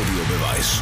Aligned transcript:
Audiobeweis. 0.00 0.80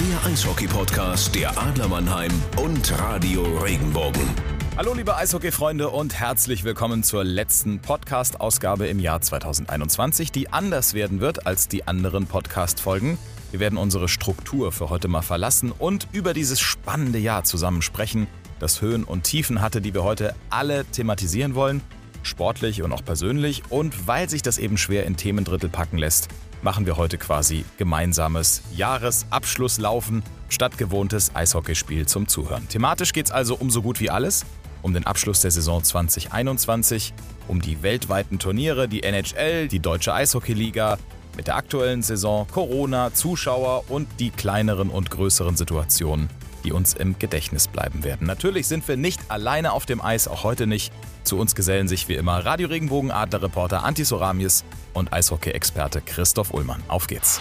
Der 0.00 0.32
Eishockey-Podcast 0.32 1.32
der 1.32 1.56
Adler 1.56 1.86
Mannheim 1.86 2.32
und 2.56 2.98
Radio 2.98 3.44
Regenbogen. 3.58 4.28
Hallo 4.76 4.94
liebe 4.94 5.14
Eishockey-Freunde 5.14 5.90
und 5.90 6.18
herzlich 6.18 6.64
willkommen 6.64 7.04
zur 7.04 7.22
letzten 7.22 7.78
Podcast-Ausgabe 7.78 8.88
im 8.88 8.98
Jahr 8.98 9.20
2021, 9.20 10.32
die 10.32 10.52
anders 10.52 10.94
werden 10.94 11.20
wird 11.20 11.46
als 11.46 11.68
die 11.68 11.86
anderen 11.86 12.26
Podcast-Folgen. 12.26 13.16
Wir 13.52 13.60
werden 13.60 13.78
unsere 13.78 14.08
Struktur 14.08 14.72
für 14.72 14.90
heute 14.90 15.06
mal 15.06 15.22
verlassen 15.22 15.70
und 15.70 16.08
über 16.10 16.34
dieses 16.34 16.58
spannende 16.58 17.20
Jahr 17.20 17.44
zusammen 17.44 17.80
sprechen, 17.80 18.26
das 18.58 18.82
Höhen 18.82 19.04
und 19.04 19.22
Tiefen 19.22 19.60
hatte, 19.60 19.80
die 19.80 19.94
wir 19.94 20.02
heute 20.02 20.34
alle 20.50 20.84
thematisieren 20.84 21.54
wollen, 21.54 21.80
sportlich 22.24 22.82
und 22.82 22.92
auch 22.92 23.04
persönlich. 23.04 23.62
Und 23.70 24.08
weil 24.08 24.28
sich 24.28 24.42
das 24.42 24.58
eben 24.58 24.78
schwer 24.78 25.06
in 25.06 25.16
Themendrittel 25.16 25.68
packen 25.68 25.98
lässt, 25.98 26.28
machen 26.62 26.86
wir 26.86 26.96
heute 26.96 27.18
quasi 27.18 27.64
gemeinsames 27.76 28.62
Jahresabschlusslaufen 28.74 30.22
statt 30.48 30.78
gewohntes 30.78 31.34
Eishockeyspiel 31.34 32.06
zum 32.06 32.28
Zuhören. 32.28 32.68
Thematisch 32.68 33.12
geht 33.12 33.26
es 33.26 33.32
also 33.32 33.54
um 33.54 33.70
so 33.70 33.82
gut 33.82 34.00
wie 34.00 34.10
alles, 34.10 34.44
um 34.82 34.94
den 34.94 35.06
Abschluss 35.06 35.40
der 35.40 35.50
Saison 35.50 35.82
2021, 35.82 37.12
um 37.46 37.60
die 37.60 37.82
weltweiten 37.82 38.38
Turniere, 38.38 38.88
die 38.88 39.02
NHL, 39.02 39.68
die 39.68 39.80
Deutsche 39.80 40.14
Eishockeyliga, 40.14 40.98
mit 41.36 41.46
der 41.46 41.56
aktuellen 41.56 42.02
Saison, 42.02 42.46
Corona, 42.50 43.14
Zuschauer 43.14 43.84
und 43.88 44.08
die 44.18 44.30
kleineren 44.30 44.90
und 44.90 45.10
größeren 45.10 45.56
Situationen, 45.56 46.28
die 46.64 46.72
uns 46.72 46.94
im 46.94 47.18
Gedächtnis 47.18 47.68
bleiben 47.68 48.04
werden. 48.04 48.26
Natürlich 48.26 48.66
sind 48.66 48.86
wir 48.88 48.96
nicht 48.96 49.20
alleine 49.30 49.72
auf 49.72 49.86
dem 49.86 50.00
Eis, 50.00 50.28
auch 50.28 50.44
heute 50.44 50.66
nicht. 50.66 50.92
Zu 51.24 51.38
uns 51.38 51.54
gesellen 51.54 51.88
sich 51.88 52.08
wie 52.08 52.14
immer 52.14 52.44
Radio 52.44 52.68
Regenbogen 52.68 53.10
Adler-Reporter 53.10 53.84
Anti 53.84 54.04
Soramies 54.04 54.64
und 54.94 55.12
Eishockey-Experte 55.12 56.00
Christoph 56.00 56.54
Ullmann. 56.54 56.82
Auf 56.88 57.06
geht's! 57.06 57.40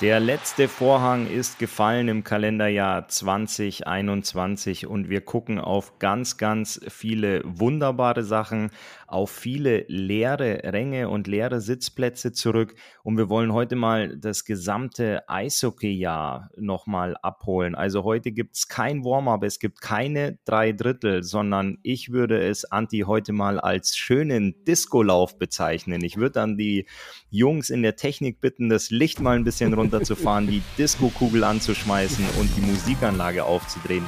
Der 0.00 0.18
letzte 0.18 0.68
Vorhang 0.68 1.28
ist 1.28 1.60
gefallen 1.60 2.08
im 2.08 2.24
Kalenderjahr 2.24 3.06
2021 3.06 4.86
und 4.86 5.08
wir 5.08 5.20
gucken 5.20 5.60
auf 5.60 5.98
ganz, 5.98 6.36
ganz 6.36 6.80
viele 6.88 7.40
wunderbare 7.44 8.24
Sachen, 8.24 8.70
auf 9.14 9.30
viele 9.30 9.84
leere 9.86 10.60
Ränge 10.64 11.08
und 11.08 11.28
leere 11.28 11.60
Sitzplätze 11.60 12.32
zurück. 12.32 12.74
Und 13.04 13.16
wir 13.16 13.28
wollen 13.28 13.52
heute 13.52 13.76
mal 13.76 14.18
das 14.18 14.44
gesamte 14.44 15.22
Eishockeyjahr 15.28 16.50
nochmal 16.56 17.16
abholen. 17.22 17.76
Also 17.76 18.02
heute 18.02 18.32
gibt 18.32 18.56
es 18.56 18.66
kein 18.66 19.04
Warm-up, 19.04 19.44
es 19.44 19.60
gibt 19.60 19.80
keine 19.80 20.38
drei 20.44 20.72
Drittel, 20.72 21.22
sondern 21.22 21.78
ich 21.84 22.10
würde 22.10 22.42
es, 22.42 22.64
Anti, 22.64 23.04
heute 23.06 23.32
mal 23.32 23.60
als 23.60 23.96
schönen 23.96 24.64
Disco-Lauf 24.64 25.38
bezeichnen. 25.38 26.02
Ich 26.02 26.16
würde 26.16 26.32
dann 26.32 26.58
die 26.58 26.86
Jungs 27.30 27.70
in 27.70 27.82
der 27.82 27.94
Technik 27.94 28.40
bitten, 28.40 28.68
das 28.68 28.90
Licht 28.90 29.20
mal 29.20 29.36
ein 29.36 29.44
bisschen 29.44 29.74
runterzufahren, 29.74 30.48
die 30.48 30.62
Disco-Kugel 30.76 31.44
anzuschmeißen 31.44 32.24
und 32.40 32.50
die 32.56 32.62
Musikanlage 32.62 33.44
aufzudrehen. 33.44 34.04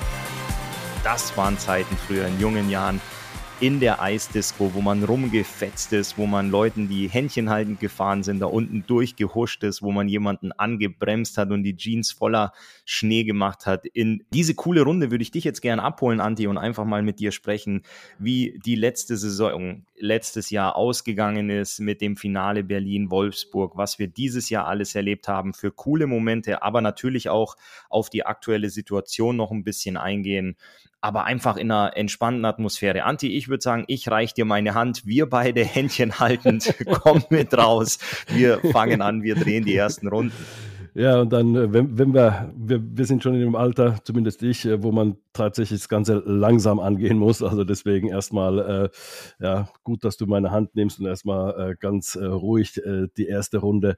Das 1.05 1.37
waren 1.37 1.57
Zeiten 1.57 1.97
früher 1.97 2.27
in 2.27 2.41
jungen 2.41 2.69
Jahren 2.69 3.01
in 3.59 3.81
der 3.81 4.03
Eisdisco, 4.03 4.75
wo 4.75 4.83
man 4.83 5.03
rumgefetzt 5.03 5.95
ist, 5.95 6.19
wo 6.19 6.27
man 6.27 6.51
Leuten 6.51 6.89
die 6.89 7.09
Händchen 7.09 7.49
haltend 7.49 7.81
gefahren 7.81 8.23
sind, 8.23 8.41
da 8.41 8.47
unten 8.47 8.85
durchgehuscht 8.87 9.65
ist, 9.65 9.81
wo 9.81 9.93
man 9.93 10.09
jemanden 10.09 10.53
angebremst 10.53 11.39
hat 11.39 11.51
und 11.51 11.63
die 11.63 11.75
Jeans 11.75 12.13
voller 12.13 12.53
Schnee 12.85 13.25
gemacht 13.25 13.65
hat. 13.65 13.87
In 13.87 14.25
diese 14.31 14.55
coole 14.55 14.83
Runde 14.83 15.11
würde 15.11 15.23
ich 15.23 15.31
dich 15.31 15.45
jetzt 15.45 15.63
gerne 15.63 15.83
abholen, 15.83 16.21
Anti, 16.21 16.47
und 16.47 16.59
einfach 16.59 16.85
mal 16.85 17.03
mit 17.03 17.19
dir 17.19 17.33
sprechen, 17.33 17.83
wie 18.19 18.61
die 18.63 18.75
letzte 18.75 19.17
Saison, 19.17 19.87
letztes 19.99 20.51
Jahr 20.51 20.77
ausgegangen 20.77 21.49
ist 21.49 21.81
mit 21.81 22.03
dem 22.03 22.17
Finale 22.17 22.63
Berlin-Wolfsburg, 22.63 23.79
was 23.79 23.99
wir 23.99 24.09
dieses 24.09 24.51
Jahr 24.51 24.67
alles 24.67 24.95
erlebt 24.95 25.29
haben 25.29 25.55
für 25.55 25.71
coole 25.71 26.07
Momente, 26.07 26.63
aber 26.63 26.83
natürlich 26.83 27.31
auch 27.31 27.57
auf 27.89 28.11
die 28.11 28.27
aktuelle 28.27 28.69
Situation 28.69 29.37
noch 29.37 29.51
ein 29.51 29.65
bisschen 29.65 29.97
eingehen 29.97 30.57
aber 31.07 31.25
einfach 31.25 31.57
in 31.57 31.71
einer 31.71 31.97
entspannten 31.97 32.45
Atmosphäre. 32.45 33.05
Anti, 33.05 33.29
ich 33.37 33.49
würde 33.49 33.63
sagen, 33.63 33.85
ich 33.87 34.11
reiche 34.11 34.35
dir 34.35 34.45
meine 34.45 34.75
Hand, 34.75 35.07
wir 35.07 35.31
beide 35.31 35.65
Händchen 35.65 36.19
haltend, 36.19 36.75
komm 37.03 37.23
mit 37.31 37.57
raus, 37.57 38.01
wir 38.35 38.59
fangen 38.73 39.01
an, 39.01 39.23
wir 39.23 39.37
drehen 39.37 39.65
die 39.65 39.77
ersten 39.77 40.09
Runden. 40.09 40.33
Ja, 40.95 41.21
und 41.21 41.31
dann, 41.31 41.55
äh, 41.55 41.73
wenn, 41.73 41.97
wenn 41.99 42.15
wir, 42.15 42.51
wir, 42.57 42.81
wir 42.83 43.05
sind 43.05 43.23
schon 43.23 43.35
in 43.35 43.41
dem 43.41 43.55
Alter, 43.55 43.99
zumindest 44.03 44.43
ich, 44.43 44.65
äh, 44.65 44.83
wo 44.83 44.93
man 44.93 45.17
tatsächlich 45.35 45.81
das 45.81 45.91
Ganze 45.91 46.23
langsam 46.25 46.81
angehen 46.81 47.19
muss. 47.19 47.43
Also 47.43 47.65
deswegen 47.65 48.09
erstmal, 48.09 48.59
äh, 48.59 49.45
ja, 49.45 49.69
gut, 49.85 50.05
dass 50.05 50.17
du 50.17 50.25
meine 50.27 50.51
Hand 50.51 50.75
nimmst 50.75 50.99
und 50.99 51.05
erstmal 51.05 51.73
äh, 51.73 51.77
ganz 51.79 52.17
äh, 52.17 52.25
ruhig 52.25 52.79
äh, 52.79 53.09
die 53.17 53.27
erste 53.27 53.59
Runde 53.59 53.97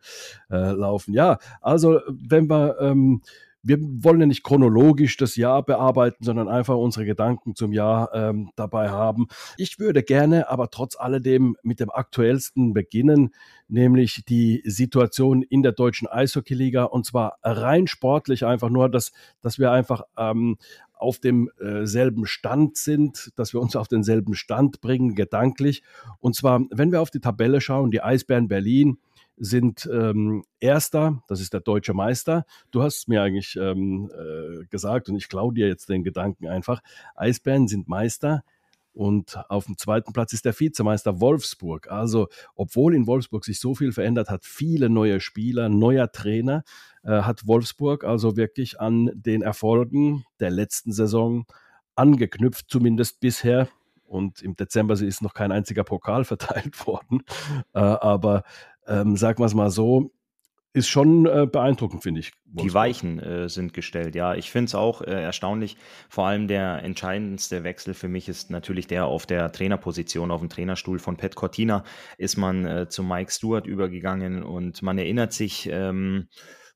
laufen. 0.49 1.15
Ja, 1.15 1.39
also 1.61 2.01
wenn 2.09 2.51
wir 2.51 2.77
ähm, 2.81 3.23
wir 3.69 3.79
wollen 3.81 4.21
ja 4.21 4.27
nicht 4.27 4.43
chronologisch 4.43 5.17
das 5.19 5.37
Jahr 5.37 5.63
bearbeiten, 5.63 6.25
sondern 6.25 6.49
einfach 6.49 6.77
unsere 6.77 7.05
Gedanken 7.05 7.55
zum 7.55 7.73
Jahr 7.73 8.11
ähm, 8.15 8.51
dabei 8.57 8.89
haben. 8.89 9.29
Ich 9.59 9.79
würde 9.79 10.03
gerne 10.03 10.49
aber 10.49 10.71
trotz 10.71 10.97
alledem 10.97 11.57
mit 11.63 11.79
dem 11.79 11.91
aktuellsten 11.91 12.73
beginnen, 12.73 13.31
nämlich 13.69 14.25
die 14.27 14.63
Situation 14.65 15.43
in 15.43 15.63
der 15.63 15.73
deutschen 15.73 16.09
Eishockeyliga 16.09 16.85
und 16.85 17.05
zwar 17.05 17.39
rein 17.43 17.87
sportlich 17.87 18.47
einfach 18.47 18.71
nur, 18.71 18.89
dass, 18.89 19.13
dass 19.43 19.59
wir 19.59 19.71
einfach 19.71 20.03
ähm, 20.17 20.57
auf 20.95 21.19
demselben 21.19 22.25
äh, 22.25 22.27
Stand 22.27 22.77
sind, 22.77 23.31
dass 23.37 23.53
wir 23.53 23.61
uns 23.61 23.77
auf 23.77 23.87
denselben 23.87 24.35
Stand 24.35 24.81
bringen, 24.81 25.15
gedanklich. 25.15 25.83
Und 26.19 26.35
zwar, 26.35 26.63
wenn 26.71 26.91
wir 26.91 27.01
auf 27.01 27.11
die 27.11 27.21
Tabelle 27.21 27.61
schauen, 27.61 27.91
die 27.91 28.03
Eisbären 28.03 28.49
Berlin, 28.49 28.99
sind 29.39 29.89
ähm, 29.93 30.45
Erster, 30.61 31.23
das 31.29 31.41
ist 31.41 31.53
der 31.53 31.61
deutsche 31.61 31.95
Meister. 31.95 32.45
Du 32.71 32.83
hast 32.83 33.09
mir 33.09 33.23
eigentlich 33.23 33.57
ähm, 33.57 34.11
äh, 34.13 34.65
gesagt, 34.67 35.09
und 35.09 35.17
ich 35.17 35.29
klaue 35.29 35.55
dir 35.55 35.69
jetzt 35.69 35.89
den 35.89 36.05
Gedanken 36.05 36.49
einfach, 36.49 36.81
Eisbären 37.15 37.69
sind 37.69 37.89
Meister 37.89 38.43
und 38.93 39.39
auf 39.49 39.67
dem 39.67 39.79
zweiten 39.79 40.13
Platz 40.13 40.33
ist 40.33 40.45
der 40.45 40.59
Vizemeister 40.59 41.21
Wolfsburg. 41.21 41.89
Also, 41.91 42.29
obwohl 42.57 42.95
in 42.95 43.07
Wolfsburg 43.07 43.45
sich 43.45 43.61
so 43.61 43.75
viel 43.75 43.93
verändert 43.93 44.29
hat, 44.29 44.45
viele 44.45 44.91
neue 44.91 45.21
Spieler, 45.21 45.69
neuer 45.69 46.11
Trainer, 46.11 46.65
äh, 47.05 47.23
hat 47.23 47.47
Wolfsburg 47.47 48.03
also 48.03 48.37
wirklich 48.37 48.81
an 48.81 49.11
den 49.15 49.43
Erfolgen 49.43 50.25
der 50.41 50.51
letzten 50.51 50.93
Saison 50.93 51.47
angeknüpft, 51.95 52.67
zumindest 52.69 53.21
bisher 53.21 53.69
und 54.09 54.43
im 54.43 54.57
Dezember 54.57 54.95
ist 54.95 55.23
noch 55.23 55.35
kein 55.35 55.53
einziger 55.53 55.85
Pokal 55.85 56.25
verteilt 56.25 56.87
worden. 56.87 57.23
Äh, 57.75 57.79
aber 57.79 58.43
ähm, 58.89 59.17
sagen 59.17 59.39
wir 59.39 59.47
es 59.47 59.55
mal 59.55 59.71
so, 59.71 60.11
ist 60.75 60.89
schon 60.89 61.27
äh, 61.27 61.47
beeindruckend, 61.51 62.03
finde 62.03 62.21
ich. 62.21 62.33
Die 62.45 62.73
Weichen 62.73 63.19
äh, 63.19 63.49
sind 63.49 63.73
gestellt, 63.73 64.15
ja. 64.15 64.35
Ich 64.35 64.51
finde 64.51 64.67
es 64.67 64.75
auch 64.75 65.01
äh, 65.01 65.23
erstaunlich. 65.23 65.77
Vor 66.09 66.27
allem 66.27 66.47
der 66.47 66.83
entscheidendste 66.83 67.65
Wechsel 67.65 67.95
für 67.95 68.09
mich 68.09 68.29
ist 68.29 68.51
natürlich 68.51 68.87
der 68.87 69.07
auf 69.07 69.27
der 69.27 69.51
Trainerposition, 69.51 70.31
auf 70.31 70.41
dem 70.41 70.51
Trainerstuhl 70.51 70.99
von 70.99 71.17
Pat 71.17 71.35
Cortina 71.35 71.85
ist 72.19 72.37
man 72.37 72.67
äh, 72.67 72.89
zu 72.89 73.03
Mike 73.03 73.33
Stewart 73.33 73.67
übergegangen 73.67 74.43
und 74.43 74.83
man 74.83 74.99
erinnert 74.99 75.33
sich, 75.33 75.69
ähm, 75.73 76.29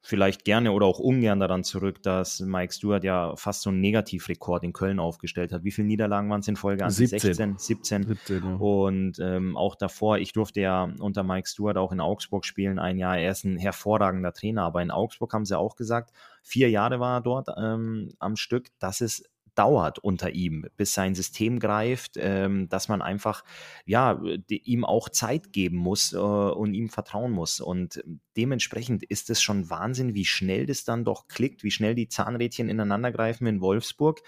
vielleicht 0.04 0.44
gerne 0.44 0.72
oder 0.72 0.86
auch 0.86 0.98
ungern 0.98 1.38
daran 1.38 1.62
zurück, 1.62 2.02
dass 2.02 2.40
Mike 2.40 2.72
Stewart 2.72 3.04
ja 3.04 3.36
fast 3.36 3.62
so 3.62 3.70
einen 3.70 3.80
Negativrekord 3.80 4.64
in 4.64 4.72
Köln 4.72 4.98
aufgestellt 4.98 5.52
hat. 5.52 5.62
Wie 5.62 5.70
viele 5.70 5.86
Niederlagen 5.86 6.28
waren 6.28 6.40
es 6.40 6.48
in 6.48 6.56
Folge? 6.56 6.88
17. 6.90 7.20
16, 7.20 7.58
17. 7.58 8.02
17 8.08 8.42
ja. 8.42 8.54
Und 8.56 9.20
ähm, 9.20 9.56
auch 9.56 9.76
davor, 9.76 10.18
ich 10.18 10.32
durfte 10.32 10.60
ja 10.60 10.92
unter 10.98 11.22
Mike 11.22 11.48
Stewart 11.48 11.76
auch 11.76 11.92
in 11.92 12.00
Augsburg 12.00 12.44
spielen, 12.44 12.80
ein 12.80 12.98
Jahr. 12.98 13.16
Er 13.16 13.30
ist 13.30 13.44
ein 13.44 13.56
hervorragender 13.56 14.32
Trainer, 14.32 14.64
aber 14.64 14.82
in 14.82 14.90
Augsburg 14.90 15.32
haben 15.32 15.44
sie 15.44 15.56
auch 15.56 15.76
gesagt, 15.76 16.12
vier 16.42 16.68
Jahre 16.68 16.98
war 16.98 17.18
er 17.18 17.20
dort 17.20 17.48
ähm, 17.56 18.12
am 18.18 18.34
Stück. 18.34 18.66
Das 18.80 19.00
ist 19.00 19.30
dauert 19.54 19.98
unter 19.98 20.30
ihm, 20.30 20.66
bis 20.76 20.94
sein 20.94 21.14
System 21.14 21.58
greift, 21.58 22.12
ähm, 22.16 22.68
dass 22.68 22.88
man 22.88 23.02
einfach 23.02 23.44
ja 23.84 24.20
ihm 24.48 24.84
auch 24.84 25.08
Zeit 25.08 25.52
geben 25.52 25.76
muss 25.76 26.12
äh, 26.12 26.16
und 26.16 26.74
ihm 26.74 26.88
vertrauen 26.88 27.32
muss. 27.32 27.60
Und 27.60 28.02
dementsprechend 28.36 29.02
ist 29.02 29.30
es 29.30 29.42
schon 29.42 29.70
Wahnsinn, 29.70 30.14
wie 30.14 30.24
schnell 30.24 30.66
das 30.66 30.84
dann 30.84 31.04
doch 31.04 31.28
klickt, 31.28 31.62
wie 31.64 31.70
schnell 31.70 31.94
die 31.94 32.08
Zahnrädchen 32.08 32.68
ineinander 32.68 33.12
greifen 33.12 33.46
in 33.46 33.60
Wolfsburg 33.60 34.22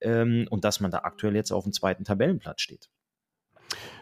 ähm, 0.00 0.46
und 0.50 0.64
dass 0.64 0.80
man 0.80 0.90
da 0.90 0.98
aktuell 0.98 1.34
jetzt 1.34 1.52
auf 1.52 1.64
dem 1.64 1.72
zweiten 1.72 2.04
Tabellenplatz 2.04 2.60
steht. 2.60 2.88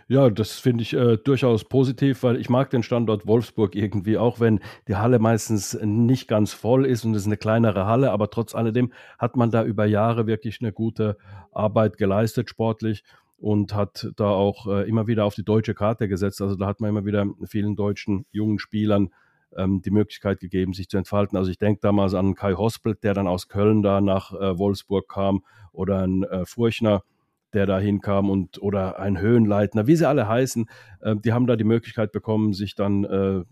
Ja, 0.08 0.30
das 0.30 0.52
finde 0.52 0.82
ich 0.82 0.92
äh, 0.92 1.16
durchaus 1.16 1.64
positiv, 1.64 2.22
weil 2.22 2.36
ich 2.36 2.48
mag 2.48 2.70
den 2.70 2.84
Standort 2.84 3.26
Wolfsburg 3.26 3.74
irgendwie, 3.74 4.18
auch 4.18 4.38
wenn 4.38 4.60
die 4.86 4.94
Halle 4.94 5.18
meistens 5.18 5.76
nicht 5.82 6.28
ganz 6.28 6.52
voll 6.52 6.86
ist 6.86 7.04
und 7.04 7.14
es 7.14 7.22
ist 7.22 7.26
eine 7.26 7.36
kleinere 7.36 7.86
Halle, 7.86 8.12
aber 8.12 8.30
trotz 8.30 8.54
alledem 8.54 8.92
hat 9.18 9.36
man 9.36 9.50
da 9.50 9.64
über 9.64 9.84
Jahre 9.84 10.28
wirklich 10.28 10.60
eine 10.60 10.72
gute 10.72 11.16
Arbeit 11.50 11.96
geleistet 11.96 12.48
sportlich 12.48 13.02
und 13.36 13.74
hat 13.74 14.08
da 14.14 14.28
auch 14.28 14.68
äh, 14.68 14.88
immer 14.88 15.08
wieder 15.08 15.24
auf 15.24 15.34
die 15.34 15.44
deutsche 15.44 15.74
Karte 15.74 16.06
gesetzt. 16.06 16.40
Also 16.40 16.54
da 16.54 16.66
hat 16.66 16.80
man 16.80 16.90
immer 16.90 17.04
wieder 17.04 17.26
vielen 17.44 17.74
deutschen 17.74 18.26
jungen 18.30 18.60
Spielern 18.60 19.10
ähm, 19.56 19.82
die 19.82 19.90
Möglichkeit 19.90 20.40
gegeben, 20.40 20.72
sich 20.72 20.88
zu 20.88 20.98
entfalten. 20.98 21.36
Also 21.36 21.50
ich 21.50 21.58
denke 21.58 21.80
damals 21.82 22.14
an 22.14 22.34
Kai 22.34 22.54
Hospelt, 22.54 23.02
der 23.02 23.14
dann 23.14 23.26
aus 23.26 23.48
Köln 23.48 23.82
da 23.82 24.00
nach 24.00 24.32
äh, 24.32 24.56
Wolfsburg 24.56 25.08
kam 25.08 25.42
oder 25.72 26.02
an 26.02 26.22
äh, 26.22 26.46
Furchner, 26.46 27.02
der 27.52 27.66
da 27.66 27.78
hinkam 27.78 28.30
und 28.30 28.60
oder 28.60 28.98
ein 28.98 29.20
Höhenleitner, 29.20 29.86
wie 29.86 29.96
sie 29.96 30.08
alle 30.08 30.28
heißen, 30.28 30.68
äh, 31.00 31.16
die 31.16 31.32
haben 31.32 31.46
da 31.46 31.56
die 31.56 31.64
Möglichkeit 31.64 32.12
bekommen, 32.12 32.52
sich 32.52 32.74
dann 32.74 33.04
äh, 33.04 33.44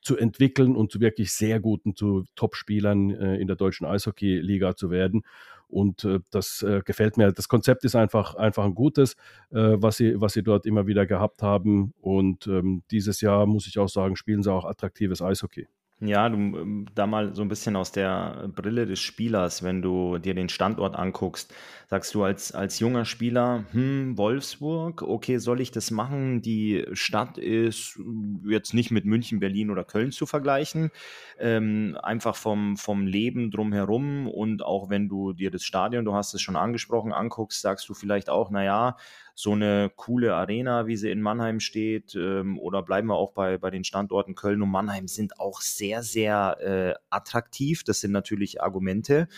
zu 0.00 0.16
entwickeln 0.16 0.76
und 0.76 0.90
zu 0.90 1.00
wirklich 1.00 1.32
sehr 1.32 1.60
guten, 1.60 1.94
zu 1.94 2.24
Top-Spielern 2.34 3.10
äh, 3.10 3.36
in 3.36 3.46
der 3.46 3.56
deutschen 3.56 3.86
Eishockey-Liga 3.86 4.76
zu 4.76 4.90
werden. 4.90 5.22
Und 5.68 6.04
äh, 6.04 6.20
das 6.30 6.62
äh, 6.62 6.80
gefällt 6.84 7.18
mir. 7.18 7.30
Das 7.32 7.48
Konzept 7.48 7.84
ist 7.84 7.94
einfach, 7.94 8.34
einfach 8.34 8.64
ein 8.64 8.74
gutes, 8.74 9.14
äh, 9.50 9.76
was, 9.76 9.98
sie, 9.98 10.18
was 10.18 10.32
sie 10.32 10.42
dort 10.42 10.64
immer 10.64 10.86
wieder 10.86 11.04
gehabt 11.04 11.42
haben. 11.42 11.92
Und 12.00 12.46
ähm, 12.46 12.82
dieses 12.90 13.20
Jahr, 13.20 13.44
muss 13.46 13.66
ich 13.66 13.78
auch 13.78 13.88
sagen, 13.88 14.16
spielen 14.16 14.42
sie 14.42 14.50
auch 14.52 14.64
attraktives 14.64 15.20
Eishockey. 15.20 15.68
Ja, 16.00 16.28
du 16.28 16.36
ähm, 16.36 16.86
da 16.94 17.08
mal 17.08 17.34
so 17.34 17.42
ein 17.42 17.48
bisschen 17.48 17.74
aus 17.74 17.90
der 17.90 18.48
Brille 18.54 18.86
des 18.86 19.00
Spielers, 19.00 19.64
wenn 19.64 19.82
du 19.82 20.18
dir 20.18 20.32
den 20.32 20.48
Standort 20.48 20.94
anguckst, 20.94 21.52
sagst 21.88 22.14
du 22.14 22.22
als, 22.22 22.52
als 22.52 22.78
junger 22.78 23.04
Spieler, 23.04 23.64
hm, 23.72 24.16
Wolfsburg, 24.16 25.02
okay, 25.02 25.38
soll 25.38 25.60
ich 25.60 25.72
das 25.72 25.90
machen? 25.90 26.40
Die 26.40 26.86
Stadt 26.92 27.36
ist 27.36 27.98
jetzt 28.46 28.74
nicht 28.74 28.92
mit 28.92 29.06
München, 29.06 29.40
Berlin 29.40 29.70
oder 29.70 29.82
Köln 29.82 30.12
zu 30.12 30.24
vergleichen, 30.24 30.92
ähm, 31.40 31.98
einfach 32.00 32.36
vom, 32.36 32.76
vom 32.76 33.04
Leben 33.08 33.50
drumherum 33.50 34.28
und 34.28 34.62
auch 34.62 34.90
wenn 34.90 35.08
du 35.08 35.32
dir 35.32 35.50
das 35.50 35.64
Stadion, 35.64 36.04
du 36.04 36.14
hast 36.14 36.32
es 36.32 36.40
schon 36.40 36.54
angesprochen, 36.54 37.12
anguckst, 37.12 37.60
sagst 37.60 37.88
du 37.88 37.94
vielleicht 37.94 38.30
auch, 38.30 38.50
naja, 38.50 38.96
so 39.38 39.52
eine 39.52 39.88
coole 39.94 40.34
Arena, 40.34 40.88
wie 40.88 40.96
sie 40.96 41.12
in 41.12 41.22
Mannheim 41.22 41.60
steht, 41.60 42.16
ähm, 42.16 42.58
oder 42.58 42.82
bleiben 42.82 43.06
wir 43.06 43.14
auch 43.14 43.34
bei, 43.34 43.56
bei 43.56 43.70
den 43.70 43.84
Standorten 43.84 44.34
Köln 44.34 44.62
und 44.62 44.70
Mannheim, 44.70 45.06
sind 45.06 45.38
auch 45.38 45.60
sehr, 45.60 46.02
sehr 46.02 46.56
äh, 46.60 46.94
attraktiv. 47.08 47.84
Das 47.84 48.00
sind 48.00 48.10
natürlich 48.10 48.60
Argumente. 48.60 49.28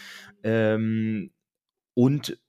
Ähm, 0.43 1.33
und 1.93 2.41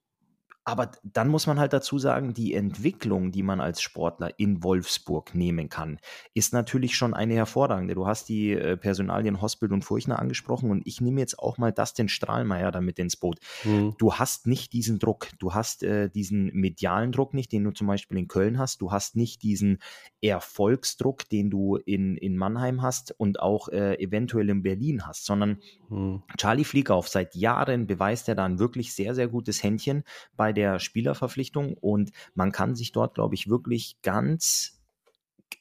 aber 0.63 0.91
dann 1.03 1.27
muss 1.27 1.47
man 1.47 1.59
halt 1.59 1.73
dazu 1.73 1.97
sagen, 1.97 2.33
die 2.33 2.53
Entwicklung, 2.53 3.31
die 3.31 3.41
man 3.41 3.59
als 3.59 3.81
Sportler 3.81 4.39
in 4.39 4.63
Wolfsburg 4.63 5.33
nehmen 5.33 5.69
kann, 5.69 5.97
ist 6.35 6.53
natürlich 6.53 6.95
schon 6.95 7.15
eine 7.15 7.33
hervorragende. 7.33 7.95
Du 7.95 8.05
hast 8.05 8.29
die 8.29 8.51
äh, 8.51 8.77
Personalien 8.77 9.41
Hospital 9.41 9.73
und 9.73 9.83
Furchner 9.83 10.19
angesprochen 10.19 10.69
und 10.69 10.85
ich 10.85 11.01
nehme 11.01 11.19
jetzt 11.19 11.39
auch 11.39 11.57
mal 11.57 11.71
das 11.71 11.95
den 11.95 12.09
Strahlmeier 12.09 12.71
damit 12.71 12.99
ins 12.99 13.17
Boot. 13.17 13.39
Mhm. 13.63 13.95
Du 13.97 14.13
hast 14.13 14.45
nicht 14.45 14.73
diesen 14.73 14.99
Druck, 14.99 15.29
du 15.39 15.53
hast 15.55 15.81
äh, 15.81 16.09
diesen 16.09 16.53
medialen 16.53 17.11
Druck 17.11 17.33
nicht, 17.33 17.51
den 17.51 17.63
du 17.63 17.71
zum 17.71 17.87
Beispiel 17.87 18.19
in 18.19 18.27
Köln 18.27 18.59
hast, 18.59 18.81
du 18.81 18.91
hast 18.91 19.15
nicht 19.15 19.41
diesen 19.41 19.79
Erfolgsdruck, 20.21 21.27
den 21.27 21.49
du 21.49 21.77
in, 21.77 22.17
in 22.17 22.37
Mannheim 22.37 22.83
hast 22.83 23.15
und 23.17 23.39
auch 23.39 23.69
äh, 23.69 23.95
eventuell 23.95 24.49
in 24.49 24.61
Berlin 24.61 25.07
hast, 25.07 25.25
sondern 25.25 25.59
mhm. 25.89 26.21
Charlie 26.37 26.65
Fliegauf 26.65 27.07
seit 27.07 27.35
Jahren 27.35 27.87
beweist 27.87 28.29
er 28.29 28.35
da 28.35 28.45
ein 28.45 28.59
wirklich 28.59 28.93
sehr, 28.93 29.15
sehr 29.15 29.27
gutes 29.27 29.63
Händchen 29.63 30.03
bei 30.37 30.50
bei 30.51 30.53
der 30.53 30.79
Spielerverpflichtung 30.79 31.75
und 31.75 32.11
man 32.35 32.51
kann 32.51 32.75
sich 32.75 32.91
dort, 32.91 33.15
glaube 33.15 33.35
ich, 33.35 33.49
wirklich 33.49 33.95
ganz 34.01 34.81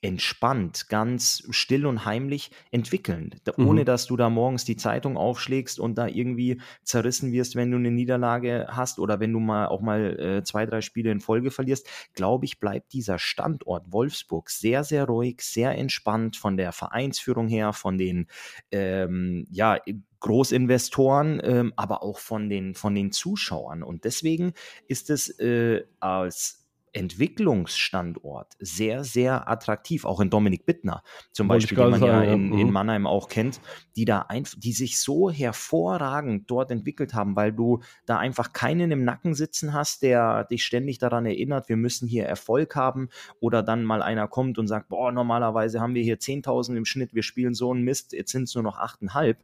entspannt, 0.03 0.89
ganz 0.89 1.45
still 1.51 1.87
und 1.87 2.05
heimlich 2.05 2.51
entwickeln, 2.73 3.37
mhm. 3.57 3.69
ohne 3.69 3.85
dass 3.85 4.07
du 4.07 4.17
da 4.17 4.31
morgens 4.31 4.65
die 4.65 4.77
Zeitung 4.77 5.17
aufschlägst 5.17 5.79
und 5.79 5.97
da 5.97 6.09
irgendwie 6.09 6.61
zerrissen 6.83 7.31
wirst, 7.33 7.55
wenn 7.55 7.71
du 7.71 7.77
eine 7.77 7.91
Niederlage 7.93 8.67
hast 8.71 8.99
oder 8.99 9.21
wenn 9.21 9.33
du 9.33 9.39
mal 9.39 9.67
auch 9.67 9.81
mal 9.81 10.19
äh, 10.19 10.43
zwei, 10.43 10.67
drei 10.67 10.81
Spiele 10.81 11.13
in 11.13 11.21
Folge 11.21 11.53
verlierst, 11.53 11.89
glaube 12.15 12.47
ich, 12.47 12.59
bleibt 12.59 12.93
dieser 12.93 13.19
Standort 13.19 13.93
Wolfsburg 13.93 14.51
sehr, 14.51 14.83
sehr 14.83 15.05
ruhig, 15.05 15.43
sehr 15.43 15.77
entspannt 15.79 16.37
von 16.37 16.57
der 16.57 16.73
Vereinsführung 16.73 17.47
her, 17.47 17.73
von 17.73 17.97
den 17.97 18.27
ähm, 18.73 19.47
ja, 19.51 19.79
Großinvestoren, 20.21 21.41
ähm, 21.43 21.73
aber 21.77 22.03
auch 22.03 22.19
von 22.19 22.49
den, 22.49 22.75
von 22.75 22.95
den 22.95 23.13
Zuschauern. 23.13 23.83
Und 23.83 24.05
deswegen 24.05 24.53
ist 24.87 25.11
es 25.11 25.39
äh, 25.39 25.85
als 25.99 26.61
Entwicklungsstandort 26.93 28.55
sehr, 28.59 29.05
sehr 29.05 29.49
attraktiv, 29.49 30.05
auch 30.05 30.21
in 30.21 30.31
Dominik 30.31 30.67
Bittner 30.67 31.03
zum 31.33 31.49
Wollte 31.49 31.67
Beispiel, 31.67 31.79
den 31.79 31.91
man 31.91 32.01
sagen, 32.01 32.13
ja 32.13 32.33
in, 32.33 32.53
in, 32.53 32.67
mhm. 32.67 32.73
Mannheim 32.73 33.07
auch 33.07 33.29
kennt, 33.29 33.61
die 33.97 34.05
da 34.05 34.23
einfach, 34.23 34.59
die 34.59 34.73
sich 34.73 35.01
so 35.01 35.31
hervorragend 35.31 36.51
dort 36.51 36.71
entwickelt 36.71 37.15
haben, 37.15 37.37
weil 37.37 37.53
du 37.53 37.81
da 38.07 38.19
einfach 38.19 38.53
keinen 38.53 38.91
im 38.91 39.05
Nacken 39.05 39.35
sitzen 39.35 39.73
hast, 39.73 40.03
der 40.03 40.45
dich 40.45 40.65
ständig 40.65 40.99
daran 40.99 41.27
erinnert, 41.27 41.69
wir 41.69 41.77
müssen 41.77 42.09
hier 42.09 42.27
Erfolg 42.27 42.75
haben 42.75 43.09
oder 43.39 43.63
dann 43.63 43.85
mal 43.85 44.03
einer 44.03 44.27
kommt 44.27 44.59
und 44.59 44.67
sagt, 44.67 44.89
boah, 44.89 45.13
normalerweise 45.13 45.81
haben 45.81 45.95
wir 45.95 46.03
hier 46.03 46.19
10.000 46.19 46.77
im 46.77 46.85
Schnitt, 46.85 47.15
wir 47.15 47.23
spielen 47.23 47.55
so 47.55 47.71
einen 47.71 47.83
Mist, 47.83 48.13
jetzt 48.13 48.33
sind 48.33 48.45
es 48.45 48.55
nur 48.55 48.65
noch 48.65 48.79
8,5 48.79 49.29
hm. 49.29 49.35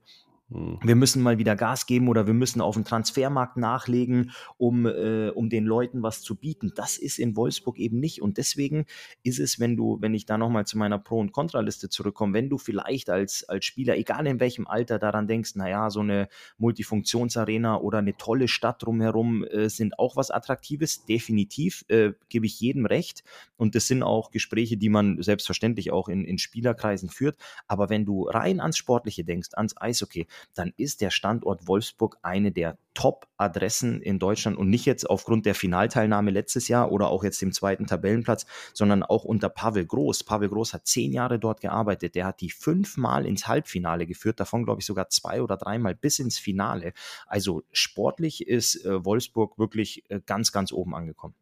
Wir 0.49 0.95
müssen 0.95 1.23
mal 1.23 1.39
wieder 1.39 1.57
Gas 1.57 1.87
geben 1.87 2.07
oder 2.07 2.29
wir 2.29 2.35
müssen 2.35 2.61
auf 2.61 2.75
dem 2.77 2.85
Transfermarkt 2.85 3.57
nachlegen, 3.57 4.31
um, 4.59 4.87
äh, 4.87 5.31
um 5.31 5.51
den 5.51 5.65
Leuten 5.65 6.05
was 6.05 6.23
zu 6.23 6.37
bieten. 6.37 6.71
Das 6.77 6.99
ist 6.99 7.19
in 7.19 7.35
Wolfsburg 7.35 7.79
eben 7.79 7.99
nicht. 7.99 8.23
Und 8.23 8.39
deswegen 8.39 8.87
ist 9.25 9.41
es, 9.41 9.59
wenn 9.59 9.77
du, 9.77 9.99
wenn 10.01 10.15
ich 10.15 10.25
da 10.25 10.39
nochmal 10.39 10.65
zu 10.65 10.79
meiner 10.79 11.01
Pro- 11.01 11.19
und 11.19 11.33
Kontraliste 11.33 11.89
zurückkomme, 11.89 12.33
wenn 12.33 12.49
du 12.49 12.59
vielleicht 12.59 13.11
als, 13.11 13.43
als 13.49 13.65
Spieler, 13.65 13.97
egal 13.97 14.25
in 14.29 14.39
welchem 14.39 14.69
Alter, 14.69 15.01
daran 15.01 15.27
denkst, 15.27 15.57
naja, 15.57 15.91
so 15.91 15.99
eine 15.99 16.29
Multifunktionsarena 16.59 17.81
oder 17.81 17.99
eine 17.99 18.17
tolle 18.17 18.47
Stadt 18.47 18.85
drumherum 18.85 19.43
äh, 19.43 19.69
sind 19.69 19.99
auch 19.99 20.15
was 20.15 20.31
Attraktives, 20.31 21.07
definitiv, 21.07 21.85
äh, 21.89 22.13
gebe 22.29 22.47
ich 22.47 22.61
jedem 22.61 22.87
recht. 22.87 23.25
Und 23.57 23.75
das 23.75 23.89
sind 23.89 24.05
auch 24.05 24.31
Gespräche, 24.31 24.77
die 24.77 24.91
man 24.91 25.21
selbstverständlich 25.21 25.91
auch 25.91 26.09
in, 26.09 26.25
in 26.25 26.39
Spielerkreisen 26.39 27.09
führt. 27.09 27.37
Aber 27.67 27.91
wenn 27.91 28.05
du 28.05 28.29
rein 28.29 28.61
ans 28.61 28.77
Sportliche 28.77 29.25
denkst, 29.25 29.49
ans 29.55 29.77
Eishockey, 29.77 30.29
dann 30.55 30.73
ist 30.77 31.00
der 31.00 31.11
Standort 31.11 31.67
Wolfsburg 31.67 32.19
eine 32.23 32.53
der 32.53 32.79
Top-Adressen 32.97 34.00
in 34.00 34.19
Deutschland 34.19 34.56
und 34.56 34.71
nicht 34.71 34.87
jetzt 34.87 35.09
aufgrund 35.09 35.44
der 35.44 35.55
Finalteilnahme 35.55 36.31
letztes 36.31 36.67
Jahr 36.69 36.91
oder 36.91 37.09
auch 37.09 37.25
jetzt 37.25 37.43
dem 37.43 37.53
zweiten 37.53 37.87
Tabellenplatz, 37.87 38.47
sondern 38.73 39.03
auch 39.03 39.25
unter 39.25 39.50
Pavel 39.50 39.85
Groß. 39.85 40.25
Pavel 40.25 40.49
Groß 40.49 40.73
hat 40.73 40.87
zehn 40.87 41.12
Jahre 41.12 41.38
dort 41.38 41.61
gearbeitet. 41.61 42.15
Der 42.15 42.25
hat 42.25 42.41
die 42.41 42.50
fünfmal 42.50 43.27
ins 43.27 43.47
Halbfinale 43.47 44.06
geführt, 44.06 44.41
davon 44.41 44.65
glaube 44.65 44.81
ich 44.81 44.87
sogar 44.87 45.11
zwei 45.11 45.43
oder 45.43 45.59
dreimal 45.59 45.94
bis 45.94 46.19
ins 46.19 46.38
Finale. 46.38 46.94
Also 47.27 47.62
sportlich 47.71 48.47
ist 48.47 48.85
äh, 48.87 49.05
Wolfsburg 49.05 49.59
wirklich 49.59 50.05
äh, 50.09 50.21
ganz, 50.25 50.50
ganz 50.50 50.73
oben 50.73 50.94
angekommen. 50.94 51.35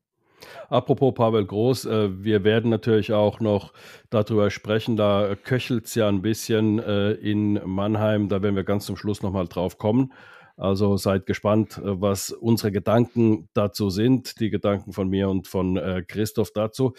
Apropos 0.69 1.15
Pavel 1.15 1.45
Groß, 1.45 1.87
äh, 1.87 2.25
wir 2.25 2.45
werden 2.45 2.71
natürlich 2.71 3.13
auch 3.13 3.41
noch 3.41 3.73
darüber 4.11 4.51
sprechen. 4.51 4.97
Da 4.97 5.35
köchelt 5.43 5.87
es 5.87 5.95
ja 5.95 6.09
ein 6.09 6.23
bisschen 6.23 6.79
äh, 6.79 7.13
in 7.13 7.61
Mannheim. 7.65 8.29
Da 8.29 8.43
werden 8.43 8.57
wir 8.57 8.65
ganz 8.65 8.87
zum 8.87 8.97
Schluss 8.97 9.23
nochmal 9.23 9.47
drauf 9.47 9.79
kommen. 9.79 10.13
Also 10.57 10.97
seid 10.97 11.27
gespannt, 11.27 11.79
äh, 11.79 12.01
was 12.01 12.31
unsere 12.31 12.73
Gedanken 12.73 13.49
dazu 13.55 13.91
sind, 13.91 14.41
die 14.41 14.51
Gedanken 14.51 14.93
von 14.93 15.09
mir 15.09 15.29
und 15.29 15.49
von 15.49 15.81
Christoph 16.07 16.53
dazu. 16.53 16.95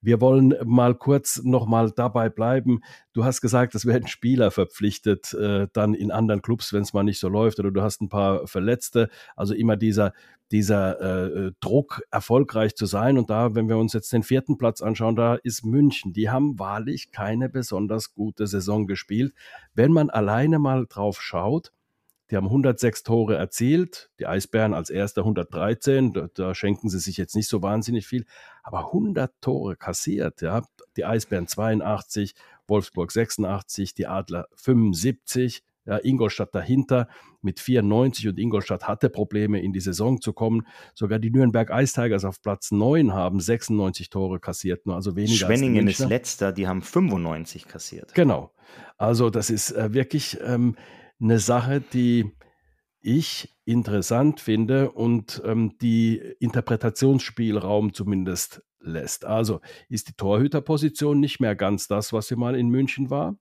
Wir 0.00 0.20
wollen 0.20 0.54
mal 0.64 0.94
kurz 0.94 1.42
nochmal 1.42 1.90
dabei 1.90 2.28
bleiben. 2.28 2.80
Du 3.12 3.24
hast 3.24 3.40
gesagt, 3.40 3.74
es 3.74 3.84
werden 3.84 4.06
Spieler 4.06 4.50
verpflichtet, 4.50 5.34
äh, 5.34 5.66
dann 5.72 5.94
in 5.94 6.12
anderen 6.12 6.40
Clubs, 6.40 6.72
wenn 6.72 6.82
es 6.82 6.92
mal 6.92 7.02
nicht 7.02 7.18
so 7.18 7.28
läuft, 7.28 7.58
oder 7.58 7.72
du 7.72 7.82
hast 7.82 8.00
ein 8.00 8.08
paar 8.08 8.46
Verletzte. 8.46 9.08
Also 9.34 9.54
immer 9.54 9.76
dieser, 9.76 10.12
dieser 10.52 11.00
äh, 11.00 11.52
Druck, 11.60 12.02
erfolgreich 12.10 12.76
zu 12.76 12.86
sein. 12.86 13.18
Und 13.18 13.28
da, 13.28 13.54
wenn 13.54 13.68
wir 13.68 13.76
uns 13.76 13.92
jetzt 13.92 14.12
den 14.12 14.22
vierten 14.22 14.56
Platz 14.56 14.80
anschauen, 14.82 15.16
da 15.16 15.34
ist 15.34 15.64
München. 15.64 16.12
Die 16.12 16.30
haben 16.30 16.58
wahrlich 16.58 17.10
keine 17.10 17.48
besonders 17.48 18.14
gute 18.14 18.46
Saison 18.46 18.86
gespielt. 18.86 19.34
Wenn 19.74 19.92
man 19.92 20.10
alleine 20.10 20.58
mal 20.58 20.86
drauf 20.88 21.20
schaut, 21.20 21.72
die 22.30 22.36
haben 22.36 22.46
106 22.46 23.02
Tore 23.02 23.36
erzielt, 23.36 24.10
die 24.18 24.26
Eisbären 24.26 24.74
als 24.74 24.90
erster 24.90 25.22
113, 25.22 26.12
da, 26.12 26.28
da, 26.34 26.54
schenken 26.54 26.88
sie 26.88 26.98
sich 26.98 27.16
jetzt 27.16 27.34
nicht 27.34 27.48
so 27.48 27.62
wahnsinnig 27.62 28.06
viel, 28.06 28.26
aber 28.62 28.86
100 28.86 29.32
Tore 29.40 29.76
kassiert, 29.76 30.42
ja. 30.42 30.62
Die 30.96 31.04
Eisbären 31.04 31.46
82, 31.46 32.34
Wolfsburg 32.66 33.12
86, 33.12 33.94
die 33.94 34.06
Adler 34.06 34.46
75, 34.56 35.62
ja, 35.88 35.98
Ingolstadt 36.02 36.54
dahinter 36.54 37.08
mit 37.40 37.60
94 37.60 38.28
und 38.28 38.38
Ingolstadt 38.38 38.86
hatte 38.86 39.08
Probleme 39.08 39.62
in 39.62 39.72
die 39.72 39.80
Saison 39.80 40.20
zu 40.20 40.34
kommen. 40.34 40.66
Sogar 40.94 41.18
die 41.18 41.30
Nürnberg 41.30 41.70
Ice 41.72 41.94
Tigers 41.94 42.26
auf 42.26 42.42
Platz 42.42 42.70
9 42.72 43.14
haben 43.14 43.40
96 43.40 44.10
Tore 44.10 44.38
kassiert, 44.38 44.84
nur 44.84 44.96
also 44.96 45.16
weniger 45.16 45.46
Schwenningen 45.46 45.88
ist 45.88 46.00
letzter, 46.00 46.52
die 46.52 46.68
haben 46.68 46.82
95 46.82 47.66
kassiert. 47.66 48.12
Genau. 48.14 48.52
Also 48.98 49.30
das 49.30 49.48
ist 49.48 49.70
äh, 49.70 49.94
wirklich 49.94 50.38
ähm, 50.44 50.76
eine 51.20 51.38
Sache, 51.38 51.80
die 51.80 52.32
ich 53.00 53.56
interessant 53.64 54.40
finde 54.40 54.90
und 54.92 55.42
ähm, 55.44 55.76
die 55.80 56.18
Interpretationsspielraum 56.40 57.92
zumindest 57.92 58.62
lässt. 58.80 59.24
Also 59.24 59.60
ist 59.88 60.08
die 60.08 60.14
Torhüterposition 60.14 61.20
nicht 61.20 61.40
mehr 61.40 61.54
ganz 61.54 61.86
das, 61.86 62.12
was 62.12 62.28
sie 62.28 62.36
mal 62.36 62.54
in 62.56 62.68
München 62.68 63.10
war? 63.10 63.36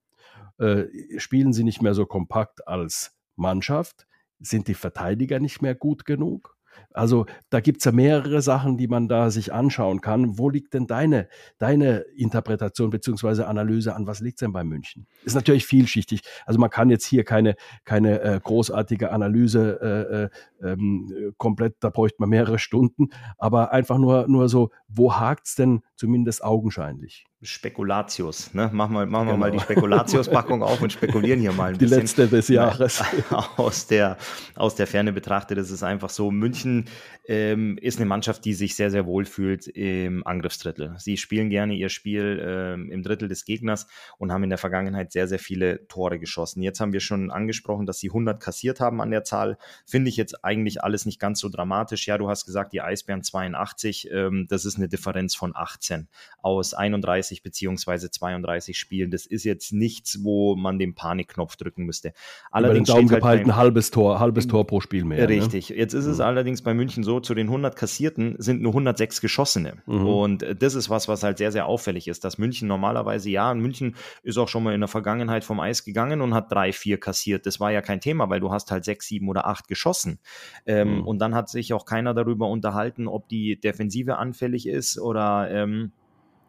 Äh, 0.58 0.86
spielen 1.20 1.54
sie 1.54 1.64
nicht 1.64 1.82
mehr 1.82 1.94
so 1.94 2.06
kompakt 2.06 2.68
als 2.68 3.16
Mannschaft? 3.36 4.08
Sind 4.40 4.68
die 4.68 4.74
Verteidiger 4.74 5.40
nicht 5.40 5.62
mehr 5.62 5.76
gut 5.76 6.06
genug? 6.06 6.57
Also 6.98 7.26
da 7.50 7.60
gibt 7.60 7.80
es 7.80 7.86
ja 7.86 7.92
mehrere 7.92 8.42
Sachen, 8.42 8.78
die 8.78 8.88
man 8.88 9.08
da 9.08 9.30
sich 9.30 9.54
anschauen 9.54 10.02
kann. 10.02 10.38
Wo 10.38 10.50
liegt 10.50 10.74
denn 10.74 10.88
deine, 10.88 11.28
deine 11.58 12.00
Interpretation 12.16 12.90
bzw. 12.90 13.44
Analyse 13.44 13.96
an? 13.96 14.08
Was 14.08 14.20
liegt 14.20 14.42
denn 14.42 14.52
bei 14.52 14.64
München? 14.64 15.08
Ist 15.24 15.36
natürlich 15.36 15.66
vielschichtig. 15.66 16.22
Also 16.46 16.60
man 16.60 16.70
kann 16.70 16.90
jetzt 16.90 17.06
hier 17.06 17.24
keine, 17.24 17.56
keine 17.86 18.22
äh, 18.22 18.40
großartige 18.44 19.12
Analyse 19.12 20.30
äh, 20.62 20.68
äh, 20.68 20.72
ähm, 20.72 21.34
komplett, 21.38 21.76
da 21.80 21.90
bräuchte 21.90 22.18
man 22.20 22.30
mehrere 22.30 22.60
Stunden, 22.60 23.10
aber 23.38 23.72
einfach 23.72 23.98
nur, 23.98 24.28
nur 24.28 24.50
so, 24.50 24.72
wo 24.88 25.14
hakt 25.14 25.48
es 25.48 25.56
denn 25.56 25.82
zumindest 25.96 26.44
augenscheinlich? 26.44 27.26
Spekulatius. 27.44 28.52
Ne? 28.56 28.72
Machen 28.74 28.94
wir, 28.94 29.06
machen 29.06 29.28
wir 29.28 29.34
genau. 29.34 29.38
mal 29.38 29.52
die 29.52 29.60
Spekulatius-Packung 29.60 30.64
auf 30.64 30.82
und 30.82 30.92
spekulieren 30.92 31.40
hier 31.40 31.52
mal 31.52 31.70
ein 31.70 31.74
die 31.74 31.86
bisschen. 31.86 31.98
Die 31.98 32.02
letzte 32.02 32.28
des 32.28 32.48
Jahres. 32.48 33.04
Aus 33.58 33.86
der, 33.86 34.18
aus 34.56 34.76
der 34.76 34.88
Ferne 34.88 35.14
betrachtet 35.14 35.58
ist 35.58 35.70
es 35.70 35.84
einfach 35.84 36.10
so, 36.10 36.32
München 36.32 36.86
ähm, 37.28 37.78
ist 37.80 38.00
eine 38.00 38.06
Mannschaft, 38.06 38.46
die 38.46 38.54
sich 38.54 38.76
sehr, 38.76 38.90
sehr 38.90 39.06
wohl 39.06 39.26
fühlt 39.26 39.68
im 39.68 40.26
Angriffsdrittel. 40.26 40.96
Sie 40.98 41.18
spielen 41.18 41.50
gerne 41.50 41.74
ihr 41.74 41.90
Spiel 41.90 42.42
ähm, 42.44 42.90
im 42.90 43.04
Drittel 43.04 43.28
des 43.28 43.46
Gegners 43.46 43.88
und 44.18 44.32
haben 44.32 44.44
in 44.44 44.50
der 44.50 44.58
Vergangenheit 44.58 45.12
sehr, 45.12 45.28
sehr 45.28 45.40
viele 45.40 45.88
Tore 45.88 46.20
geschossen. 46.20 46.64
Jetzt 46.64 46.80
haben 46.80 46.94
wir 46.94 47.02
schon 47.02 47.30
angesprochen, 47.30 47.86
dass 47.86 48.00
sie 48.00 48.10
100 48.10 48.42
kassiert 48.42 48.80
haben 48.80 49.02
an 49.02 49.12
der 49.12 49.24
Zahl. 49.24 49.58
Finde 49.86 50.10
ich 50.10 50.18
jetzt 50.18 50.44
eigentlich 50.44 50.84
alles 50.84 51.06
nicht 51.06 51.20
ganz 51.20 51.40
so 51.40 51.50
dramatisch. 51.50 52.08
Ja, 52.08 52.18
du 52.18 52.30
hast 52.30 52.46
gesagt, 52.46 52.74
die 52.74 52.82
Eisbären 52.82 53.24
82, 53.24 54.10
ähm, 54.12 54.48
das 54.50 54.66
ist 54.66 54.78
eine 54.78 54.88
Differenz 54.88 55.36
von 55.36 55.52
18 55.56 56.08
aus 56.42 56.74
31 56.74 57.27
beziehungsweise 57.36 58.10
32 58.10 58.78
Spielen. 58.78 59.12
Das 59.12 59.26
ist 59.26 59.44
jetzt 59.44 59.74
nichts, 59.74 60.24
wo 60.24 60.56
man 60.56 60.80
den 60.80 60.96
Panikknopf 60.96 61.56
drücken 61.56 61.86
müsste. 61.86 62.14
Allerdings 62.52 62.90
Über 62.90 63.00
den 63.00 63.08
Daumen 63.10 63.24
halt 63.24 63.46
ein 63.46 63.56
halbes 63.56 63.92
Tor, 63.92 64.20
halbes 64.20 64.48
Tor 64.48 64.66
pro 64.66 64.82
Spiel 64.82 65.06
mehr. 65.06 65.20
Ne? 65.20 65.30
Richtig. 65.30 65.70
Ne? 65.70 65.78
Jetzt 65.78 65.94
ist 65.94 66.06
es 66.06 66.18
mhm. 66.18 66.24
allerdings 66.24 66.62
bei 66.62 66.74
München 66.74 67.04
so, 67.04 67.20
zu 67.20 67.36
den 67.36 67.48
100 67.48 67.76
Kassierten 67.76 68.36
sind 68.40 68.62
nur 68.62 68.72
106 68.72 69.22
Geschossene. 69.22 69.78
Mhm. 69.86 70.08
Und 70.08 70.46
das 70.60 70.76
ist 70.76 70.90
was, 70.90 71.08
was 71.08 71.24
halt 71.24 71.38
sehr, 71.38 71.52
sehr 71.52 71.66
auffällig 71.66 72.08
ist, 72.08 72.24
dass 72.24 72.38
München 72.38 72.68
normalerweise, 72.68 73.30
ja, 73.30 73.54
München 73.54 73.96
ist 74.24 74.38
auch 74.38 74.48
schon 74.48 74.64
mal 74.64 74.74
in 74.74 74.82
der 74.82 74.88
Vergangenheit 74.88 75.44
vom 75.44 75.60
Eis 75.60 75.84
gegangen 75.84 76.22
und 76.22 76.34
hat 76.34 76.52
drei, 76.52 76.72
vier 76.74 77.00
kassiert. 77.00 77.46
Das 77.46 77.60
war 77.60 77.72
ja 77.72 77.82
kein 77.82 78.02
Thema, 78.02 78.30
weil 78.30 78.40
du 78.40 78.52
hast 78.52 78.72
halt 78.72 78.86
sechs, 78.86 79.08
sieben 79.08 79.30
oder 79.30 79.48
acht 79.48 79.68
geschossen. 79.68 80.20
Ähm, 80.66 80.98
mhm. 80.98 81.08
Und 81.08 81.20
dann 81.20 81.36
hat 81.36 81.50
sich 81.50 81.74
auch 81.74 81.86
keiner 81.86 82.14
darüber 82.14 82.48
unterhalten, 82.48 83.08
ob 83.08 83.28
die 83.28 83.60
Defensive 83.60 84.18
anfällig 84.18 84.68
ist 84.68 85.00
oder 85.00 85.50
ähm, 85.52 85.92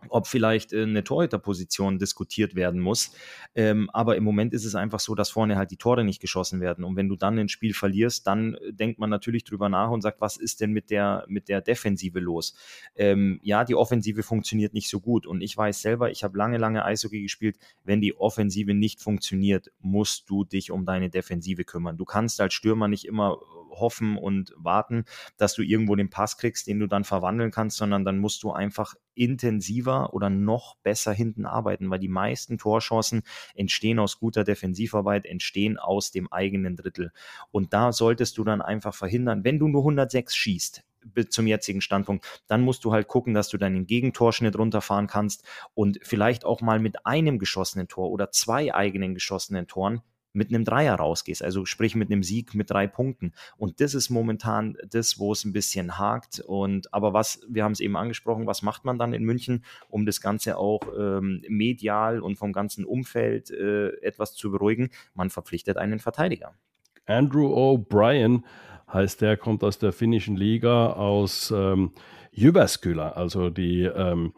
ob 0.08 0.26
vielleicht 0.26 0.72
eine 0.72 1.04
Torhüterposition 1.04 1.98
diskutiert 1.98 2.54
werden 2.54 2.80
muss. 2.80 3.12
Ähm, 3.54 3.90
aber 3.92 4.16
im 4.16 4.24
Moment 4.24 4.54
ist 4.54 4.64
es 4.64 4.74
einfach 4.74 5.00
so, 5.00 5.14
dass 5.14 5.30
vorne 5.30 5.56
halt 5.56 5.70
die 5.70 5.76
Tore 5.76 6.04
nicht 6.04 6.20
geschossen 6.20 6.60
werden. 6.60 6.84
Und 6.84 6.96
wenn 6.96 7.08
du 7.08 7.16
dann 7.16 7.38
ein 7.38 7.48
Spiel 7.48 7.74
verlierst, 7.74 8.26
dann 8.26 8.54
äh, 8.54 8.72
denkt 8.72 8.98
man 8.98 9.10
natürlich 9.10 9.44
drüber 9.44 9.68
nach 9.68 9.90
und 9.90 10.02
sagt, 10.02 10.20
was 10.20 10.36
ist 10.36 10.60
denn 10.60 10.72
mit 10.72 10.90
der, 10.90 11.24
mit 11.28 11.48
der 11.48 11.60
Defensive 11.60 12.20
los? 12.20 12.54
Ähm, 12.94 13.40
ja, 13.42 13.64
die 13.64 13.74
Offensive 13.74 14.22
funktioniert 14.22 14.74
nicht 14.74 14.88
so 14.88 15.00
gut. 15.00 15.26
Und 15.26 15.40
ich 15.40 15.56
weiß 15.56 15.82
selber, 15.82 16.10
ich 16.10 16.24
habe 16.24 16.38
lange, 16.38 16.58
lange 16.58 16.84
Eishockey 16.84 17.22
gespielt. 17.22 17.56
Wenn 17.84 18.00
die 18.00 18.16
Offensive 18.16 18.74
nicht 18.74 19.00
funktioniert, 19.02 19.70
musst 19.80 20.28
du 20.30 20.44
dich 20.44 20.70
um 20.70 20.84
deine 20.84 21.10
Defensive 21.10 21.64
kümmern. 21.64 21.96
Du 21.96 22.04
kannst 22.04 22.40
als 22.40 22.54
Stürmer 22.54 22.88
nicht 22.88 23.04
immer 23.04 23.38
hoffen 23.80 24.16
und 24.16 24.52
warten, 24.56 25.04
dass 25.36 25.54
du 25.54 25.62
irgendwo 25.62 25.96
den 25.96 26.10
Pass 26.10 26.36
kriegst, 26.36 26.66
den 26.66 26.78
du 26.80 26.86
dann 26.86 27.04
verwandeln 27.04 27.50
kannst, 27.50 27.76
sondern 27.76 28.04
dann 28.04 28.18
musst 28.18 28.42
du 28.42 28.52
einfach 28.52 28.94
intensiver 29.14 30.14
oder 30.14 30.30
noch 30.30 30.76
besser 30.76 31.12
hinten 31.12 31.44
arbeiten, 31.44 31.90
weil 31.90 31.98
die 31.98 32.08
meisten 32.08 32.58
Torchancen 32.58 33.22
entstehen 33.54 33.98
aus 33.98 34.18
guter 34.18 34.44
Defensivarbeit, 34.44 35.26
entstehen 35.26 35.78
aus 35.78 36.10
dem 36.10 36.32
eigenen 36.32 36.76
Drittel. 36.76 37.12
Und 37.50 37.72
da 37.72 37.92
solltest 37.92 38.38
du 38.38 38.44
dann 38.44 38.62
einfach 38.62 38.94
verhindern, 38.94 39.44
wenn 39.44 39.58
du 39.58 39.68
nur 39.68 39.82
106 39.82 40.34
schießt, 40.34 40.84
zum 41.30 41.46
jetzigen 41.46 41.80
Standpunkt, 41.80 42.42
dann 42.48 42.62
musst 42.62 42.84
du 42.84 42.92
halt 42.92 43.08
gucken, 43.08 43.34
dass 43.34 43.48
du 43.48 43.56
deinen 43.56 43.86
Gegentorschnitt 43.86 44.58
runterfahren 44.58 45.06
kannst 45.06 45.44
und 45.74 45.98
vielleicht 46.02 46.44
auch 46.44 46.60
mal 46.60 46.78
mit 46.80 47.06
einem 47.06 47.38
geschossenen 47.38 47.88
Tor 47.88 48.10
oder 48.10 48.30
zwei 48.30 48.74
eigenen 48.74 49.14
geschossenen 49.14 49.66
Toren 49.66 50.02
mit 50.32 50.48
einem 50.48 50.64
Dreier 50.64 50.94
rausgehst, 50.94 51.42
also 51.42 51.64
sprich 51.64 51.94
mit 51.94 52.10
einem 52.10 52.22
Sieg 52.22 52.54
mit 52.54 52.70
drei 52.70 52.86
Punkten. 52.86 53.32
Und 53.56 53.80
das 53.80 53.94
ist 53.94 54.10
momentan 54.10 54.76
das, 54.90 55.18
wo 55.18 55.32
es 55.32 55.44
ein 55.44 55.52
bisschen 55.52 55.98
hakt. 55.98 56.40
Und 56.40 56.92
aber 56.92 57.12
was, 57.12 57.40
wir 57.48 57.64
haben 57.64 57.72
es 57.72 57.80
eben 57.80 57.96
angesprochen, 57.96 58.46
was 58.46 58.62
macht 58.62 58.84
man 58.84 58.98
dann 58.98 59.12
in 59.12 59.24
München, 59.24 59.64
um 59.88 60.06
das 60.06 60.20
Ganze 60.20 60.58
auch 60.58 60.80
ähm, 60.98 61.42
medial 61.48 62.20
und 62.20 62.36
vom 62.36 62.52
ganzen 62.52 62.84
Umfeld 62.84 63.50
äh, 63.50 63.88
etwas 64.02 64.34
zu 64.34 64.50
beruhigen? 64.50 64.90
Man 65.14 65.30
verpflichtet 65.30 65.76
einen 65.76 65.98
Verteidiger. 65.98 66.54
Andrew 67.06 67.54
O'Brien 67.54 68.42
heißt 68.92 69.20
der, 69.20 69.36
kommt 69.36 69.64
aus 69.64 69.78
der 69.78 69.92
finnischen 69.92 70.36
Liga 70.36 70.92
aus 70.92 71.52
ähm, 71.54 71.92
Jyväskylä, 72.32 73.16
also 73.16 73.50
die 73.50 73.82
ähm, 73.82 74.32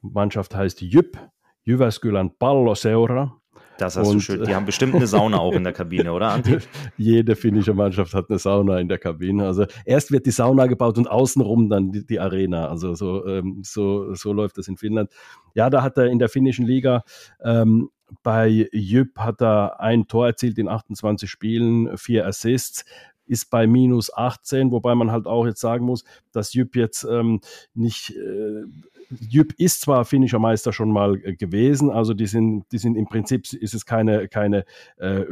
Mannschaft 0.00 0.54
heißt 0.54 0.80
Jyp, 0.82 1.18
Jyväskylän 1.64 2.30
Palloseura 2.38 3.39
das 3.80 3.96
hast 3.96 4.08
und, 4.08 4.14
du 4.16 4.20
schön. 4.20 4.44
Die 4.44 4.54
haben 4.54 4.66
bestimmt 4.66 4.94
eine 4.94 5.06
Sauna 5.06 5.38
auch 5.38 5.54
in 5.54 5.64
der 5.64 5.72
Kabine, 5.72 6.12
oder, 6.12 6.32
Antti? 6.32 6.58
Jede 6.96 7.36
finnische 7.36 7.74
Mannschaft 7.74 8.14
hat 8.14 8.30
eine 8.30 8.38
Sauna 8.38 8.78
in 8.78 8.88
der 8.88 8.98
Kabine. 8.98 9.46
Also 9.46 9.66
erst 9.84 10.12
wird 10.12 10.26
die 10.26 10.30
Sauna 10.30 10.66
gebaut 10.66 10.98
und 10.98 11.10
außenrum 11.10 11.68
dann 11.68 11.92
die, 11.92 12.06
die 12.06 12.20
Arena. 12.20 12.68
Also 12.68 12.94
so, 12.94 13.26
ähm, 13.26 13.60
so, 13.62 14.14
so 14.14 14.32
läuft 14.32 14.58
das 14.58 14.68
in 14.68 14.76
Finnland. 14.76 15.10
Ja, 15.54 15.70
da 15.70 15.82
hat 15.82 15.96
er 15.98 16.06
in 16.06 16.18
der 16.18 16.28
finnischen 16.28 16.66
Liga 16.66 17.04
ähm, 17.42 17.90
bei 18.22 18.68
Jüpp 18.72 19.18
hat 19.18 19.40
er 19.40 19.80
ein 19.80 20.08
Tor 20.08 20.26
erzielt 20.26 20.58
in 20.58 20.68
28 20.68 21.30
Spielen, 21.30 21.96
vier 21.96 22.26
Assists 22.26 22.84
ist 23.30 23.50
bei 23.50 23.66
minus 23.66 24.12
18, 24.12 24.70
wobei 24.70 24.94
man 24.94 25.10
halt 25.10 25.26
auch 25.26 25.46
jetzt 25.46 25.60
sagen 25.60 25.86
muss, 25.86 26.04
dass 26.32 26.52
Jüpp 26.52 26.76
jetzt 26.76 27.04
ähm, 27.04 27.40
nicht 27.74 28.10
äh, 28.10 28.64
Jüp 29.18 29.54
ist 29.58 29.80
zwar 29.80 30.04
finnischer 30.04 30.38
Meister 30.38 30.72
schon 30.72 30.92
mal 30.92 31.20
äh, 31.24 31.34
gewesen, 31.34 31.90
also 31.90 32.14
die 32.14 32.26
sind, 32.26 32.64
die 32.72 32.78
sind 32.78 32.96
im 32.96 33.06
Prinzip 33.06 33.52
ist 33.52 33.74
es 33.74 33.86
keine, 33.86 34.28
keine 34.28 34.64
äh, 34.98 35.24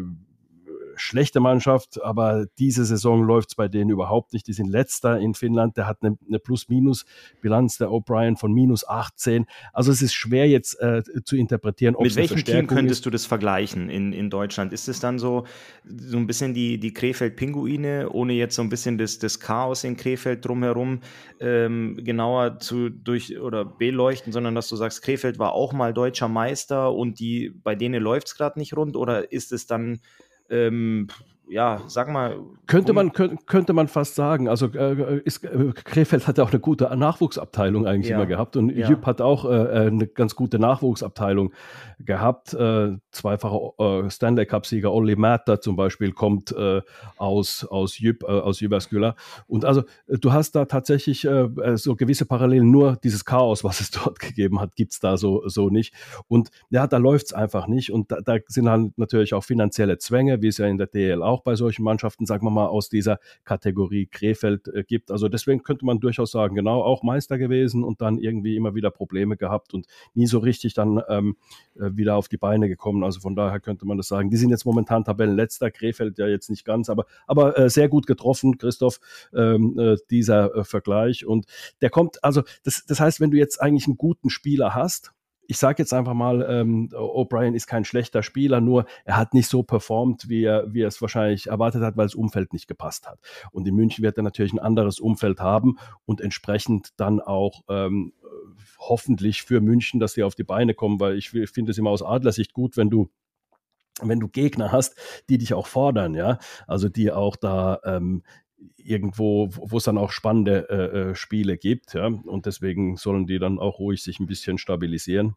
schlechte 0.99 1.41
Mannschaft, 1.41 2.03
aber 2.03 2.47
diese 2.59 2.85
Saison 2.85 3.23
läuft 3.23 3.51
es 3.51 3.55
bei 3.55 3.69
denen 3.69 3.91
überhaupt 3.91 4.33
nicht. 4.33 4.47
Die 4.47 4.53
sind 4.53 4.69
letzter 4.69 5.19
in 5.19 5.35
Finnland, 5.35 5.77
der 5.77 5.87
hat 5.87 5.99
eine, 6.03 6.19
eine 6.27 6.39
Plus-Minus-Bilanz, 6.39 7.79
der 7.79 7.89
O'Brien 7.89 8.37
von 8.37 8.53
minus 8.53 8.87
18. 8.87 9.47
Also 9.73 9.93
es 9.93 10.03
ist 10.03 10.15
schwer 10.15 10.49
jetzt 10.49 10.81
äh, 10.81 11.03
zu 11.25 11.37
interpretieren. 11.37 11.97
Mit 12.01 12.17
welchem 12.17 12.45
Team 12.45 12.67
könntest 12.67 13.01
ist. 13.01 13.07
du 13.07 13.11
das 13.11 13.27
vergleichen 13.27 13.91
in, 13.91 14.13
in 14.13 14.31
Deutschland? 14.31 14.73
Ist 14.73 14.89
es 14.89 15.01
dann 15.01 15.19
so, 15.19 15.45
so 15.85 16.17
ein 16.17 16.27
bisschen 16.27 16.55
die, 16.55 16.79
die 16.79 16.93
Krefeld-Pinguine, 16.93 18.11
ohne 18.11 18.33
jetzt 18.35 18.57
so 18.57 18.63
ein 18.63 18.69
bisschen 18.69 18.99
das, 18.99 19.19
das 19.19 19.41
Chaos 19.41 19.85
in 19.85 19.97
Krefeld 19.97 20.45
drumherum 20.45 21.01
ähm, 21.41 21.99
genauer 22.03 22.59
zu 22.59 22.91
durch 22.91 23.39
oder 23.39 23.65
beleuchten, 23.65 24.33
sondern 24.33 24.55
dass 24.55 24.69
du 24.69 24.77
sagst, 24.77 25.03
Krefeld 25.03 25.39
war 25.39 25.53
auch 25.53 25.73
mal 25.73 25.93
deutscher 25.93 26.29
Meister 26.29 26.93
und 26.93 27.19
die 27.21 27.51
bei 27.51 27.75
denen 27.75 28.03
läuft 28.03 28.29
es 28.29 28.35
gerade 28.35 28.59
nicht 28.59 28.77
rund 28.77 28.97
oder 28.97 29.33
ist 29.33 29.53
es 29.53 29.67
dann 29.67 30.01
ähm, 30.51 31.09
ja, 31.51 31.83
sag 31.87 32.09
mal. 32.09 32.39
Könnte 32.67 32.93
man, 32.93 33.13
könnte 33.13 33.73
man 33.73 33.89
fast 33.89 34.15
sagen. 34.15 34.49
Also 34.49 34.67
äh, 34.67 35.21
ist, 35.25 35.43
äh, 35.45 35.73
Krefeld 35.73 36.27
hat 36.27 36.39
ja 36.39 36.45
auch 36.45 36.51
eine 36.51 36.61
gute 36.61 36.85
Nachwuchsabteilung 36.95 37.87
eigentlich 37.87 38.11
ja. 38.11 38.17
immer 38.17 38.27
gehabt 38.27 38.57
und 38.57 38.71
ja. 38.71 38.89
Jüpp 38.89 39.07
hat 39.07 39.21
auch 39.21 39.45
äh, 39.47 39.49
äh, 39.49 39.87
eine 39.87 40.07
ganz 40.07 40.35
gute 40.35 40.59
Nachwuchsabteilung 40.59 41.53
gehabt. 41.99 42.53
Äh, 42.53 42.99
zweifacher 43.11 44.11
Stanley 44.11 44.47
Cup-Sieger 44.47 44.93
Olli 44.93 45.17
Matter 45.17 45.61
zum 45.61 45.77
Beispiel 45.77 46.13
kommt 46.13 46.55
aus, 47.17 47.65
aus 47.65 47.99
Jüpp, 47.99 48.23
aus 48.25 48.61
Jyväskylä. 48.61 49.15
Und 49.47 49.65
also 49.65 49.83
du 50.09 50.33
hast 50.33 50.55
da 50.55 50.67
tatsächlich 50.67 51.27
so 51.75 51.97
gewisse 51.97 52.27
Parallelen, 52.27 52.71
nur 52.71 52.97
dieses 53.03 53.25
Chaos, 53.25 53.65
was 53.65 53.81
es 53.81 53.91
dort 53.91 54.21
gegeben 54.21 54.61
hat, 54.61 54.77
gibt 54.77 54.93
es 54.93 55.01
da 55.01 55.17
so, 55.17 55.43
so 55.49 55.71
nicht. 55.71 55.95
Und 56.29 56.51
ja, 56.71 56.87
da 56.87 56.99
läuft 56.99 57.27
es 57.27 57.33
einfach 57.33 57.67
nicht. 57.67 57.91
Und 57.91 58.13
da, 58.13 58.21
da 58.21 58.37
sind 58.47 58.67
dann 58.67 58.93
natürlich 58.97 59.35
auch 59.35 59.43
finanzielle 59.43 59.99
Zwänge, 59.99 60.43
wie 60.43 60.49
es 60.49 60.59
ja 60.59 60.67
in 60.67 60.79
der 60.79 60.87
DL 60.87 61.23
auch 61.23 61.38
auch 61.39 61.43
bei 61.43 61.55
solchen 61.55 61.85
Mannschaften, 61.85 62.27
sagen 62.27 62.45
wir 62.45 62.51
mal, 62.51 62.67
aus 62.67 62.89
dieser 62.89 63.19
Kategorie 63.45 64.07
Krefeld 64.07 64.69
äh, 64.69 64.83
gibt. 64.83 65.11
Also 65.11 65.29
deswegen 65.29 65.63
könnte 65.63 65.85
man 65.85 66.01
durchaus 66.01 66.33
sagen, 66.33 66.55
genau, 66.57 66.83
auch 66.83 67.03
Meister 67.03 67.39
gewesen 67.39 67.85
und 67.85 68.01
dann 68.01 68.19
irgendwie 68.19 68.57
immer 68.57 68.75
wieder 68.75 68.91
Probleme 68.91 69.37
gehabt 69.37 69.75
und 69.75 69.87
nie 70.15 70.27
so 70.27 70.39
richtig 70.39 70.75
dann 70.75 71.01
ähm, 71.09 71.37
äh, 71.77 71.91
wieder 71.93 72.17
auf 72.17 72.29
die 72.29 72.37
Beine 72.37 72.69
gekommen. 72.69 73.05
Also 73.05 73.21
von 73.21 73.37
daher 73.37 73.61
könnte 73.61 73.87
man 73.87 73.97
das 73.97 74.09
sagen. 74.09 74.31
Die 74.31 74.37
sind 74.37 74.51
jetzt 74.51 74.65
momentan 74.65 75.05
Tabellenletzter, 75.05 75.71
Krefeld 75.71 76.19
ja 76.19 76.27
jetzt 76.27 76.51
nicht 76.51 76.65
ganz, 76.65 76.91
aber, 76.91 77.07
aber 77.27 77.57
äh, 77.59 77.71
sehr 77.71 77.89
gut 77.89 78.07
getroffen, 78.07 78.59
Christoph, 78.59 78.99
ähm, 79.35 79.79
äh, 79.79 79.97
dieser 80.11 80.55
äh, 80.55 80.65
Vergleich. 80.65 81.25
Und 81.25 81.47
der 81.81 81.91
kommt, 81.91 82.23
also 82.25 82.43
das, 82.65 82.85
das 82.87 83.01
heißt, 83.01 83.21
wenn 83.21 83.31
du 83.31 83.37
jetzt 83.37 83.61
eigentlich 83.63 83.87
einen 83.87 83.97
guten 83.97 84.31
Spieler 84.31 84.75
hast, 84.75 85.13
ich 85.51 85.57
sage 85.57 85.83
jetzt 85.83 85.95
einfach 85.95 86.13
mal, 86.13 86.47
ähm, 86.49 86.91
O'Brien 86.93 87.55
ist 87.55 87.67
kein 87.67 87.87
schlechter 87.87 88.23
Spieler, 88.23 88.61
nur 88.61 88.85
er 89.07 89.17
hat 89.17 89.33
nicht 89.33 89.49
so 89.49 89.63
performt, 89.63 90.29
wie 90.29 90.45
er, 90.45 90.73
wie 90.75 90.83
er 90.83 90.89
es 90.89 91.01
wahrscheinlich 91.01 91.47
erwartet 91.47 91.83
hat, 91.83 91.97
weil 91.97 92.05
das 92.05 92.15
Umfeld 92.15 92.53
nicht 92.53 92.69
gepasst 92.69 93.09
hat. 93.09 93.19
Und 93.51 93.67
in 93.67 93.75
München 93.75 94.05
wird 94.05 94.19
er 94.19 94.23
natürlich 94.23 94.53
ein 94.53 94.59
anderes 94.59 95.01
Umfeld 95.01 95.41
haben 95.41 95.79
und 96.05 96.21
entsprechend 96.21 96.91
dann 97.01 97.21
auch 97.21 97.63
ähm, 97.71 98.13
hoffentlich 98.79 99.43
für 99.43 99.63
München, 99.63 100.01
dass 100.01 100.13
sie 100.13 100.23
auf 100.23 100.35
die 100.35 100.45
Beine 100.45 100.75
kommen, 100.75 101.01
weil 101.01 101.17
ich 101.17 101.31
finde 101.31 101.71
es 101.71 101.79
immer 101.79 101.91
aus 101.91 102.03
Adlersicht 102.03 102.53
gut, 102.53 102.77
wenn 102.77 102.91
du 102.91 103.09
wenn 104.01 104.21
du 104.21 104.29
Gegner 104.29 104.71
hast, 104.71 104.97
die 105.29 105.39
dich 105.39 105.55
auch 105.55 105.67
fordern, 105.67 106.15
ja, 106.15 106.39
also 106.69 106.89
die 106.89 107.11
auch 107.11 107.35
da 107.35 107.81
ähm, 107.85 108.23
irgendwo, 108.77 109.49
wo 109.53 109.77
es 109.77 109.85
dann 109.85 109.99
auch 109.99 110.11
spannende 110.11 110.69
äh, 110.71 111.11
äh, 111.11 111.15
Spiele 111.15 111.57
gibt. 111.57 111.95
Ja? 111.95 112.07
Und 112.07 112.47
deswegen 112.47 112.97
sollen 112.97 113.27
die 113.27 113.39
dann 113.39 113.59
auch 113.59 113.79
ruhig 113.79 114.03
sich 114.03 114.21
ein 114.21 114.27
bisschen 114.27 114.59
stabilisieren. 114.59 115.35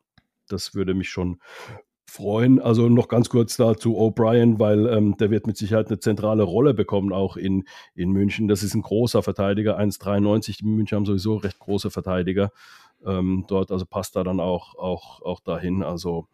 Das 0.47 0.73
würde 0.73 0.93
mich 0.93 1.09
schon 1.09 1.39
freuen. 2.05 2.59
Also 2.59 2.89
noch 2.89 3.07
ganz 3.07 3.29
kurz 3.29 3.55
dazu 3.55 3.97
O'Brien, 3.97 4.59
weil 4.59 4.87
ähm, 4.87 5.15
der 5.17 5.31
wird 5.31 5.47
mit 5.47 5.55
Sicherheit 5.55 5.87
eine 5.87 5.99
zentrale 5.99 6.43
Rolle 6.43 6.73
bekommen, 6.73 7.13
auch 7.13 7.37
in, 7.37 7.63
in 7.95 8.11
München. 8.11 8.47
Das 8.47 8.63
ist 8.63 8.73
ein 8.73 8.81
großer 8.81 9.23
Verteidiger, 9.23 9.79
1,93. 9.79 10.57
Die 10.57 10.65
München 10.65 10.97
haben 10.97 11.05
sowieso 11.05 11.37
recht 11.37 11.59
große 11.59 11.89
Verteidiger. 11.89 12.51
ähm, 13.05 13.45
dort, 13.47 13.71
also 13.71 13.85
passt 13.85 14.15
da 14.15 14.23
dann 14.23 14.39
auch, 14.39 14.75
auch, 14.75 15.21
auch 15.21 15.39
dahin. 15.39 15.83
Also 15.83 16.27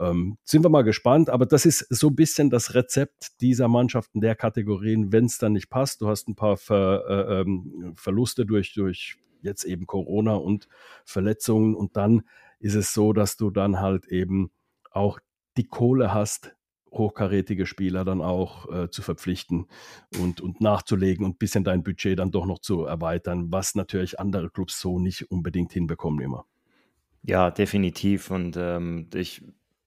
ähm, 0.00 0.38
sind 0.44 0.64
wir 0.64 0.70
mal 0.70 0.82
gespannt, 0.82 1.30
aber 1.30 1.46
das 1.46 1.66
ist 1.66 1.86
so 1.90 2.08
ein 2.08 2.16
bisschen 2.16 2.50
das 2.50 2.74
Rezept 2.74 3.40
dieser 3.40 3.68
Mannschaften 3.68 4.20
der 4.20 4.34
Kategorien, 4.34 5.12
wenn 5.12 5.26
es 5.26 5.38
dann 5.38 5.52
nicht 5.52 5.70
passt. 5.70 6.00
Du 6.00 6.08
hast 6.08 6.28
ein 6.28 6.36
paar 6.36 6.56
Ver, 6.56 7.04
äh, 7.08 7.40
ähm, 7.40 7.94
Verluste 7.96 8.46
durch, 8.46 8.74
durch 8.74 9.16
jetzt 9.40 9.64
eben 9.64 9.86
Corona 9.86 10.34
und 10.34 10.68
Verletzungen 11.04 11.74
und 11.74 11.96
dann 11.96 12.22
ist 12.58 12.74
es 12.74 12.94
so, 12.94 13.12
dass 13.12 13.36
du 13.36 13.50
dann 13.50 13.80
halt 13.80 14.06
eben 14.06 14.50
auch 14.90 15.20
die 15.56 15.66
Kohle 15.66 16.14
hast, 16.14 16.56
hochkarätige 16.90 17.66
Spieler 17.66 18.04
dann 18.04 18.20
auch 18.20 18.72
äh, 18.72 18.90
zu 18.90 19.02
verpflichten 19.02 19.66
und, 20.20 20.40
und 20.40 20.60
nachzulegen 20.60 21.24
und 21.24 21.32
ein 21.32 21.38
bisschen 21.38 21.64
dein 21.64 21.82
Budget 21.82 22.18
dann 22.18 22.30
doch 22.30 22.46
noch 22.46 22.60
zu 22.60 22.84
erweitern, 22.84 23.52
was 23.52 23.74
natürlich 23.74 24.18
andere 24.18 24.50
Clubs 24.50 24.80
so 24.80 24.98
nicht 24.98 25.30
unbedingt 25.30 25.72
hinbekommen 25.72 26.24
immer. 26.24 26.46
Ja, 27.22 27.50
definitiv. 27.50 28.30
Und 28.30 28.56
ähm, 28.56 29.08
ich 29.14 29.42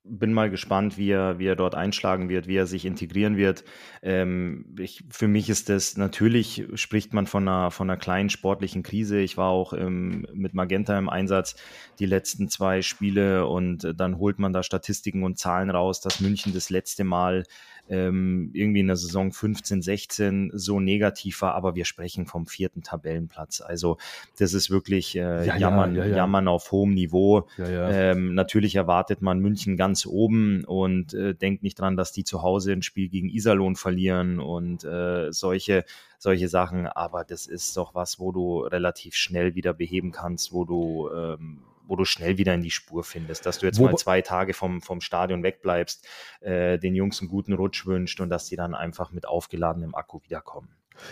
bin 0.09 0.33
mal 0.33 0.49
gespannt, 0.49 0.97
wie 0.97 1.09
er, 1.11 1.39
wie 1.39 1.47
er 1.47 1.55
dort 1.55 1.75
einschlagen 1.75 2.29
wird, 2.29 2.47
wie 2.47 2.55
er 2.55 2.67
sich 2.67 2.85
integrieren 2.85 3.37
wird. 3.37 3.63
Ähm, 4.01 4.65
ich, 4.79 5.03
für 5.09 5.27
mich 5.27 5.49
ist 5.49 5.69
das 5.69 5.97
natürlich, 5.97 6.65
spricht 6.75 7.13
man 7.13 7.27
von 7.27 7.47
einer, 7.47 7.71
von 7.71 7.89
einer 7.89 7.99
kleinen 7.99 8.29
sportlichen 8.29 8.83
Krise. 8.83 9.19
Ich 9.19 9.37
war 9.37 9.49
auch 9.49 9.73
im, 9.73 10.27
mit 10.33 10.53
Magenta 10.53 10.97
im 10.97 11.09
Einsatz 11.09 11.55
die 11.99 12.05
letzten 12.05 12.49
zwei 12.49 12.81
Spiele 12.81 13.47
und 13.47 13.93
dann 13.95 14.17
holt 14.17 14.39
man 14.39 14.53
da 14.53 14.63
Statistiken 14.63 15.23
und 15.23 15.37
Zahlen 15.37 15.69
raus, 15.69 16.01
dass 16.01 16.19
München 16.19 16.53
das 16.53 16.69
letzte 16.69 17.03
Mal 17.03 17.43
ähm, 17.89 18.51
irgendwie 18.53 18.82
in 18.82 18.88
der 18.88 18.96
Saison 18.96 19.32
15, 19.32 19.82
16 19.82 20.51
so 20.53 20.79
negativ 20.79 21.41
war, 21.41 21.56
aber 21.56 21.75
wir 21.75 21.86
sprechen 21.86 22.25
vom 22.25 22.46
vierten 22.46 22.84
Tabellenplatz. 22.84 23.62
Also 23.62 23.98
das 24.38 24.53
ist 24.53 24.70
wirklich 24.70 25.15
äh, 25.15 25.46
ja, 25.46 25.58
Jammern, 25.58 25.96
ja, 25.96 26.06
ja, 26.06 26.17
Jammern 26.17 26.48
auf 26.48 26.72
hohem 26.72 26.94
Niveau. 26.94 27.48
Ähm, 27.58 28.34
natürlich 28.36 28.75
erwartet 28.75 29.22
man 29.22 29.39
München 29.39 29.77
ganz 29.77 30.06
oben 30.06 30.63
und 30.65 31.13
äh, 31.13 31.34
denkt 31.34 31.63
nicht 31.63 31.79
dran, 31.79 31.98
dass 31.98 32.12
die 32.12 32.24
zu 32.24 32.41
Hause 32.41 32.74
ein 32.74 32.82
Spiel 32.82 33.10
gegen 33.10 33.29
Iserlohn 33.29 33.75
verlieren 33.75 34.39
und 34.39 34.84
äh, 34.84 35.32
solche 35.32 35.86
solche 36.20 36.50
Sachen, 36.50 36.88
aber 36.88 37.24
das 37.24 37.46
ist 37.46 37.77
doch 37.77 37.94
was, 37.94 38.20
wo 38.20 38.32
du 38.32 38.62
relativ 38.62 39.13
schnell 39.13 39.53
wieder 39.56 39.74
beheben 39.74 40.12
kannst, 40.12 40.51
wo 40.51 40.65
du 40.65 41.10
ähm, 41.13 41.60
wo 41.88 41.96
du 41.96 42.06
schnell 42.06 42.38
wieder 42.38 42.53
in 42.53 42.62
die 42.62 42.72
Spur 42.72 43.03
findest, 43.03 43.46
dass 43.46 43.60
du 43.60 43.65
jetzt 43.65 43.79
wo, 43.79 43.86
mal 43.86 43.98
zwei 43.98 44.22
Tage 44.22 44.53
vom, 44.53 44.82
vom 44.82 45.01
Stadion 45.01 45.44
wegbleibst, 45.44 46.08
äh, 46.41 46.77
den 46.77 46.96
Jungs 46.96 47.20
einen 47.20 47.29
guten 47.29 47.53
Rutsch 47.53 47.86
wünscht 47.86 48.20
und 48.20 48.29
dass 48.29 48.46
die 48.46 48.56
dann 48.56 48.75
einfach 48.75 49.12
mit 49.12 49.27
aufgeladenem 49.27 49.96
Akku 49.96 50.22
wiederkommen. 50.24 50.70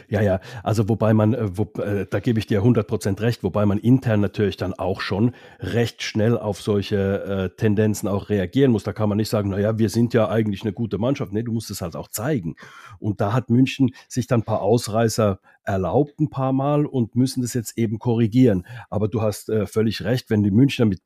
Ja, 0.09 0.21
ja, 0.21 0.39
also 0.63 0.89
wobei 0.89 1.13
man, 1.13 1.33
äh, 1.33 1.57
wo, 1.57 1.63
äh, 1.81 2.05
da 2.09 2.19
gebe 2.19 2.39
ich 2.39 2.47
dir 2.47 2.61
100% 2.63 3.21
recht, 3.21 3.43
wobei 3.43 3.65
man 3.65 3.77
intern 3.77 4.21
natürlich 4.21 4.57
dann 4.57 4.73
auch 4.73 5.01
schon 5.01 5.33
recht 5.59 6.03
schnell 6.03 6.37
auf 6.37 6.61
solche 6.61 7.51
äh, 7.53 7.55
Tendenzen 7.55 8.07
auch 8.07 8.29
reagieren 8.29 8.71
muss. 8.71 8.83
Da 8.83 8.93
kann 8.93 9.09
man 9.09 9.17
nicht 9.17 9.29
sagen, 9.29 9.49
naja, 9.49 9.77
wir 9.77 9.89
sind 9.89 10.13
ja 10.13 10.29
eigentlich 10.29 10.63
eine 10.63 10.73
gute 10.73 10.97
Mannschaft. 10.97 11.33
Nee, 11.33 11.43
du 11.43 11.51
musst 11.51 11.71
es 11.71 11.81
halt 11.81 11.95
auch 11.95 12.07
zeigen. 12.07 12.55
Und 12.99 13.21
da 13.21 13.33
hat 13.33 13.49
München 13.49 13.91
sich 14.07 14.27
dann 14.27 14.41
ein 14.41 14.45
paar 14.45 14.61
Ausreißer 14.61 15.39
erlaubt 15.65 16.19
ein 16.19 16.29
paar 16.29 16.53
Mal 16.53 16.85
und 16.85 17.15
müssen 17.15 17.41
das 17.41 17.53
jetzt 17.53 17.77
eben 17.77 17.99
korrigieren. 17.99 18.65
Aber 18.89 19.07
du 19.07 19.21
hast 19.21 19.49
äh, 19.49 19.65
völlig 19.65 20.03
recht, 20.03 20.29
wenn 20.29 20.43
die 20.43 20.51
Münchner 20.51 20.85
mit, 20.85 21.01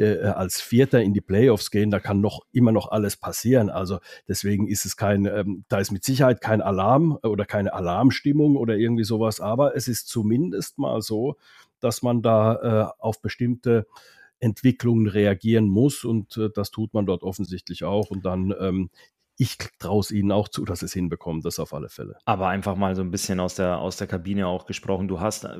äh, 0.00 0.14
äh, 0.14 0.26
als 0.28 0.60
Vierter 0.60 1.02
in 1.02 1.12
die 1.12 1.20
Playoffs 1.20 1.70
gehen, 1.70 1.90
da 1.90 2.00
kann 2.00 2.20
noch 2.20 2.40
immer 2.52 2.72
noch 2.72 2.90
alles 2.90 3.16
passieren. 3.16 3.68
Also 3.68 3.98
deswegen 4.26 4.66
ist 4.66 4.86
es 4.86 4.96
kein, 4.96 5.26
ähm, 5.26 5.64
da 5.68 5.78
ist 5.78 5.90
mit 5.90 6.04
Sicherheit 6.04 6.40
kein 6.40 6.62
Alarm 6.62 7.18
oder 7.22 7.44
keine 7.44 7.74
Alarmstimmung 7.74 8.56
oder 8.56 8.76
irgendwie 8.76 9.04
sowas. 9.04 9.40
Aber 9.40 9.76
es 9.76 9.88
ist 9.88 10.08
zumindest 10.08 10.78
mal 10.78 11.02
so, 11.02 11.36
dass 11.80 12.02
man 12.02 12.22
da 12.22 12.54
äh, 12.88 12.92
auf 12.98 13.20
bestimmte 13.20 13.86
Entwicklungen 14.38 15.06
reagieren 15.06 15.68
muss 15.68 16.04
und 16.04 16.36
äh, 16.38 16.48
das 16.54 16.70
tut 16.70 16.94
man 16.94 17.04
dort 17.04 17.22
offensichtlich 17.22 17.84
auch 17.84 18.10
und 18.10 18.24
dann 18.24 18.54
ähm, 18.58 18.90
ich 19.40 19.56
traue 19.78 20.00
es 20.00 20.10
ihnen 20.10 20.32
auch 20.32 20.48
zu, 20.48 20.66
dass 20.66 20.80
sie 20.80 20.84
es 20.84 20.92
hinbekommen, 20.92 21.40
das 21.40 21.58
auf 21.58 21.72
alle 21.72 21.88
Fälle. 21.88 22.18
Aber 22.26 22.48
einfach 22.48 22.76
mal 22.76 22.94
so 22.94 23.00
ein 23.00 23.10
bisschen 23.10 23.40
aus 23.40 23.54
der, 23.54 23.78
aus 23.78 23.96
der 23.96 24.06
Kabine 24.06 24.46
auch 24.46 24.66
gesprochen. 24.66 25.08
Du 25.08 25.20
hast 25.20 25.44
äh, 25.44 25.56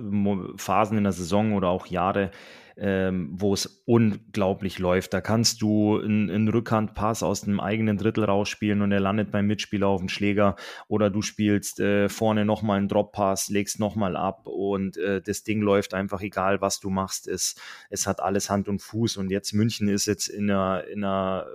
Phasen 0.56 0.98
in 0.98 1.04
der 1.04 1.14
Saison 1.14 1.54
oder 1.54 1.68
auch 1.68 1.86
Jahre, 1.86 2.30
ähm, 2.76 3.30
wo 3.32 3.54
es 3.54 3.82
unglaublich 3.86 4.78
läuft. 4.78 5.14
Da 5.14 5.22
kannst 5.22 5.62
du 5.62 5.98
einen, 5.98 6.48
Rückhandpass 6.48 7.22
aus 7.22 7.40
dem 7.40 7.58
eigenen 7.58 7.96
Drittel 7.96 8.24
rausspielen 8.24 8.82
und 8.82 8.92
er 8.92 9.00
landet 9.00 9.30
beim 9.30 9.46
Mitspieler 9.46 9.86
auf 9.86 10.00
dem 10.00 10.10
Schläger 10.10 10.56
oder 10.86 11.08
du 11.08 11.22
spielst 11.22 11.80
äh, 11.80 12.10
vorne 12.10 12.44
nochmal 12.44 12.76
einen 12.76 12.88
Drop-Pass, 12.88 13.48
legst 13.48 13.80
nochmal 13.80 14.14
ab 14.14 14.46
und 14.46 14.98
äh, 14.98 15.22
das 15.22 15.42
Ding 15.42 15.62
läuft 15.62 15.94
einfach, 15.94 16.20
egal 16.20 16.60
was 16.60 16.80
du 16.80 16.90
machst, 16.90 17.26
es, 17.26 17.54
es 17.88 18.06
hat 18.06 18.20
alles 18.20 18.50
Hand 18.50 18.68
und 18.68 18.82
Fuß 18.82 19.16
und 19.16 19.30
jetzt 19.30 19.54
München 19.54 19.88
ist 19.88 20.04
jetzt 20.04 20.28
in 20.28 20.50
einer, 20.50 20.84
in 20.84 21.02
einer 21.02 21.46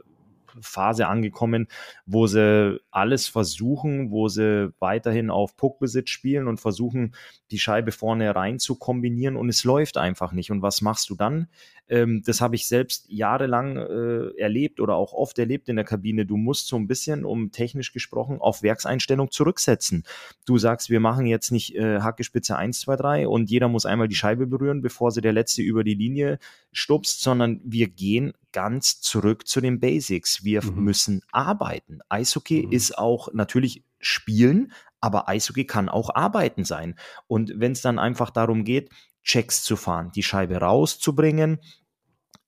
Phase 0.61 1.07
angekommen, 1.07 1.67
wo 2.05 2.27
sie 2.27 2.79
alles 2.91 3.27
versuchen, 3.27 4.11
wo 4.11 4.27
sie 4.27 4.73
weiterhin 4.79 5.29
auf 5.29 5.57
Puckbesitz 5.57 6.09
spielen 6.09 6.47
und 6.47 6.59
versuchen, 6.59 7.15
die 7.51 7.59
Scheibe 7.59 7.91
vorne 7.91 8.35
rein 8.35 8.59
zu 8.59 8.75
kombinieren 8.75 9.35
und 9.35 9.49
es 9.49 9.63
läuft 9.63 9.97
einfach 9.97 10.31
nicht. 10.31 10.51
Und 10.51 10.61
was 10.61 10.81
machst 10.81 11.09
du 11.09 11.15
dann? 11.15 11.47
Ähm, 11.87 12.23
das 12.25 12.41
habe 12.41 12.55
ich 12.55 12.67
selbst 12.67 13.05
jahrelang 13.09 13.77
äh, 13.77 14.39
erlebt 14.39 14.79
oder 14.79 14.95
auch 14.95 15.13
oft 15.13 15.37
erlebt 15.37 15.69
in 15.69 15.75
der 15.75 15.85
Kabine. 15.85 16.25
Du 16.25 16.37
musst 16.37 16.67
so 16.67 16.75
ein 16.77 16.87
bisschen, 16.87 17.25
um 17.25 17.51
technisch 17.51 17.93
gesprochen, 17.93 18.41
auf 18.41 18.63
Werkseinstellung 18.63 19.29
zurücksetzen. 19.29 20.03
Du 20.45 20.57
sagst, 20.57 20.89
wir 20.89 20.99
machen 20.99 21.27
jetzt 21.27 21.51
nicht 21.51 21.75
äh, 21.75 21.99
Hackespitze 21.99 22.55
1, 22.55 22.79
2, 22.81 22.95
3 22.95 23.27
und 23.27 23.51
jeder 23.51 23.67
muss 23.67 23.85
einmal 23.85 24.07
die 24.07 24.15
Scheibe 24.15 24.47
berühren, 24.47 24.81
bevor 24.81 25.11
sie 25.11 25.21
der 25.21 25.33
Letzte 25.33 25.61
über 25.61 25.83
die 25.83 25.93
Linie 25.93 26.39
stupst, 26.71 27.21
sondern 27.21 27.61
wir 27.63 27.87
gehen 27.87 28.33
ganz 28.55 29.01
zurück 29.01 29.45
zu 29.45 29.59
den 29.59 29.81
Basics. 29.81 30.45
Wir 30.45 30.63
mhm. 30.63 30.81
müssen 30.81 31.21
arbeiten. 31.33 31.99
Eishockey 32.07 32.65
mhm. 32.65 32.71
ist 32.71 32.97
auch 32.97 33.27
natürlich 33.33 33.83
Spielen, 33.99 34.71
aber 35.01 35.27
Eishockey 35.27 35.65
kann 35.65 35.89
auch 35.89 36.15
Arbeiten 36.15 36.63
sein. 36.63 36.97
Und 37.27 37.51
wenn 37.57 37.73
es 37.73 37.81
dann 37.81 37.99
einfach 37.99 38.29
darum 38.29 38.63
geht, 38.63 38.91
Checks 39.25 39.63
zu 39.63 39.75
fahren, 39.75 40.11
die 40.15 40.23
Scheibe 40.23 40.55
rauszubringen, 40.55 41.59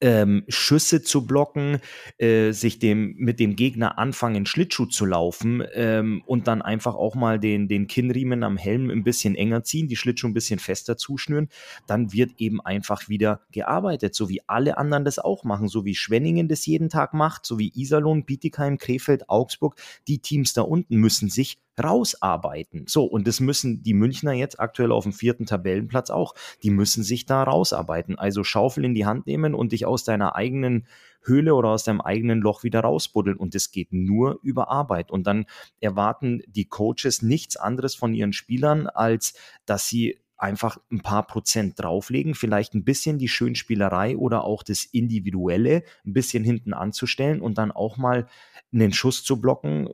ähm, 0.02 0.44
Schüsse 0.48 1.02
zu 1.02 1.26
blocken, 1.26 1.80
äh, 2.18 2.52
sich 2.52 2.80
dem 2.80 3.16
mit 3.18 3.40
dem 3.40 3.56
Gegner 3.56 3.98
anfangen, 3.98 4.46
Schlittschuh 4.46 4.86
zu 4.86 5.06
laufen 5.06 5.64
ähm, 5.74 6.22
und 6.26 6.48
dann 6.48 6.62
einfach 6.62 6.96
auch 6.96 7.16
mal 7.16 7.40
den, 7.40 7.68
den 7.68 7.88
Kinnriemen 7.88 8.44
am 8.44 8.58
Helm 8.58 8.90
ein 8.90 9.04
bisschen 9.04 9.36
enger 9.36 9.64
ziehen, 9.64 9.88
die 9.88 9.96
Schlittschuh 9.96 10.28
ein 10.28 10.34
bisschen 10.34 10.60
fester 10.60 10.98
zuschnüren, 10.98 11.50
dann 11.88 12.14
wird 12.14 12.32
eben 12.38 12.62
einfach 12.62 13.10
wieder 13.10 13.42
gearbeitet, 13.52 14.14
so 14.14 14.30
wie 14.30 14.42
alle 14.48 14.78
anderen 14.78 15.06
das 15.06 15.20
auch 15.20 15.44
machen, 15.44 15.68
so 15.68 15.86
wie 15.86 15.96
Schwenningen 15.96 16.48
das 16.48 16.66
jeden 16.66 16.90
Tag 16.90 17.14
macht, 17.14 17.46
so 17.46 17.58
wie 17.58 17.72
Iserlohn, 17.74 18.26
Bietigheim, 18.26 18.78
Krefeld, 18.78 19.30
Augsburg, 19.30 19.76
die 20.08 20.20
Teams 20.20 20.54
da 20.54 20.62
unten 20.62 20.98
müssen 20.98 21.30
sich 21.30 21.58
rausarbeiten. 21.82 22.86
So, 22.88 23.06
und 23.06 23.28
das 23.28 23.40
müssen 23.40 23.84
die 23.84 23.94
Münchner 23.94 24.34
jetzt 24.34 24.60
aktuell 24.60 24.92
auf 24.92 25.04
dem 25.04 25.14
vierten 25.14 25.46
Tabellenplatz 25.46 26.10
auch. 26.10 26.36
Die 26.64 26.70
müssen 26.70 27.04
sich 27.04 27.26
da 27.26 27.44
rausarbeiten. 27.44 28.18
Also 28.18 28.44
Schaufel 28.44 28.86
in 28.86 28.96
die 28.96 29.06
Hand 29.06 29.28
nehmen 29.28 29.54
und 29.54 29.72
dich 29.72 29.86
aus 29.86 30.04
deiner 30.04 30.36
eigenen 30.36 30.88
Höhle 31.24 31.56
oder 31.56 31.70
aus 31.70 31.84
deinem 31.84 32.02
eigenen 32.02 32.40
Loch 32.40 32.64
wieder 32.64 32.82
rausbuddeln. 32.82 33.38
Und 33.38 33.54
das 33.54 33.72
geht 33.72 33.92
nur 33.92 34.40
über 34.42 34.70
Arbeit. 34.70 35.12
Und 35.12 35.28
dann 35.28 35.46
erwarten 35.80 36.42
die 36.48 36.66
Coaches 36.66 37.22
nichts 37.22 37.58
anderes 37.58 37.96
von 37.96 38.14
ihren 38.14 38.34
Spielern, 38.34 38.88
als 38.88 39.34
dass 39.66 39.88
sie 39.88 40.20
einfach 40.38 40.78
ein 40.92 41.02
paar 41.02 41.26
Prozent 41.26 41.80
drauflegen, 41.80 42.36
vielleicht 42.36 42.76
ein 42.76 42.84
bisschen 42.84 43.18
die 43.18 43.28
Schönspielerei 43.28 44.16
oder 44.16 44.44
auch 44.44 44.62
das 44.62 44.84
Individuelle 44.84 45.84
ein 46.06 46.14
bisschen 46.14 46.44
hinten 46.44 46.74
anzustellen 46.74 47.42
und 47.42 47.58
dann 47.58 47.72
auch 47.72 47.98
mal 47.98 48.28
einen 48.72 48.94
Schuss 48.94 49.24
zu 49.24 49.42
blocken, 49.42 49.90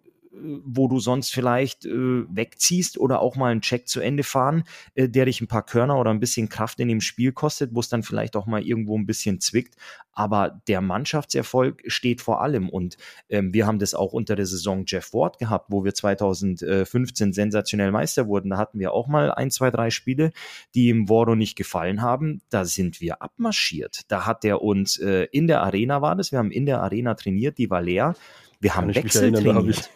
wo 0.66 0.88
du 0.88 1.00
sonst 1.00 1.32
vielleicht 1.32 1.86
äh, 1.86 1.92
wegziehst 1.92 2.98
oder 2.98 3.22
auch 3.22 3.36
mal 3.36 3.52
einen 3.52 3.62
Check 3.62 3.88
zu 3.88 4.02
Ende 4.02 4.24
fahren, 4.24 4.64
äh, 4.96 5.08
der 5.08 5.26
dich 5.26 5.42
ein 5.42 5.48
paar 5.48 5.66
Körner 5.66 5.98
oder 5.98 6.12
ein 6.12 6.20
bisschen 6.20 6.50
Kraft 6.50 6.80
in 6.80 6.88
dem 6.88 7.02
Spiel 7.02 7.32
kostet, 7.32 7.74
wo 7.74 7.80
es 7.80 7.90
dann 7.90 8.04
vielleicht 8.04 8.36
auch 8.36 8.46
mal 8.46 8.62
irgendwo 8.62 8.98
ein 8.98 9.06
bisschen 9.06 9.40
zwickt. 9.40 9.76
Aber 10.12 10.62
der 10.68 10.82
Mannschaftserfolg 10.82 11.84
steht 11.88 12.22
vor 12.22 12.42
allem. 12.42 12.70
Und 12.70 12.98
ähm, 13.30 13.54
wir 13.54 13.66
haben 13.66 13.80
das 13.80 13.96
auch 13.96 14.14
unter 14.14 14.36
der 14.36 14.46
Saison 14.46 14.84
Jeff 14.86 15.14
Ward 15.14 15.40
gehabt, 15.40 15.68
wo 15.70 15.84
wir 15.84 15.94
2015 15.94 17.34
sensationell 17.34 17.92
Meister 17.92 18.28
wurden. 18.28 18.52
Da 18.52 18.58
hatten 18.58 18.80
wir 18.80 18.92
auch 18.92 19.08
mal 19.08 19.32
ein, 19.32 19.50
zwei, 19.50 19.72
drei 19.72 19.90
Spiele, 19.90 20.32
die 20.76 20.90
im 20.90 21.10
Woro 21.10 21.36
nicht 21.36 21.56
gefallen 21.56 22.02
haben. 22.02 22.42
Da 22.50 22.66
sind 22.66 23.02
wir 23.02 23.22
abmarschiert. 23.22 24.02
Da 24.10 24.26
hat 24.26 24.46
er 24.46 24.62
uns 24.62 24.98
äh, 24.98 25.28
in 25.32 25.48
der 25.48 25.62
Arena 25.62 26.02
war 26.02 26.16
das. 26.16 26.32
Wir 26.32 26.40
haben 26.40 26.52
in 26.52 26.66
der 26.66 26.82
Arena 26.82 27.16
trainiert, 27.16 27.58
die 27.58 27.70
war 27.70 27.82
leer. 27.82 28.16
Wir 28.60 28.76
haben 28.76 28.94
Wechsel 28.94 29.32
trainiert. 29.32 29.90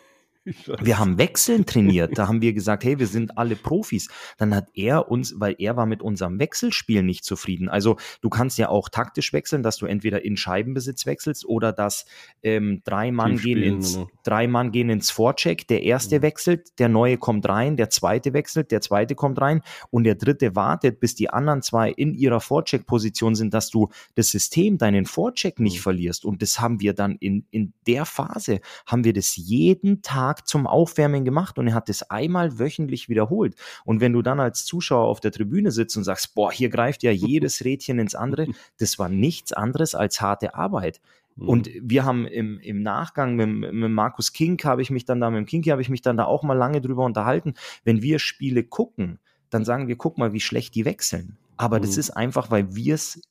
Wir 0.81 0.97
haben 0.97 1.17
Wechseln 1.17 1.65
trainiert. 1.65 2.17
Da 2.17 2.27
haben 2.27 2.41
wir 2.41 2.53
gesagt, 2.53 2.83
hey, 2.83 2.99
wir 2.99 3.07
sind 3.07 3.37
alle 3.37 3.55
Profis. 3.55 4.07
Dann 4.37 4.55
hat 4.55 4.69
er 4.73 5.11
uns, 5.11 5.39
weil 5.39 5.55
er 5.57 5.75
war 5.75 5.85
mit 5.85 6.01
unserem 6.01 6.39
Wechselspiel 6.39 7.03
nicht 7.03 7.25
zufrieden. 7.25 7.69
Also 7.69 7.97
du 8.21 8.29
kannst 8.29 8.57
ja 8.57 8.69
auch 8.69 8.89
taktisch 8.89 9.33
wechseln, 9.33 9.63
dass 9.63 9.77
du 9.77 9.85
entweder 9.85 10.23
in 10.23 10.37
Scheibenbesitz 10.37 11.05
wechselst 11.05 11.45
oder 11.45 11.73
dass 11.73 12.05
ähm, 12.43 12.81
drei 12.85 13.11
Mann 13.11 13.37
gehen 13.37 13.61
ins 13.61 13.97
ne? 13.97 14.07
drei 14.23 14.47
Mann 14.47 14.71
gehen 14.71 14.89
ins 14.89 15.09
Vorcheck. 15.09 15.67
Der 15.67 15.83
erste 15.83 16.19
mhm. 16.19 16.21
wechselt, 16.21 16.79
der 16.79 16.89
neue 16.89 17.17
kommt 17.17 17.47
rein, 17.47 17.77
der 17.77 17.89
zweite 17.89 18.33
wechselt, 18.33 18.71
der 18.71 18.81
zweite 18.81 19.15
kommt 19.15 19.41
rein 19.41 19.61
und 19.89 20.03
der 20.03 20.15
dritte 20.15 20.55
wartet, 20.55 20.99
bis 20.99 21.15
die 21.15 21.29
anderen 21.29 21.61
zwei 21.61 21.91
in 21.91 22.13
ihrer 22.13 22.39
Vorcheck-Position 22.39 23.35
sind, 23.35 23.53
dass 23.53 23.69
du 23.69 23.89
das 24.15 24.29
System, 24.29 24.77
deinen 24.77 25.05
Vorcheck 25.05 25.59
nicht 25.59 25.77
mhm. 25.77 25.83
verlierst. 25.83 26.25
Und 26.25 26.41
das 26.41 26.59
haben 26.59 26.79
wir 26.79 26.93
dann 26.93 27.15
in, 27.19 27.45
in 27.51 27.73
der 27.85 28.05
Phase, 28.05 28.59
haben 28.85 29.03
wir 29.03 29.13
das 29.13 29.35
jeden 29.35 30.01
Tag 30.01 30.36
zum 30.41 30.67
Aufwärmen 30.67 31.25
gemacht 31.25 31.57
und 31.57 31.67
er 31.67 31.73
hat 31.73 31.89
das 31.89 32.09
einmal 32.09 32.59
wöchentlich 32.59 33.09
wiederholt. 33.09 33.55
Und 33.85 34.01
wenn 34.01 34.13
du 34.13 34.21
dann 34.21 34.39
als 34.39 34.65
Zuschauer 34.65 35.07
auf 35.07 35.19
der 35.19 35.31
Tribüne 35.31 35.71
sitzt 35.71 35.97
und 35.97 36.03
sagst, 36.03 36.35
boah, 36.35 36.51
hier 36.51 36.69
greift 36.69 37.03
ja 37.03 37.11
jedes 37.11 37.61
Rädchen 37.65 37.99
ins 37.99 38.15
andere, 38.15 38.47
das 38.77 38.99
war 38.99 39.09
nichts 39.09 39.53
anderes 39.53 39.95
als 39.95 40.21
harte 40.21 40.55
Arbeit. 40.55 41.01
Mhm. 41.35 41.49
Und 41.49 41.69
wir 41.81 42.05
haben 42.05 42.25
im, 42.25 42.59
im 42.59 42.81
Nachgang 42.81 43.35
mit, 43.35 43.73
mit 43.73 43.91
Markus 43.91 44.33
King 44.33 44.61
habe 44.63 44.81
ich 44.81 44.89
mich 44.89 45.05
dann 45.05 45.19
da, 45.19 45.29
mit 45.29 45.37
dem 45.37 45.45
Kinky 45.45 45.69
habe 45.69 45.81
ich 45.81 45.89
mich 45.89 46.01
dann 46.01 46.17
da 46.17 46.25
auch 46.25 46.43
mal 46.43 46.57
lange 46.57 46.81
drüber 46.81 47.05
unterhalten. 47.05 47.53
Wenn 47.83 48.01
wir 48.01 48.19
Spiele 48.19 48.63
gucken, 48.63 49.19
dann 49.49 49.63
sagen 49.63 49.87
wir, 49.87 49.95
guck 49.95 50.17
mal, 50.17 50.33
wie 50.33 50.41
schlecht 50.41 50.75
die 50.75 50.85
wechseln. 50.85 51.37
Aber 51.55 51.79
mhm. 51.79 51.83
das 51.83 51.97
ist 51.97 52.11
einfach, 52.11 52.51
weil 52.51 52.75
wir 52.75 52.95
es 52.95 53.21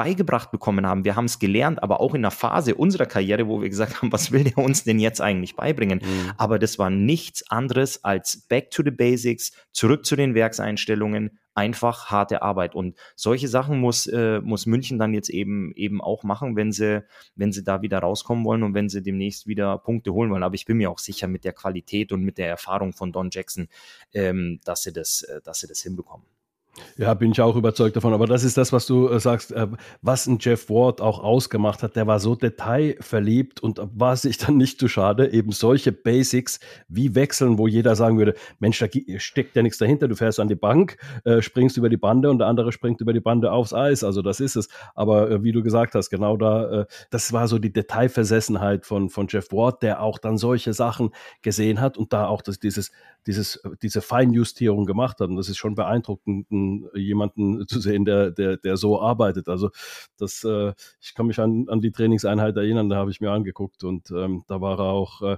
beigebracht 0.00 0.50
bekommen 0.50 0.86
haben. 0.86 1.04
Wir 1.04 1.14
haben 1.14 1.26
es 1.26 1.38
gelernt, 1.38 1.82
aber 1.82 2.00
auch 2.00 2.14
in 2.14 2.22
der 2.22 2.30
Phase 2.30 2.74
unserer 2.74 3.04
Karriere, 3.04 3.46
wo 3.48 3.60
wir 3.60 3.68
gesagt 3.68 4.00
haben, 4.00 4.10
was 4.10 4.32
will 4.32 4.44
der 4.44 4.56
uns 4.56 4.82
denn 4.82 4.98
jetzt 4.98 5.20
eigentlich 5.20 5.56
beibringen? 5.56 6.00
Mhm. 6.02 6.32
Aber 6.38 6.58
das 6.58 6.78
war 6.78 6.88
nichts 6.88 7.50
anderes 7.50 8.02
als 8.02 8.46
back 8.48 8.70
to 8.70 8.82
the 8.82 8.90
basics, 8.90 9.52
zurück 9.72 10.06
zu 10.06 10.16
den 10.16 10.34
Werkseinstellungen, 10.34 11.38
einfach 11.54 12.10
harte 12.10 12.40
Arbeit. 12.40 12.74
Und 12.74 12.96
solche 13.14 13.46
Sachen 13.46 13.78
muss, 13.78 14.06
äh, 14.06 14.40
muss 14.40 14.64
München 14.64 14.98
dann 14.98 15.12
jetzt 15.12 15.28
eben, 15.28 15.70
eben 15.74 16.00
auch 16.00 16.22
machen, 16.22 16.56
wenn 16.56 16.72
sie, 16.72 17.04
wenn 17.34 17.52
sie 17.52 17.62
da 17.62 17.82
wieder 17.82 17.98
rauskommen 17.98 18.46
wollen 18.46 18.62
und 18.62 18.72
wenn 18.72 18.88
sie 18.88 19.02
demnächst 19.02 19.46
wieder 19.46 19.76
Punkte 19.76 20.14
holen 20.14 20.30
wollen. 20.30 20.44
Aber 20.44 20.54
ich 20.54 20.64
bin 20.64 20.78
mir 20.78 20.90
auch 20.90 20.98
sicher 20.98 21.28
mit 21.28 21.44
der 21.44 21.52
Qualität 21.52 22.10
und 22.10 22.22
mit 22.22 22.38
der 22.38 22.48
Erfahrung 22.48 22.94
von 22.94 23.12
Don 23.12 23.28
Jackson, 23.30 23.68
ähm, 24.14 24.60
dass, 24.64 24.82
sie 24.82 24.94
das, 24.94 25.24
äh, 25.24 25.42
dass 25.44 25.60
sie 25.60 25.66
das 25.66 25.82
hinbekommen. 25.82 26.24
Ja, 26.96 27.14
bin 27.14 27.32
ich 27.32 27.40
auch 27.40 27.56
überzeugt 27.56 27.96
davon. 27.96 28.12
Aber 28.12 28.26
das 28.26 28.44
ist 28.44 28.56
das, 28.56 28.72
was 28.72 28.86
du 28.86 29.08
äh, 29.08 29.20
sagst, 29.20 29.52
äh, 29.52 29.66
was 30.02 30.26
ein 30.26 30.38
Jeff 30.40 30.68
Ward 30.68 31.00
auch 31.00 31.18
ausgemacht 31.22 31.82
hat. 31.82 31.96
Der 31.96 32.06
war 32.06 32.20
so 32.20 32.34
detailverliebt 32.34 33.60
und 33.60 33.80
war 33.94 34.16
sich 34.16 34.38
dann 34.38 34.56
nicht 34.56 34.78
zu 34.78 34.88
schade, 34.88 35.32
eben 35.32 35.52
solche 35.52 35.92
Basics 35.92 36.60
wie 36.88 37.14
Wechseln, 37.14 37.58
wo 37.58 37.66
jeder 37.66 37.96
sagen 37.96 38.18
würde, 38.18 38.34
Mensch, 38.58 38.78
da 38.78 38.86
steckt 39.16 39.56
ja 39.56 39.62
nichts 39.62 39.78
dahinter. 39.78 40.08
Du 40.08 40.14
fährst 40.14 40.40
an 40.40 40.48
die 40.48 40.54
Bank, 40.54 40.96
äh, 41.24 41.42
springst 41.42 41.76
über 41.76 41.88
die 41.88 41.96
Bande 41.96 42.30
und 42.30 42.38
der 42.38 42.48
andere 42.48 42.72
springt 42.72 43.00
über 43.00 43.12
die 43.12 43.20
Bande 43.20 43.50
aufs 43.52 43.72
Eis. 43.72 44.04
Also 44.04 44.22
das 44.22 44.40
ist 44.40 44.56
es. 44.56 44.68
Aber 44.94 45.30
äh, 45.30 45.42
wie 45.42 45.52
du 45.52 45.62
gesagt 45.62 45.94
hast, 45.94 46.10
genau 46.10 46.36
da, 46.36 46.82
äh, 46.82 46.86
das 47.10 47.32
war 47.32 47.48
so 47.48 47.58
die 47.58 47.72
Detailversessenheit 47.72 48.86
von, 48.86 49.10
von 49.10 49.26
Jeff 49.28 49.52
Ward, 49.52 49.82
der 49.82 50.02
auch 50.02 50.18
dann 50.18 50.38
solche 50.38 50.72
Sachen 50.72 51.10
gesehen 51.42 51.80
hat 51.80 51.98
und 51.98 52.12
da 52.12 52.26
auch 52.26 52.42
das, 52.42 52.58
dieses, 52.58 52.92
dieses, 53.26 53.62
diese 53.82 54.00
Feinjustierung 54.00 54.86
gemacht 54.86 55.20
hat. 55.20 55.28
Und 55.28 55.36
das 55.36 55.48
ist 55.48 55.58
schon 55.58 55.74
beeindruckend 55.74 56.46
jemanden 56.94 57.66
zu 57.68 57.80
sehen, 57.80 58.04
der, 58.04 58.30
der, 58.30 58.56
der 58.56 58.76
so 58.76 59.00
arbeitet. 59.00 59.48
Also 59.48 59.70
das, 60.18 60.44
äh, 60.44 60.72
ich 61.00 61.14
kann 61.14 61.26
mich 61.26 61.38
an, 61.38 61.66
an 61.68 61.80
die 61.80 61.92
Trainingseinheit 61.92 62.56
erinnern, 62.56 62.88
da 62.88 62.96
habe 62.96 63.10
ich 63.10 63.20
mir 63.20 63.30
angeguckt 63.30 63.84
und 63.84 64.10
ähm, 64.10 64.44
da 64.46 64.60
war 64.60 64.78
er 64.78 64.86
auch, 64.86 65.22
äh, 65.22 65.36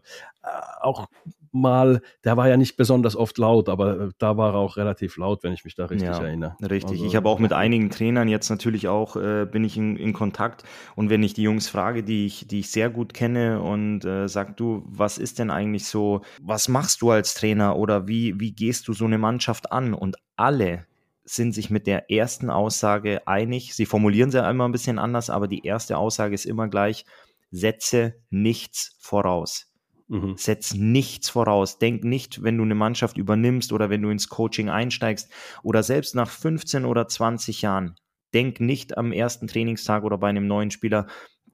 auch 0.81 1.07
mal, 1.53 2.01
der 2.25 2.37
war 2.37 2.49
ja 2.49 2.57
nicht 2.57 2.77
besonders 2.77 3.15
oft 3.15 3.39
laut, 3.39 3.69
aber 3.69 4.01
äh, 4.01 4.09
da 4.19 4.37
war 4.37 4.55
er 4.55 4.59
auch 4.59 4.77
relativ 4.77 5.17
laut, 5.19 5.43
wenn 5.43 5.53
ich 5.53 5.65
mich 5.65 5.75
da 5.75 5.87
richtig 5.87 6.09
ja, 6.09 6.19
erinnere. 6.19 6.57
Richtig. 6.61 6.93
Also, 6.93 7.05
ich 7.05 7.15
habe 7.15 7.29
auch 7.29 7.39
mit 7.39 7.53
einigen 7.53 7.91
Trainern 7.91 8.29
jetzt 8.29 8.49
natürlich 8.49 8.89
auch, 8.89 9.17
äh, 9.17 9.47
bin 9.47 9.63
ich 9.65 9.77
in, 9.77 9.97
in, 9.97 10.13
Kontakt 10.13 10.65
und 10.97 11.11
wenn 11.11 11.23
ich 11.23 11.35
die 11.35 11.43
Jungs 11.43 11.69
frage, 11.69 12.03
die 12.03 12.27
ich, 12.27 12.49
die 12.49 12.61
ich 12.61 12.71
sehr 12.71 12.91
gut 12.91 13.15
kenne 13.15 13.61
und 13.61 14.05
äh, 14.05 14.29
sag 14.29 14.57
du, 14.57 14.83
was 14.87 15.19
ist 15.19 15.39
denn 15.39 15.51
eigentlich 15.51 15.87
so, 15.87 16.23
was 16.41 16.69
machst 16.69 17.03
du 17.03 17.11
als 17.11 17.35
Trainer 17.35 17.77
oder 17.77 18.09
wie, 18.09 18.41
wie 18.41 18.53
gehst 18.53 18.89
du 18.89 18.93
so 18.95 19.05
eine 19.05 19.19
Mannschaft 19.19 19.73
an? 19.73 19.95
Und 19.95 20.17
alle 20.37 20.87
sind 21.25 21.53
sich 21.53 21.71
mit 21.71 21.87
der 21.87 22.11
ersten 22.11 22.51
Aussage 22.51 23.27
einig. 23.27 23.75
Sie 23.75 23.87
formulieren 23.87 24.31
sie 24.31 24.39
immer 24.39 24.69
ein 24.69 24.73
bisschen 24.73 24.99
anders, 24.99 25.31
aber 25.31 25.49
die 25.49 25.65
erste 25.65 25.97
Aussage 25.99 26.35
ist 26.35 26.47
immer 26.47 26.69
gleich, 26.69 27.05
setze 27.51 28.15
nichts 28.31 28.97
voraus. 29.01 29.73
Mhm. 30.09 30.37
Setz 30.37 30.75
nichts 30.75 31.31
voraus. 31.31 31.79
Denk 31.79 32.05
nicht, 32.05 32.43
wenn 32.43 32.59
du 32.59 32.65
eine 32.65 32.75
Mannschaft 32.75 33.17
übernimmst 33.17 33.73
oder 33.73 33.89
wenn 33.89 34.03
du 34.03 34.11
ins 34.11 34.29
Coaching 34.29 34.69
einsteigst 34.69 35.31
oder 35.63 35.83
selbst 35.83 36.15
nach 36.15 36.29
15 36.29 36.85
oder 36.85 37.09
20 37.09 37.63
Jahren. 37.63 37.97
Denk 38.35 38.61
nicht 38.61 38.97
am 38.99 39.13
ersten 39.13 39.47
Trainingstag 39.47 40.05
oder 40.05 40.19
bei 40.19 40.29
einem 40.29 40.47
neuen 40.47 40.71
Spieler, 40.71 41.07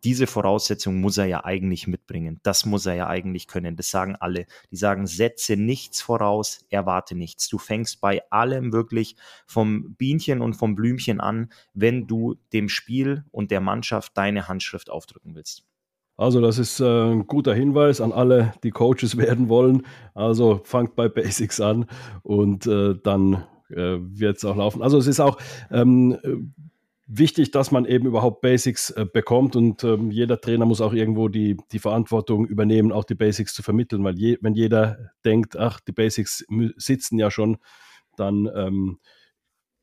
diese 0.04 0.26
Voraussetzung 0.26 1.00
muss 1.00 1.18
er 1.18 1.26
ja 1.26 1.44
eigentlich 1.44 1.86
mitbringen. 1.86 2.40
Das 2.42 2.66
muss 2.66 2.86
er 2.86 2.94
ja 2.94 3.06
eigentlich 3.06 3.46
können. 3.46 3.76
Das 3.76 3.90
sagen 3.90 4.16
alle. 4.16 4.46
Die 4.70 4.76
sagen, 4.76 5.06
setze 5.06 5.56
nichts 5.56 6.00
voraus, 6.00 6.64
erwarte 6.70 7.14
nichts. 7.14 7.48
Du 7.48 7.58
fängst 7.58 8.00
bei 8.00 8.22
allem 8.30 8.72
wirklich 8.72 9.16
vom 9.46 9.94
Bienchen 9.94 10.40
und 10.40 10.54
vom 10.54 10.74
Blümchen 10.74 11.20
an, 11.20 11.50
wenn 11.74 12.06
du 12.06 12.36
dem 12.52 12.68
Spiel 12.68 13.24
und 13.30 13.50
der 13.50 13.60
Mannschaft 13.60 14.16
deine 14.16 14.48
Handschrift 14.48 14.90
aufdrücken 14.90 15.34
willst. 15.34 15.64
Also 16.16 16.40
das 16.40 16.58
ist 16.58 16.80
äh, 16.80 16.84
ein 16.84 17.28
guter 17.28 17.54
Hinweis 17.54 18.00
an 18.00 18.12
alle, 18.12 18.52
die 18.64 18.72
Coaches 18.72 19.16
werden 19.18 19.48
wollen. 19.48 19.86
Also 20.14 20.60
fangt 20.64 20.96
bei 20.96 21.08
Basics 21.08 21.60
an 21.60 21.86
und 22.22 22.66
äh, 22.66 22.96
dann 23.02 23.44
äh, 23.70 23.98
wird 24.00 24.38
es 24.38 24.44
auch 24.44 24.56
laufen. 24.56 24.82
Also 24.82 24.98
es 24.98 25.06
ist 25.06 25.20
auch 25.20 25.38
ähm, 25.70 26.52
wichtig, 27.08 27.50
dass 27.50 27.70
man 27.70 27.86
eben 27.86 28.06
überhaupt 28.06 28.42
Basics 28.42 28.90
äh, 28.90 29.06
bekommt 29.10 29.56
und 29.56 29.82
ähm, 29.82 30.10
jeder 30.10 30.40
Trainer 30.40 30.66
muss 30.66 30.80
auch 30.80 30.92
irgendwo 30.92 31.28
die, 31.28 31.56
die 31.72 31.78
Verantwortung 31.78 32.46
übernehmen, 32.46 32.92
auch 32.92 33.04
die 33.04 33.14
Basics 33.14 33.54
zu 33.54 33.62
vermitteln, 33.62 34.04
weil 34.04 34.18
je, 34.18 34.38
wenn 34.42 34.54
jeder 34.54 35.10
denkt, 35.24 35.56
ach, 35.56 35.80
die 35.80 35.92
Basics 35.92 36.44
sitzen 36.76 37.18
ja 37.18 37.30
schon, 37.30 37.56
dann 38.16 38.48
ähm, 38.54 38.98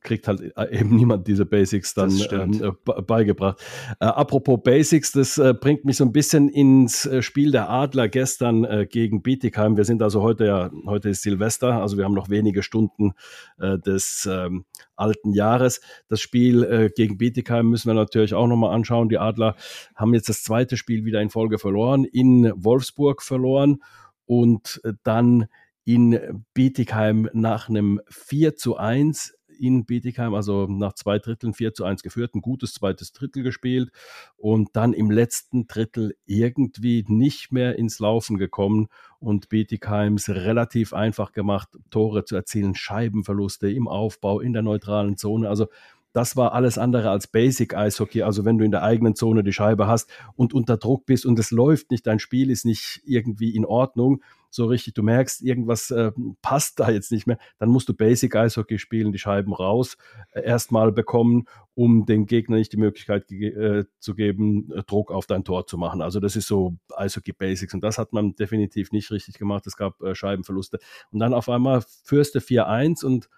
kriegt 0.05 0.27
halt 0.29 0.55
äh, 0.55 0.79
eben 0.79 0.95
niemand 0.95 1.27
diese 1.27 1.45
Basics 1.45 1.93
dann 1.93 2.11
ähm, 2.31 2.61
äh, 2.63 3.01
beigebracht. 3.01 3.59
Äh, 3.99 4.05
apropos 4.05 4.61
Basics, 4.63 5.11
das 5.11 5.37
äh, 5.37 5.53
bringt 5.53 5.83
mich 5.83 5.97
so 5.97 6.05
ein 6.05 6.13
bisschen 6.13 6.47
ins 6.47 7.05
äh, 7.05 7.21
Spiel 7.21 7.51
der 7.51 7.69
Adler 7.69 8.07
gestern 8.07 8.63
äh, 8.63 8.87
gegen 8.89 9.21
Bietigheim. 9.21 9.75
Wir 9.75 9.83
sind 9.83 10.01
also 10.01 10.21
heute 10.21 10.45
ja, 10.45 10.71
heute 10.85 11.09
ist 11.09 11.23
Silvester, 11.23 11.81
also 11.81 11.97
wir 11.97 12.05
haben 12.05 12.13
noch 12.13 12.29
wenige 12.29 12.63
Stunden 12.63 13.13
des 13.57 14.29
ähm, 14.31 14.65
alten 14.95 15.33
Jahres. 15.33 15.81
Das 16.07 16.21
Spiel 16.21 16.91
gegen 16.95 17.17
Bietigheim 17.17 17.69
müssen 17.69 17.87
wir 17.87 17.95
natürlich 17.95 18.33
auch 18.33 18.47
nochmal 18.47 18.75
anschauen. 18.75 19.09
Die 19.09 19.17
Adler 19.17 19.55
haben 19.95 20.13
jetzt 20.13 20.29
das 20.29 20.43
zweite 20.43 20.77
Spiel 20.77 21.05
wieder 21.05 21.21
in 21.21 21.29
Folge 21.29 21.57
verloren, 21.57 22.05
in 22.05 22.51
Wolfsburg 22.55 23.23
verloren 23.23 23.79
und 24.25 24.81
dann 25.03 25.47
in 25.85 26.43
Bietigheim 26.53 27.29
nach 27.33 27.69
einem 27.69 28.01
4 28.09 28.55
zu 28.55 28.75
1 28.77 29.34
in 29.59 29.85
Bietigheim, 29.85 30.33
also 30.33 30.67
nach 30.67 30.93
zwei 30.93 31.19
Dritteln 31.19 31.53
4 31.53 31.73
zu 31.73 31.85
1 31.85 32.03
geführt, 32.03 32.35
ein 32.35 32.41
gutes 32.41 32.73
zweites 32.73 33.13
Drittel 33.13 33.43
gespielt 33.43 33.91
und 34.37 34.69
dann 34.73 34.93
im 34.93 35.11
letzten 35.11 35.67
Drittel 35.67 36.15
irgendwie 36.25 37.05
nicht 37.07 37.51
mehr 37.51 37.77
ins 37.77 37.99
Laufen 37.99 38.37
gekommen 38.37 38.87
und 39.19 39.49
Bietigheims 39.49 40.29
relativ 40.29 40.93
einfach 40.93 41.31
gemacht, 41.31 41.69
Tore 41.89 42.25
zu 42.25 42.35
erzielen, 42.35 42.75
Scheibenverluste 42.75 43.69
im 43.71 43.87
Aufbau, 43.87 44.39
in 44.39 44.53
der 44.53 44.61
neutralen 44.61 45.17
Zone. 45.17 45.49
Also 45.49 45.67
das 46.15 46.37
war 46.37 46.53
alles 46.53 46.77
andere 46.77 47.09
als 47.09 47.27
Basic 47.27 47.75
Eishockey. 47.75 48.21
Also 48.21 48.45
wenn 48.45 48.57
du 48.57 48.63
in 48.63 48.71
der 48.71 48.83
eigenen 48.83 49.15
Zone 49.15 49.43
die 49.43 49.51
Scheibe 49.51 49.87
hast 49.87 50.09
und 50.37 50.53
unter 50.53 50.77
Druck 50.77 51.05
bist 51.05 51.25
und 51.25 51.37
es 51.39 51.51
läuft 51.51 51.91
nicht, 51.91 52.07
dein 52.07 52.19
Spiel 52.19 52.49
ist 52.51 52.63
nicht 52.63 53.01
irgendwie 53.05 53.53
in 53.53 53.65
Ordnung, 53.65 54.21
so 54.55 54.65
richtig, 54.65 54.93
du 54.93 55.03
merkst, 55.03 55.41
irgendwas 55.41 55.91
äh, 55.91 56.11
passt 56.41 56.79
da 56.79 56.89
jetzt 56.89 57.11
nicht 57.11 57.27
mehr, 57.27 57.37
dann 57.59 57.69
musst 57.69 57.89
du 57.89 57.93
Basic 57.93 58.35
Eishockey 58.35 58.79
spielen, 58.79 59.11
die 59.11 59.19
Scheiben 59.19 59.53
raus 59.53 59.97
äh, 60.31 60.41
erstmal 60.41 60.91
bekommen, 60.91 61.45
um 61.73 62.05
dem 62.05 62.25
Gegner 62.25 62.57
nicht 62.57 62.71
die 62.71 62.77
Möglichkeit 62.77 63.29
äh, 63.31 63.85
zu 63.99 64.15
geben, 64.15 64.71
äh, 64.71 64.83
Druck 64.83 65.11
auf 65.11 65.27
dein 65.27 65.43
Tor 65.43 65.67
zu 65.67 65.77
machen. 65.77 66.01
Also 66.01 66.19
das 66.19 66.35
ist 66.35 66.47
so 66.47 66.75
Eishockey 66.95 67.33
Basics 67.33 67.73
und 67.73 67.81
das 67.81 67.97
hat 67.97 68.13
man 68.13 68.35
definitiv 68.35 68.91
nicht 68.91 69.11
richtig 69.11 69.37
gemacht. 69.37 69.67
Es 69.67 69.77
gab 69.77 70.01
äh, 70.01 70.15
Scheibenverluste 70.15 70.79
und 71.11 71.19
dann 71.19 71.33
auf 71.33 71.49
einmal 71.49 71.83
führst 72.03 72.35
du 72.35 72.39
4-1 72.39 73.05
und 73.05 73.29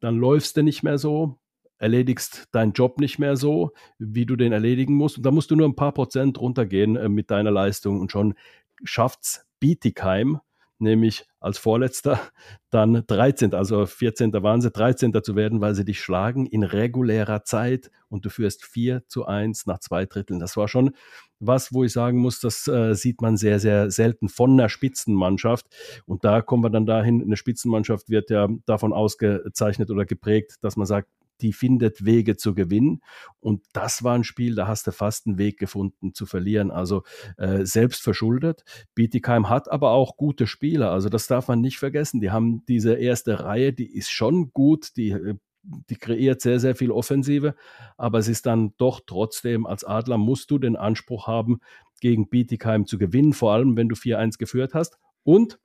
dann 0.00 0.16
läufst 0.16 0.56
du 0.56 0.62
nicht 0.62 0.82
mehr 0.82 0.98
so, 0.98 1.38
erledigst 1.78 2.48
deinen 2.52 2.72
Job 2.72 3.00
nicht 3.00 3.18
mehr 3.18 3.36
so, 3.36 3.72
wie 3.98 4.26
du 4.26 4.36
den 4.36 4.52
erledigen 4.52 4.94
musst. 4.94 5.16
Und 5.16 5.24
da 5.24 5.30
musst 5.30 5.50
du 5.50 5.56
nur 5.56 5.66
ein 5.66 5.76
paar 5.76 5.92
Prozent 5.92 6.38
runtergehen 6.38 6.96
äh, 6.96 7.08
mit 7.08 7.30
deiner 7.30 7.50
Leistung 7.50 8.00
und 8.00 8.12
schon 8.12 8.34
schafft's 8.84 9.46
Bietigheim 9.58 10.40
nämlich 10.80 11.26
als 11.40 11.58
Vorletzter 11.58 12.20
dann 12.70 13.04
13., 13.06 13.54
also 13.54 13.86
14. 13.86 14.32
waren 14.32 14.60
sie, 14.60 14.70
13. 14.70 15.12
zu 15.22 15.36
werden, 15.36 15.60
weil 15.60 15.74
sie 15.74 15.84
dich 15.84 16.00
schlagen 16.00 16.46
in 16.46 16.62
regulärer 16.62 17.44
Zeit 17.44 17.90
und 18.08 18.24
du 18.24 18.30
führst 18.30 18.64
4 18.64 19.06
zu 19.06 19.26
1 19.26 19.66
nach 19.66 19.78
zwei 19.78 20.06
Dritteln. 20.06 20.40
Das 20.40 20.56
war 20.56 20.68
schon 20.68 20.92
was, 21.40 21.72
wo 21.72 21.84
ich 21.84 21.92
sagen 21.92 22.18
muss, 22.18 22.38
das 22.40 22.68
äh, 22.68 22.94
sieht 22.94 23.22
man 23.22 23.36
sehr, 23.36 23.58
sehr 23.58 23.90
selten 23.90 24.28
von 24.28 24.52
einer 24.52 24.68
Spitzenmannschaft. 24.68 25.66
Und 26.04 26.24
da 26.24 26.42
kommen 26.42 26.62
wir 26.62 26.70
dann 26.70 26.86
dahin, 26.86 27.22
eine 27.22 27.36
Spitzenmannschaft 27.36 28.10
wird 28.10 28.30
ja 28.30 28.46
davon 28.66 28.92
ausgezeichnet 28.92 29.90
oder 29.90 30.04
geprägt, 30.04 30.56
dass 30.60 30.76
man 30.76 30.86
sagt, 30.86 31.08
die 31.42 31.52
findet 31.52 32.04
Wege 32.04 32.36
zu 32.36 32.54
gewinnen. 32.54 33.02
Und 33.40 33.64
das 33.72 34.02
war 34.02 34.14
ein 34.14 34.24
Spiel, 34.24 34.54
da 34.54 34.66
hast 34.66 34.86
du 34.86 34.92
fast 34.92 35.26
einen 35.26 35.38
Weg 35.38 35.58
gefunden 35.58 36.14
zu 36.14 36.26
verlieren. 36.26 36.70
Also 36.70 37.02
äh, 37.36 37.64
selbst 37.64 38.02
verschuldet. 38.02 38.64
Bietigheim 38.94 39.48
hat 39.48 39.70
aber 39.70 39.90
auch 39.90 40.16
gute 40.16 40.46
Spieler. 40.46 40.90
Also 40.90 41.08
das 41.08 41.26
darf 41.26 41.48
man 41.48 41.60
nicht 41.60 41.78
vergessen. 41.78 42.20
Die 42.20 42.30
haben 42.30 42.64
diese 42.66 42.94
erste 42.94 43.40
Reihe, 43.40 43.72
die 43.72 43.94
ist 43.94 44.10
schon 44.10 44.52
gut. 44.52 44.96
Die 44.96 45.10
äh, 45.10 45.34
die 45.62 45.96
kreiert 45.96 46.40
sehr, 46.40 46.58
sehr 46.58 46.74
viel 46.74 46.90
Offensive, 46.90 47.54
aber 47.98 48.18
es 48.18 48.28
ist 48.28 48.46
dann 48.46 48.72
doch 48.78 49.00
trotzdem, 49.06 49.66
als 49.66 49.84
Adler 49.84 50.16
musst 50.16 50.50
du 50.50 50.58
den 50.58 50.74
Anspruch 50.74 51.26
haben, 51.26 51.60
gegen 52.00 52.28
Bietigheim 52.28 52.86
zu 52.86 52.98
gewinnen, 52.98 53.34
vor 53.34 53.52
allem 53.52 53.76
wenn 53.76 53.88
du 53.88 53.94
4-1 53.94 54.38
geführt 54.38 54.74
hast. 54.74 54.98
Und 55.22 55.58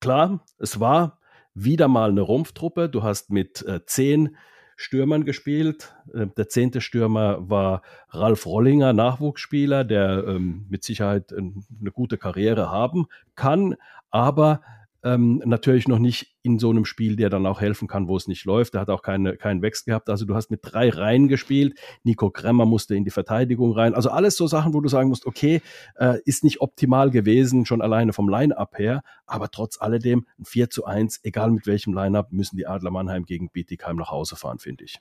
klar, 0.00 0.44
es 0.58 0.80
war 0.80 1.20
wieder 1.56 1.88
mal 1.88 2.10
eine 2.10 2.20
Rumpftruppe. 2.20 2.88
Du 2.88 3.02
hast 3.02 3.30
mit 3.30 3.66
äh, 3.66 3.80
zehn 3.86 4.36
Stürmern 4.76 5.24
gespielt. 5.24 5.94
Äh, 6.12 6.26
der 6.36 6.48
zehnte 6.48 6.80
Stürmer 6.80 7.48
war 7.48 7.82
Ralf 8.10 8.46
Rollinger, 8.46 8.92
Nachwuchsspieler, 8.92 9.82
der 9.82 10.24
ähm, 10.28 10.66
mit 10.68 10.84
Sicherheit 10.84 11.32
äh, 11.32 11.38
eine 11.38 11.90
gute 11.90 12.18
Karriere 12.18 12.70
haben 12.70 13.06
kann, 13.34 13.74
aber 14.10 14.60
ähm, 15.02 15.42
natürlich 15.44 15.88
noch 15.88 15.98
nicht 15.98 16.35
in 16.46 16.58
so 16.58 16.70
einem 16.70 16.84
Spiel, 16.84 17.16
der 17.16 17.28
dann 17.28 17.44
auch 17.44 17.60
helfen 17.60 17.88
kann, 17.88 18.08
wo 18.08 18.16
es 18.16 18.28
nicht 18.28 18.44
läuft. 18.44 18.74
Er 18.74 18.82
hat 18.82 18.90
auch 18.90 19.02
keine, 19.02 19.36
keinen 19.36 19.62
Wechsel 19.62 19.86
gehabt. 19.86 20.08
Also 20.08 20.24
du 20.24 20.34
hast 20.34 20.50
mit 20.50 20.60
drei 20.62 20.88
Reihen 20.88 21.28
gespielt. 21.28 21.78
Nico 22.04 22.30
Kremmer 22.30 22.64
musste 22.64 22.94
in 22.94 23.04
die 23.04 23.10
Verteidigung 23.10 23.72
rein. 23.72 23.94
Also 23.94 24.10
alles 24.10 24.36
so 24.36 24.46
Sachen, 24.46 24.72
wo 24.72 24.80
du 24.80 24.88
sagen 24.88 25.08
musst, 25.08 25.26
okay, 25.26 25.60
äh, 25.96 26.18
ist 26.24 26.44
nicht 26.44 26.60
optimal 26.60 27.10
gewesen, 27.10 27.66
schon 27.66 27.82
alleine 27.82 28.12
vom 28.12 28.28
Line-Up 28.28 28.78
her. 28.78 29.02
Aber 29.26 29.50
trotz 29.50 29.80
alledem 29.80 30.26
ein 30.38 30.44
4 30.44 30.70
zu 30.70 30.84
1, 30.84 31.20
egal 31.24 31.50
mit 31.50 31.66
welchem 31.66 31.92
Line-Up, 31.92 32.32
müssen 32.32 32.56
die 32.56 32.66
Adler 32.66 32.92
Mannheim 32.92 33.24
gegen 33.24 33.50
Bietigheim 33.50 33.96
nach 33.96 34.12
Hause 34.12 34.36
fahren, 34.36 34.60
finde 34.60 34.84
ich. 34.84 35.00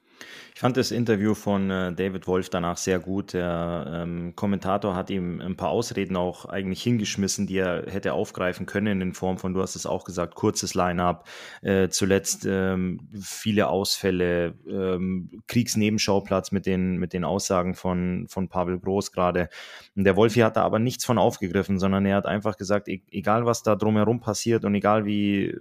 Ich 0.54 0.60
fand 0.60 0.78
das 0.78 0.90
Interview 0.90 1.36
von 1.36 1.70
äh, 1.70 1.94
David 1.94 2.26
Wolf 2.26 2.50
danach 2.50 2.78
sehr 2.78 3.00
gut. 3.00 3.34
Der 3.34 3.86
ähm, 3.88 4.34
Kommentator 4.36 4.96
hat 4.96 5.12
ihm 5.12 5.42
ein 5.42 5.56
paar 5.56 5.70
Ausreden 5.70 6.16
auch 6.16 6.46
eigentlich 6.46 6.82
hingeschmissen, 6.82 7.46
die 7.46 7.58
er 7.58 7.86
hätte 7.88 8.14
aufgreifen 8.14 8.66
können 8.66 9.02
in 9.02 9.14
Form 9.14 9.38
von, 9.38 9.54
du 9.54 9.62
hast 9.62 9.76
es 9.76 9.86
auch 9.86 10.06
gesagt, 10.06 10.34
kurzes 10.34 10.74
Line-up, 10.74 11.28
äh, 11.62 11.90
zuletzt 11.90 12.46
ähm, 12.48 13.08
viele 13.20 13.68
Ausfälle, 13.68 14.56
ähm, 14.68 15.30
Kriegsnebenschauplatz 15.48 16.52
mit 16.52 16.66
den, 16.66 16.98
mit 16.98 17.14
den 17.14 17.24
Aussagen 17.24 17.76
von, 17.76 18.26
von 18.28 18.50
Pavel 18.50 18.80
Groß 18.80 19.12
gerade. 19.12 19.50
Der 19.96 20.16
Wolfi 20.16 20.40
hat 20.40 20.58
da 20.58 20.64
aber 20.64 20.80
nichts 20.80 21.06
von 21.06 21.18
aufgegriffen, 21.18 21.80
sondern 21.80 22.06
er 22.06 22.18
hat 22.18 22.26
einfach 22.26 22.58
gesagt, 22.58 22.88
e 22.88 23.02
egal 23.12 23.46
was 23.46 23.64
da 23.64 23.76
drumherum 23.76 24.20
passiert 24.20 24.66
und 24.66 24.76
egal 24.76 25.06
wie 25.06 25.56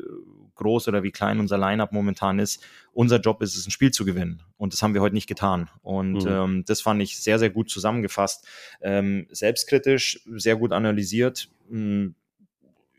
groß 0.55 0.89
oder 0.89 1.03
wie 1.03 1.11
klein 1.11 1.41
unser 1.41 1.59
Line-up 1.59 1.93
momentan 1.93 2.39
ist, 2.39 2.63
unser 2.93 3.21
Job 3.21 3.43
ist 3.43 3.57
es, 3.57 3.67
ein 3.67 3.71
Spiel 3.71 3.91
zu 3.91 4.05
gewinnen. 4.05 4.43
Und 4.57 4.73
das 4.73 4.83
haben 4.83 4.95
wir 4.95 5.01
heute 5.01 5.15
nicht 5.15 5.27
getan. 5.27 5.69
Und 5.83 6.25
mhm. 6.25 6.31
ähm, 6.31 6.65
das 6.67 6.81
fand 6.81 7.03
ich 7.03 7.21
sehr, 7.21 7.39
sehr 7.39 7.51
gut 7.51 7.71
zusammengefasst. 7.71 8.47
Ähm, 8.81 9.27
selbstkritisch, 9.31 10.21
sehr 10.37 10.57
gut 10.57 10.73
analysiert. 10.73 11.51
Mh, 11.69 11.79
hm, 11.79 12.15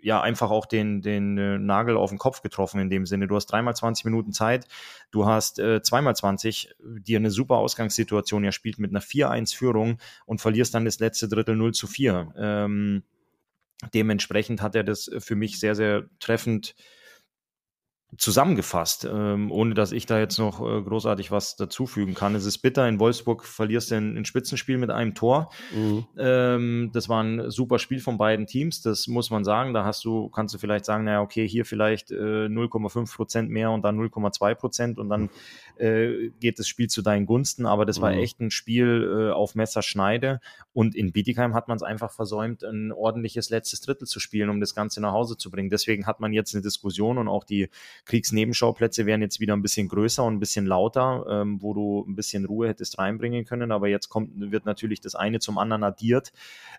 ja 0.05 0.21
einfach 0.21 0.51
auch 0.51 0.67
den, 0.67 1.01
den 1.01 1.35
äh, 1.39 1.57
Nagel 1.57 1.97
auf 1.97 2.11
den 2.11 2.19
Kopf 2.19 2.43
getroffen 2.43 2.79
in 2.79 2.91
dem 2.91 3.07
Sinne. 3.07 3.27
Du 3.27 3.35
hast 3.35 3.47
dreimal 3.47 3.75
20 3.75 4.05
Minuten 4.05 4.33
Zeit, 4.33 4.67
du 5.09 5.25
hast 5.25 5.57
äh, 5.57 5.81
zweimal 5.81 6.15
20, 6.15 6.75
dir 6.79 7.17
eine 7.17 7.31
super 7.31 7.55
Ausgangssituation 7.55 8.43
ja 8.43 8.51
spielt 8.51 8.77
mit 8.77 8.91
einer 8.91 9.01
4-1-Führung 9.01 9.97
und 10.27 10.41
verlierst 10.41 10.75
dann 10.75 10.85
das 10.85 10.99
letzte 10.99 11.27
Drittel 11.27 11.55
0 11.55 11.73
zu 11.73 11.87
4. 11.87 12.33
Ähm, 12.37 13.03
dementsprechend 13.95 14.61
hat 14.61 14.75
er 14.75 14.83
das 14.83 15.09
für 15.17 15.35
mich 15.35 15.59
sehr, 15.59 15.73
sehr 15.73 16.05
treffend 16.19 16.75
zusammengefasst, 18.17 19.08
ähm, 19.12 19.51
ohne 19.51 19.73
dass 19.73 19.91
ich 19.91 20.06
da 20.06 20.19
jetzt 20.19 20.38
noch 20.38 20.62
äh, 20.62 20.82
großartig 20.82 21.32
was 21.32 21.56
dazufügen 21.56 22.13
kann. 22.13 22.36
Es 22.36 22.45
ist 22.45 22.60
bitter, 22.60 22.88
in 22.88 22.99
Wolfsburg 22.99 23.43
verlierst 23.43 23.91
du 23.91 23.95
ein, 23.95 24.17
ein 24.17 24.25
Spitzenspiel 24.25 24.78
mit 24.78 24.89
einem 24.89 25.15
Tor. 25.15 25.49
Mhm. 25.73 26.06
Ähm, 26.17 26.89
das 26.93 27.10
war 27.10 27.23
ein 27.23 27.49
super 27.49 27.80
Spiel 27.80 27.99
von 27.99 28.17
beiden 28.17 28.47
Teams, 28.47 28.82
das 28.82 29.08
muss 29.08 29.30
man 29.32 29.43
sagen. 29.43 29.73
Da 29.73 29.86
hast 29.86 30.06
du, 30.06 30.30
kannst 30.30 30.54
du 30.54 30.60
vielleicht 30.60 30.86
sagen, 30.86 31.04
naja, 31.04 31.21
okay, 31.21 31.47
hier 31.47 31.65
vielleicht 31.65 32.12
äh, 32.12 32.47
0,5 32.47 33.15
Prozent 33.15 33.49
mehr 33.49 33.71
und 33.71 33.84
dann 33.84 33.99
0,2 33.99 34.56
Prozent 34.56 34.99
und 34.99 35.10
dann 35.10 35.30
äh, 35.78 36.30
geht 36.39 36.60
das 36.60 36.67
Spiel 36.67 36.88
zu 36.88 37.01
deinen 37.01 37.25
Gunsten. 37.25 37.65
Aber 37.65 37.86
das 37.86 38.01
war 38.01 38.12
mhm. 38.12 38.19
echt 38.19 38.39
ein 38.39 38.51
Spiel 38.51 39.30
äh, 39.30 39.34
auf 39.34 39.56
Messerschneide 39.56 40.39
und 40.73 40.95
in 40.95 41.12
Bietigheim 41.12 41.54
hat 41.54 41.67
man 41.67 41.75
es 41.78 41.84
einfach 41.84 42.12
versäumt, 42.12 42.63
ein 42.63 42.91
ordentliches 42.91 43.49
letztes 43.49 43.82
Drittel 43.82 44.08
zu 44.08 44.19
spielen, 44.19 44.49
um 44.49 44.60
das 44.60 44.75
Ganze 44.75 45.01
nach 45.01 45.12
Hause 45.12 45.38
zu 45.38 45.49
bringen. 45.49 45.69
Deswegen 45.69 46.06
hat 46.06 46.19
man 46.19 46.34
jetzt 46.34 46.54
eine 46.54 46.62
Diskussion 46.62 47.17
und 47.17 47.28
auch 47.28 47.43
die 47.43 47.69
Kriegsnebenschauplätze 48.05 49.05
werden 49.05 49.21
jetzt 49.21 49.39
wieder 49.39 49.53
ein 49.55 49.61
bisschen 49.61 49.87
größer 49.87 50.23
und 50.23 50.35
ein 50.35 50.39
bisschen 50.39 50.65
lauter, 50.65 51.25
ähm, 51.29 51.61
wo 51.61 51.73
du 51.73 52.05
ein 52.07 52.15
bisschen 52.15 52.45
Ruhe 52.45 52.67
hättest 52.67 52.99
reinbringen 52.99 53.45
können. 53.45 53.71
Aber 53.71 53.87
jetzt 53.87 54.09
kommt, 54.09 54.31
wird 54.51 54.65
natürlich 54.65 55.01
das 55.01 55.15
eine 55.15 55.39
zum 55.39 55.57
anderen 55.57 55.83
addiert. 55.83 56.31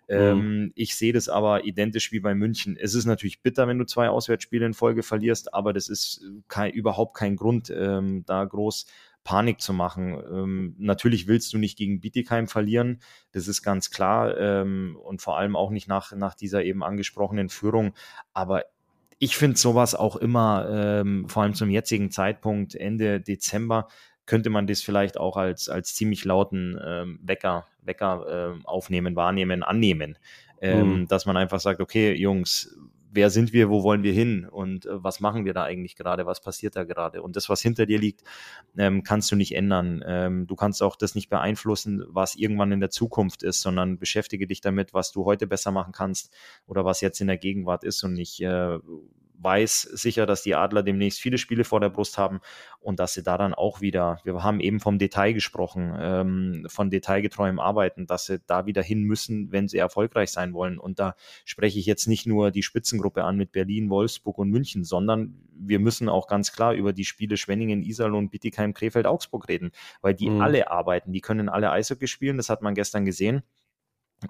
Ähm, 0.09 0.39
mhm. 0.39 0.73
Ich 0.75 0.97
sehe 0.97 1.13
das 1.13 1.29
aber 1.29 1.65
identisch 1.65 2.13
wie 2.13 2.21
bei 2.21 2.35
München. 2.35 2.77
Es 2.81 2.95
ist 2.95 3.07
natürlich 3.07 3.43
bitter, 3.43 3.67
wenn 3.69 3.79
du 3.79 3.85
zwei 3.85 4.09
Auswärtsspiele 4.09 4.67
in 4.67 4.75
Folge 4.75 5.03
verlierst, 5.03 5.53
aber 5.53 5.73
das 5.73 5.89
ist 5.89 6.25
kein, 6.49 6.73
überhaupt 6.73 7.17
kein 7.17 7.37
Grund, 7.37 7.71
ähm, 7.71 8.25
da 8.27 8.45
groß 8.45 8.87
Panik 9.27 9.61
zu 9.61 9.73
machen. 9.73 10.23
Ähm, 10.31 10.77
natürlich 10.79 11.27
willst 11.27 11.53
du 11.53 11.59
nicht 11.59 11.77
gegen 11.77 12.01
Bietigheim 12.01 12.47
verlieren, 12.47 13.01
das 13.33 13.49
ist 13.49 13.63
ganz 13.63 13.91
klar 13.91 14.39
ähm, 14.39 14.97
und 15.03 15.21
vor 15.21 15.37
allem 15.37 15.57
auch 15.57 15.71
nicht 15.71 15.89
nach, 15.89 16.13
nach 16.13 16.35
dieser 16.35 16.63
eben 16.63 16.85
angesprochenen 16.85 17.49
Führung. 17.49 17.95
Aber 18.33 18.63
ich 19.19 19.37
finde 19.37 19.57
sowas 19.57 19.95
auch 19.95 20.17
immer, 20.17 20.69
ähm, 20.71 21.29
vor 21.29 21.43
allem 21.43 21.55
zum 21.55 21.71
jetzigen 21.71 22.11
Zeitpunkt, 22.11 22.75
Ende 22.75 23.21
Dezember, 23.21 23.89
könnte 24.27 24.51
man 24.51 24.67
das 24.67 24.83
vielleicht 24.83 25.19
auch 25.19 25.37
als, 25.37 25.69
als 25.69 25.95
ziemlich 25.95 26.25
lauten 26.25 26.79
ähm, 26.85 27.21
Wecker, 27.23 27.67
Wecker 27.83 28.57
äh, 28.57 28.65
aufnehmen, 28.65 29.17
wahrnehmen, 29.17 29.63
annehmen. 29.63 30.19
Ähm, 30.61 31.01
mhm. 31.01 31.09
Dass 31.09 31.27
man 31.27 31.37
einfach 31.37 31.61
sagt, 31.61 31.81
okay, 31.81 32.13
Jungs, 32.15 32.77
wer 33.17 33.31
sind 33.31 33.53
wir, 33.53 33.69
wo 33.69 33.83
wollen 33.83 34.05
wir 34.05 34.13
hin 34.13 34.47
und 34.49 34.87
äh, 34.87 35.03
was 35.03 35.19
machen 35.19 35.45
wir 35.45 35.55
da 35.55 35.65
eigentlich 35.65 35.97
gerade, 35.97 36.27
was 36.27 36.41
passiert 36.41 36.77
da 36.77 36.85
gerade. 36.85 37.23
Und 37.23 37.35
das, 37.35 37.49
was 37.49 37.61
hinter 37.61 37.87
dir 37.87 37.99
liegt, 37.99 38.23
ähm, 38.79 39.03
kannst 39.03 39.33
du 39.33 39.37
nicht 39.37 39.57
ändern. 39.57 40.05
Ähm, 40.07 40.47
du 40.47 40.55
kannst 40.55 40.83
auch 40.83 40.95
das 40.95 41.17
nicht 41.17 41.29
beeinflussen, 41.29 42.05
was 42.09 42.37
irgendwann 42.37 42.71
in 42.71 42.81
der 42.81 42.91
Zukunft 42.91 43.43
ist, 43.43 43.63
sondern 43.63 43.99
beschäftige 43.99 44.47
dich 44.47 44.61
damit, 44.61 44.95
was 44.95 45.11
du 45.11 45.25
heute 45.25 45.49
besser 45.49 45.73
machen 45.73 45.93
kannst 45.93 46.33
oder 46.67 46.85
was 46.85 47.01
jetzt 47.01 47.21
in 47.21 47.27
der 47.27 47.39
Gegenwart 47.39 47.83
ist 47.83 48.05
und 48.05 48.13
nicht 48.13 48.41
äh, 48.41 48.79
weiß 49.39 49.83
sicher, 49.83 50.27
dass 50.27 50.43
die 50.43 50.55
Adler 50.55 50.83
demnächst 50.83 51.21
viele 51.21 51.39
Spiele 51.39 51.65
vor 51.65 51.81
der 51.81 51.91
Brust 51.91 52.19
haben 52.19 52.41
und 52.81 53.01
dass 53.01 53.15
sie 53.15 53.23
da 53.23 53.37
dann 53.37 53.55
auch 53.55 53.81
wieder, 53.81 54.21
wir 54.25 54.43
haben 54.43 54.61
eben 54.61 54.81
vom 54.81 54.99
Detail 54.99 55.33
gesprochen, 55.33 55.95
ähm, 55.99 56.67
von 56.69 56.91
detailgetreuem 56.91 57.59
Arbeiten, 57.59 58.07
dass 58.07 58.27
sie 58.27 58.41
da 58.47 58.67
wieder 58.67 58.83
hin 58.83 59.03
müssen, 59.03 59.53
wenn 59.53 59.69
sie 59.69 59.79
erfolgreich 59.79 60.31
sein 60.31 60.55
wollen. 60.55 60.79
Und 60.79 60.99
da 60.99 61.15
spreche 61.45 61.79
ich 61.79 61.87
jetzt 61.87 62.07
nicht 62.07 62.27
nur 62.27 62.51
die 62.51 62.63
Spitzengruppe 62.63 63.25
an 63.25 63.37
mit 63.37 63.53
Berlin, 63.53 63.91
Wolfsburg 63.91 64.39
und 64.39 64.51
München, 64.51 64.85
sondern 64.85 65.35
wir 65.59 65.79
müssen 65.79 66.09
auch 66.09 66.27
ganz 66.29 66.53
klar 66.53 66.75
über 66.75 66.93
die 66.93 67.05
Spiele 67.05 67.37
Schwenningen, 67.37 67.83
Iserlohn, 67.83 68.31
Bittigheim, 68.31 68.75
Krefeld, 68.75 69.07
Augsburg 69.07 69.49
reden, 69.49 69.73
weil 70.01 70.15
die 70.15 70.31
mhm. 70.31 70.41
alle 70.41 70.71
arbeiten, 70.71 71.13
die 71.13 71.21
können 71.21 71.49
alle 71.49 71.71
Eishockey 71.71 72.07
spielen, 72.07 72.37
das 72.37 72.51
hat 72.51 72.63
man 72.63 72.75
gestern 72.75 73.05
gesehen. 73.05 73.43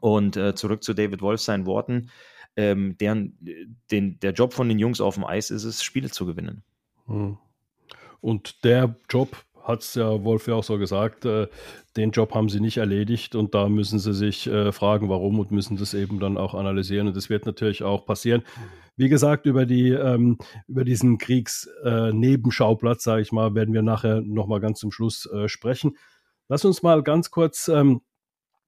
Und 0.01 0.37
äh, 0.37 0.55
zurück 0.55 0.83
zu 0.83 0.95
David 0.95 1.23
Wolf 1.23 1.41
seinen 1.41 1.67
Worten 1.67 2.11
ähm, 2.57 2.97
deren, 2.99 3.39
den, 3.91 4.19
der 4.21 4.33
Job 4.33 4.53
von 4.53 4.69
den 4.69 4.79
Jungs 4.79 5.01
auf 5.01 5.15
dem 5.15 5.25
Eis 5.25 5.51
ist 5.51 5.65
es, 5.65 5.83
Spiele 5.83 6.11
zu 6.11 6.27
gewinnen. 6.27 6.63
Hm. 7.07 7.39
Und 8.21 8.65
der 8.65 8.97
Job 9.09 9.45
hat 9.63 9.81
es 9.81 9.95
ja 9.95 10.25
Wolf 10.25 10.47
ja 10.47 10.55
auch 10.55 10.65
so 10.65 10.79
gesagt, 10.79 11.25
äh, 11.25 11.49
den 11.97 12.13
Job 12.13 12.35
haben 12.35 12.49
sie 12.49 12.61
nicht 12.61 12.77
erledigt 12.77 13.35
und 13.35 13.55
da 13.55 13.69
müssen 13.69 13.99
sie 13.99 14.15
sich 14.15 14.47
äh, 14.47 14.71
fragen, 14.73 15.09
warum 15.09 15.39
und 15.41 15.51
müssen 15.51 15.77
das 15.77 15.93
eben 15.93 16.21
dann 16.21 16.39
auch 16.39 16.55
analysieren 16.55 17.09
und 17.09 17.17
das 17.17 17.31
wird 17.31 17.47
natürlich 17.47 17.83
auch 17.83 18.07
passieren. 18.07 18.43
Wie 18.97 19.09
gesagt, 19.09 19.47
über, 19.47 19.67
die, 19.67 19.91
ähm, 19.91 20.39
über 20.69 20.85
diesen 20.85 21.19
Kriegsnebenschauplatz, 21.19 23.01
äh, 23.01 23.11
sage 23.11 23.23
ich 23.23 23.33
mal, 23.33 23.55
werden 23.55 23.75
wir 23.75 23.83
nachher 23.83 24.21
nochmal 24.23 24.61
ganz 24.61 24.79
zum 24.79 24.93
Schluss 24.93 25.27
äh, 25.27 25.49
sprechen. 25.49 25.97
Lass 26.49 26.65
uns 26.65 26.83
mal 26.83 27.03
ganz 27.03 27.31
kurz 27.31 27.69
ähm, 27.69 28.03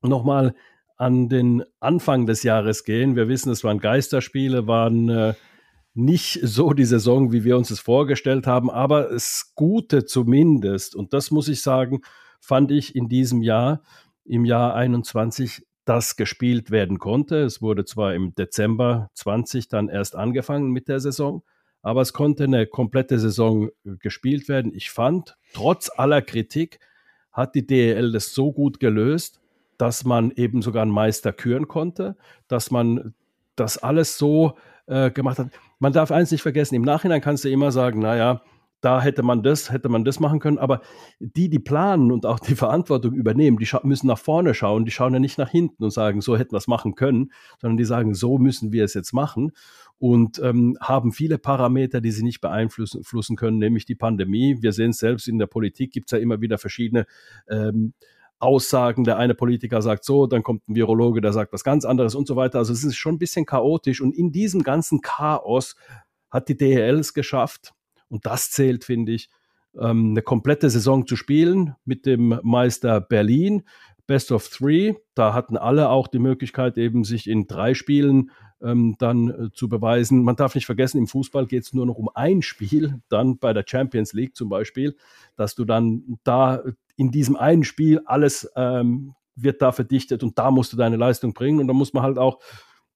nochmal 0.03 0.55
an 0.99 1.29
den 1.29 1.65
Anfang 1.81 2.27
des 2.27 2.43
Jahres 2.43 2.85
gehen. 2.85 3.17
Wir 3.17 3.29
wissen, 3.29 3.51
es 3.51 3.65
waren 3.65 3.79
Geisterspiele, 3.79 4.67
waren 4.67 5.09
äh, 5.09 5.35
nicht 5.95 6.41
so 6.43 6.73
die 6.73 6.85
Saison, 6.85 7.33
wie 7.33 7.45
wir 7.45 7.57
uns 7.57 7.71
es 7.71 7.81
vorgestellt 7.81 8.47
haben, 8.47 8.71
aber 8.71 9.05
das 9.05 9.53
Gute 9.55 10.05
zumindest, 10.05 10.95
und 10.95 11.13
das 11.13 11.31
muss 11.31 11.49
ich 11.49 11.63
sagen, 11.63 12.03
fand 12.41 12.71
ich 12.71 12.95
in 12.95 13.09
diesem 13.09 13.43
Jahr, 13.43 13.83
im 14.25 14.45
Jahr 14.45 14.75
21, 14.75 15.67
das 15.85 16.17
gespielt 16.17 16.71
werden 16.71 16.99
konnte. 16.99 17.43
Es 17.43 17.63
wurde 17.63 17.85
zwar 17.85 18.15
im 18.15 18.35
Dezember 18.35 19.11
20 19.15 19.69
dann 19.69 19.89
erst 19.89 20.17
angefangen 20.17 20.71
mit 20.71 20.89
der 20.89 21.01
Saison, 21.01 21.43
aber 21.81 22.03
es 22.03 22.13
konnte 22.13 22.45
eine 22.45 22.67
komplette 22.67 23.19
Saison 23.19 23.69
äh, 23.69 23.97
gespielt 23.99 24.49
werden. 24.49 24.75
Ich 24.75 24.91
fand, 24.91 25.37
trotz 25.55 25.91
aller 25.97 26.23
Kritik 26.23 26.81
hat 27.33 27.55
die 27.55 27.67
DEL 27.67 28.13
das 28.13 28.35
so 28.35 28.53
gut 28.53 28.81
gelöst, 28.81 29.41
dass 29.79 30.05
man 30.05 30.33
eben 30.33 30.61
sogar 30.61 30.83
einen 30.83 30.91
Meister 30.91 31.33
küren 31.33 31.69
konnte, 31.69 32.17
dass 32.49 32.71
man 32.71 33.15
das 33.57 33.79
alles 33.79 34.19
so 34.19 34.57
äh, 34.87 35.11
gemacht 35.11 35.39
hat. 35.39 35.49
Man 35.79 35.93
darf 35.93 36.11
eins 36.11 36.31
nicht 36.31 36.43
vergessen, 36.43 36.75
im 36.75 36.83
Nachhinein 36.83 37.21
kannst 37.21 37.45
du 37.45 37.51
immer 37.51 37.73
sagen, 37.73 38.01
naja, 38.01 38.43
da 38.81 39.01
hätte 39.01 39.23
man 39.23 39.43
das, 39.43 39.73
hätte 39.73 39.89
man 39.89 40.05
das 40.05 40.21
machen 40.21 40.39
können. 40.39 40.59
Aber 40.59 40.83
die, 41.19 41.49
die 41.49 41.59
planen 41.59 42.13
und 42.13 42.27
auch 42.27 42.39
die 42.39 42.55
Verantwortung 42.55 43.15
übernehmen, 43.15 43.59
die 43.59 43.69
müssen 43.83 44.07
nach 44.07 44.19
vorne 44.19 44.55
schauen. 44.55 44.85
Die 44.85 44.93
schauen 44.93 45.13
ja 45.13 45.19
nicht 45.19 45.39
nach 45.39 45.51
hinten 45.51 45.83
und 45.83 45.91
sagen, 45.91 46.21
so 46.21 46.37
hätten 46.37 46.53
wir 46.53 46.59
es 46.59 46.69
machen 46.69 46.95
können, 46.95 47.33
sondern 47.61 47.77
die 47.77 47.85
sagen, 47.85 48.15
so 48.15 48.39
müssen 48.39 48.73
wir 48.73 48.85
es 48.85 48.95
jetzt 48.95 49.13
machen 49.13 49.53
und 49.99 50.39
ähm, 50.39 50.77
haben 50.81 51.13
viele 51.13 51.39
Parameter, 51.39 52.01
die 52.01 52.13
sie 52.13 52.23
nicht 52.23 52.41
beeinflussen 52.41 53.37
können, 53.37 53.59
nämlich 53.59 53.85
die 53.85 53.97
Pandemie. 53.97 54.59
Wir 54.61 54.73
sehen 54.73 54.91
es 54.91 54.99
selbst 54.99 55.27
in 55.27 55.39
der 55.39 55.47
Politik, 55.47 55.93
gibt 55.93 56.09
es 56.09 56.13
ja 56.13 56.23
immer 56.23 56.41
wieder 56.41 56.59
verschiedene 56.59 57.07
ähm, 57.49 57.95
Aussagen. 58.39 59.05
Der 59.05 59.17
eine 59.17 59.35
Politiker 59.35 59.83
sagt 59.83 60.05
so, 60.05 60.27
dann 60.27 60.43
kommt 60.43 60.69
ein 60.69 60.75
Virologe, 60.75 61.21
der 61.21 61.33
sagt 61.33 61.53
was 61.53 61.65
ganz 61.65 61.85
anderes 61.85 62.15
und 62.15 62.27
so 62.27 62.37
weiter. 62.37 62.59
Also 62.59 62.73
es 62.73 62.85
ist 62.85 62.97
schon 62.97 63.17
ein 63.17 63.19
bisschen 63.19 63.47
chaotisch 63.47 64.01
und 64.01 64.15
in 64.15 64.33
diesem 64.33 64.63
ganzen 64.63 65.01
Chaos 65.01 65.77
hat 66.31 66.49
die 66.49 66.57
DHL 66.57 66.99
es 66.99 67.15
geschafft, 67.15 67.73
und 68.09 68.27
das 68.27 68.51
zählt, 68.51 68.85
finde 68.85 69.13
ich, 69.13 69.29
ähm, 69.79 70.11
eine 70.11 70.23
komplette 70.23 70.71
Saison 70.71 71.07
zu 71.07 71.17
spielen 71.17 71.75
mit 71.85 72.07
dem 72.07 72.39
Meister 72.43 73.01
Berlin. 73.01 73.65
Best 74.07 74.33
of 74.33 74.49
Three. 74.49 74.95
Da 75.15 75.35
hatten 75.35 75.59
alle 75.59 75.91
auch 75.91 76.09
die 76.09 76.19
Möglichkeit, 76.19 76.79
eben 76.79 77.05
sich 77.05 77.29
in 77.29 77.47
drei 77.47 77.75
Spielen 77.75 78.31
ähm, 78.63 78.97
dann 78.99 79.29
äh, 79.29 79.53
zu 79.53 79.69
beweisen. 79.69 80.23
Man 80.23 80.35
darf 80.35 80.55
nicht 80.55 80.65
vergessen, 80.65 80.97
im 80.97 81.07
Fußball 81.07 81.47
geht 81.47 81.65
es 81.65 81.75
nur 81.75 81.85
noch 81.85 81.97
um 81.97 82.09
ein 82.15 82.41
Spiel, 82.41 83.03
dann 83.11 83.39
bei 83.39 83.53
der 83.53 83.65
Champions 83.67 84.15
League 84.15 84.35
zum 84.35 84.49
Beispiel, 84.49 84.97
dass 85.37 85.55
du 85.55 85.67
dann 85.67 86.19
da 86.25 86.63
in 86.99 87.13
diesem 87.13 87.37
einen 87.37 87.65
Spiel 87.65 88.03
alles 88.05 88.51
ähm, 88.57 89.15
wird 89.37 89.63
da 89.63 89.71
verdichtet 89.71 90.25
und 90.25 90.37
da 90.37 90.51
musst 90.51 90.73
du 90.73 90.77
deine 90.77 90.97
Leistung 90.97 91.33
bringen 91.33 91.61
und 91.61 91.69
da 91.69 91.73
muss 91.73 91.93
man 91.93 92.03
halt 92.03 92.19
auch 92.19 92.41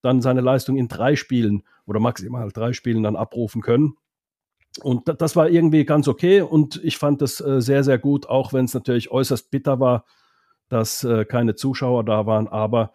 dann 0.02 0.20
seine 0.20 0.40
Leistung 0.40 0.76
in 0.76 0.88
drei 0.88 1.14
Spielen 1.14 1.62
oder 1.86 2.00
maximal 2.00 2.50
drei 2.50 2.72
Spielen 2.72 3.04
dann 3.04 3.14
abrufen 3.14 3.62
können. 3.62 3.94
Und 4.82 5.02
das 5.20 5.36
war 5.36 5.48
irgendwie 5.48 5.84
ganz 5.84 6.08
okay 6.08 6.40
und 6.40 6.82
ich 6.82 6.98
fand 6.98 7.22
das 7.22 7.40
äh, 7.40 7.60
sehr, 7.60 7.84
sehr 7.84 7.98
gut, 7.98 8.28
auch 8.28 8.52
wenn 8.52 8.64
es 8.64 8.74
natürlich 8.74 9.12
äußerst 9.12 9.52
bitter 9.52 9.78
war, 9.78 10.04
dass 10.68 11.04
äh, 11.04 11.24
keine 11.24 11.54
Zuschauer 11.54 12.04
da 12.04 12.26
waren. 12.26 12.48
Aber 12.48 12.90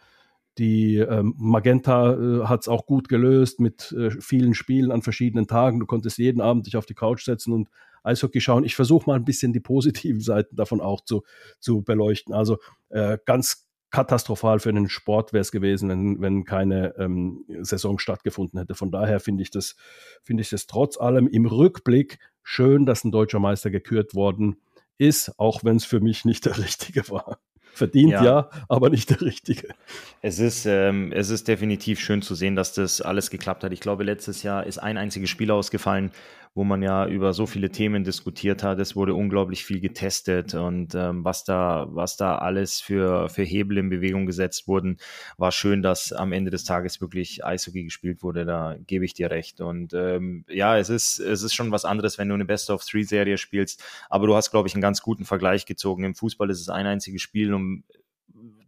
die 0.58 0.98
ähm, 0.98 1.36
Magenta 1.38 2.16
äh, 2.16 2.46
hat 2.48 2.62
es 2.62 2.68
auch 2.68 2.86
gut 2.86 3.08
gelöst 3.08 3.62
mit 3.62 3.96
vielen 4.20 4.56
Spielen 4.56 4.92
an 4.92 5.04
verschiedenen 5.04 5.48
Tagen. 5.48 5.80
Du 5.80 5.86
konntest 5.86 6.18
jeden 6.18 6.42
Abend 6.42 6.66
dich 6.66 6.76
auf 6.76 6.86
die 6.86 6.96
Couch 6.96 7.24
setzen 7.24 7.54
und 7.54 7.70
Eishockey 8.08 8.42
schauen. 8.42 8.64
Ich 8.64 8.76
versuche 8.76 9.10
mal 9.10 9.16
ein 9.16 9.26
bisschen 9.26 9.54
die 9.54 9.60
positiven 9.60 10.22
Seiten 10.22 10.56
davon 10.56 10.82
auch 10.82 11.02
zu, 11.02 11.24
zu 11.60 11.84
beleuchten. 11.84 12.34
Also 12.34 12.58
ganz 13.26 13.68
katastrophal 13.90 14.60
für 14.60 14.74
den 14.74 14.90
Sport 14.90 15.34
wäre 15.34 15.42
es 15.42 15.52
gewesen, 15.52 15.90
wenn, 15.90 16.22
wenn 16.22 16.44
keine 16.44 16.96
ähm, 16.98 17.46
Saison 17.62 18.00
stattgefunden 18.00 18.60
hätte. 18.60 18.76
Von 18.76 18.92
daher 18.92 19.20
finde 19.20 19.44
ich 19.44 19.52
das, 19.52 19.76
finde 20.24 20.42
ich 20.42 20.50
das 20.50 20.68
trotz 20.68 21.00
allem 21.00 21.28
im 21.28 21.46
Rückblick 21.46 22.20
schön, 22.44 22.86
dass 22.86 23.04
ein 23.04 23.12
deutscher 23.12 23.40
Meister 23.40 23.72
gekürt 23.72 24.14
worden 24.14 24.58
ist, 24.98 25.32
auch 25.38 25.64
wenn 25.64 25.78
es 25.78 25.86
für 25.86 26.00
mich 26.00 26.26
nicht 26.26 26.46
der 26.46 26.58
richtige 26.58 27.10
war. 27.10 27.40
Verdient 27.74 28.12
ja. 28.12 28.24
ja, 28.24 28.50
aber 28.70 28.90
nicht 28.90 29.12
der 29.12 29.22
richtige. 29.22 29.68
Es 30.24 30.40
ist, 30.40 30.66
ähm, 30.66 31.12
es 31.12 31.30
ist 31.30 31.48
definitiv 31.48 32.00
schön 32.00 32.24
zu 32.24 32.34
sehen, 32.34 32.56
dass 32.56 32.74
das 32.74 33.02
alles 33.02 33.30
geklappt 33.30 33.64
hat. 33.64 33.72
Ich 33.72 33.82
glaube, 33.82 34.04
letztes 34.04 34.42
Jahr 34.42 34.66
ist 34.66 34.80
ein 34.80 34.98
einziges 34.98 35.30
Spiel 35.30 35.52
ausgefallen, 35.52 36.12
wo 36.54 36.64
man 36.64 36.82
ja 36.82 37.08
über 37.08 37.34
so 37.34 37.46
viele 37.46 37.70
Themen 37.70 38.04
diskutiert 38.04 38.64
hat. 38.64 38.80
Es 38.80 38.96
wurde 38.96 39.14
unglaublich 39.14 39.66
viel 39.66 39.80
getestet 39.80 40.54
und 40.54 40.96
ähm, 40.96 41.24
was 41.24 41.44
da, 41.44 41.88
was 41.90 42.18
da 42.18 42.38
alles 42.38 42.82
für, 42.82 43.30
für 43.30 43.44
Hebel 43.44 43.78
in 43.78 43.90
Bewegung 43.90 44.26
gesetzt 44.26 44.68
wurden, 44.68 44.98
war 45.38 45.52
schön, 45.52 45.82
dass 45.82 46.12
am 46.14 46.32
Ende 46.32 46.52
des 46.52 46.64
Tages 46.64 47.02
wirklich 47.02 47.46
Eishockey 47.46 47.84
gespielt 47.84 48.24
wurde. 48.24 48.46
Da 48.46 48.76
gebe 48.86 49.06
ich 49.06 49.14
dir 49.14 49.32
recht. 49.32 49.62
Und 49.62 49.94
ähm, 49.94 50.46
ja, 50.48 50.78
es 50.78 50.90
ist, 50.90 51.20
es 51.20 51.44
ist 51.44 51.54
schon 51.54 51.72
was 51.72 51.86
anderes, 51.86 52.18
wenn 52.18 52.30
du 52.30 52.36
eine 52.36 52.46
Best 52.46 52.70
of 52.70 52.84
Three 52.84 53.04
Serie 53.04 53.38
spielst. 53.38 53.84
Aber 54.10 54.28
du 54.28 54.36
hast, 54.36 54.52
glaube 54.52 54.68
ich, 54.68 54.76
einen 54.76 54.82
ganz 54.82 55.02
guten 55.02 55.26
Vergleich 55.26 55.66
gezogen. 55.66 56.04
Im 56.04 56.16
Fußball 56.16 56.50
ist 56.50 56.62
es 56.62 56.70
ein 56.70 56.86
einziges 56.86 57.22
Spiel, 57.22 57.54
um 57.54 57.84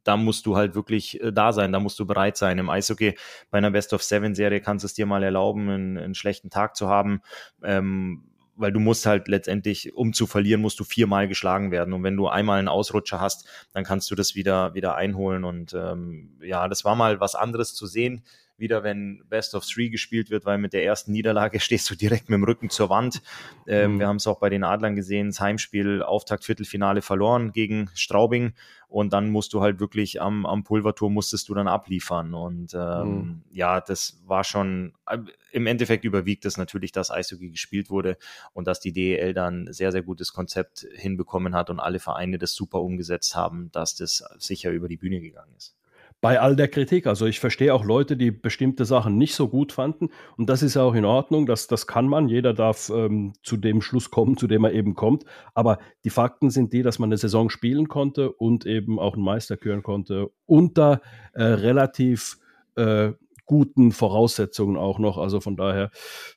da 0.09 0.17
musst 0.17 0.47
du 0.47 0.57
halt 0.57 0.73
wirklich 0.73 1.21
äh, 1.21 1.31
da 1.31 1.53
sein, 1.53 1.71
da 1.71 1.79
musst 1.79 1.99
du 1.99 2.07
bereit 2.07 2.35
sein. 2.35 2.57
Im 2.57 2.69
Eishockey 2.69 3.15
bei 3.51 3.59
einer 3.59 3.69
Best 3.69 3.93
of 3.93 4.01
Seven 4.01 4.33
Serie 4.33 4.59
kannst 4.59 4.83
du 4.83 4.87
es 4.87 4.95
dir 4.95 5.05
mal 5.05 5.21
erlauben, 5.21 5.69
einen, 5.69 5.97
einen 5.99 6.15
schlechten 6.15 6.49
Tag 6.49 6.75
zu 6.75 6.89
haben. 6.89 7.21
Ähm, 7.63 8.23
weil 8.55 8.73
du 8.73 8.79
musst 8.79 9.05
halt 9.05 9.29
letztendlich, 9.29 9.93
um 9.95 10.11
zu 10.11 10.27
verlieren, 10.27 10.61
musst 10.61 10.79
du 10.79 10.83
viermal 10.83 11.29
geschlagen 11.29 11.71
werden. 11.71 11.93
Und 11.93 12.03
wenn 12.03 12.17
du 12.17 12.27
einmal 12.27 12.59
einen 12.59 12.67
Ausrutscher 12.67 13.21
hast, 13.21 13.47
dann 13.71 13.85
kannst 13.85 14.11
du 14.11 14.15
das 14.15 14.35
wieder, 14.35 14.73
wieder 14.73 14.95
einholen. 14.95 15.45
Und 15.45 15.73
ähm, 15.73 16.35
ja, 16.41 16.67
das 16.67 16.83
war 16.83 16.95
mal 16.95 17.19
was 17.21 17.35
anderes 17.35 17.75
zu 17.75 17.85
sehen 17.85 18.23
wieder, 18.59 18.83
wenn 18.83 19.23
Best 19.29 19.55
of 19.55 19.65
Three 19.65 19.89
gespielt 19.89 20.29
wird, 20.29 20.45
weil 20.45 20.57
mit 20.57 20.73
der 20.73 20.83
ersten 20.83 21.11
Niederlage 21.11 21.59
stehst 21.59 21.89
du 21.89 21.95
direkt 21.95 22.29
mit 22.29 22.37
dem 22.37 22.43
Rücken 22.43 22.69
zur 22.69 22.89
Wand. 22.89 23.21
Ähm, 23.67 23.95
mhm. 23.95 23.99
Wir 23.99 24.07
haben 24.07 24.17
es 24.17 24.27
auch 24.27 24.39
bei 24.39 24.49
den 24.49 24.63
Adlern 24.63 24.95
gesehen, 24.95 25.27
das 25.27 25.39
Heimspiel, 25.39 26.01
Auftakt, 26.01 26.43
Viertelfinale 26.43 27.01
verloren 27.01 27.51
gegen 27.51 27.89
Straubing 27.93 28.53
und 28.89 29.13
dann 29.13 29.29
musst 29.29 29.53
du 29.53 29.61
halt 29.61 29.79
wirklich 29.79 30.19
am, 30.19 30.47
am 30.47 30.63
Pulvertor 30.63 31.11
musstest 31.11 31.47
du 31.47 31.53
dann 31.53 31.67
abliefern 31.67 32.33
und 32.33 32.73
ähm, 32.73 33.07
mhm. 33.07 33.41
ja, 33.51 33.81
das 33.81 34.21
war 34.25 34.43
schon, 34.43 34.93
äh, 35.05 35.19
im 35.51 35.67
Endeffekt 35.67 36.05
überwiegt 36.05 36.43
es 36.45 36.57
natürlich, 36.57 36.91
dass 36.91 37.11
Eishockey 37.11 37.51
gespielt 37.51 37.89
wurde 37.91 38.17
und 38.53 38.67
dass 38.67 38.79
die 38.79 38.91
DEL 38.91 39.33
dann 39.33 39.71
sehr, 39.71 39.91
sehr 39.91 40.01
gutes 40.01 40.33
Konzept 40.33 40.87
hinbekommen 40.95 41.53
hat 41.53 41.69
und 41.69 41.79
alle 41.79 41.99
Vereine 41.99 42.39
das 42.39 42.53
super 42.53 42.81
umgesetzt 42.81 43.35
haben, 43.35 43.71
dass 43.71 43.95
das 43.95 44.23
sicher 44.39 44.71
über 44.71 44.87
die 44.87 44.97
Bühne 44.97 45.21
gegangen 45.21 45.53
ist 45.55 45.78
bei 46.21 46.39
all 46.39 46.55
der 46.55 46.67
Kritik. 46.67 47.07
Also 47.07 47.25
ich 47.25 47.39
verstehe 47.39 47.73
auch 47.73 47.85
Leute, 47.85 48.17
die 48.17 48.31
bestimmte 48.31 48.85
Sachen 48.85 49.17
nicht 49.17 49.35
so 49.35 49.47
gut 49.47 49.71
fanden. 49.71 50.09
Und 50.37 50.49
das 50.49 50.61
ist 50.61 50.75
ja 50.75 50.83
auch 50.83 50.93
in 50.93 51.05
Ordnung. 51.05 51.45
Das, 51.45 51.67
das 51.67 51.87
kann 51.87 52.07
man. 52.07 52.27
Jeder 52.27 52.53
darf 52.53 52.89
ähm, 52.93 53.33
zu 53.41 53.55
dem 53.55 53.81
Schluss 53.81 54.11
kommen, 54.11 54.35
zu 54.37 54.47
dem 54.47 54.65
er 54.65 54.73
eben 54.73 54.95
kommt. 54.95 55.23
Aber 55.53 55.79
die 56.03 56.09
Fakten 56.09 56.49
sind 56.49 56.73
die, 56.73 56.83
dass 56.83 56.99
man 56.99 57.09
eine 57.09 57.17
Saison 57.17 57.49
spielen 57.49 57.87
konnte 57.87 58.31
und 58.31 58.65
eben 58.65 58.99
auch 58.99 59.13
einen 59.13 59.23
Meister 59.23 59.55
küren 59.55 59.83
konnte 59.83 60.29
unter 60.45 61.01
äh, 61.33 61.43
relativ 61.43 62.37
äh, 62.75 63.13
guten 63.45 63.91
Voraussetzungen 63.91 64.75
auch 64.75 64.99
noch. 64.99 65.17
Also 65.17 65.39
von 65.39 65.55
daher 65.55 65.89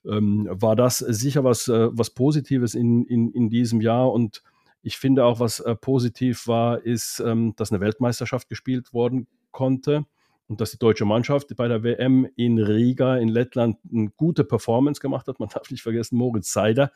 ähm, 0.06 0.48
war 0.50 0.76
das 0.76 0.98
sicher 0.98 1.42
was, 1.42 1.66
äh, 1.66 1.88
was 1.92 2.10
Positives 2.10 2.74
in, 2.74 3.04
in, 3.06 3.32
in 3.32 3.50
diesem 3.50 3.80
Jahr. 3.80 4.12
Und 4.12 4.44
ich 4.82 4.96
finde 4.96 5.24
auch, 5.24 5.40
was 5.40 5.58
äh, 5.60 5.74
positiv 5.74 6.46
war, 6.46 6.84
ist, 6.84 7.20
ähm, 7.24 7.54
dass 7.56 7.72
eine 7.72 7.80
Weltmeisterschaft 7.80 8.48
gespielt 8.48 8.94
worden 8.94 9.26
konnte 9.52 10.04
und 10.48 10.60
dass 10.60 10.70
die 10.70 10.78
deutsche 10.78 11.04
Mannschaft 11.04 11.54
bei 11.56 11.68
der 11.68 11.82
WM 11.82 12.28
in 12.36 12.58
Riga 12.58 13.16
in 13.16 13.28
Lettland 13.28 13.78
eine 13.90 14.10
gute 14.16 14.44
Performance 14.44 15.00
gemacht 15.00 15.26
hat. 15.26 15.40
Man 15.40 15.48
darf 15.48 15.70
nicht 15.70 15.82
vergessen, 15.82 16.16
Moritz 16.16 16.52
Seider 16.52 16.92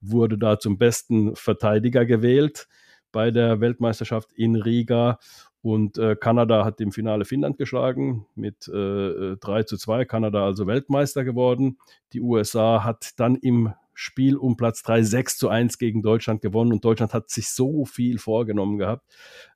wurde 0.00 0.36
da 0.36 0.58
zum 0.58 0.78
besten 0.78 1.34
Verteidiger 1.36 2.04
gewählt 2.04 2.68
bei 3.12 3.30
der 3.30 3.60
Weltmeisterschaft 3.60 4.32
in 4.32 4.56
Riga. 4.56 5.18
Und 5.62 5.96
äh, 5.96 6.16
Kanada 6.16 6.64
hat 6.64 6.80
im 6.80 6.90
Finale 6.90 7.24
Finnland 7.24 7.56
geschlagen 7.56 8.26
mit 8.34 8.66
äh, 8.66 9.36
3 9.36 9.60
äh, 9.60 9.64
zu 9.64 9.76
2. 9.76 10.04
Kanada 10.06 10.44
also 10.44 10.66
Weltmeister 10.66 11.22
geworden. 11.22 11.78
Die 12.12 12.20
USA 12.20 12.82
hat 12.82 13.12
dann 13.20 13.36
im 13.36 13.72
Spiel 13.94 14.36
um 14.36 14.56
Platz 14.56 14.82
3 14.82 15.02
6 15.02 15.36
zu 15.36 15.48
1 15.48 15.78
gegen 15.78 16.02
Deutschland 16.02 16.40
gewonnen 16.40 16.72
und 16.72 16.84
Deutschland 16.84 17.12
hat 17.14 17.30
sich 17.30 17.50
so 17.50 17.84
viel 17.84 18.18
vorgenommen 18.18 18.78
gehabt, 18.78 19.04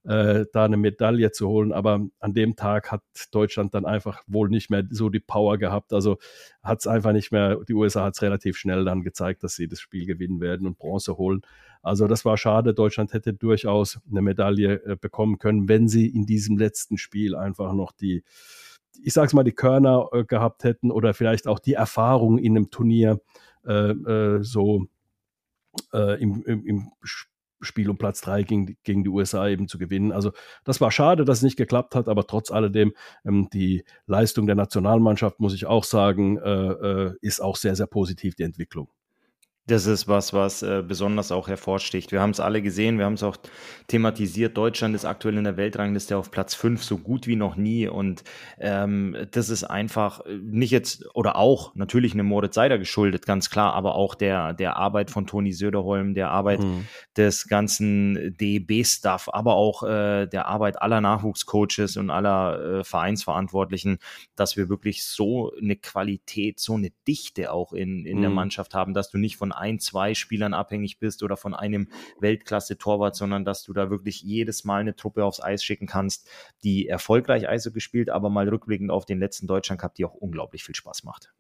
äh, 0.05 0.45
da 0.53 0.65
eine 0.65 0.77
Medaille 0.77 1.33
zu 1.33 1.49
holen. 1.49 1.73
Aber 1.73 2.07
an 2.21 2.35
dem 2.35 2.57
Tag 2.57 2.93
hat 2.93 3.03
Deutschland 3.31 3.75
dann 3.75 3.87
einfach 3.87 4.23
wohl 4.27 4.49
nicht 4.49 4.71
mehr 4.71 4.85
so 4.91 5.09
die 5.09 5.21
Power 5.21 5.59
gehabt. 5.59 5.93
Also 5.93 6.19
hat 6.63 6.81
es 6.81 6.87
einfach 6.87 7.13
nicht 7.13 7.33
mehr, 7.33 7.59
die 7.69 7.75
USA 7.75 8.05
hat 8.05 8.15
es 8.15 8.23
relativ 8.23 8.57
schnell 8.57 8.85
dann 8.85 9.03
gezeigt, 9.03 9.43
dass 9.43 9.55
sie 9.55 9.69
das 9.69 9.81
Spiel 9.81 10.07
gewinnen 10.07 10.41
werden 10.41 10.67
und 10.67 10.79
Bronze 10.79 11.17
holen. 11.17 11.41
Also 11.83 12.07
das 12.07 12.25
war 12.25 12.37
schade. 12.37 12.75
Deutschland 12.75 13.13
hätte 13.13 13.33
durchaus 13.33 14.01
eine 14.11 14.23
Medaille 14.23 14.83
äh, 14.85 14.97
bekommen 14.97 15.39
können, 15.39 15.69
wenn 15.69 15.89
sie 15.89 16.09
in 16.09 16.27
diesem 16.27 16.59
letzten 16.59 16.99
Spiel 16.99 17.35
einfach 17.35 17.73
noch 17.73 17.93
die 17.93 18.23
ich 19.03 19.13
sag's 19.13 19.35
mal, 19.35 19.45
die 19.45 19.53
Körner 19.53 20.09
äh, 20.13 20.25
gehabt 20.25 20.65
hätten 20.65 20.91
oder 20.91 21.15
vielleicht 21.15 21.47
auch 21.47 21.59
die 21.59 21.75
Erfahrung 21.75 22.39
in 22.39 22.57
einem 22.57 22.71
Turnier, 22.71 23.21
so 24.43 24.87
äh, 25.93 26.21
im, 26.23 26.43
im, 26.45 26.67
im 26.67 26.91
Spiel 27.61 27.89
um 27.89 27.99
Platz 27.99 28.21
3 28.21 28.43
gegen, 28.43 28.77
gegen 28.83 29.03
die 29.03 29.11
USA 29.11 29.49
eben 29.49 29.69
zu 29.69 29.79
gewinnen. 29.79 30.13
Also 30.13 30.33
das 30.65 30.81
war 30.81 30.91
schade, 30.91 31.25
dass 31.25 31.39
es 31.39 31.43
nicht 31.43 31.57
geklappt 31.57 31.95
hat, 31.95 32.09
aber 32.09 32.27
trotz 32.27 32.51
alledem 32.51 32.93
ähm, 33.25 33.49
die 33.53 33.85
Leistung 34.07 34.47
der 34.47 34.57
Nationalmannschaft, 34.57 35.41
muss 35.41 35.55
ich 35.55 35.67
auch 35.67 35.85
sagen, 35.85 36.39
äh, 36.39 36.51
äh, 36.51 37.15
ist 37.21 37.41
auch 37.41 37.57
sehr, 37.57 37.75
sehr 37.75 37.87
positiv, 37.87 38.35
die 38.35 38.43
Entwicklung. 38.43 38.89
Das 39.69 39.87
ist 39.87 40.07
was, 40.07 40.33
was 40.33 40.63
äh, 40.63 40.85
besonders 40.87 41.33
auch 41.33 41.49
hervorsticht. 41.49 42.13
Wir 42.13 42.21
haben 42.21 42.31
es 42.31 42.39
alle 42.39 42.63
gesehen, 42.63 42.99
wir 42.99 43.05
haben 43.05 43.15
es 43.15 43.25
auch 43.25 43.37
thematisiert. 43.89 44.57
Deutschland 44.57 44.95
ist 44.95 45.05
aktuell 45.05 45.37
in 45.37 45.43
der 45.43 45.57
Weltrangliste 45.57 46.17
auf 46.17 46.31
Platz 46.31 46.55
5, 46.55 46.85
so 46.85 46.99
gut 46.99 47.27
wie 47.27 47.35
noch 47.35 47.57
nie. 47.57 47.89
Und 47.89 48.23
ähm, 48.61 49.17
das 49.33 49.49
ist 49.49 49.65
einfach 49.65 50.21
nicht 50.29 50.71
jetzt, 50.71 51.05
oder 51.15 51.35
auch 51.35 51.75
natürlich 51.75 52.13
eine 52.13 52.23
Moritz 52.23 52.55
Seider 52.55 52.79
geschuldet, 52.79 53.27
ganz 53.27 53.51
klar, 53.51 53.75
aber 53.75 53.97
auch 53.97 54.15
der, 54.15 54.53
der 54.53 54.77
Arbeit 54.77 55.11
von 55.11 55.27
Toni 55.27 55.53
Söderholm, 55.53 56.15
der 56.15 56.31
Arbeit 56.31 56.61
mhm. 56.61 56.87
des 57.17 57.49
ganzen 57.49 58.37
DEB-Stuff, 58.37 59.31
aber 59.33 59.57
auch 59.57 59.83
äh, 59.83 60.27
der 60.27 60.47
Arbeit 60.47 60.81
aller 60.81 61.01
Nachwuchscoaches 61.01 61.97
und 61.97 62.11
aller 62.11 62.79
äh, 62.81 62.85
Vereinsverantwortlichen, 62.85 63.99
dass 64.37 64.57
wir 64.57 64.69
wirklich 64.69 65.03
so 65.03 65.53
eine 65.61 65.75
Qualität, 65.75 66.61
so 66.61 66.75
eine 66.75 66.93
Dichte 67.09 67.53
auch 67.53 67.73
in, 67.73 68.07
in 68.07 68.19
mhm. 68.19 68.23
der 68.23 68.31
Mannschaft 68.31 68.73
haben, 68.73 68.95
dass 68.95 69.11
du 69.11 69.19
nicht 69.19 69.37
von 69.37 69.56
ein, 69.57 69.79
zwei 69.79 70.15
Spielern 70.15 70.55
abhängig 70.55 70.99
bist 70.99 71.23
oder 71.23 71.37
von 71.37 71.55
einem 71.55 71.89
Weltklasse-Torwart, 72.21 73.17
sondern 73.17 73.45
dass 73.45 73.63
du 73.63 73.73
da 73.73 73.91
wirklich 73.91 74.23
jedes 74.23 74.65
Mal 74.65 74.81
eine 74.81 74.97
Truppe 74.97 75.25
aufs 75.25 75.43
Eis 75.43 75.63
schicken 75.65 75.87
kannst, 75.87 76.29
die 76.63 76.89
erfolgreich 76.89 77.49
Eis 77.49 77.67
gespielt, 77.73 78.11
aber 78.11 78.31
mal 78.31 78.49
rückblickend 78.49 78.91
auf 78.91 79.07
den 79.07 79.19
letzten 79.19 79.47
Deutschland 79.47 79.81
Cup, 79.81 79.95
die 79.95 80.05
auch 80.05 80.15
unglaublich 80.15 80.65
viel 80.65 80.75
Spaß 80.75 81.05
macht. 81.05 81.33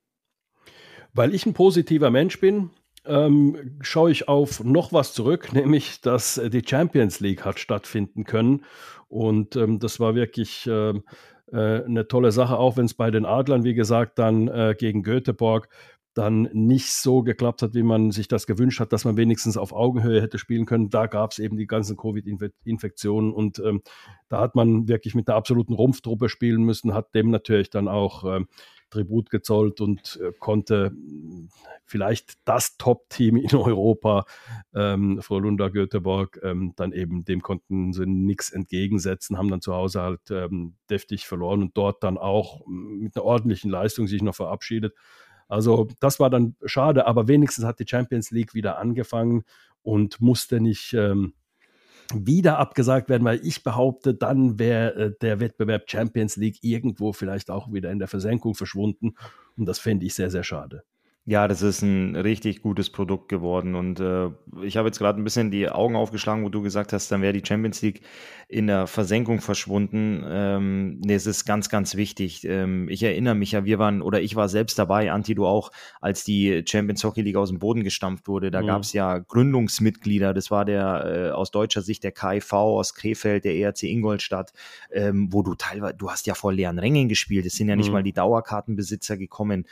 Weil 1.12 1.34
ich 1.34 1.46
ein 1.46 1.54
positiver 1.54 2.10
Mensch 2.10 2.40
bin, 2.40 2.70
ähm, 3.06 3.76
schaue 3.80 4.10
ich 4.10 4.28
auf 4.28 4.62
noch 4.64 4.92
was 4.92 5.12
zurück, 5.12 5.52
nämlich 5.52 6.00
dass 6.00 6.40
die 6.52 6.62
Champions 6.66 7.20
League 7.20 7.44
hat 7.44 7.58
stattfinden 7.58 8.24
können. 8.24 8.64
Und 9.08 9.56
ähm, 9.56 9.78
das 9.78 10.00
war 10.00 10.14
wirklich 10.14 10.66
ähm, 10.66 11.04
äh, 11.52 11.84
eine 11.84 12.08
tolle 12.08 12.32
Sache, 12.32 12.58
auch 12.58 12.76
wenn 12.76 12.86
es 12.86 12.94
bei 12.94 13.10
den 13.10 13.24
Adlern, 13.24 13.64
wie 13.64 13.74
gesagt, 13.74 14.18
dann 14.18 14.48
äh, 14.48 14.74
gegen 14.76 15.02
Göteborg 15.02 15.68
dann 16.16 16.48
nicht 16.54 16.92
so 16.92 17.22
geklappt 17.22 17.60
hat, 17.60 17.74
wie 17.74 17.82
man 17.82 18.10
sich 18.10 18.26
das 18.26 18.46
gewünscht 18.46 18.80
hat, 18.80 18.90
dass 18.94 19.04
man 19.04 19.18
wenigstens 19.18 19.58
auf 19.58 19.74
Augenhöhe 19.74 20.22
hätte 20.22 20.38
spielen 20.38 20.64
können. 20.64 20.88
Da 20.88 21.08
gab 21.08 21.32
es 21.32 21.38
eben 21.38 21.58
die 21.58 21.66
ganzen 21.66 21.98
Covid-Infektionen 21.98 23.34
und 23.34 23.58
ähm, 23.58 23.82
da 24.30 24.40
hat 24.40 24.54
man 24.54 24.88
wirklich 24.88 25.14
mit 25.14 25.28
einer 25.28 25.36
absoluten 25.36 25.74
Rumpftruppe 25.74 26.30
spielen 26.30 26.62
müssen, 26.62 26.94
hat 26.94 27.14
dem 27.14 27.30
natürlich 27.30 27.68
dann 27.68 27.86
auch 27.86 28.24
ähm, 28.24 28.48
Tribut 28.88 29.28
gezollt 29.28 29.82
und 29.82 30.18
äh, 30.22 30.32
konnte 30.38 30.86
hm, 30.86 31.50
vielleicht 31.84 32.38
das 32.46 32.78
Top-Team 32.78 33.36
in 33.36 33.54
Europa, 33.54 34.24
ähm, 34.74 35.20
Lunda 35.28 35.68
Göteborg, 35.68 36.40
ähm, 36.42 36.72
dann 36.76 36.92
eben 36.92 37.26
dem 37.26 37.42
konnten 37.42 37.92
sie 37.92 38.06
nichts 38.06 38.50
entgegensetzen, 38.50 39.36
haben 39.36 39.50
dann 39.50 39.60
zu 39.60 39.74
Hause 39.74 40.00
halt 40.00 40.30
ähm, 40.30 40.76
deftig 40.88 41.26
verloren 41.26 41.60
und 41.60 41.76
dort 41.76 42.02
dann 42.02 42.16
auch 42.16 42.64
hm, 42.64 43.00
mit 43.00 43.16
einer 43.16 43.24
ordentlichen 43.26 43.70
Leistung 43.70 44.06
sich 44.06 44.22
noch 44.22 44.34
verabschiedet. 44.34 44.94
Also 45.48 45.88
das 46.00 46.18
war 46.20 46.30
dann 46.30 46.56
schade, 46.64 47.06
aber 47.06 47.28
wenigstens 47.28 47.64
hat 47.64 47.78
die 47.78 47.86
Champions 47.88 48.30
League 48.30 48.54
wieder 48.54 48.78
angefangen 48.78 49.44
und 49.82 50.20
musste 50.20 50.60
nicht 50.60 50.92
ähm, 50.94 51.34
wieder 52.14 52.58
abgesagt 52.58 53.08
werden, 53.08 53.24
weil 53.24 53.44
ich 53.44 53.62
behaupte, 53.62 54.14
dann 54.14 54.58
wäre 54.58 54.94
äh, 54.94 55.12
der 55.20 55.40
Wettbewerb 55.40 55.90
Champions 55.90 56.36
League 56.36 56.58
irgendwo 56.62 57.12
vielleicht 57.12 57.50
auch 57.50 57.72
wieder 57.72 57.90
in 57.90 57.98
der 57.98 58.08
Versenkung 58.08 58.54
verschwunden. 58.54 59.14
Und 59.56 59.66
das 59.66 59.78
fände 59.78 60.06
ich 60.06 60.14
sehr, 60.14 60.30
sehr 60.30 60.44
schade. 60.44 60.84
Ja, 61.28 61.48
das 61.48 61.60
ist 61.60 61.82
ein 61.82 62.14
richtig 62.14 62.62
gutes 62.62 62.88
Produkt 62.88 63.28
geworden. 63.28 63.74
Und 63.74 63.98
äh, 63.98 64.30
ich 64.62 64.76
habe 64.76 64.86
jetzt 64.86 64.98
gerade 64.98 65.20
ein 65.20 65.24
bisschen 65.24 65.50
die 65.50 65.68
Augen 65.68 65.96
aufgeschlagen, 65.96 66.44
wo 66.44 66.50
du 66.50 66.62
gesagt 66.62 66.92
hast, 66.92 67.10
dann 67.10 67.20
wäre 67.20 67.32
die 67.32 67.42
Champions 67.44 67.82
League 67.82 68.02
in 68.46 68.68
der 68.68 68.86
Versenkung 68.86 69.40
verschwunden. 69.40 70.24
Ähm, 70.24 71.00
nee, 71.00 71.14
es 71.14 71.26
ist 71.26 71.44
ganz, 71.44 71.68
ganz 71.68 71.96
wichtig. 71.96 72.44
Ähm, 72.44 72.88
ich 72.88 73.02
erinnere 73.02 73.34
mich 73.34 73.50
ja, 73.50 73.64
wir 73.64 73.80
waren, 73.80 74.02
oder 74.02 74.20
ich 74.20 74.36
war 74.36 74.48
selbst 74.48 74.78
dabei, 74.78 75.10
Anti, 75.10 75.34
du 75.34 75.46
auch, 75.46 75.72
als 76.00 76.22
die 76.22 76.62
Champions 76.64 77.02
Hockey 77.02 77.22
League 77.22 77.34
aus 77.34 77.48
dem 77.48 77.58
Boden 77.58 77.82
gestampft 77.82 78.28
wurde. 78.28 78.52
Da 78.52 78.62
mhm. 78.62 78.66
gab 78.68 78.82
es 78.82 78.92
ja 78.92 79.18
Gründungsmitglieder. 79.18 80.32
Das 80.32 80.52
war 80.52 80.64
der 80.64 81.30
äh, 81.30 81.30
aus 81.32 81.50
deutscher 81.50 81.82
Sicht 81.82 82.04
der 82.04 82.12
KIV 82.12 82.52
aus 82.52 82.94
Krefeld, 82.94 83.44
der 83.44 83.56
ERC 83.56 83.82
Ingolstadt, 83.82 84.52
ähm, 84.92 85.26
wo 85.32 85.42
du 85.42 85.56
teilweise, 85.56 85.94
du 85.94 86.08
hast 86.08 86.28
ja 86.28 86.34
vor 86.34 86.52
leeren 86.52 86.78
Rängen 86.78 87.08
gespielt. 87.08 87.46
Es 87.46 87.56
sind 87.56 87.68
ja 87.68 87.74
nicht 87.74 87.88
mhm. 87.88 87.94
mal 87.94 88.02
die 88.04 88.12
Dauerkartenbesitzer 88.12 89.16
gekommen 89.16 89.66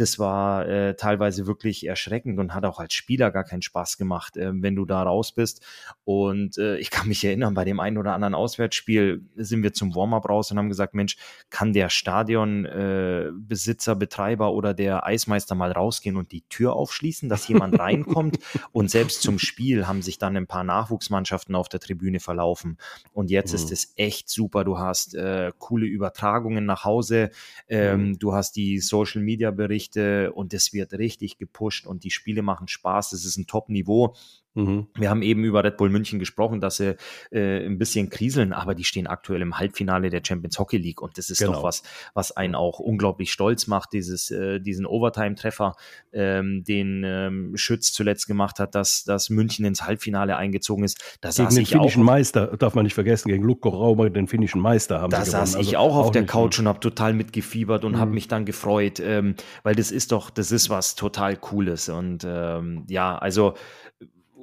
das 0.00 0.18
war 0.18 0.66
äh, 0.66 0.96
teilweise 0.96 1.46
wirklich 1.46 1.86
erschreckend 1.86 2.38
und 2.38 2.54
hat 2.54 2.64
auch 2.64 2.78
als 2.78 2.94
Spieler 2.94 3.30
gar 3.30 3.44
keinen 3.44 3.62
Spaß 3.62 3.98
gemacht, 3.98 4.36
äh, 4.36 4.50
wenn 4.54 4.76
du 4.76 4.84
da 4.84 5.02
raus 5.02 5.32
bist. 5.32 5.64
Und 6.04 6.58
äh, 6.58 6.78
ich 6.78 6.90
kann 6.90 7.08
mich 7.08 7.24
erinnern, 7.24 7.54
bei 7.54 7.64
dem 7.64 7.80
einen 7.80 7.98
oder 7.98 8.14
anderen 8.14 8.34
Auswärtsspiel 8.34 9.22
sind 9.36 9.62
wir 9.62 9.72
zum 9.72 9.94
Warm-up 9.94 10.28
raus 10.28 10.50
und 10.50 10.58
haben 10.58 10.68
gesagt, 10.68 10.94
Mensch, 10.94 11.16
kann 11.50 11.72
der 11.72 11.90
Stadionbesitzer, 11.90 13.92
äh, 13.92 13.96
Betreiber 13.96 14.52
oder 14.52 14.74
der 14.74 15.04
Eismeister 15.04 15.54
mal 15.54 15.72
rausgehen 15.72 16.16
und 16.16 16.32
die 16.32 16.42
Tür 16.48 16.74
aufschließen, 16.74 17.28
dass 17.28 17.48
jemand 17.48 17.78
reinkommt? 17.78 18.38
und 18.72 18.90
selbst 18.90 19.22
zum 19.22 19.38
Spiel 19.38 19.86
haben 19.86 20.02
sich 20.02 20.18
dann 20.18 20.36
ein 20.36 20.46
paar 20.46 20.64
Nachwuchsmannschaften 20.64 21.54
auf 21.54 21.68
der 21.68 21.80
Tribüne 21.80 22.20
verlaufen. 22.20 22.78
Und 23.12 23.30
jetzt 23.30 23.52
mhm. 23.52 23.56
ist 23.56 23.72
es 23.72 23.92
echt 23.96 24.28
super. 24.28 24.64
Du 24.64 24.78
hast 24.78 25.14
äh, 25.14 25.52
coole 25.58 25.86
Übertragungen 25.86 26.64
nach 26.64 26.84
Hause, 26.84 27.30
ähm, 27.68 28.08
mhm. 28.08 28.18
du 28.18 28.32
hast 28.32 28.56
die 28.56 28.78
Social-Media-Berichte, 28.78 29.89
Geschichte 29.90 30.32
und 30.32 30.54
es 30.54 30.72
wird 30.72 30.92
richtig 30.94 31.38
gepusht 31.38 31.86
und 31.86 32.04
die 32.04 32.10
Spiele 32.10 32.42
machen 32.42 32.68
Spaß. 32.68 33.12
Es 33.12 33.24
ist 33.24 33.36
ein 33.36 33.46
Top-Niveau. 33.46 34.14
Mhm. 34.54 34.88
Wir 34.96 35.10
haben 35.10 35.22
eben 35.22 35.44
über 35.44 35.62
Red 35.62 35.76
Bull 35.76 35.90
München 35.90 36.18
gesprochen, 36.18 36.60
dass 36.60 36.78
sie 36.78 36.96
äh, 37.30 37.64
ein 37.64 37.78
bisschen 37.78 38.10
kriseln, 38.10 38.52
aber 38.52 38.74
die 38.74 38.84
stehen 38.84 39.06
aktuell 39.06 39.42
im 39.42 39.58
Halbfinale 39.58 40.10
der 40.10 40.22
Champions 40.26 40.58
Hockey 40.58 40.76
League 40.76 41.00
und 41.02 41.18
das 41.18 41.30
ist 41.30 41.38
genau. 41.38 41.52
doch 41.52 41.62
was, 41.62 41.82
was 42.14 42.32
einen 42.32 42.54
auch 42.54 42.80
unglaublich 42.80 43.32
stolz 43.32 43.68
macht, 43.68 43.92
dieses, 43.92 44.30
äh, 44.30 44.60
diesen 44.60 44.86
Overtime-Treffer, 44.86 45.74
ähm, 46.12 46.64
den 46.64 47.02
ähm, 47.04 47.56
Schütz 47.56 47.92
zuletzt 47.92 48.26
gemacht 48.26 48.58
hat, 48.58 48.74
dass, 48.74 49.04
dass 49.04 49.30
München 49.30 49.64
ins 49.64 49.84
Halbfinale 49.84 50.36
eingezogen 50.36 50.84
ist. 50.84 51.18
Da 51.20 51.30
gegen 51.30 51.54
den 51.54 51.66
finnischen 51.66 52.02
auch, 52.02 52.06
Meister, 52.06 52.56
darf 52.56 52.74
man 52.74 52.84
nicht 52.84 52.94
vergessen, 52.94 53.28
gegen 53.28 53.44
Lukko 53.44 53.68
Raumer, 53.68 54.10
den 54.10 54.26
finnischen 54.26 54.60
Meister 54.60 55.00
haben 55.00 55.10
Da 55.10 55.24
saß 55.24 55.56
ich 55.56 55.78
also 55.78 55.78
auch 55.78 55.96
auf 55.96 56.10
der 56.10 56.26
Couch 56.26 56.58
und 56.58 56.66
habe 56.66 56.80
total 56.80 57.12
mitgefiebert 57.12 57.84
und 57.84 57.92
mhm. 57.92 57.98
habe 57.98 58.10
mich 58.10 58.26
dann 58.26 58.44
gefreut, 58.44 59.00
ähm, 59.00 59.36
weil 59.62 59.76
das 59.76 59.92
ist 59.92 60.10
doch, 60.10 60.30
das 60.30 60.50
ist 60.50 60.70
was 60.70 60.96
total 60.96 61.36
Cooles 61.36 61.88
und 61.88 62.24
ähm, 62.26 62.84
ja, 62.88 63.16
also 63.16 63.54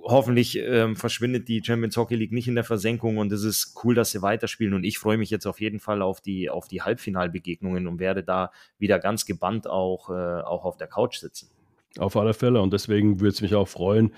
hoffentlich 0.07 0.57
ähm, 0.57 0.95
verschwindet 0.95 1.47
die 1.47 1.61
Champions 1.63 1.97
Hockey 1.97 2.15
League 2.15 2.31
nicht 2.31 2.47
in 2.47 2.55
der 2.55 2.63
Versenkung 2.63 3.17
und 3.17 3.31
es 3.31 3.43
ist 3.43 3.75
cool, 3.83 3.93
dass 3.93 4.11
sie 4.11 4.21
weiterspielen 4.21 4.73
und 4.73 4.83
ich 4.83 4.97
freue 4.99 5.17
mich 5.17 5.29
jetzt 5.29 5.45
auf 5.45 5.59
jeden 5.59 5.79
Fall 5.79 6.01
auf 6.01 6.21
die, 6.21 6.49
auf 6.49 6.67
die 6.67 6.81
Halbfinalbegegnungen 6.81 7.87
und 7.87 7.99
werde 7.99 8.23
da 8.23 8.51
wieder 8.79 8.99
ganz 8.99 9.25
gebannt 9.25 9.67
auch, 9.69 10.09
äh, 10.09 10.13
auch 10.13 10.63
auf 10.65 10.77
der 10.77 10.87
Couch 10.87 11.17
sitzen. 11.17 11.49
Auf 11.99 12.15
alle 12.15 12.33
Fälle 12.33 12.61
und 12.61 12.73
deswegen 12.73 13.19
würde 13.19 13.33
es 13.33 13.41
mich 13.41 13.55
auch 13.55 13.67
freuen, 13.67 14.13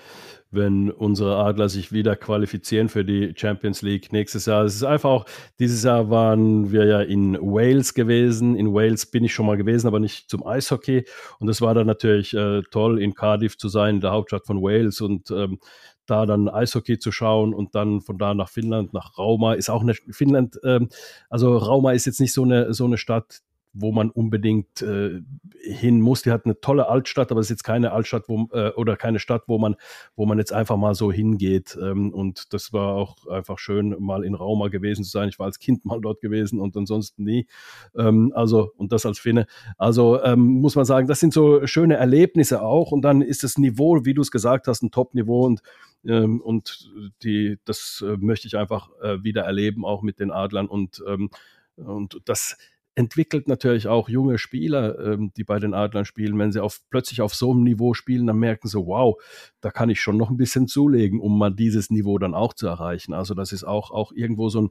wenn 0.51 0.89
unsere 0.89 1.37
Adler 1.37 1.69
sich 1.69 1.91
wieder 1.91 2.15
qualifizieren 2.15 2.89
für 2.89 3.05
die 3.05 3.33
Champions 3.35 3.81
League 3.81 4.11
nächstes 4.11 4.47
Jahr. 4.47 4.63
Es 4.63 4.75
ist 4.75 4.83
einfach 4.83 5.09
auch, 5.09 5.25
dieses 5.59 5.83
Jahr 5.83 6.09
waren 6.09 6.71
wir 6.71 6.85
ja 6.85 7.01
in 7.01 7.35
Wales 7.35 7.93
gewesen. 7.93 8.55
In 8.55 8.73
Wales 8.73 9.05
bin 9.05 9.23
ich 9.23 9.33
schon 9.33 9.45
mal 9.45 9.57
gewesen, 9.57 9.87
aber 9.87 9.99
nicht 9.99 10.29
zum 10.29 10.45
Eishockey. 10.45 11.05
Und 11.39 11.49
es 11.49 11.61
war 11.61 11.75
dann 11.75 11.85
natürlich 11.85 12.33
äh, 12.33 12.63
toll, 12.71 12.99
in 12.99 13.13
Cardiff 13.13 13.57
zu 13.57 13.69
sein, 13.69 13.95
in 13.95 14.01
der 14.01 14.11
Hauptstadt 14.11 14.47
von 14.47 14.61
Wales 14.61 15.01
und 15.01 15.29
ähm, 15.29 15.59
da 16.07 16.25
dann 16.25 16.49
Eishockey 16.49 16.97
zu 16.97 17.11
schauen 17.11 17.53
und 17.53 17.75
dann 17.75 18.01
von 18.01 18.17
da 18.17 18.33
nach 18.33 18.49
Finnland, 18.49 18.93
nach 18.93 19.17
Rauma 19.17 19.53
ist 19.53 19.69
auch 19.69 19.81
eine 19.81 19.93
Finnland, 19.93 20.59
ähm, 20.63 20.89
also 21.29 21.55
Rauma 21.55 21.91
ist 21.91 22.05
jetzt 22.05 22.19
nicht 22.19 22.33
so 22.33 22.43
eine, 22.43 22.73
so 22.73 22.85
eine 22.85 22.97
Stadt, 22.97 23.41
wo 23.73 23.91
man 23.91 24.09
unbedingt 24.09 24.81
äh, 24.81 25.21
hin 25.61 26.01
muss. 26.01 26.23
Die 26.23 26.31
hat 26.31 26.45
eine 26.45 26.59
tolle 26.59 26.87
Altstadt, 26.87 27.31
aber 27.31 27.39
es 27.39 27.47
ist 27.47 27.51
jetzt 27.51 27.63
keine 27.63 27.91
Altstadt 27.91 28.27
wo, 28.27 28.47
äh, 28.51 28.69
oder 28.71 28.95
keine 28.97 29.19
Stadt, 29.19 29.43
wo 29.47 29.57
man, 29.57 29.75
wo 30.15 30.25
man 30.25 30.37
jetzt 30.39 30.53
einfach 30.53 30.77
mal 30.77 30.95
so 30.95 31.11
hingeht. 31.11 31.77
Ähm, 31.81 32.11
und 32.11 32.53
das 32.53 32.73
war 32.73 32.95
auch 32.95 33.27
einfach 33.27 33.59
schön, 33.59 33.95
mal 33.99 34.23
in 34.23 34.35
Rauma 34.35 34.69
gewesen 34.69 35.03
zu 35.03 35.11
sein. 35.11 35.29
Ich 35.29 35.39
war 35.39 35.45
als 35.45 35.59
Kind 35.59 35.85
mal 35.85 36.01
dort 36.01 36.21
gewesen 36.21 36.59
und 36.59 36.75
ansonsten 36.75 37.23
nie. 37.23 37.47
Ähm, 37.95 38.31
also, 38.35 38.71
und 38.77 38.91
das 38.91 39.05
als 39.05 39.19
Finne. 39.19 39.45
Also 39.77 40.21
ähm, 40.23 40.61
muss 40.61 40.75
man 40.75 40.85
sagen, 40.85 41.07
das 41.07 41.19
sind 41.19 41.33
so 41.33 41.65
schöne 41.67 41.95
Erlebnisse 41.95 42.61
auch. 42.61 42.91
Und 42.91 43.03
dann 43.03 43.21
ist 43.21 43.43
das 43.43 43.57
Niveau, 43.57 44.03
wie 44.03 44.13
du 44.13 44.21
es 44.21 44.31
gesagt 44.31 44.67
hast, 44.67 44.81
ein 44.81 44.91
Top-Niveau 44.91 45.45
und 45.45 45.61
ähm, 46.05 46.39
und 46.39 46.89
die, 47.23 47.57
das 47.65 48.03
äh, 48.07 48.15
möchte 48.17 48.47
ich 48.47 48.55
einfach 48.55 48.89
äh, 49.01 49.21
wieder 49.21 49.43
erleben, 49.43 49.83
auch 49.83 50.01
mit 50.01 50.19
den 50.19 50.31
Adlern 50.31 50.67
und 50.67 51.03
ähm, 51.05 51.29
und 51.75 52.21
das 52.25 52.57
entwickelt 52.99 53.47
natürlich 53.47 53.87
auch 53.87 54.09
junge 54.09 54.37
Spieler, 54.37 54.99
ähm, 54.99 55.31
die 55.37 55.45
bei 55.45 55.57
den 55.57 55.73
Adlern 55.73 56.03
spielen. 56.03 56.37
Wenn 56.37 56.51
sie 56.51 56.61
auf, 56.61 56.81
plötzlich 56.89 57.21
auf 57.21 57.33
so 57.33 57.51
einem 57.51 57.63
Niveau 57.63 57.93
spielen, 57.93 58.27
dann 58.27 58.37
merken 58.37 58.67
sie, 58.67 58.77
wow, 58.77 59.15
da 59.61 59.71
kann 59.71 59.89
ich 59.89 60.01
schon 60.01 60.17
noch 60.17 60.29
ein 60.29 60.35
bisschen 60.35 60.67
zulegen, 60.67 61.21
um 61.21 61.39
mal 61.39 61.49
dieses 61.49 61.89
Niveau 61.91 62.17
dann 62.17 62.35
auch 62.35 62.53
zu 62.53 62.67
erreichen. 62.67 63.13
Also 63.13 63.33
das 63.35 63.53
ist 63.53 63.63
auch, 63.63 63.91
auch 63.91 64.11
irgendwo 64.11 64.49
so 64.49 64.63
ein 64.63 64.69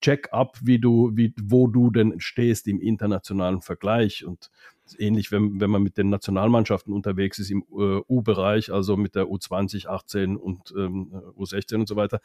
Check-up, 0.00 0.56
wie 0.62 0.78
du, 0.78 1.16
wie, 1.16 1.34
wo 1.42 1.66
du 1.66 1.90
denn 1.90 2.20
stehst 2.20 2.68
im 2.68 2.78
internationalen 2.80 3.60
Vergleich. 3.60 4.24
Und 4.24 4.52
ähnlich, 4.98 5.32
wenn, 5.32 5.60
wenn 5.60 5.70
man 5.70 5.82
mit 5.82 5.96
den 5.96 6.10
Nationalmannschaften 6.10 6.92
unterwegs 6.92 7.38
ist 7.38 7.50
im 7.50 7.64
äh, 7.72 8.00
U-Bereich, 8.08 8.72
also 8.72 8.96
mit 8.96 9.14
der 9.14 9.24
U20, 9.24 9.86
18 9.86 10.36
und 10.36 10.72
ähm, 10.76 11.12
U16 11.36 11.76
und 11.76 11.88
so 11.88 11.96
weiter, 11.96 12.20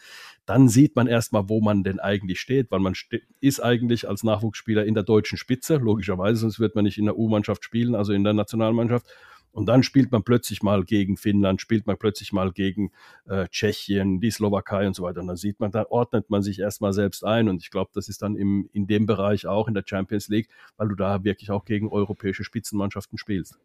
dann 0.46 0.68
sieht 0.68 0.96
man 0.96 1.08
erstmal, 1.08 1.50
wo 1.50 1.62
man 1.62 1.84
denn 1.84 2.00
eigentlich 2.00 2.40
steht, 2.40 2.72
weil 2.72 2.80
man 2.80 2.96
ste 2.96 3.22
ist 3.40 3.62
eigentlich 3.62 4.08
als 4.08 4.24
Nachwuchsspieler 4.24 4.86
in 4.86 4.94
der 4.94 5.04
deutschen 5.04 5.38
Spitze, 5.38 5.78
logischerweise, 5.78 6.40
sonst 6.40 6.60
wird 6.60 6.76
man 6.76 6.84
nicht 6.84 6.98
in 6.98 7.06
der 7.06 7.18
U-Mannschaft 7.18 7.64
spielen, 7.64 7.96
also 7.96 8.14
in 8.14 8.24
der 8.24 8.34
Nationalmannschaft. 8.34 9.08
Und 9.52 9.66
dann 9.66 9.84
spielt 9.84 10.12
man 10.12 10.24
plötzlich 10.24 10.64
mal 10.64 10.84
gegen 10.84 11.18
Finnland, 11.18 11.62
spielt 11.62 11.88
man 11.88 11.98
plötzlich 11.98 12.32
mal 12.34 12.52
gegen 12.52 12.92
äh, 13.26 13.48
Tschechien, 13.48 14.20
die 14.20 14.32
Slowakei 14.32 14.88
und 14.88 14.96
so 14.96 15.04
weiter. 15.04 15.22
Und 15.22 15.28
dann 15.28 15.38
sieht 15.38 15.60
man, 15.60 15.72
da 15.72 15.86
ordnet 15.90 16.30
man 16.30 16.42
sich 16.42 16.60
erstmal 16.60 16.94
selbst 16.94 17.26
ein. 17.26 17.50
Und 17.50 17.62
ich 17.62 17.72
glaube, 17.72 17.92
das 17.94 18.10
ist 18.10 18.22
dann 18.22 18.36
im, 18.36 18.70
in 18.74 18.88
dem 18.88 19.06
Bereich 19.06 19.48
auch 19.48 19.68
in 19.68 19.74
der 19.74 19.84
Champions 19.86 20.28
League, 20.30 20.50
weil 20.78 20.90
du 20.90 20.96
da 20.96 21.24
wirklich 21.24 21.52
auch 21.52 21.66
gegen 21.66 21.90
europäische 21.90 22.44
Spitzenmannschaften 22.44 23.18
spielst. 23.18 23.60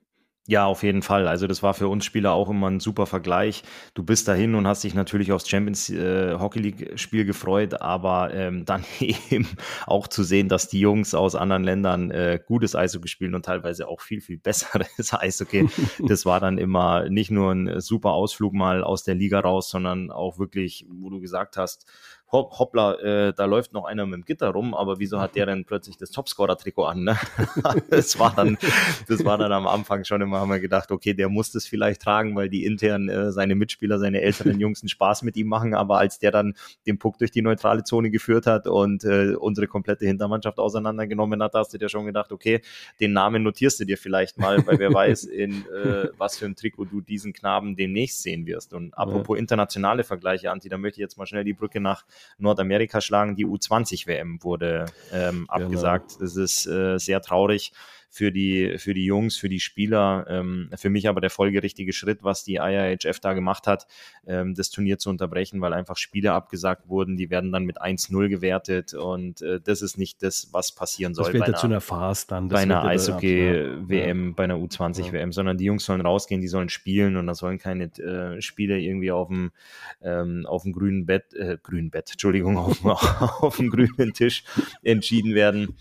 Ja, 0.46 0.66
auf 0.66 0.82
jeden 0.82 1.00
Fall. 1.00 1.26
Also 1.26 1.46
das 1.46 1.62
war 1.62 1.72
für 1.72 1.88
uns 1.88 2.04
Spieler 2.04 2.32
auch 2.34 2.50
immer 2.50 2.68
ein 2.68 2.78
super 2.78 3.06
Vergleich. 3.06 3.62
Du 3.94 4.02
bist 4.02 4.28
dahin 4.28 4.54
und 4.54 4.66
hast 4.66 4.84
dich 4.84 4.92
natürlich 4.92 5.32
aufs 5.32 5.48
Champions 5.48 5.88
äh, 5.88 6.34
Hockey 6.38 6.58
League 6.58 7.00
Spiel 7.00 7.24
gefreut, 7.24 7.80
aber 7.80 8.34
ähm, 8.34 8.66
dann 8.66 8.84
eben 9.00 9.48
auch 9.86 10.06
zu 10.06 10.22
sehen, 10.22 10.50
dass 10.50 10.68
die 10.68 10.80
Jungs 10.80 11.14
aus 11.14 11.34
anderen 11.34 11.64
Ländern 11.64 12.10
äh, 12.10 12.38
gutes 12.46 12.76
Eishockey 12.76 13.08
spielen 13.08 13.34
und 13.34 13.46
teilweise 13.46 13.88
auch 13.88 14.02
viel, 14.02 14.20
viel 14.20 14.36
besseres 14.42 15.14
Eishockey. 15.14 15.66
das 16.06 16.26
war 16.26 16.40
dann 16.40 16.58
immer 16.58 17.08
nicht 17.08 17.30
nur 17.30 17.50
ein 17.50 17.80
super 17.80 18.10
Ausflug 18.10 18.52
mal 18.52 18.84
aus 18.84 19.02
der 19.02 19.14
Liga 19.14 19.40
raus, 19.40 19.70
sondern 19.70 20.10
auch 20.10 20.38
wirklich, 20.38 20.84
wo 20.90 21.08
du 21.08 21.20
gesagt 21.20 21.56
hast, 21.56 21.86
hoppla, 22.32 22.94
äh, 22.94 23.32
da 23.32 23.44
läuft 23.44 23.72
noch 23.72 23.84
einer 23.84 24.06
mit 24.06 24.14
dem 24.14 24.24
Gitter 24.24 24.48
rum, 24.48 24.74
aber 24.74 24.98
wieso 24.98 25.20
hat 25.20 25.36
der 25.36 25.46
denn 25.46 25.64
plötzlich 25.64 25.96
das 25.96 26.10
Topscorer-Trikot 26.10 26.84
an? 26.84 27.04
Ne? 27.04 27.18
das, 27.90 28.18
war 28.18 28.34
dann, 28.34 28.58
das 29.08 29.24
war 29.24 29.38
dann 29.38 29.52
am 29.52 29.66
Anfang 29.66 30.04
schon 30.04 30.20
immer, 30.20 30.40
haben 30.40 30.50
wir 30.50 30.60
gedacht, 30.60 30.90
okay, 30.90 31.14
der 31.14 31.28
muss 31.28 31.52
das 31.52 31.66
vielleicht 31.66 32.02
tragen, 32.02 32.34
weil 32.34 32.48
die 32.48 32.64
intern 32.64 33.08
äh, 33.08 33.30
seine 33.30 33.54
Mitspieler, 33.54 33.98
seine 33.98 34.20
älteren 34.20 34.58
Jungs 34.58 34.82
einen 34.82 34.88
Spaß 34.88 35.22
mit 35.22 35.36
ihm 35.36 35.48
machen, 35.48 35.74
aber 35.74 35.98
als 35.98 36.18
der 36.18 36.32
dann 36.32 36.54
den 36.86 36.98
Puck 36.98 37.18
durch 37.18 37.30
die 37.30 37.42
neutrale 37.42 37.84
Zone 37.84 38.10
geführt 38.10 38.46
hat 38.46 38.66
und 38.66 39.04
äh, 39.04 39.34
unsere 39.36 39.68
komplette 39.68 40.06
Hintermannschaft 40.06 40.58
auseinandergenommen 40.58 41.42
hat, 41.42 41.54
hast 41.54 41.72
du 41.72 41.78
dir 41.78 41.88
schon 41.88 42.06
gedacht, 42.06 42.32
okay, 42.32 42.60
den 43.00 43.12
Namen 43.12 43.42
notierst 43.42 43.80
du 43.80 43.84
dir 43.84 43.98
vielleicht 43.98 44.38
mal, 44.38 44.66
weil 44.66 44.78
wer 44.78 44.92
weiß, 44.92 45.24
in 45.24 45.64
äh, 45.66 46.08
was 46.18 46.38
für 46.38 46.46
ein 46.46 46.56
Trikot 46.56 46.86
du 46.86 47.00
diesen 47.00 47.32
Knaben 47.32 47.76
demnächst 47.76 48.22
sehen 48.22 48.46
wirst. 48.46 48.74
Und 48.74 48.94
apropos 48.94 49.36
ja. 49.36 49.40
internationale 49.40 50.04
Vergleiche, 50.04 50.50
Anti, 50.50 50.68
da 50.68 50.78
möchte 50.78 51.00
ich 51.00 51.02
jetzt 51.02 51.16
mal 51.16 51.26
schnell 51.26 51.44
die 51.44 51.52
Brücke 51.52 51.80
nach 51.80 52.04
Nordamerika 52.38 53.00
schlagen. 53.00 53.36
Die 53.36 53.46
U20-WM 53.46 54.42
wurde 54.42 54.86
ähm, 55.12 55.46
genau. 55.48 55.52
abgesagt. 55.52 56.08
Genau. 56.10 56.20
Das 56.20 56.36
ist 56.36 56.66
äh, 56.66 56.98
sehr 56.98 57.20
traurig 57.20 57.72
für 58.14 58.30
die, 58.30 58.78
für 58.78 58.94
die 58.94 59.04
Jungs, 59.04 59.36
für 59.36 59.48
die 59.48 59.58
Spieler. 59.58 60.24
Ähm, 60.28 60.70
für 60.76 60.88
mich 60.88 61.08
aber 61.08 61.20
der 61.20 61.30
folgerichtige 61.30 61.92
Schritt, 61.92 62.22
was 62.22 62.44
die 62.44 62.60
IIHF 62.62 63.18
da 63.18 63.32
gemacht 63.32 63.66
hat, 63.66 63.88
ähm, 64.24 64.54
das 64.54 64.70
Turnier 64.70 64.98
zu 64.98 65.10
unterbrechen, 65.10 65.60
weil 65.60 65.72
einfach 65.72 65.96
Spiele 65.96 66.32
abgesagt 66.32 66.88
wurden. 66.88 67.16
Die 67.16 67.28
werden 67.28 67.50
dann 67.50 67.64
mit 67.64 67.82
1-0 67.82 68.28
gewertet 68.28 68.94
und 68.94 69.42
äh, 69.42 69.60
das 69.60 69.82
ist 69.82 69.98
nicht 69.98 70.22
das, 70.22 70.50
was 70.52 70.70
passieren 70.70 71.12
soll. 71.12 71.24
Das 71.24 71.34
wird 71.34 71.48
ja 71.48 71.54
zu 71.54 71.66
einer 71.66 71.80
Farce 71.80 72.28
dann. 72.28 72.46
bei 72.46 72.60
einer 72.60 72.84
Eishockey-WM, 72.84 74.28
ja. 74.28 74.32
bei 74.36 74.44
einer 74.44 74.58
U20-WM, 74.58 75.30
ja. 75.30 75.32
sondern 75.32 75.58
die 75.58 75.64
Jungs 75.64 75.84
sollen 75.84 76.00
rausgehen, 76.00 76.40
die 76.40 76.46
sollen 76.46 76.68
spielen 76.68 77.16
und 77.16 77.26
da 77.26 77.34
sollen 77.34 77.58
keine 77.58 77.86
äh, 77.98 78.40
Spiele 78.40 78.78
irgendwie 78.78 79.10
auf 79.10 79.26
dem, 79.26 79.50
ähm, 80.02 80.46
auf 80.46 80.62
dem 80.62 80.72
grünen 80.72 81.04
Bett, 81.04 81.34
äh, 81.34 81.58
grünen 81.60 81.90
Bett, 81.90 82.12
Entschuldigung, 82.12 82.58
auf, 82.58 82.84
auf 82.84 83.56
dem 83.56 83.70
grünen 83.70 84.12
Tisch 84.12 84.44
entschieden 84.84 85.34
werden 85.34 85.74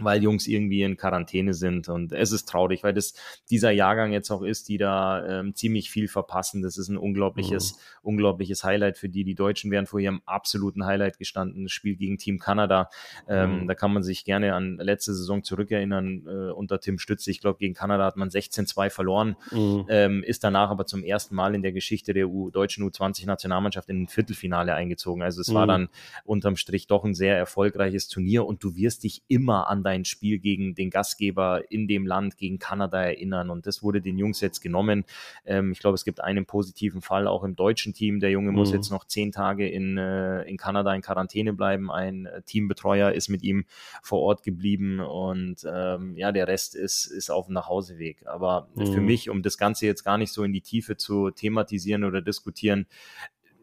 weil 0.00 0.22
Jungs 0.22 0.46
irgendwie 0.46 0.82
in 0.82 0.96
Quarantäne 0.96 1.54
sind 1.54 1.88
und 1.88 2.12
es 2.12 2.32
ist 2.32 2.48
traurig, 2.48 2.82
weil 2.82 2.94
das 2.94 3.14
dieser 3.50 3.70
Jahrgang 3.70 4.12
jetzt 4.12 4.30
auch 4.30 4.42
ist, 4.42 4.68
die 4.68 4.78
da 4.78 5.24
ähm, 5.26 5.54
ziemlich 5.54 5.90
viel 5.90 6.08
verpassen. 6.08 6.62
Das 6.62 6.78
ist 6.78 6.88
ein 6.88 6.96
unglaubliches, 6.96 7.74
mhm. 7.74 7.78
unglaubliches 8.08 8.64
Highlight 8.64 8.98
für 8.98 9.08
die. 9.08 9.24
Die 9.24 9.34
Deutschen 9.34 9.70
wären 9.70 9.86
vor 9.86 10.00
ihrem 10.00 10.22
absoluten 10.26 10.84
Highlight 10.84 11.18
gestanden. 11.18 11.64
Das 11.64 11.72
Spiel 11.72 11.96
gegen 11.96 12.18
Team 12.18 12.38
Kanada. 12.38 12.90
Ähm, 13.28 13.62
mhm. 13.62 13.68
Da 13.68 13.74
kann 13.74 13.92
man 13.92 14.02
sich 14.02 14.24
gerne 14.24 14.54
an 14.54 14.78
letzte 14.78 15.14
Saison 15.14 15.44
zurückerinnern 15.44 16.26
äh, 16.26 16.50
unter 16.50 16.80
Tim 16.80 16.98
Stütze. 16.98 17.30
Ich 17.30 17.40
glaube, 17.40 17.58
gegen 17.58 17.74
Kanada 17.74 18.04
hat 18.04 18.16
man 18.16 18.28
16-2 18.28 18.90
verloren, 18.90 19.36
mhm. 19.52 19.86
ähm, 19.88 20.22
ist 20.24 20.42
danach 20.42 20.70
aber 20.70 20.86
zum 20.86 21.04
ersten 21.04 21.34
Mal 21.34 21.54
in 21.54 21.62
der 21.62 21.72
Geschichte 21.72 22.12
der 22.14 22.28
U 22.28 22.50
deutschen 22.50 22.88
U20-Nationalmannschaft 22.90 23.88
in 23.88 24.02
ein 24.02 24.08
Viertelfinale 24.08 24.74
eingezogen. 24.74 25.22
Also 25.22 25.40
es 25.40 25.54
war 25.54 25.66
dann 25.66 25.88
unterm 26.24 26.56
Strich 26.56 26.86
doch 26.86 27.04
ein 27.04 27.14
sehr 27.14 27.36
erfolgreiches 27.36 28.08
Turnier 28.08 28.44
und 28.44 28.64
du 28.64 28.74
wirst 28.74 29.04
dich 29.04 29.22
immer 29.28 29.68
an 29.68 29.83
dein 29.84 30.04
Spiel 30.04 30.38
gegen 30.38 30.74
den 30.74 30.90
Gastgeber 30.90 31.70
in 31.70 31.86
dem 31.86 32.06
Land, 32.06 32.36
gegen 32.36 32.58
Kanada 32.58 33.02
erinnern. 33.02 33.50
Und 33.50 33.66
das 33.66 33.82
wurde 33.82 34.00
den 34.00 34.18
Jungs 34.18 34.40
jetzt 34.40 34.60
genommen. 34.60 35.04
Ähm, 35.44 35.72
ich 35.72 35.78
glaube, 35.78 35.94
es 35.94 36.04
gibt 36.04 36.22
einen 36.22 36.46
positiven 36.46 37.02
Fall 37.02 37.26
auch 37.26 37.44
im 37.44 37.54
deutschen 37.54 37.94
Team. 37.94 38.20
Der 38.20 38.30
Junge 38.30 38.50
mhm. 38.50 38.56
muss 38.56 38.72
jetzt 38.72 38.90
noch 38.90 39.04
zehn 39.04 39.30
Tage 39.30 39.68
in, 39.68 39.96
äh, 39.98 40.42
in 40.42 40.56
Kanada 40.56 40.94
in 40.94 41.02
Quarantäne 41.02 41.52
bleiben. 41.52 41.90
Ein 41.90 42.26
äh, 42.26 42.42
Teambetreuer 42.42 43.12
ist 43.12 43.28
mit 43.28 43.42
ihm 43.42 43.64
vor 44.02 44.20
Ort 44.20 44.42
geblieben 44.42 45.00
und 45.00 45.64
ähm, 45.70 46.16
ja, 46.16 46.32
der 46.32 46.48
Rest 46.48 46.74
ist, 46.74 47.06
ist 47.06 47.30
auf 47.30 47.46
dem 47.46 47.54
Nachhauseweg. 47.54 48.26
Aber 48.26 48.68
mhm. 48.74 48.86
für 48.86 49.00
mich, 49.00 49.30
um 49.30 49.42
das 49.42 49.58
Ganze 49.58 49.86
jetzt 49.86 50.04
gar 50.04 50.18
nicht 50.18 50.32
so 50.32 50.42
in 50.42 50.52
die 50.52 50.62
Tiefe 50.62 50.96
zu 50.96 51.30
thematisieren 51.30 52.04
oder 52.04 52.22
diskutieren, 52.22 52.86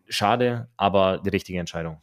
schade, 0.08 0.70
aber 0.78 1.20
die 1.24 1.30
richtige 1.30 1.60
Entscheidung. 1.60 2.02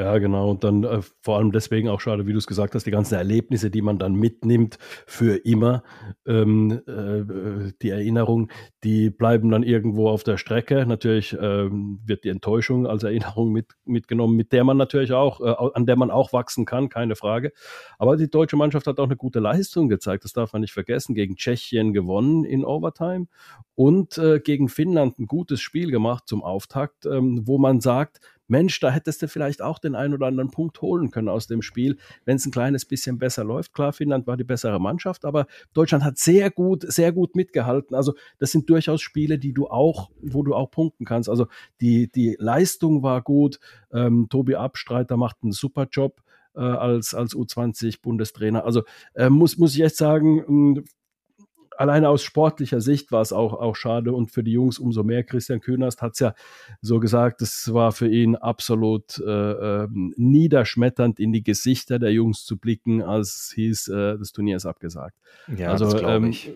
Ja, 0.00 0.16
genau. 0.16 0.48
Und 0.50 0.64
dann 0.64 0.82
äh, 0.84 1.02
vor 1.20 1.36
allem 1.36 1.52
deswegen 1.52 1.90
auch 1.90 2.00
schade, 2.00 2.26
wie 2.26 2.32
du 2.32 2.38
es 2.38 2.46
gesagt 2.46 2.74
hast, 2.74 2.86
die 2.86 2.90
ganzen 2.90 3.16
Erlebnisse, 3.16 3.70
die 3.70 3.82
man 3.82 3.98
dann 3.98 4.14
mitnimmt 4.14 4.78
für 4.80 5.36
immer, 5.44 5.82
ähm, 6.26 6.80
äh, 6.86 7.70
die 7.82 7.90
Erinnerung, 7.90 8.50
die 8.82 9.10
bleiben 9.10 9.50
dann 9.50 9.62
irgendwo 9.62 10.08
auf 10.08 10.24
der 10.24 10.38
Strecke. 10.38 10.86
Natürlich 10.86 11.36
ähm, 11.38 12.00
wird 12.06 12.24
die 12.24 12.30
Enttäuschung 12.30 12.86
als 12.86 13.02
Erinnerung 13.02 13.52
mit, 13.52 13.74
mitgenommen, 13.84 14.36
mit 14.36 14.52
der 14.52 14.64
man 14.64 14.78
natürlich 14.78 15.12
auch, 15.12 15.42
äh, 15.42 15.54
an 15.74 15.84
der 15.84 15.96
man 15.96 16.10
auch 16.10 16.32
wachsen 16.32 16.64
kann, 16.64 16.88
keine 16.88 17.14
Frage. 17.14 17.52
Aber 17.98 18.16
die 18.16 18.30
deutsche 18.30 18.56
Mannschaft 18.56 18.86
hat 18.86 18.98
auch 19.00 19.04
eine 19.04 19.16
gute 19.16 19.40
Leistung 19.40 19.90
gezeigt, 19.90 20.24
das 20.24 20.32
darf 20.32 20.54
man 20.54 20.62
nicht 20.62 20.72
vergessen. 20.72 21.14
Gegen 21.14 21.36
Tschechien 21.36 21.92
gewonnen 21.92 22.46
in 22.46 22.64
Overtime 22.64 23.26
und 23.74 24.16
äh, 24.16 24.40
gegen 24.40 24.70
Finnland 24.70 25.18
ein 25.18 25.26
gutes 25.26 25.60
Spiel 25.60 25.90
gemacht 25.90 26.24
zum 26.26 26.42
Auftakt, 26.42 27.04
ähm, 27.04 27.42
wo 27.44 27.58
man 27.58 27.80
sagt, 27.80 28.20
Mensch, 28.50 28.78
da 28.80 28.90
hättest 28.90 29.22
du 29.22 29.28
vielleicht 29.28 29.62
auch 29.62 29.78
den 29.78 29.94
einen 29.94 30.14
oder 30.14 30.26
anderen 30.26 30.50
Punkt 30.50 30.82
holen 30.82 31.10
können 31.10 31.28
aus 31.28 31.46
dem 31.46 31.62
Spiel, 31.62 31.96
wenn 32.24 32.36
es 32.36 32.46
ein 32.46 32.52
kleines 32.52 32.84
bisschen 32.84 33.18
besser 33.18 33.44
läuft. 33.44 33.72
Klar, 33.72 33.92
Finnland 33.92 34.26
war 34.26 34.36
die 34.36 34.44
bessere 34.44 34.80
Mannschaft, 34.80 35.24
aber 35.24 35.46
Deutschland 35.72 36.04
hat 36.04 36.18
sehr 36.18 36.50
gut, 36.50 36.84
sehr 36.90 37.12
gut 37.12 37.36
mitgehalten. 37.36 37.94
Also 37.94 38.14
das 38.38 38.50
sind 38.50 38.68
durchaus 38.68 39.00
Spiele, 39.00 39.38
die 39.38 39.52
du 39.52 39.68
auch, 39.68 40.10
wo 40.20 40.42
du 40.42 40.54
auch 40.54 40.70
punkten 40.70 41.04
kannst. 41.04 41.28
Also 41.28 41.46
die, 41.80 42.10
die 42.10 42.36
Leistung 42.38 43.02
war 43.02 43.22
gut. 43.22 43.60
Ähm, 43.92 44.26
Tobi 44.28 44.56
Abstreiter 44.56 45.16
macht 45.16 45.38
einen 45.42 45.52
super 45.52 45.86
Job 45.90 46.20
äh, 46.54 46.60
als, 46.60 47.14
als 47.14 47.34
U20-Bundestrainer. 47.34 48.64
Also 48.64 48.82
äh, 49.14 49.30
muss, 49.30 49.58
muss 49.58 49.74
ich 49.74 49.82
echt 49.82 49.96
sagen, 49.96 50.84
alleine 51.80 52.10
aus 52.10 52.22
sportlicher 52.22 52.82
Sicht 52.82 53.10
war 53.10 53.22
es 53.22 53.32
auch, 53.32 53.54
auch 53.54 53.74
schade 53.74 54.12
und 54.12 54.30
für 54.30 54.44
die 54.44 54.52
Jungs 54.52 54.78
umso 54.78 55.02
mehr. 55.02 55.24
Christian 55.24 55.60
Künast 55.60 56.02
hat 56.02 56.12
es 56.12 56.18
ja 56.18 56.34
so 56.82 57.00
gesagt, 57.00 57.40
es 57.40 57.72
war 57.72 57.92
für 57.92 58.06
ihn 58.06 58.36
absolut 58.36 59.18
äh, 59.18 59.82
äh, 59.82 59.88
niederschmetternd 59.90 61.18
in 61.18 61.32
die 61.32 61.42
Gesichter 61.42 61.98
der 61.98 62.12
Jungs 62.12 62.44
zu 62.44 62.58
blicken, 62.58 63.02
als 63.02 63.34
es 63.34 63.52
hieß, 63.54 63.88
äh, 63.88 64.18
das 64.18 64.32
Turnier 64.32 64.56
ist 64.56 64.66
abgesagt. 64.66 65.16
Ja, 65.56 65.70
also, 65.70 65.90
das 65.90 66.02
ähm, 66.04 66.26
ich. 66.26 66.52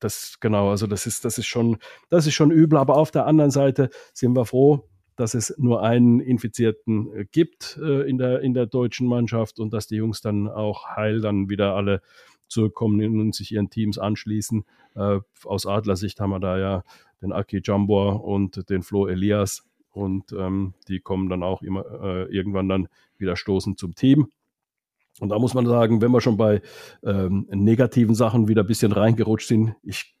Das, 0.00 0.38
genau, 0.40 0.70
also 0.70 0.86
das 0.86 1.06
ist, 1.06 1.24
das 1.24 1.38
ist 1.38 1.46
schon, 1.46 1.78
das 2.10 2.26
ist 2.26 2.34
schon 2.34 2.50
übel, 2.50 2.78
aber 2.78 2.96
auf 2.96 3.10
der 3.10 3.26
anderen 3.26 3.50
Seite 3.50 3.90
sind 4.12 4.34
wir 4.34 4.44
froh, 4.44 4.88
dass 5.16 5.34
es 5.34 5.54
nur 5.56 5.82
einen 5.82 6.20
Infizierten 6.20 7.14
äh, 7.14 7.24
gibt 7.30 7.78
äh, 7.82 8.08
in, 8.08 8.18
der, 8.18 8.40
in 8.40 8.54
der 8.54 8.66
deutschen 8.66 9.06
Mannschaft 9.06 9.60
und 9.60 9.72
dass 9.72 9.86
die 9.86 9.96
Jungs 9.96 10.20
dann 10.20 10.48
auch 10.48 10.88
heil 10.88 11.20
dann 11.20 11.48
wieder 11.48 11.74
alle 11.74 12.02
zurückkommen 12.48 13.20
und 13.20 13.34
sich 13.34 13.52
ihren 13.52 13.70
Teams 13.70 13.98
anschließen. 13.98 14.64
Äh, 14.94 15.20
aus 15.44 15.66
Adlersicht 15.66 16.20
haben 16.20 16.30
wir 16.30 16.40
da 16.40 16.58
ja 16.58 16.84
den 17.22 17.32
Aki 17.32 17.62
Jambor 17.64 18.24
und 18.24 18.68
den 18.70 18.82
Flo 18.82 19.06
Elias 19.06 19.64
und 19.92 20.32
ähm, 20.32 20.74
die 20.88 21.00
kommen 21.00 21.28
dann 21.28 21.42
auch 21.42 21.62
immer 21.62 21.84
äh, 22.02 22.24
irgendwann 22.34 22.68
dann 22.68 22.88
wieder 23.18 23.36
stoßen 23.36 23.76
zum 23.76 23.94
Team. 23.94 24.28
Und 25.20 25.28
da 25.28 25.38
muss 25.38 25.54
man 25.54 25.66
sagen, 25.66 26.00
wenn 26.00 26.10
wir 26.10 26.20
schon 26.20 26.36
bei 26.36 26.60
ähm, 27.04 27.46
negativen 27.50 28.14
Sachen 28.14 28.48
wieder 28.48 28.62
ein 28.62 28.66
bisschen 28.66 28.90
reingerutscht 28.90 29.46
sind, 29.46 29.76
ich 29.82 30.14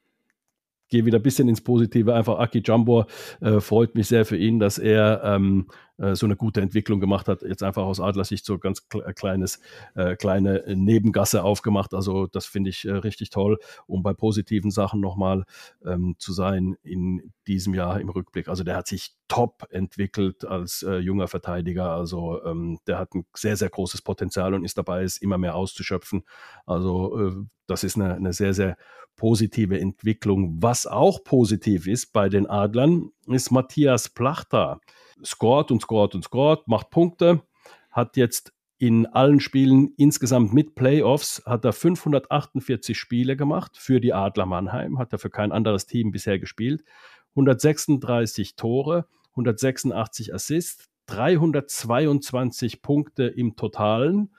gehe 0.88 1.04
wieder 1.04 1.18
ein 1.18 1.22
bisschen 1.22 1.48
ins 1.48 1.60
Positive. 1.60 2.14
Einfach 2.14 2.38
Aki 2.38 2.62
Jambor 2.64 3.06
äh, 3.40 3.58
freut 3.60 3.96
mich 3.96 4.06
sehr 4.06 4.24
für 4.24 4.36
ihn, 4.36 4.60
dass 4.60 4.78
er 4.78 5.22
ähm, 5.24 5.66
äh, 5.93 5.93
so 5.96 6.26
eine 6.26 6.36
gute 6.36 6.60
Entwicklung 6.60 7.00
gemacht 7.00 7.28
hat. 7.28 7.42
Jetzt 7.42 7.62
einfach 7.62 7.84
aus 7.84 8.00
Adlersicht 8.00 8.44
so 8.44 8.58
ganz 8.58 8.86
äh, 8.94 9.12
kleines, 9.12 9.60
äh, 9.94 10.16
kleine 10.16 10.64
Nebengasse 10.66 11.44
aufgemacht. 11.44 11.94
Also 11.94 12.26
das 12.26 12.46
finde 12.46 12.70
ich 12.70 12.84
äh, 12.84 12.92
richtig 12.92 13.30
toll, 13.30 13.58
um 13.86 14.02
bei 14.02 14.12
positiven 14.12 14.70
Sachen 14.70 15.00
nochmal 15.00 15.44
ähm, 15.84 16.16
zu 16.18 16.32
sein 16.32 16.76
in 16.82 17.32
diesem 17.46 17.74
Jahr 17.74 18.00
im 18.00 18.08
Rückblick. 18.08 18.48
Also 18.48 18.64
der 18.64 18.76
hat 18.76 18.88
sich 18.88 19.14
top 19.28 19.66
entwickelt 19.70 20.44
als 20.44 20.82
äh, 20.82 20.96
junger 20.96 21.28
Verteidiger. 21.28 21.90
Also 21.90 22.44
ähm, 22.44 22.78
der 22.86 22.98
hat 22.98 23.14
ein 23.14 23.24
sehr, 23.34 23.56
sehr 23.56 23.70
großes 23.70 24.02
Potenzial 24.02 24.54
und 24.54 24.64
ist 24.64 24.78
dabei, 24.78 25.02
es 25.02 25.18
immer 25.18 25.38
mehr 25.38 25.54
auszuschöpfen. 25.54 26.24
Also 26.66 27.28
äh, 27.28 27.32
das 27.66 27.84
ist 27.84 27.96
eine, 27.96 28.14
eine 28.14 28.32
sehr, 28.32 28.52
sehr 28.52 28.76
positive 29.16 29.78
Entwicklung. 29.78 30.60
Was 30.60 30.86
auch 30.86 31.22
positiv 31.22 31.86
ist 31.86 32.12
bei 32.12 32.28
den 32.28 32.46
Adlern, 32.46 33.10
ist 33.26 33.50
Matthias 33.50 34.08
Plachter 34.08 34.80
scored 35.22 35.70
und 35.70 35.82
scored 35.82 36.14
und 36.14 36.24
scored, 36.24 36.66
macht 36.66 36.90
Punkte, 36.90 37.42
hat 37.90 38.16
jetzt 38.16 38.52
in 38.78 39.06
allen 39.06 39.40
Spielen 39.40 39.94
insgesamt 39.96 40.52
mit 40.52 40.74
Playoffs 40.74 41.42
hat 41.46 41.64
er 41.64 41.72
548 41.72 42.98
Spiele 42.98 43.36
gemacht 43.36 43.76
für 43.76 44.00
die 44.00 44.12
Adler 44.12 44.46
Mannheim, 44.46 44.98
hat 44.98 45.12
er 45.12 45.18
für 45.18 45.30
kein 45.30 45.52
anderes 45.52 45.86
Team 45.86 46.10
bisher 46.10 46.38
gespielt. 46.38 46.84
136 47.30 48.56
Tore, 48.56 49.06
186 49.30 50.34
Assists, 50.34 50.88
322 51.06 52.82
Punkte 52.82 53.24
im 53.24 53.56
Totalen 53.56 54.34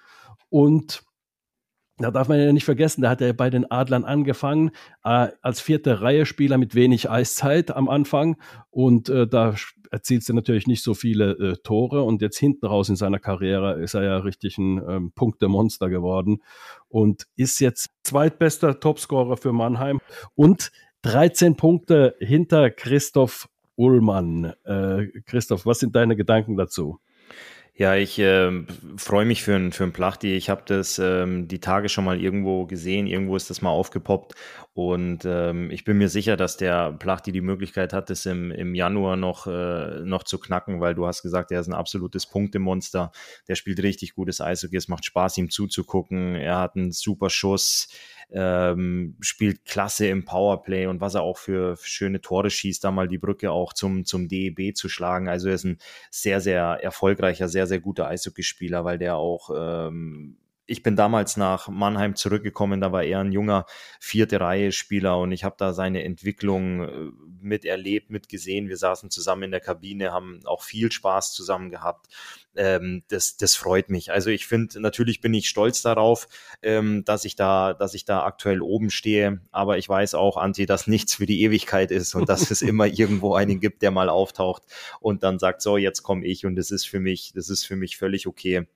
und 0.49 1.03
da 1.97 2.11
darf 2.11 2.27
man 2.27 2.39
ja 2.39 2.51
nicht 2.51 2.65
vergessen, 2.65 3.01
da 3.01 3.09
hat 3.09 3.21
er 3.21 3.33
bei 3.33 3.49
den 3.49 3.69
Adlern 3.71 4.03
angefangen 4.03 4.71
äh, 5.03 5.29
als 5.41 5.61
vierte 5.61 6.01
Reihe 6.01 6.25
Spieler 6.25 6.57
mit 6.57 6.75
wenig 6.75 7.09
Eiszeit 7.09 7.71
am 7.71 7.87
Anfang 7.87 8.37
und 8.69 9.09
äh, 9.09 9.27
da 9.27 9.55
erzielt 9.91 10.27
er 10.27 10.35
natürlich 10.35 10.67
nicht 10.67 10.83
so 10.83 10.93
viele 10.93 11.31
äh, 11.31 11.55
Tore 11.63 12.01
und 12.03 12.21
jetzt 12.21 12.37
hinten 12.37 12.65
raus 12.65 12.89
in 12.89 12.97
seiner 12.97 13.19
Karriere 13.19 13.81
ist 13.81 13.93
er 13.93 14.03
ja 14.03 14.17
richtig 14.17 14.57
ein 14.57 14.81
ähm, 14.87 15.11
Punktemonster 15.13 15.89
geworden 15.89 16.41
und 16.89 17.27
ist 17.37 17.59
jetzt 17.59 17.89
zweitbester 18.03 18.79
Topscorer 18.79 19.37
für 19.37 19.53
Mannheim 19.53 20.01
und 20.35 20.71
13 21.03 21.55
Punkte 21.55 22.15
hinter 22.19 22.71
Christoph 22.71 23.47
Ullmann. 23.75 24.53
Äh, 24.63 25.07
Christoph, 25.25 25.65
was 25.65 25.79
sind 25.79 25.95
deine 25.95 26.15
Gedanken 26.15 26.57
dazu? 26.57 26.99
Ja, 27.78 27.93
ich 27.95 28.17
äh, 28.19 28.51
freue 28.95 29.26
mich 29.26 29.43
für 29.43 29.53
ein, 29.53 29.73
für 29.73 29.84
ein 29.84 29.91
Plachti. 29.91 30.34
Ich 30.38 30.49
habe 30.49 30.61
das 30.65 30.97
ähm, 30.97 31.49
die 31.49 31.59
Tage 31.59 31.89
schon 31.89 32.05
mal 32.05 32.21
irgendwo 32.21 32.65
gesehen. 32.65 33.05
Irgendwo 33.05 33.36
ist 33.36 33.49
das 33.49 33.61
mal 33.61 33.69
aufgepoppt. 33.69 34.34
Und 34.73 35.26
ähm, 35.26 35.69
ich 35.71 35.84
bin 35.84 35.97
mir 35.97 36.07
sicher, 36.07 36.38
dass 36.38 36.55
der 36.55 36.93
Plachti 36.93 37.34
die 37.34 37.41
Möglichkeit 37.41 37.91
hat, 37.91 38.09
das 38.09 38.26
im, 38.28 38.49
im 38.51 38.76
Januar 38.76 39.17
noch, 39.17 39.47
äh, 39.47 39.99
noch 40.05 40.23
zu 40.23 40.39
knacken, 40.39 40.80
weil 40.80 40.95
du 40.95 41.05
hast 41.05 41.21
gesagt, 41.21 41.51
er 41.51 41.59
ist 41.59 41.67
ein 41.67 41.73
absolutes 41.73 42.26
Punktemonster. 42.28 43.11
Der 43.49 43.55
spielt 43.55 43.84
richtig 43.84 44.15
gutes 44.15 44.39
Eishockey. 44.39 44.78
Es 44.78 44.88
macht 44.88 45.03
Spaß, 45.03 45.38
ihm 45.38 45.49
zuzugucken. 45.49 46.36
Er 46.36 46.59
hat 46.59 46.78
einen 46.78 46.93
super 46.93 47.30
Schuss 47.30 47.89
ähm, 48.32 49.17
spielt 49.19 49.65
klasse 49.65 50.07
im 50.07 50.26
Powerplay 50.26 50.88
und 50.88 51.01
was 51.01 51.15
er 51.15 51.21
auch 51.21 51.38
für, 51.38 51.78
schöne 51.82 52.21
Tore 52.21 52.49
schießt, 52.49 52.84
da 52.84 52.91
mal 52.91 53.07
die 53.07 53.17
Brücke 53.17 53.51
auch 53.51 53.73
zum, 53.73 54.05
zum 54.05 54.28
DEB 54.28 54.76
zu 54.76 54.89
schlagen. 54.89 55.28
Also 55.28 55.49
er 55.49 55.55
ist 55.55 55.65
ein 55.65 55.78
sehr, 56.09 56.41
sehr 56.41 56.63
erfolgreicher, 56.82 57.47
sehr, 57.47 57.67
sehr 57.67 57.80
guter 57.80 58.07
Eishockeyspieler, 58.07 58.86
weil 58.86 58.97
der 58.97 59.15
auch 59.15 59.49
ähm, 59.55 60.38
ich 60.67 60.84
bin 60.84 60.95
damals 60.95 61.38
nach 61.38 61.67
Mannheim 61.67 62.15
zurückgekommen, 62.15 62.82
da 62.82 62.91
war 62.91 63.03
er 63.03 63.19
ein 63.19 63.32
junger 63.32 63.65
vierte 63.99 64.39
Reihe 64.39 64.71
Spieler 64.71 65.19
und 65.19 65.32
ich 65.32 65.43
habe 65.43 65.55
da 65.57 65.73
seine 65.73 66.03
Entwicklung 66.03 66.82
äh, 66.82 67.11
miterlebt, 67.41 68.09
mitgesehen. 68.09 68.67
Wir 68.67 68.78
saßen 68.78 69.11
zusammen 69.11 69.43
in 69.43 69.51
der 69.51 69.59
Kabine, 69.59 70.11
haben 70.11 70.39
auch 70.45 70.63
viel 70.63 70.91
Spaß 70.91 71.34
zusammen 71.34 71.69
gehabt. 71.69 72.07
Ähm, 72.55 73.03
das, 73.07 73.37
das 73.37 73.55
freut 73.55 73.89
mich. 73.89 74.11
Also 74.11 74.29
ich 74.29 74.47
finde, 74.47 74.79
natürlich 74.79 75.21
bin 75.21 75.33
ich 75.33 75.49
stolz 75.49 75.81
darauf, 75.81 76.27
ähm, 76.61 77.03
dass 77.05 77.25
ich 77.25 77.35
da, 77.35 77.73
dass 77.73 77.93
ich 77.93 78.05
da 78.05 78.23
aktuell 78.23 78.61
oben 78.61 78.89
stehe. 78.89 79.41
Aber 79.51 79.77
ich 79.77 79.87
weiß 79.87 80.15
auch, 80.15 80.37
Anti, 80.37 80.65
dass 80.65 80.87
nichts 80.87 81.15
für 81.15 81.25
die 81.25 81.41
Ewigkeit 81.41 81.91
ist 81.91 82.15
und 82.15 82.29
dass 82.29 82.51
es 82.51 82.61
immer 82.61 82.87
irgendwo 82.87 83.35
einen 83.35 83.59
gibt, 83.59 83.81
der 83.81 83.91
mal 83.91 84.09
auftaucht 84.09 84.63
und 84.99 85.23
dann 85.23 85.39
sagt, 85.39 85.61
so, 85.61 85.77
jetzt 85.77 86.03
komme 86.03 86.25
ich 86.25 86.45
und 86.45 86.55
das 86.55 86.71
ist 86.71 86.87
für 86.87 86.99
mich, 86.99 87.33
das 87.35 87.49
ist 87.49 87.65
für 87.65 87.75
mich 87.75 87.97
völlig 87.97 88.27
okay 88.27 88.67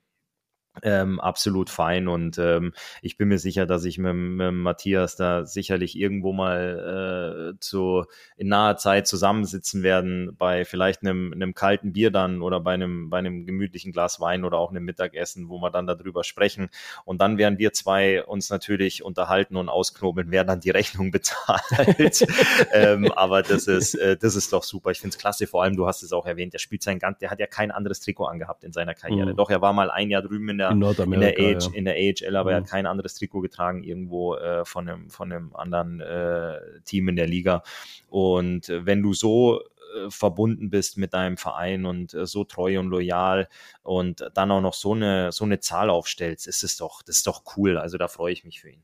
ähm, 0.83 1.19
absolut 1.19 1.69
fein 1.69 2.07
und 2.07 2.37
ähm, 2.37 2.73
ich 3.01 3.17
bin 3.17 3.27
mir 3.27 3.39
sicher, 3.39 3.65
dass 3.65 3.85
ich 3.85 3.97
mit, 3.97 4.13
mit 4.13 4.53
Matthias 4.53 5.15
da 5.15 5.45
sicherlich 5.45 5.97
irgendwo 5.97 6.31
mal 6.33 7.53
äh, 7.55 7.59
zu 7.59 8.05
in 8.37 8.47
naher 8.47 8.77
Zeit 8.77 9.07
zusammensitzen 9.07 9.83
werden 9.83 10.35
bei 10.37 10.65
vielleicht 10.65 11.01
einem, 11.01 11.33
einem 11.33 11.53
kalten 11.53 11.93
Bier 11.93 12.11
dann 12.11 12.41
oder 12.41 12.59
bei 12.59 12.73
einem 12.73 13.09
bei 13.09 13.17
einem 13.17 13.45
gemütlichen 13.45 13.91
Glas 13.91 14.19
Wein 14.19 14.45
oder 14.45 14.57
auch 14.57 14.69
einem 14.69 14.85
Mittagessen, 14.85 15.49
wo 15.49 15.59
wir 15.59 15.71
dann 15.71 15.87
darüber 15.87 16.23
sprechen 16.23 16.69
und 17.05 17.19
dann 17.19 17.37
werden 17.37 17.59
wir 17.59 17.73
zwei 17.73 18.23
uns 18.23 18.49
natürlich 18.49 19.03
unterhalten 19.03 19.57
und 19.57 19.69
ausknobeln, 19.69 20.31
wer 20.31 20.43
dann 20.43 20.59
die 20.59 20.69
Rechnung 20.79 21.11
bezahlt. 21.11 22.25
ähm, 22.71 23.11
aber 23.11 23.41
das 23.41 23.67
ist 23.67 23.95
äh, 23.95 24.17
das 24.17 24.35
ist 24.35 24.53
doch 24.53 24.63
super. 24.63 24.91
Ich 24.91 24.99
finde 24.99 25.15
es 25.15 25.19
klasse. 25.19 25.47
Vor 25.47 25.63
allem 25.63 25.75
du 25.75 25.87
hast 25.87 26.03
es 26.03 26.13
auch 26.13 26.25
erwähnt. 26.25 26.53
Der 26.53 26.59
spielt 26.59 26.83
sein 26.83 26.99
ganz, 26.99 27.19
der 27.19 27.31
hat 27.31 27.39
ja 27.39 27.47
kein 27.47 27.71
anderes 27.71 27.99
Trikot 27.99 28.25
angehabt 28.25 28.63
in 28.63 28.71
seiner 28.71 28.93
Karriere. 28.93 29.31
Mhm. 29.31 29.35
Doch 29.35 29.49
er 29.49 29.61
war 29.61 29.73
mal 29.73 29.91
ein 29.91 30.09
Jahr 30.09 30.21
drüben 30.21 30.49
in 30.49 30.58
der, 30.59 30.71
in, 30.71 31.13
in 31.13 31.19
der, 31.19 31.33
AH, 31.33 31.39
ja. 31.39 31.69
in 31.73 31.85
der 31.85 31.95
AHL, 31.95 32.35
aber 32.35 32.49
mhm. 32.49 32.53
er 32.53 32.57
hat 32.57 32.63
mhm. 32.65 32.69
kein 32.69 32.85
anderes 32.85 33.15
Trikot 33.15 33.41
getragen 33.41 33.83
irgendwo 33.83 34.35
äh, 34.35 34.65
von, 34.65 34.87
einem, 34.87 35.09
von 35.09 35.31
einem 35.31 35.55
anderen 35.55 36.01
äh, 36.01 36.59
Team 36.85 37.09
in 37.09 37.15
der 37.15 37.27
Liga. 37.27 37.63
Und 38.07 38.69
äh, 38.69 38.85
wenn 38.85 39.01
du 39.01 39.13
so 39.13 39.59
äh, 39.59 40.09
verbunden 40.09 40.69
bist 40.69 40.97
mit 40.97 41.13
deinem 41.13 41.37
Verein 41.37 41.85
und 41.85 42.13
äh, 42.13 42.25
so 42.25 42.43
treu 42.43 42.79
und 42.79 42.89
loyal 42.89 43.47
und 43.81 44.29
dann 44.33 44.51
auch 44.51 44.61
noch 44.61 44.73
so 44.73 44.93
eine, 44.93 45.31
so 45.31 45.45
eine 45.45 45.59
Zahl 45.59 45.89
aufstellst, 45.89 46.47
ist 46.47 46.63
es 46.63 46.77
doch, 46.77 47.01
das 47.01 47.17
ist 47.17 47.27
doch 47.27 47.43
cool. 47.57 47.77
Also 47.77 47.97
da 47.97 48.07
freue 48.07 48.33
ich 48.33 48.43
mich 48.43 48.61
für 48.61 48.69
ihn. 48.69 48.83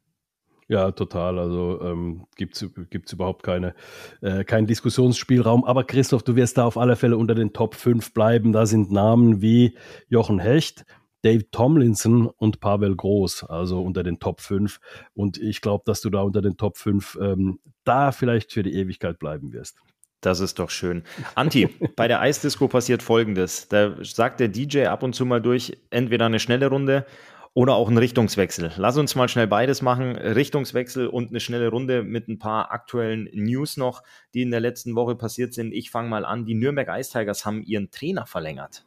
Ja, 0.67 0.91
total. 0.91 1.37
Also 1.37 1.79
ähm, 1.81 2.25
gibt 2.35 2.55
es 2.55 3.13
überhaupt 3.13 3.43
keine, 3.43 3.75
äh, 4.21 4.43
keinen 4.43 4.65
Diskussionsspielraum. 4.65 5.63
Aber 5.63 5.83
Christoph, 5.83 6.23
du 6.23 6.35
wirst 6.35 6.57
da 6.57 6.65
auf 6.65 6.77
alle 6.77 6.95
Fälle 6.95 7.17
unter 7.17 7.35
den 7.35 7.53
Top 7.53 7.75
5 7.75 8.13
bleiben. 8.13 8.51
Da 8.51 8.65
sind 8.65 8.91
Namen 8.91 9.41
wie 9.41 9.77
Jochen 10.07 10.39
Hecht, 10.39 10.85
Dave 11.25 11.49
Tomlinson 11.49 12.27
und 12.27 12.59
Pavel 12.59 12.95
Groß, 12.95 13.45
also 13.45 13.81
unter 13.81 14.03
den 14.03 14.19
Top 14.19 14.41
5. 14.41 14.79
Und 15.15 15.39
ich 15.39 15.59
glaube, 15.59 15.83
dass 15.87 16.01
du 16.01 16.11
da 16.11 16.21
unter 16.21 16.43
den 16.43 16.55
Top 16.55 16.77
5 16.77 17.17
ähm, 17.19 17.59
da 17.83 18.11
vielleicht 18.11 18.51
für 18.51 18.61
die 18.61 18.75
Ewigkeit 18.75 19.17
bleiben 19.17 19.51
wirst. 19.51 19.79
Das 20.21 20.39
ist 20.39 20.59
doch 20.59 20.69
schön. 20.69 21.01
Anti, 21.33 21.67
bei 21.95 22.07
der 22.07 22.21
Eisdisco 22.21 22.67
passiert 22.67 23.01
folgendes. 23.01 23.67
Da 23.69 23.95
sagt 24.03 24.39
der 24.39 24.49
DJ 24.49 24.85
ab 24.85 25.01
und 25.01 25.15
zu 25.15 25.25
mal 25.25 25.41
durch, 25.41 25.75
entweder 25.89 26.27
eine 26.27 26.39
schnelle 26.39 26.67
Runde 26.67 27.07
oder 27.55 27.73
auch 27.73 27.87
einen 27.87 27.97
Richtungswechsel. 27.97 28.73
Lass 28.77 28.97
uns 28.97 29.15
mal 29.15 29.27
schnell 29.27 29.47
beides 29.47 29.81
machen. 29.81 30.15
Richtungswechsel 30.17 31.07
und 31.07 31.29
eine 31.29 31.39
schnelle 31.39 31.69
Runde 31.69 32.03
mit 32.03 32.27
ein 32.27 32.37
paar 32.37 32.71
aktuellen 32.71 33.29
News 33.33 33.77
noch, 33.77 34.03
die 34.35 34.43
in 34.43 34.51
der 34.51 34.59
letzten 34.59 34.93
Woche 34.93 35.15
passiert 35.15 35.55
sind. 35.55 35.73
Ich 35.73 35.89
fange 35.89 36.07
mal 36.07 36.23
an. 36.23 36.45
Die 36.45 36.53
Nürnberg 36.53 36.87
Ice 36.99 37.11
Tigers 37.11 37.47
haben 37.47 37.63
ihren 37.63 37.89
Trainer 37.89 38.27
verlängert. 38.27 38.85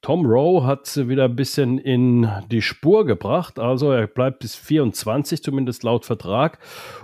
Tom 0.00 0.24
Rowe 0.26 0.64
hat 0.64 0.86
sie 0.86 1.08
wieder 1.08 1.24
ein 1.24 1.34
bisschen 1.34 1.76
in 1.76 2.30
die 2.52 2.62
Spur 2.62 3.04
gebracht. 3.04 3.58
Also 3.58 3.90
er 3.90 4.06
bleibt 4.06 4.38
bis 4.38 4.54
24, 4.54 5.42
zumindest 5.42 5.82
laut 5.82 6.06
Vertrag. 6.06 6.60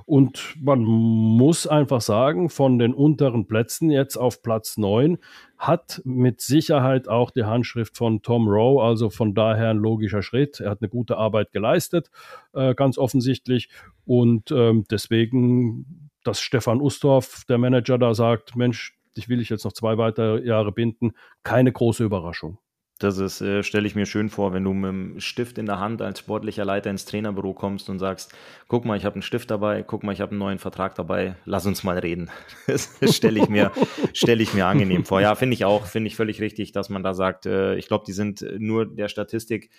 Und 0.06 0.54
man 0.60 0.84
muss 0.84 1.66
einfach 1.66 2.00
sagen, 2.00 2.50
von 2.50 2.78
den 2.78 2.94
unteren 2.94 3.48
Plätzen 3.48 3.90
jetzt 3.90 4.16
auf 4.16 4.42
Platz 4.42 4.76
9 4.76 5.18
hat 5.58 6.02
mit 6.04 6.40
Sicherheit 6.40 7.08
auch 7.08 7.32
die 7.32 7.44
Handschrift 7.44 7.96
von 7.96 8.22
Tom 8.22 8.46
Rowe. 8.46 8.84
Also 8.84 9.10
von 9.10 9.34
daher 9.34 9.70
ein 9.70 9.78
logischer 9.78 10.22
Schritt. 10.22 10.60
Er 10.60 10.70
hat 10.70 10.80
eine 10.80 10.88
gute 10.88 11.16
Arbeit 11.16 11.50
geleistet, 11.50 12.10
äh, 12.52 12.76
ganz 12.76 12.96
offensichtlich. 12.96 13.70
Und 14.04 14.52
ähm, 14.52 14.84
deswegen, 14.88 16.10
dass 16.22 16.40
Stefan 16.40 16.80
Ustorf, 16.80 17.42
der 17.48 17.58
Manager, 17.58 17.98
da 17.98 18.14
sagt, 18.14 18.54
Mensch, 18.54 18.96
ich 19.16 19.28
will 19.28 19.40
ich 19.40 19.48
jetzt 19.48 19.64
noch 19.64 19.72
zwei 19.72 19.98
weitere 19.98 20.46
Jahre 20.46 20.70
binden, 20.70 21.12
keine 21.42 21.72
große 21.72 22.04
Überraschung. 22.04 22.58
Das 23.00 23.18
ist, 23.18 23.40
äh, 23.40 23.64
stelle 23.64 23.88
ich 23.88 23.96
mir 23.96 24.06
schön 24.06 24.30
vor, 24.30 24.52
wenn 24.52 24.62
du 24.62 24.72
mit 24.72 24.88
dem 24.88 25.20
Stift 25.20 25.58
in 25.58 25.66
der 25.66 25.80
Hand 25.80 26.00
als 26.00 26.20
sportlicher 26.20 26.64
Leiter 26.64 26.90
ins 26.90 27.04
Trainerbüro 27.04 27.52
kommst 27.52 27.90
und 27.90 27.98
sagst, 27.98 28.32
guck 28.68 28.84
mal, 28.84 28.96
ich 28.96 29.04
habe 29.04 29.16
einen 29.16 29.22
Stift 29.22 29.50
dabei, 29.50 29.82
guck 29.82 30.04
mal, 30.04 30.12
ich 30.12 30.20
habe 30.20 30.30
einen 30.30 30.38
neuen 30.38 30.60
Vertrag 30.60 30.94
dabei, 30.94 31.34
lass 31.44 31.66
uns 31.66 31.82
mal 31.82 31.98
reden. 31.98 32.30
Das 32.66 33.16
stelle 33.16 33.40
ich 33.40 33.48
mir, 33.48 33.72
stelle 34.14 34.42
ich 34.42 34.54
mir 34.54 34.66
angenehm 34.66 35.04
vor. 35.04 35.20
Ja, 35.20 35.34
finde 35.34 35.54
ich 35.54 35.64
auch, 35.64 35.86
finde 35.86 36.06
ich 36.06 36.16
völlig 36.16 36.40
richtig, 36.40 36.72
dass 36.72 36.88
man 36.88 37.02
da 37.02 37.14
sagt, 37.14 37.46
äh, 37.46 37.74
ich 37.74 37.88
glaube, 37.88 38.04
die 38.06 38.12
sind 38.12 38.44
nur 38.58 38.86
der 38.86 39.08
Statistik 39.08 39.70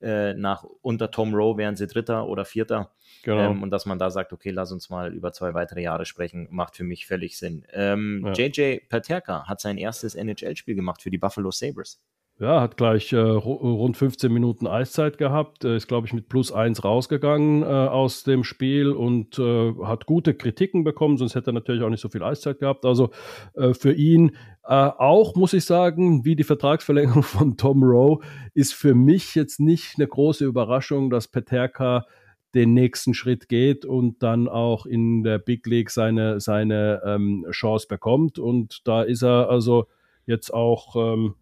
äh, 0.00 0.34
nach 0.34 0.64
unter 0.82 1.10
Tom 1.10 1.34
Rowe 1.34 1.56
wären 1.56 1.76
sie 1.76 1.86
Dritter 1.86 2.26
oder 2.26 2.44
Vierter. 2.44 2.92
Genau. 3.22 3.52
Ähm, 3.52 3.62
und 3.62 3.70
dass 3.70 3.86
man 3.86 3.98
da 3.98 4.10
sagt, 4.10 4.32
okay, 4.32 4.50
lass 4.50 4.72
uns 4.72 4.90
mal 4.90 5.14
über 5.14 5.32
zwei 5.32 5.54
weitere 5.54 5.82
Jahre 5.82 6.04
sprechen, 6.04 6.48
macht 6.50 6.76
für 6.76 6.84
mich 6.84 7.06
völlig 7.06 7.38
Sinn. 7.38 7.64
Ähm, 7.72 8.22
ja. 8.26 8.32
JJ 8.32 8.80
Paterka 8.88 9.46
hat 9.46 9.60
sein 9.60 9.78
erstes 9.78 10.14
NHL-Spiel 10.14 10.74
gemacht 10.74 11.00
für 11.00 11.10
die 11.10 11.18
Buffalo 11.18 11.50
Sabres. 11.50 12.02
Ja, 12.40 12.60
hat 12.60 12.76
gleich 12.76 13.12
äh, 13.12 13.16
rund 13.16 13.96
15 13.96 14.32
Minuten 14.32 14.66
Eiszeit 14.66 15.18
gehabt, 15.18 15.64
äh, 15.64 15.76
ist, 15.76 15.86
glaube 15.86 16.08
ich, 16.08 16.12
mit 16.12 16.28
plus 16.28 16.50
eins 16.50 16.82
rausgegangen 16.82 17.62
äh, 17.62 17.66
aus 17.66 18.24
dem 18.24 18.42
Spiel 18.42 18.90
und 18.90 19.38
äh, 19.38 19.72
hat 19.84 20.06
gute 20.06 20.34
Kritiken 20.34 20.82
bekommen, 20.82 21.16
sonst 21.16 21.36
hätte 21.36 21.50
er 21.50 21.52
natürlich 21.52 21.84
auch 21.84 21.90
nicht 21.90 22.00
so 22.00 22.08
viel 22.08 22.24
Eiszeit 22.24 22.58
gehabt. 22.58 22.86
Also 22.86 23.10
äh, 23.54 23.72
für 23.72 23.92
ihn 23.92 24.32
äh, 24.64 24.74
auch, 24.74 25.36
muss 25.36 25.52
ich 25.52 25.64
sagen, 25.64 26.24
wie 26.24 26.34
die 26.34 26.42
Vertragsverlängerung 26.42 27.22
von 27.22 27.56
Tom 27.56 27.84
Rowe, 27.84 28.24
ist 28.52 28.74
für 28.74 28.96
mich 28.96 29.36
jetzt 29.36 29.60
nicht 29.60 29.94
eine 29.96 30.08
große 30.08 30.44
Überraschung, 30.44 31.10
dass 31.10 31.28
Peterka 31.28 32.04
den 32.52 32.74
nächsten 32.74 33.14
Schritt 33.14 33.48
geht 33.48 33.84
und 33.84 34.24
dann 34.24 34.48
auch 34.48 34.86
in 34.86 35.22
der 35.22 35.38
Big 35.38 35.68
League 35.68 35.90
seine, 35.90 36.40
seine 36.40 37.00
ähm, 37.06 37.46
Chance 37.52 37.86
bekommt. 37.88 38.40
Und 38.40 38.80
da 38.88 39.02
ist 39.02 39.22
er 39.22 39.48
also 39.50 39.86
jetzt 40.26 40.52
auch. 40.52 40.96
Ähm, 40.96 41.36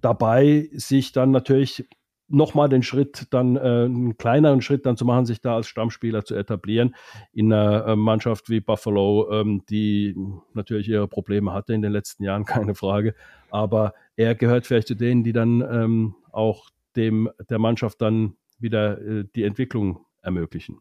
dabei, 0.00 0.68
sich 0.72 1.12
dann 1.12 1.30
natürlich 1.30 1.88
nochmal 2.28 2.68
den 2.68 2.82
Schritt, 2.82 3.26
dann 3.30 3.56
äh, 3.56 3.60
einen 3.60 4.16
kleineren 4.18 4.60
Schritt 4.60 4.84
dann 4.86 4.96
zu 4.96 5.04
machen, 5.04 5.24
sich 5.24 5.40
da 5.40 5.56
als 5.56 5.66
Stammspieler 5.66 6.24
zu 6.24 6.34
etablieren 6.34 6.94
in 7.32 7.52
einer 7.52 7.86
äh, 7.86 7.96
Mannschaft 7.96 8.50
wie 8.50 8.60
Buffalo, 8.60 9.30
ähm, 9.32 9.62
die 9.68 10.14
natürlich 10.52 10.88
ihre 10.88 11.08
Probleme 11.08 11.52
hatte 11.52 11.72
in 11.72 11.82
den 11.82 11.92
letzten 11.92 12.24
Jahren, 12.24 12.44
keine 12.44 12.74
Frage. 12.74 13.14
Aber 13.50 13.94
er 14.16 14.34
gehört 14.34 14.66
vielleicht 14.66 14.88
zu 14.88 14.94
denen, 14.94 15.24
die 15.24 15.32
dann 15.32 15.62
ähm, 15.62 16.14
auch 16.30 16.68
dem 16.96 17.30
der 17.48 17.58
Mannschaft 17.58 18.00
dann 18.02 18.36
wieder 18.58 19.00
äh, 19.00 19.24
die 19.34 19.44
Entwicklung 19.44 20.04
ermöglichen. 20.20 20.80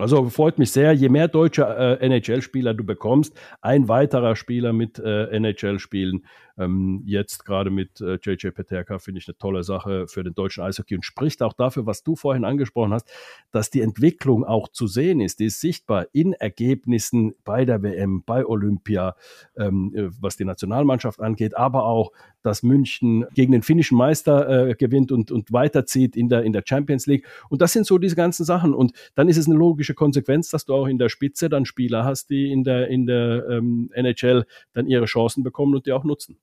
Also 0.00 0.30
freut 0.30 0.58
mich 0.58 0.72
sehr, 0.72 0.92
je 0.92 1.08
mehr 1.08 1.28
deutsche 1.28 1.62
äh, 1.62 2.06
NHL-Spieler 2.06 2.74
du 2.74 2.84
bekommst, 2.84 3.38
ein 3.60 3.88
weiterer 3.88 4.34
Spieler 4.34 4.72
mit 4.72 4.98
äh, 4.98 5.26
NHL-Spielen, 5.26 6.24
ähm, 6.60 7.02
jetzt 7.06 7.44
gerade 7.44 7.70
mit 7.70 8.00
äh, 8.00 8.18
JJ 8.22 8.50
Peterka 8.50 8.98
finde 8.98 9.18
ich 9.18 9.28
eine 9.28 9.38
tolle 9.38 9.62
Sache 9.62 10.06
für 10.08 10.22
den 10.22 10.34
deutschen 10.34 10.62
Eishockey 10.62 10.94
und 10.94 11.04
spricht 11.04 11.42
auch 11.42 11.54
dafür, 11.54 11.86
was 11.86 12.02
du 12.02 12.16
vorhin 12.16 12.44
angesprochen 12.44 12.92
hast, 12.92 13.10
dass 13.50 13.70
die 13.70 13.80
Entwicklung 13.80 14.44
auch 14.44 14.68
zu 14.68 14.86
sehen 14.86 15.20
ist. 15.20 15.40
Die 15.40 15.46
ist 15.46 15.60
sichtbar 15.60 16.06
in 16.12 16.34
Ergebnissen 16.34 17.34
bei 17.44 17.64
der 17.64 17.82
WM, 17.82 18.22
bei 18.24 18.44
Olympia, 18.44 19.16
ähm, 19.56 19.92
äh, 19.94 20.10
was 20.20 20.36
die 20.36 20.44
Nationalmannschaft 20.44 21.20
angeht, 21.20 21.56
aber 21.56 21.84
auch, 21.84 22.12
dass 22.42 22.62
München 22.62 23.24
gegen 23.34 23.52
den 23.52 23.62
finnischen 23.62 23.96
Meister 23.96 24.68
äh, 24.68 24.74
gewinnt 24.74 25.12
und, 25.12 25.30
und 25.30 25.52
weiterzieht 25.52 26.16
in 26.16 26.28
der, 26.28 26.42
in 26.42 26.52
der 26.52 26.62
Champions 26.66 27.06
League. 27.06 27.26
Und 27.48 27.62
das 27.62 27.72
sind 27.72 27.86
so 27.86 27.98
diese 27.98 28.16
ganzen 28.16 28.44
Sachen. 28.44 28.74
Und 28.74 28.92
dann 29.14 29.28
ist 29.28 29.36
es 29.36 29.46
eine 29.46 29.56
logische 29.56 29.94
Konsequenz, 29.94 30.50
dass 30.50 30.64
du 30.64 30.74
auch 30.74 30.86
in 30.86 30.98
der 30.98 31.08
Spitze 31.08 31.48
dann 31.48 31.66
Spieler 31.66 32.04
hast, 32.04 32.30
die 32.30 32.50
in 32.50 32.64
der, 32.64 32.88
in 32.88 33.06
der 33.06 33.46
ähm, 33.48 33.90
NHL 33.94 34.44
dann 34.72 34.86
ihre 34.86 35.06
Chancen 35.06 35.42
bekommen 35.42 35.74
und 35.74 35.86
die 35.86 35.92
auch 35.92 36.04
nutzen. 36.04 36.38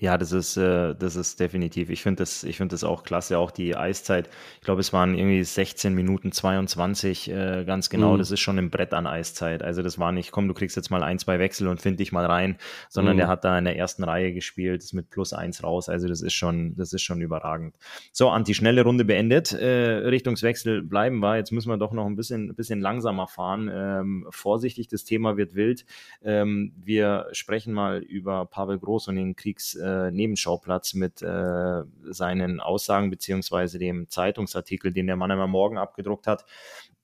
Ja, 0.00 0.18
das 0.18 0.32
ist, 0.32 0.56
äh, 0.56 0.94
das 0.96 1.14
ist 1.14 1.38
definitiv. 1.38 1.88
Ich 1.88 2.02
finde 2.02 2.22
das, 2.22 2.42
ich 2.42 2.56
finde 2.56 2.74
das 2.74 2.82
auch 2.82 3.04
klasse. 3.04 3.38
Auch 3.38 3.52
die 3.52 3.76
Eiszeit. 3.76 4.28
Ich 4.56 4.64
glaube, 4.64 4.80
es 4.80 4.92
waren 4.92 5.16
irgendwie 5.16 5.44
16 5.44 5.94
Minuten 5.94 6.32
22, 6.32 7.30
äh, 7.30 7.64
ganz 7.64 7.90
genau. 7.90 8.14
Mhm. 8.14 8.18
Das 8.18 8.32
ist 8.32 8.40
schon 8.40 8.58
ein 8.58 8.70
Brett 8.70 8.92
an 8.92 9.06
Eiszeit. 9.06 9.62
Also 9.62 9.82
das 9.82 9.96
war 10.00 10.10
nicht, 10.10 10.32
komm, 10.32 10.48
du 10.48 10.54
kriegst 10.54 10.74
jetzt 10.74 10.90
mal 10.90 11.04
ein, 11.04 11.20
zwei 11.20 11.38
Wechsel 11.38 11.68
und 11.68 11.80
find 11.80 12.00
dich 12.00 12.10
mal 12.10 12.26
rein, 12.26 12.56
sondern 12.88 13.14
mhm. 13.14 13.18
der 13.18 13.28
hat 13.28 13.44
da 13.44 13.56
in 13.56 13.66
der 13.66 13.76
ersten 13.76 14.02
Reihe 14.02 14.32
gespielt, 14.32 14.82
ist 14.82 14.94
mit 14.94 15.10
plus 15.10 15.32
eins 15.32 15.62
raus. 15.62 15.88
Also 15.88 16.08
das 16.08 16.22
ist 16.22 16.34
schon, 16.34 16.74
das 16.74 16.92
ist 16.92 17.02
schon 17.02 17.20
überragend. 17.20 17.76
So, 18.10 18.30
Anti, 18.30 18.52
schnelle 18.52 18.82
Runde 18.82 19.04
beendet. 19.04 19.52
Äh, 19.52 20.08
Richtungswechsel 20.08 20.82
bleiben 20.82 21.20
wir. 21.20 21.36
Jetzt 21.36 21.52
müssen 21.52 21.68
wir 21.68 21.78
doch 21.78 21.92
noch 21.92 22.06
ein 22.06 22.16
bisschen, 22.16 22.50
ein 22.50 22.56
bisschen 22.56 22.80
langsamer 22.80 23.28
fahren. 23.28 23.70
Ähm, 23.72 24.26
vorsichtig, 24.30 24.88
das 24.88 25.04
Thema 25.04 25.36
wird 25.36 25.54
wild. 25.54 25.86
Ähm, 26.24 26.72
wir 26.82 27.28
sprechen 27.30 27.72
mal 27.72 28.02
über 28.02 28.44
Pavel 28.46 28.80
Groß 28.80 29.06
und 29.06 29.14
den 29.14 29.36
Kriegs 29.36 29.78
äh, 29.84 30.10
Nebenschauplatz 30.10 30.94
mit 30.94 31.22
äh, 31.22 31.82
seinen 32.04 32.60
Aussagen 32.60 33.10
beziehungsweise 33.10 33.78
dem 33.78 34.08
Zeitungsartikel, 34.08 34.92
den 34.92 35.06
der 35.06 35.16
Mannheimer 35.16 35.46
Morgen 35.46 35.78
abgedruckt 35.78 36.26
hat. 36.26 36.44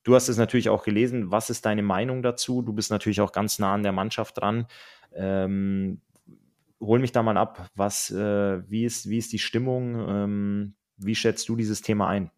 Du 0.02 0.14
hast 0.14 0.28
es 0.28 0.38
natürlich 0.38 0.70
auch 0.70 0.82
gelesen. 0.82 1.30
Was 1.30 1.50
ist 1.50 1.66
deine 1.66 1.82
Meinung 1.82 2.22
dazu? 2.22 2.62
Du 2.62 2.72
bist 2.72 2.90
natürlich 2.90 3.20
auch 3.20 3.32
ganz 3.32 3.58
nah 3.58 3.74
an 3.74 3.82
der 3.82 3.92
Mannschaft 3.92 4.40
dran. 4.40 4.66
Ähm, 5.14 6.00
hol 6.80 6.98
mich 6.98 7.12
da 7.12 7.22
mal 7.22 7.36
ab. 7.36 7.70
Was, 7.74 8.10
äh, 8.10 8.68
wie, 8.70 8.84
ist, 8.84 9.10
wie 9.10 9.18
ist 9.18 9.32
die 9.32 9.38
Stimmung? 9.38 10.08
Ähm, 10.08 10.74
wie 10.96 11.14
schätzt 11.14 11.48
du 11.48 11.56
dieses 11.56 11.82
Thema 11.82 12.08
ein? 12.08 12.30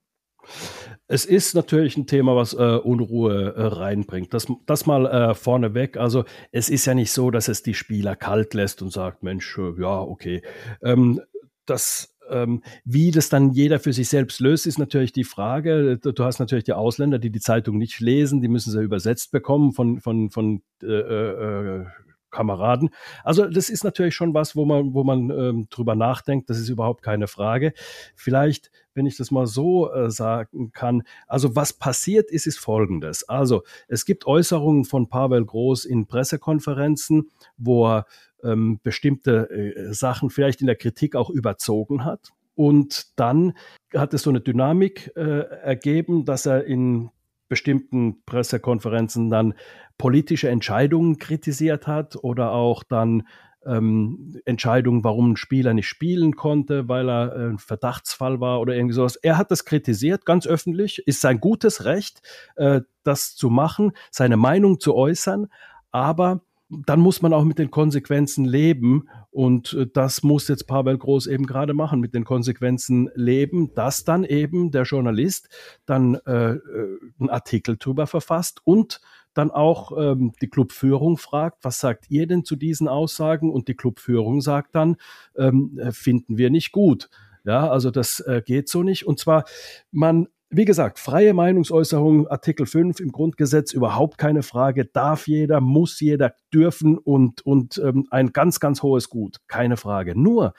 Es 1.06 1.24
ist 1.24 1.54
natürlich 1.54 1.96
ein 1.96 2.06
Thema, 2.06 2.36
was 2.36 2.54
äh, 2.54 2.56
Unruhe 2.56 3.54
äh, 3.54 3.62
reinbringt. 3.62 4.32
Das, 4.32 4.46
das 4.66 4.86
mal 4.86 5.06
äh, 5.06 5.34
vorneweg. 5.34 5.96
Also 5.96 6.24
es 6.50 6.68
ist 6.70 6.86
ja 6.86 6.94
nicht 6.94 7.12
so, 7.12 7.30
dass 7.30 7.48
es 7.48 7.62
die 7.62 7.74
Spieler 7.74 8.16
kalt 8.16 8.54
lässt 8.54 8.82
und 8.82 8.92
sagt, 8.92 9.22
Mensch, 9.22 9.58
äh, 9.58 9.80
ja, 9.80 10.00
okay. 10.00 10.42
Ähm, 10.82 11.20
das 11.66 12.12
ähm, 12.30 12.62
wie 12.84 13.10
das 13.10 13.28
dann 13.28 13.50
jeder 13.50 13.78
für 13.78 13.92
sich 13.92 14.08
selbst 14.08 14.40
löst, 14.40 14.66
ist 14.66 14.78
natürlich 14.78 15.12
die 15.12 15.24
Frage. 15.24 15.98
Du 15.98 16.24
hast 16.24 16.38
natürlich 16.38 16.64
die 16.64 16.72
Ausländer, 16.72 17.18
die 17.18 17.30
die 17.30 17.40
Zeitung 17.40 17.78
nicht 17.78 18.00
lesen, 18.00 18.40
die 18.40 18.48
müssen 18.48 18.70
sie 18.70 18.82
übersetzt 18.82 19.32
bekommen 19.32 19.72
von, 19.72 20.00
von, 20.00 20.30
von 20.30 20.62
äh, 20.82 20.86
äh, 20.86 21.84
Kameraden. 22.32 22.90
Also 23.22 23.46
das 23.46 23.70
ist 23.70 23.84
natürlich 23.84 24.16
schon 24.16 24.34
was, 24.34 24.56
wo 24.56 24.64
man, 24.64 24.94
wo 24.94 25.04
man 25.04 25.30
ähm, 25.30 25.66
drüber 25.70 25.94
nachdenkt. 25.94 26.50
Das 26.50 26.58
ist 26.58 26.68
überhaupt 26.68 27.02
keine 27.02 27.28
Frage. 27.28 27.72
Vielleicht, 28.16 28.72
wenn 28.94 29.06
ich 29.06 29.16
das 29.16 29.30
mal 29.30 29.46
so 29.46 29.92
äh, 29.92 30.10
sagen 30.10 30.72
kann, 30.72 31.04
also 31.28 31.54
was 31.54 31.72
passiert 31.72 32.30
ist, 32.30 32.46
ist 32.46 32.58
Folgendes. 32.58 33.28
Also 33.28 33.62
es 33.86 34.04
gibt 34.04 34.26
Äußerungen 34.26 34.84
von 34.84 35.08
Pavel 35.08 35.44
Groß 35.44 35.84
in 35.84 36.06
Pressekonferenzen, 36.06 37.30
wo 37.56 37.86
er 37.86 38.06
ähm, 38.42 38.80
bestimmte 38.82 39.48
äh, 39.50 39.94
Sachen 39.94 40.30
vielleicht 40.30 40.60
in 40.60 40.66
der 40.66 40.76
Kritik 40.76 41.14
auch 41.14 41.30
überzogen 41.30 42.04
hat. 42.04 42.30
Und 42.54 43.18
dann 43.18 43.54
hat 43.94 44.14
es 44.14 44.22
so 44.22 44.30
eine 44.30 44.40
Dynamik 44.40 45.12
äh, 45.16 45.40
ergeben, 45.62 46.24
dass 46.24 46.46
er 46.46 46.64
in 46.64 47.10
bestimmten 47.52 48.24
Pressekonferenzen 48.24 49.28
dann 49.28 49.52
politische 49.98 50.48
Entscheidungen 50.48 51.18
kritisiert 51.18 51.86
hat 51.86 52.16
oder 52.16 52.52
auch 52.52 52.82
dann 52.82 53.24
ähm, 53.66 54.40
Entscheidungen, 54.46 55.04
warum 55.04 55.32
ein 55.32 55.36
Spieler 55.36 55.74
nicht 55.74 55.86
spielen 55.86 56.34
konnte, 56.34 56.88
weil 56.88 57.10
er 57.10 57.36
äh, 57.36 57.48
ein 57.50 57.58
Verdachtsfall 57.58 58.40
war 58.40 58.58
oder 58.58 58.74
irgendwie 58.74 58.94
sowas. 58.94 59.16
Er 59.16 59.36
hat 59.36 59.50
das 59.50 59.66
kritisiert, 59.66 60.24
ganz 60.24 60.46
öffentlich, 60.46 61.06
ist 61.06 61.20
sein 61.20 61.40
gutes 61.40 61.84
Recht, 61.84 62.22
äh, 62.56 62.80
das 63.02 63.36
zu 63.36 63.50
machen, 63.50 63.92
seine 64.10 64.38
Meinung 64.38 64.80
zu 64.80 64.94
äußern, 64.94 65.48
aber 65.90 66.40
dann 66.86 67.00
muss 67.00 67.22
man 67.22 67.32
auch 67.32 67.44
mit 67.44 67.58
den 67.58 67.70
Konsequenzen 67.70 68.44
leben. 68.44 69.08
Und 69.30 69.74
äh, 69.74 69.86
das 69.92 70.22
muss 70.22 70.48
jetzt 70.48 70.66
Pavel 70.66 70.96
Groß 70.96 71.26
eben 71.26 71.46
gerade 71.46 71.74
machen, 71.74 72.00
mit 72.00 72.14
den 72.14 72.24
Konsequenzen 72.24 73.10
leben, 73.14 73.74
dass 73.74 74.04
dann 74.04 74.24
eben 74.24 74.70
der 74.70 74.84
Journalist 74.84 75.48
dann 75.86 76.14
äh, 76.26 76.52
äh, 76.52 76.98
einen 77.18 77.30
Artikel 77.30 77.76
drüber 77.76 78.06
verfasst 78.06 78.60
und 78.64 79.00
dann 79.34 79.50
auch 79.50 79.92
ähm, 79.96 80.32
die 80.42 80.48
Clubführung 80.48 81.16
fragt, 81.16 81.64
was 81.64 81.80
sagt 81.80 82.10
ihr 82.10 82.26
denn 82.26 82.44
zu 82.44 82.54
diesen 82.56 82.86
Aussagen? 82.86 83.50
Und 83.50 83.68
die 83.68 83.74
Clubführung 83.74 84.40
sagt 84.40 84.74
dann, 84.74 84.96
ähm, 85.36 85.78
äh, 85.78 85.92
finden 85.92 86.36
wir 86.36 86.50
nicht 86.50 86.72
gut. 86.72 87.08
Ja, 87.44 87.68
also 87.70 87.90
das 87.90 88.20
äh, 88.20 88.42
geht 88.44 88.68
so 88.68 88.82
nicht. 88.82 89.06
Und 89.06 89.18
zwar, 89.18 89.44
man 89.90 90.28
wie 90.54 90.66
gesagt, 90.66 90.98
freie 90.98 91.32
Meinungsäußerung, 91.32 92.28
Artikel 92.28 92.66
5 92.66 93.00
im 93.00 93.10
Grundgesetz, 93.10 93.72
überhaupt 93.72 94.18
keine 94.18 94.42
Frage. 94.42 94.84
Darf 94.84 95.26
jeder, 95.26 95.62
muss 95.62 95.98
jeder 95.98 96.34
dürfen 96.52 96.98
und, 96.98 97.40
und 97.46 97.80
ähm, 97.82 98.06
ein 98.10 98.32
ganz, 98.32 98.60
ganz 98.60 98.82
hohes 98.82 99.08
Gut, 99.08 99.38
keine 99.48 99.78
Frage. 99.78 100.18
Nur, 100.18 100.52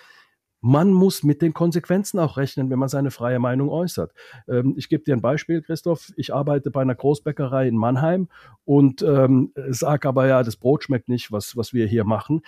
man 0.62 0.92
muss 0.94 1.24
mit 1.24 1.44
den 1.44 1.54
Konsequenzen 1.54 2.20
auch 2.20 2.38
rechnen, 2.38 2.72
wenn 2.72 2.80
man 2.80 2.90
seine 2.90 3.12
freie 3.12 3.38
Meinung 3.38 3.70
äußert. 3.70 4.14
Ähm, 4.48 4.74
ich 4.78 4.90
gebe 4.90 5.04
dir 5.04 5.16
ein 5.16 5.22
Beispiel, 5.22 5.62
Christoph. 5.62 6.12
Ich 6.16 6.34
arbeite 6.34 6.72
bei 6.72 6.82
einer 6.82 6.96
Großbäckerei 6.96 7.68
in 7.68 7.78
Mannheim 7.78 8.30
und 8.66 9.04
ähm, 9.04 9.52
sage 9.70 10.08
aber 10.08 10.26
ja, 10.26 10.42
das 10.42 10.56
Brot 10.56 10.86
schmeckt 10.86 11.08
nicht, 11.08 11.32
was, 11.32 11.56
was 11.56 11.74
wir 11.74 11.86
hier 11.86 12.04
machen 12.04 12.42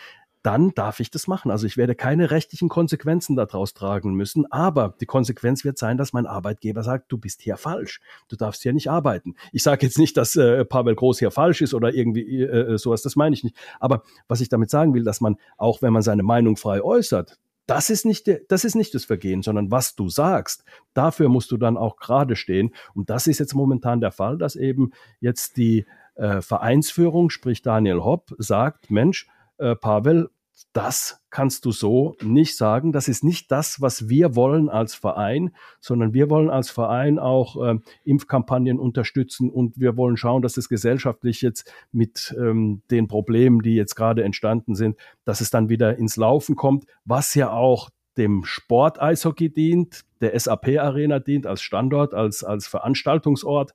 dann 0.46 0.76
darf 0.76 1.00
ich 1.00 1.10
das 1.10 1.28
machen. 1.28 1.50
Also 1.50 1.66
ich 1.66 1.76
werde 1.76 1.96
keine 1.96 2.30
rechtlichen 2.30 2.70
Konsequenzen 2.70 3.36
daraus 3.36 3.74
tragen 3.74 4.14
müssen, 4.14 4.46
aber 4.52 4.94
die 5.02 5.08
Konsequenz 5.08 5.64
wird 5.64 5.80
sein, 5.80 5.98
dass 5.98 6.14
mein 6.14 6.28
Arbeitgeber 6.28 6.84
sagt, 6.84 7.12
du 7.12 7.18
bist 7.18 7.42
hier 7.42 7.58
falsch, 7.58 8.00
du 8.28 8.36
darfst 8.36 8.62
hier 8.62 8.72
nicht 8.72 8.90
arbeiten. 8.90 9.34
Ich 9.52 9.64
sage 9.64 9.86
jetzt 9.88 9.98
nicht, 9.98 10.18
dass 10.18 10.36
äh, 10.36 10.64
Pavel 10.64 10.94
Groß 10.94 11.18
hier 11.18 11.32
falsch 11.32 11.62
ist 11.62 11.74
oder 11.74 11.96
irgendwie 11.96 12.44
äh, 12.44 12.74
äh, 12.74 12.78
sowas, 12.78 13.02
das 13.02 13.16
meine 13.16 13.34
ich 13.34 13.44
nicht. 13.44 13.56
Aber 13.80 14.04
was 14.28 14.40
ich 14.40 14.50
damit 14.50 14.70
sagen 14.70 14.94
will, 14.94 15.04
dass 15.04 15.20
man, 15.20 15.38
auch 15.58 15.82
wenn 15.82 15.94
man 15.94 16.04
seine 16.04 16.22
Meinung 16.22 16.58
frei 16.58 16.80
äußert, 16.84 17.40
das 17.66 17.90
ist 17.90 18.06
nicht, 18.06 18.30
das 18.48 18.66
ist 18.66 18.76
nicht 18.76 18.94
das 18.94 19.06
Vergehen, 19.06 19.42
sondern 19.42 19.72
was 19.72 19.96
du 19.96 20.10
sagst, 20.10 20.64
dafür 20.94 21.28
musst 21.28 21.50
du 21.50 21.58
dann 21.58 21.76
auch 21.76 21.98
gerade 21.98 22.36
stehen. 22.36 22.76
Und 22.94 23.10
das 23.10 23.26
ist 23.26 23.40
jetzt 23.40 23.56
momentan 23.56 24.00
der 24.00 24.12
Fall, 24.12 24.38
dass 24.38 24.56
eben 24.56 24.92
jetzt 25.20 25.58
die 25.58 25.88
äh, 26.14 26.42
Vereinsführung, 26.42 27.32
sprich 27.32 27.64
Daniel 27.64 28.04
Hopp, 28.04 28.36
sagt, 28.38 28.92
Mensch, 28.92 29.28
äh, 29.58 29.76
Pavel, 29.76 30.30
das 30.74 31.22
kannst 31.30 31.66
du 31.66 31.72
so 31.72 32.16
nicht 32.22 32.58
sagen. 32.58 32.92
Das 32.92 33.08
ist 33.08 33.24
nicht 33.24 33.52
das, 33.52 33.82
was 33.82 34.10
wir 34.10 34.36
wollen 34.36 34.70
als 34.70 34.96
Verein, 34.96 35.56
sondern 35.80 36.14
wir 36.14 36.30
wollen 36.30 36.50
als 36.50 36.70
Verein 36.70 37.20
auch 37.20 37.62
äh, 37.64 37.80
Impfkampagnen 38.04 38.80
unterstützen 38.80 39.50
und 39.50 39.80
wir 39.80 39.98
wollen 39.98 40.18
schauen, 40.18 40.42
dass 40.42 40.58
es 40.58 40.70
gesellschaftlich 40.70 41.42
jetzt 41.42 41.72
mit 41.92 42.36
ähm, 42.38 42.82
den 42.92 43.08
Problemen, 43.08 43.62
die 43.62 43.76
jetzt 43.76 43.96
gerade 43.96 44.24
entstanden 44.24 44.76
sind, 44.76 44.98
dass 45.24 45.42
es 45.42 45.50
dann 45.50 45.70
wieder 45.70 45.98
ins 45.98 46.18
Laufen 46.18 46.56
kommt, 46.56 46.86
was 47.06 47.36
ja 47.36 47.52
auch 47.52 47.90
dem 48.18 48.44
Sport 48.46 49.02
Eishockey 49.02 49.54
dient, 49.54 50.02
der 50.22 50.38
SAP 50.40 50.80
Arena 50.80 51.20
dient 51.20 51.48
als 51.48 51.62
Standort, 51.62 52.14
als, 52.14 52.44
als 52.44 52.68
Veranstaltungsort 52.68 53.74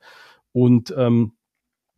und 0.53 0.95
ähm, 0.97 1.33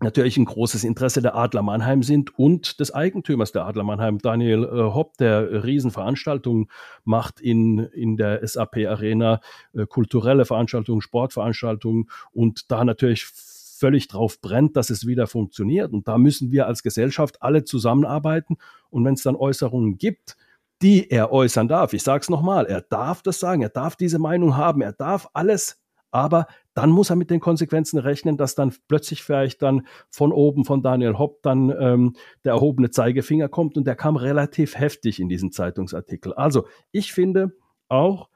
natürlich 0.03 0.37
ein 0.37 0.45
großes 0.45 0.85
Interesse 0.85 1.23
der 1.23 1.35
Adler 1.35 1.63
Mannheim 1.63 2.03
sind 2.03 2.39
und 2.39 2.81
des 2.81 2.93
Eigentümers 2.93 3.53
der 3.53 3.67
Adler 3.67 3.85
Mannheim, 3.85 4.19
Daniel 4.19 4.65
äh, 4.65 4.95
Hopp, 4.95 5.17
der 5.19 5.65
Riesenveranstaltungen 5.65 6.69
macht 7.05 7.41
in, 7.41 7.79
in 7.79 8.17
der 8.17 8.47
SAP 8.47 8.77
Arena, 8.89 9.41
äh, 9.73 9.87
kulturelle 9.87 10.45
Veranstaltungen, 10.45 11.01
Sportveranstaltungen 11.01 12.09
und 12.33 12.71
da 12.71 12.85
natürlich 12.85 13.27
völlig 13.27 14.07
drauf 14.07 14.41
brennt, 14.41 14.77
dass 14.77 14.91
es 14.91 15.09
wieder 15.09 15.27
funktioniert. 15.27 15.93
Und 15.93 16.07
da 16.07 16.17
müssen 16.17 16.53
wir 16.53 16.69
als 16.69 16.85
Gesellschaft 16.85 17.43
alle 17.43 17.65
zusammenarbeiten. 17.65 18.57
Und 18.91 19.05
wenn 19.05 19.15
es 19.15 19.25
dann 19.25 19.35
Äußerungen 19.35 19.99
gibt, 19.99 20.37
die 20.83 21.11
er 21.11 21.33
äußern 21.33 21.67
darf, 21.67 21.93
ich 21.93 22.05
sage 22.05 22.23
es 22.23 22.31
nochmal, 22.31 22.67
er 22.67 22.81
darf 22.81 23.23
das 23.23 23.41
sagen, 23.41 23.63
er 23.63 23.71
darf 23.71 23.97
diese 23.97 24.21
Meinung 24.21 24.57
haben, 24.57 24.83
er 24.83 24.93
darf 24.93 25.29
alles 25.33 25.82
aber 26.13 26.47
dann 26.75 26.91
muss 26.91 27.11
er 27.11 27.17
mit 27.17 27.31
den 27.31 27.41
Konsequenzen 27.41 27.99
rechnen, 27.99 28.37
dass 28.37 28.55
dann 28.55 28.73
plötzlich 28.87 29.23
vielleicht 29.23 29.63
dann 29.63 29.87
von 30.11 30.33
oben 30.33 30.65
von 30.65 30.83
Daniel 30.83 31.19
Hopp 31.19 31.43
dann 31.43 31.71
ähm, 31.71 32.15
der 32.45 32.53
erhobene 32.53 32.91
Zeigefinger 32.91 33.49
kommt 33.49 33.77
und 33.77 33.87
der 33.87 33.97
kam 33.97 34.17
relativ 34.17 34.79
heftig 34.79 35.19
in 35.19 35.29
diesen 35.29 35.51
Zeitungsartikel. 35.53 36.33
Also 36.35 36.67
ich 36.93 37.13
finde 37.13 37.53
auch, 37.89 38.29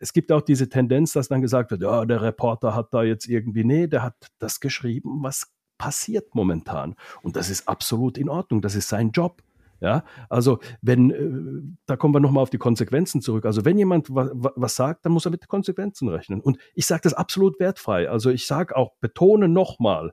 es 0.00 0.12
gibt 0.12 0.32
auch 0.32 0.42
diese 0.42 0.68
Tendenz, 0.68 1.12
dass 1.12 1.28
dann 1.28 1.40
gesagt 1.40 1.70
wird, 1.70 1.82
ja, 1.82 2.04
der 2.04 2.22
Reporter 2.22 2.74
hat 2.74 2.92
da 2.92 3.04
jetzt 3.04 3.28
irgendwie, 3.28 3.64
nee, 3.64 3.86
der 3.86 4.02
hat 4.02 4.16
das 4.40 4.58
geschrieben, 4.58 5.22
was 5.22 5.52
passiert 5.78 6.34
momentan. 6.34 6.96
Und 7.22 7.36
das 7.36 7.50
ist 7.50 7.68
absolut 7.68 8.18
in 8.18 8.28
Ordnung, 8.28 8.62
das 8.62 8.74
ist 8.74 8.88
sein 8.88 9.12
Job. 9.12 9.42
Ja, 9.82 10.04
also 10.28 10.60
wenn, 10.80 11.10
äh, 11.10 11.74
da 11.86 11.96
kommen 11.96 12.14
wir 12.14 12.20
nochmal 12.20 12.44
auf 12.44 12.50
die 12.50 12.58
Konsequenzen 12.58 13.20
zurück. 13.20 13.44
Also 13.44 13.64
wenn 13.64 13.76
jemand 13.76 14.14
was, 14.14 14.30
was 14.32 14.76
sagt, 14.76 15.04
dann 15.04 15.10
muss 15.10 15.26
er 15.26 15.32
mit 15.32 15.48
Konsequenzen 15.48 16.08
rechnen. 16.08 16.40
Und 16.40 16.58
ich 16.74 16.86
sage 16.86 17.00
das 17.02 17.14
absolut 17.14 17.58
wertfrei. 17.58 18.08
Also 18.08 18.30
ich 18.30 18.46
sage 18.46 18.76
auch, 18.76 18.92
betone 19.00 19.48
nochmal, 19.48 20.12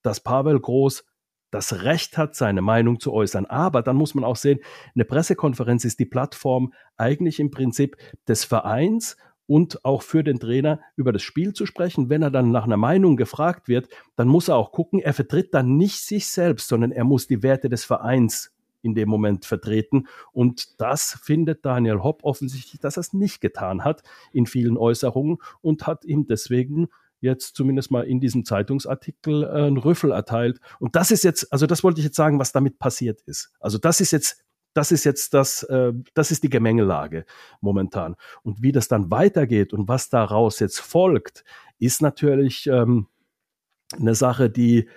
dass 0.00 0.20
Pavel 0.20 0.58
Groß 0.58 1.04
das 1.50 1.82
Recht 1.82 2.16
hat, 2.16 2.34
seine 2.34 2.62
Meinung 2.62 2.98
zu 2.98 3.12
äußern. 3.12 3.44
Aber 3.44 3.82
dann 3.82 3.96
muss 3.96 4.14
man 4.14 4.24
auch 4.24 4.36
sehen, 4.36 4.60
eine 4.94 5.04
Pressekonferenz 5.04 5.84
ist 5.84 5.98
die 5.98 6.06
Plattform 6.06 6.72
eigentlich 6.96 7.40
im 7.40 7.50
Prinzip 7.50 7.98
des 8.26 8.46
Vereins 8.46 9.18
und 9.46 9.84
auch 9.84 10.00
für 10.00 10.24
den 10.24 10.40
Trainer 10.40 10.80
über 10.96 11.12
das 11.12 11.20
Spiel 11.20 11.52
zu 11.52 11.66
sprechen. 11.66 12.08
Wenn 12.08 12.22
er 12.22 12.30
dann 12.30 12.52
nach 12.52 12.64
einer 12.64 12.78
Meinung 12.78 13.18
gefragt 13.18 13.68
wird, 13.68 13.90
dann 14.16 14.28
muss 14.28 14.48
er 14.48 14.56
auch 14.56 14.72
gucken, 14.72 14.98
er 14.98 15.12
vertritt 15.12 15.52
dann 15.52 15.76
nicht 15.76 16.00
sich 16.00 16.28
selbst, 16.28 16.68
sondern 16.68 16.90
er 16.90 17.04
muss 17.04 17.26
die 17.26 17.42
Werte 17.42 17.68
des 17.68 17.84
Vereins 17.84 18.54
in 18.82 18.94
dem 18.94 19.08
Moment 19.08 19.44
vertreten. 19.44 20.06
Und 20.32 20.80
das 20.80 21.18
findet 21.22 21.64
Daniel 21.64 22.02
Hopp 22.02 22.24
offensichtlich, 22.24 22.80
dass 22.80 22.96
er 22.96 23.02
es 23.02 23.12
nicht 23.12 23.40
getan 23.40 23.84
hat 23.84 24.02
in 24.32 24.46
vielen 24.46 24.76
Äußerungen 24.76 25.38
und 25.60 25.86
hat 25.86 26.04
ihm 26.04 26.26
deswegen 26.26 26.88
jetzt 27.20 27.54
zumindest 27.54 27.90
mal 27.90 28.02
in 28.02 28.20
diesem 28.20 28.44
Zeitungsartikel 28.44 29.44
äh, 29.44 29.48
einen 29.48 29.76
Rüffel 29.76 30.10
erteilt. 30.10 30.58
Und 30.78 30.96
das 30.96 31.10
ist 31.10 31.22
jetzt, 31.22 31.52
also 31.52 31.66
das 31.66 31.84
wollte 31.84 32.00
ich 32.00 32.06
jetzt 32.06 32.16
sagen, 32.16 32.38
was 32.38 32.52
damit 32.52 32.78
passiert 32.78 33.20
ist. 33.22 33.52
Also 33.60 33.78
das 33.78 34.00
ist 34.00 34.10
jetzt 34.10 34.44
das 34.72 34.92
ist 34.92 35.04
jetzt 35.04 35.34
das, 35.34 35.64
äh, 35.64 35.92
das 36.14 36.30
ist 36.30 36.44
die 36.44 36.48
Gemengelage 36.48 37.24
momentan. 37.60 38.14
Und 38.42 38.62
wie 38.62 38.72
das 38.72 38.88
dann 38.88 39.10
weitergeht 39.10 39.72
und 39.72 39.88
was 39.88 40.10
daraus 40.10 40.60
jetzt 40.60 40.78
folgt, 40.80 41.44
ist 41.78 42.02
natürlich 42.02 42.66
ähm, 42.68 43.08
eine 43.98 44.14
Sache, 44.14 44.50
die 44.50 44.88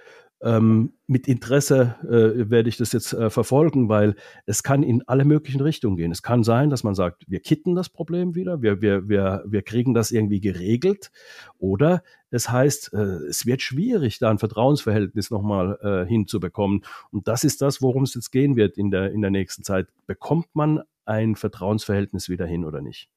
ähm, 0.44 0.94
mit 1.08 1.28
Interesse 1.28 1.96
äh, 2.04 2.50
werde 2.50 2.68
ich 2.68 2.78
das 2.78 2.92
jetzt 2.92 3.14
äh, 3.14 3.30
verfolgen, 3.30 3.88
weil 3.88 4.16
es 4.46 4.62
kann 4.62 4.84
in 4.84 5.02
alle 5.08 5.26
möglichen 5.26 5.62
Richtungen 5.62 5.96
gehen. 5.96 6.12
Es 6.12 6.22
kann 6.22 6.44
sein, 6.44 6.70
dass 6.70 6.84
man 6.84 6.96
sagt, 6.96 7.24
wir 7.28 7.40
kitten 7.40 7.76
das 7.76 7.90
Problem 7.90 8.36
wieder, 8.36 8.62
wir, 8.62 8.82
wir, 8.82 9.08
wir, 9.08 9.44
wir 9.46 9.62
kriegen 9.62 9.94
das 9.94 10.12
irgendwie 10.12 10.42
geregelt. 10.42 11.12
Oder 11.58 12.04
es 12.30 12.50
heißt, 12.50 12.94
äh, 12.94 12.98
es 13.30 13.46
wird 13.46 13.62
schwierig, 13.62 14.20
da 14.20 14.30
ein 14.30 14.40
Vertrauensverhältnis 14.40 15.32
nochmal 15.32 15.78
äh, 15.82 16.08
hinzubekommen. 16.08 16.84
Und 17.12 17.28
das 17.28 17.44
ist 17.44 17.62
das, 17.62 17.82
worum 17.82 18.04
es 18.04 18.14
jetzt 18.14 18.32
gehen 18.32 18.56
wird 18.56 18.78
in 18.78 18.92
der, 18.92 19.12
in 19.12 19.22
der 19.22 19.32
nächsten 19.32 19.64
Zeit. 19.64 19.88
Bekommt 20.08 20.48
man 20.54 20.82
ein 21.06 21.36
Vertrauensverhältnis 21.36 22.28
wieder 22.28 22.46
hin 22.46 22.66
oder 22.66 22.82
nicht? 22.82 23.10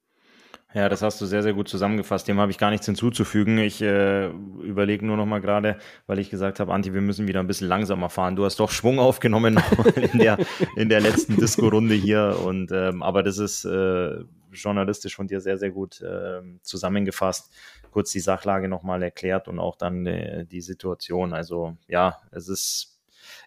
Ja, 0.76 0.90
das 0.90 1.00
hast 1.00 1.18
du 1.22 1.24
sehr, 1.24 1.42
sehr 1.42 1.54
gut 1.54 1.68
zusammengefasst. 1.68 2.28
Dem 2.28 2.38
habe 2.38 2.50
ich 2.50 2.58
gar 2.58 2.70
nichts 2.70 2.84
hinzuzufügen. 2.84 3.56
Ich 3.56 3.80
äh, 3.80 4.26
überlege 4.26 5.06
nur 5.06 5.16
noch 5.16 5.24
mal 5.24 5.40
gerade, 5.40 5.78
weil 6.06 6.18
ich 6.18 6.28
gesagt 6.28 6.60
habe, 6.60 6.70
Anti, 6.74 6.92
wir 6.92 7.00
müssen 7.00 7.26
wieder 7.26 7.40
ein 7.40 7.46
bisschen 7.46 7.66
langsamer 7.66 8.10
fahren. 8.10 8.36
Du 8.36 8.44
hast 8.44 8.60
doch 8.60 8.70
Schwung 8.70 8.98
aufgenommen 8.98 9.58
in 10.12 10.18
der, 10.18 10.36
in 10.76 10.90
der 10.90 11.00
letzten 11.00 11.38
Disco-Runde 11.38 11.94
hier. 11.94 12.38
Und 12.44 12.72
ähm, 12.72 13.02
aber 13.02 13.22
das 13.22 13.38
ist 13.38 13.64
äh, 13.64 14.18
journalistisch 14.52 15.16
von 15.16 15.26
dir 15.26 15.40
sehr, 15.40 15.56
sehr 15.56 15.70
gut 15.70 16.02
äh, 16.02 16.42
zusammengefasst. 16.60 17.50
Kurz 17.90 18.10
die 18.10 18.20
Sachlage 18.20 18.68
nochmal 18.68 19.02
erklärt 19.02 19.48
und 19.48 19.58
auch 19.58 19.76
dann 19.76 20.04
äh, 20.04 20.44
die 20.44 20.60
Situation. 20.60 21.32
Also 21.32 21.78
ja, 21.88 22.18
es 22.32 22.50
ist 22.50 22.95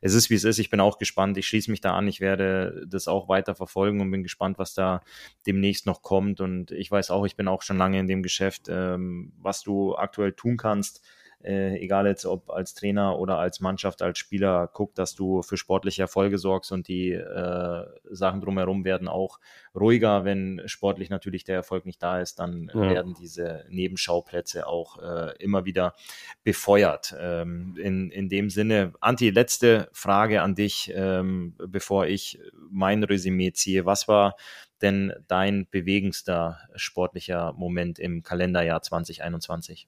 es 0.02 0.14
ist, 0.14 0.30
wie 0.30 0.36
es 0.36 0.44
ist. 0.44 0.60
Ich 0.60 0.70
bin 0.70 0.80
auch 0.80 0.98
gespannt. 0.98 1.38
Ich 1.38 1.48
schließe 1.48 1.72
mich 1.72 1.82
da 1.82 1.96
an. 1.96 2.08
Ich 2.08 2.22
werde 2.22 2.86
das 2.88 3.08
auch 3.08 3.30
weiter 3.30 3.56
verfolgen 3.56 4.02
und 4.02 4.12
bin 4.12 4.24
gespannt, 4.24 4.58
was 4.58 4.74
da 4.74 5.02
demnächst 5.46 5.86
noch 5.86 6.02
kommt. 6.02 6.42
Und 6.42 6.72
ich 6.72 6.90
weiß 6.90 7.12
auch, 7.12 7.26
ich 7.26 7.36
bin 7.36 7.48
auch 7.48 7.62
schon 7.62 7.78
lange 7.78 8.00
in 8.00 8.08
dem 8.08 8.24
Geschäft, 8.24 8.68
ähm, 8.70 9.34
was 9.38 9.62
du 9.62 9.96
aktuell 9.96 10.34
tun 10.34 10.58
kannst 10.58 11.02
äh, 11.44 11.78
egal 11.78 12.06
jetzt 12.08 12.26
ob 12.26 12.50
als 12.50 12.74
Trainer 12.74 13.18
oder 13.18 13.38
als 13.38 13.60
Mannschaft, 13.62 14.02
als 14.02 14.18
Spieler, 14.18 14.70
guck, 14.72 14.94
dass 14.96 15.16
du 15.16 15.42
für 15.42 15.58
sportliche 15.58 16.02
Erfolge 16.02 16.38
sorgst 16.38 16.72
und 16.72 16.88
die 16.88 17.12
äh, 17.12 17.86
Sachen 18.10 18.42
drumherum 18.42 18.84
werden 18.84 19.08
auch 19.08 19.40
ruhiger. 19.74 20.26
Wenn 20.26 20.62
sportlich 20.66 21.10
natürlich 21.10 21.46
der 21.46 21.56
Erfolg 21.56 21.86
nicht 21.86 22.04
da 22.04 22.20
ist, 22.20 22.40
dann 22.40 22.70
ja. 22.74 22.82
werden 22.82 23.16
diese 23.20 23.66
Nebenschauplätze 23.70 24.68
auch 24.68 25.02
äh, 25.02 25.36
immer 25.40 25.66
wieder 25.66 25.96
befeuert. 26.44 27.16
Ähm, 27.18 27.78
in, 27.82 28.12
in 28.12 28.28
dem 28.28 28.50
Sinne, 28.50 28.94
Anti, 29.00 29.30
letzte 29.30 29.90
Frage 29.94 30.42
an 30.42 30.56
dich, 30.56 30.92
ähm, 30.94 31.56
bevor 31.68 32.08
ich 32.08 32.40
mein 32.70 33.04
Resümee 33.04 33.54
ziehe. 33.54 33.86
Was 33.86 34.08
war 34.08 34.36
denn 34.82 35.14
dein 35.28 35.68
bewegendster 35.70 36.58
sportlicher 36.76 37.54
Moment 37.54 37.98
im 37.98 38.24
Kalenderjahr 38.24 38.82
2021? 38.82 39.88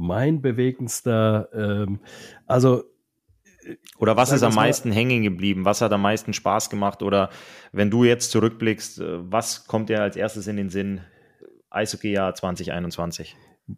Mein 0.00 0.40
bewegendster, 0.40 1.48
ähm, 1.52 2.00
also 2.46 2.84
oder 3.98 4.16
was 4.16 4.32
ist 4.32 4.42
am 4.42 4.54
meisten 4.54 4.90
hängen 4.90 5.22
geblieben? 5.22 5.66
Was 5.66 5.82
hat 5.82 5.92
am 5.92 6.00
meisten 6.02 6.32
Spaß 6.32 6.70
gemacht? 6.70 7.02
Oder 7.02 7.28
wenn 7.72 7.90
du 7.90 8.04
jetzt 8.04 8.30
zurückblickst, 8.30 9.00
äh, 9.00 9.30
was 9.30 9.66
kommt 9.66 9.90
dir 9.90 10.02
als 10.02 10.16
erstes 10.16 10.46
in 10.46 10.56
den 10.56 10.70
Sinn? 10.70 11.02
Eishockey-Jahr 11.68 12.34
2021. 12.34 13.36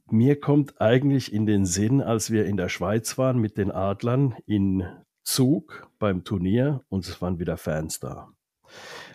Mir 0.08 0.40
kommt 0.40 0.80
eigentlich 0.80 1.32
in 1.32 1.44
den 1.44 1.66
Sinn, 1.66 2.00
als 2.00 2.30
wir 2.30 2.46
in 2.46 2.56
der 2.56 2.70
Schweiz 2.70 3.18
waren 3.18 3.38
mit 3.38 3.58
den 3.58 3.70
Adlern 3.70 4.34
in 4.46 4.84
Zug 5.24 5.88
beim 5.98 6.24
Turnier 6.24 6.82
und 6.88 7.06
es 7.06 7.20
waren 7.20 7.38
wieder 7.38 7.58
Fans 7.58 8.00
da. 8.00 8.28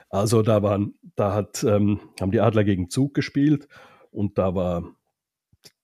Also 0.10 0.44
da 0.44 0.62
waren, 0.62 0.94
da 1.16 1.34
hat, 1.34 1.64
ähm, 1.64 2.00
haben 2.22 2.32
die 2.32 2.40
Adler 2.40 2.64
gegen 2.64 2.90
Zug 2.90 3.14
gespielt 3.14 3.68
und 4.12 4.38
da 4.38 4.54
war 4.54 4.97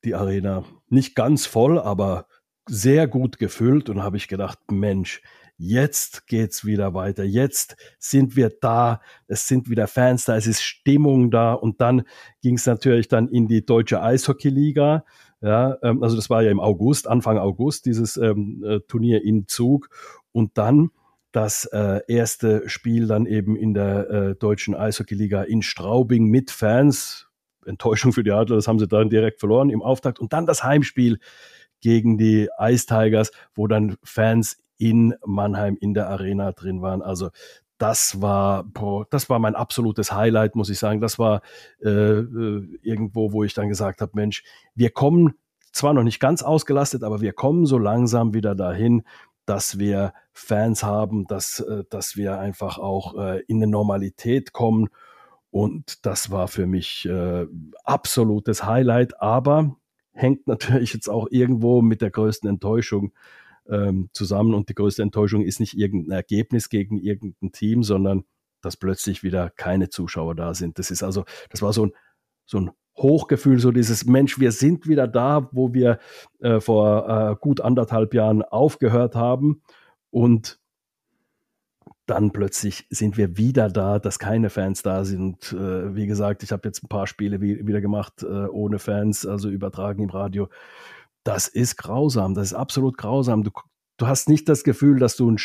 die 0.06 0.16
Arena 0.16 0.64
nicht 0.90 1.16
ganz 1.16 1.46
voll, 1.46 1.80
aber 1.80 2.28
sehr 2.68 3.08
gut 3.08 3.40
gefüllt 3.40 3.90
und 3.90 4.04
habe 4.04 4.18
ich 4.18 4.28
gedacht, 4.28 4.60
Mensch, 4.72 5.22
jetzt 5.58 6.28
geht's 6.28 6.66
wieder 6.66 6.94
weiter. 6.94 7.24
Jetzt 7.24 7.76
sind 8.00 8.36
wir 8.36 8.50
da. 8.50 9.02
Es 9.28 9.48
sind 9.48 9.70
wieder 9.70 9.88
Fans 9.88 10.26
da. 10.26 10.36
Es 10.36 10.48
ist 10.48 10.62
Stimmung 10.62 11.32
da. 11.32 11.54
Und 11.54 11.82
dann 11.82 12.04
ging 12.42 12.56
es 12.56 12.66
natürlich 12.66 13.08
dann 13.08 13.28
in 13.28 13.48
die 13.48 13.66
deutsche 13.66 14.02
Eishockeyliga. 14.02 15.06
Ja, 15.42 15.78
ähm, 15.84 16.04
also 16.04 16.16
das 16.16 16.30
war 16.30 16.42
ja 16.42 16.52
im 16.52 16.60
August, 16.60 17.08
Anfang 17.08 17.38
August, 17.38 17.86
dieses 17.86 18.18
ähm, 18.18 18.64
äh, 18.66 18.80
Turnier 18.82 19.24
in 19.24 19.48
Zug. 19.48 19.90
Und 20.32 20.58
dann 20.58 20.90
das 21.32 21.66
äh, 21.66 22.02
erste 22.08 22.68
Spiel 22.70 23.08
dann 23.08 23.26
eben 23.26 23.56
in 23.56 23.74
der 23.74 24.10
äh, 24.10 24.36
deutschen 24.36 24.76
Eishockeyliga 24.76 25.44
in 25.44 25.62
Straubing 25.62 26.28
mit 26.28 26.52
Fans. 26.52 27.28
Enttäuschung 27.66 28.14
für 28.14 28.24
die 28.24 28.32
Adler, 28.32 28.56
das 28.56 28.68
haben 28.68 28.80
sie 28.80 28.88
dann 28.88 29.10
direkt 29.10 29.40
verloren 29.40 29.70
im 29.70 29.82
Auftakt. 29.82 30.20
Und 30.20 30.34
dann 30.34 30.46
das 30.46 30.64
Heimspiel 30.64 31.20
gegen 31.82 32.18
die 32.18 32.50
Ice 32.60 32.86
Tigers, 32.86 33.32
wo 33.56 33.68
dann 33.68 33.98
Fans 34.04 34.58
in 34.78 35.14
Mannheim 35.26 35.78
in 35.80 35.94
der 35.94 36.10
Arena 36.10 36.52
drin 36.52 36.82
waren. 36.82 37.02
Also 37.02 37.30
das 37.78 38.22
war, 38.22 38.64
boah, 38.64 39.06
das 39.10 39.30
war 39.30 39.40
mein 39.40 39.56
absolutes 39.56 40.14
Highlight, 40.14 40.56
muss 40.56 40.70
ich 40.70 40.80
sagen. 40.80 41.02
Das 41.02 41.20
war 41.20 41.42
äh, 41.82 41.90
äh 41.90 42.80
irgendwo, 42.82 43.34
wo 43.34 43.44
ich 43.44 43.54
dann 43.54 43.68
gesagt 43.68 44.02
habe, 44.02 44.12
Mensch, 44.16 44.44
wir 44.76 44.90
kommen 44.90 45.34
zwar 45.72 45.94
noch 45.94 46.04
nicht 46.04 46.20
ganz 46.20 46.44
ausgelastet, 46.44 47.04
aber 47.04 47.20
wir 47.20 47.34
kommen 47.34 47.66
so 47.66 47.78
langsam 47.78 48.34
wieder 48.34 48.56
dahin, 48.56 49.04
dass 49.46 49.80
wir 49.80 50.14
Fans 50.32 50.84
haben, 50.84 51.26
dass, 51.28 51.60
äh, 51.60 51.84
dass 51.90 52.16
wir 52.16 52.40
einfach 52.40 52.78
auch 52.78 53.18
äh, 53.18 53.42
in 53.48 53.58
eine 53.58 53.68
Normalität 53.68 54.54
kommen. 54.54 54.88
Und 55.54 56.04
das 56.08 56.32
war 56.32 56.48
für 56.48 56.66
mich 56.66 57.06
äh, 57.06 57.46
absolutes 57.84 58.66
Highlight, 58.66 59.22
aber 59.22 59.76
hängt 60.12 60.48
natürlich 60.48 60.96
jetzt 60.96 61.08
auch 61.08 61.28
irgendwo 61.30 61.84
mit 61.84 62.02
der 62.02 62.10
größten 62.10 62.50
Enttäuschung 62.50 63.14
ähm, 63.70 64.10
zusammen. 64.14 64.56
Und 64.56 64.70
die 64.70 64.74
größte 64.74 65.04
Enttäuschung 65.04 65.44
ist 65.44 65.60
nicht 65.60 65.78
irgendein 65.78 66.18
Ergebnis 66.18 66.70
gegen 66.70 66.98
irgendein 66.98 67.52
Team, 67.52 67.84
sondern 67.84 68.24
dass 68.62 68.78
plötzlich 68.78 69.22
wieder 69.22 69.52
keine 69.52 69.90
Zuschauer 69.90 70.34
da 70.34 70.56
sind. 70.56 70.80
Das 70.80 70.90
ist 70.90 71.04
also, 71.04 71.24
das 71.52 71.62
war 71.62 71.72
so 71.72 71.86
ein, 71.86 71.92
so 72.48 72.60
ein 72.60 72.72
Hochgefühl, 72.98 73.60
so 73.60 73.70
dieses 73.70 74.08
Mensch, 74.08 74.40
wir 74.40 74.52
sind 74.52 74.88
wieder 74.88 75.08
da, 75.08 75.50
wo 75.52 75.72
wir 75.72 76.00
äh, 76.40 76.62
vor 76.62 77.08
äh, 77.08 77.36
gut 77.40 77.62
anderthalb 77.62 78.16
Jahren 78.16 78.42
aufgehört 78.42 79.14
haben. 79.14 79.62
Und 80.10 80.63
dann 82.06 82.32
plötzlich 82.32 82.86
sind 82.90 83.18
wir 83.18 83.38
wieder 83.38 83.70
da, 83.70 84.00
dass 84.00 84.20
keine 84.20 84.50
Fans 84.50 84.82
da 84.82 85.06
sind. 85.06 85.54
Äh, 85.54 85.96
wie 85.96 86.06
gesagt, 86.06 86.44
ich 86.44 86.52
habe 86.52 86.68
jetzt 86.68 86.84
ein 86.84 86.90
paar 86.90 87.08
Spiele 87.08 87.40
wie, 87.42 87.66
wieder 87.66 87.82
gemacht 87.82 88.24
äh, 88.24 88.48
ohne 88.48 88.80
Fans, 88.80 89.26
also 89.26 89.50
übertragen 89.50 90.04
im 90.04 90.10
Radio. 90.10 90.50
Das 91.24 91.48
ist 91.48 91.78
grausam, 91.78 92.34
das 92.34 92.48
ist 92.48 92.54
absolut 92.54 92.98
grausam. 92.98 93.44
Du, 93.44 93.52
du 93.98 94.08
hast 94.08 94.28
nicht 94.28 94.50
das 94.50 94.64
Gefühl, 94.64 95.00
dass 95.00 95.16
du 95.16 95.32
ein, 95.32 95.38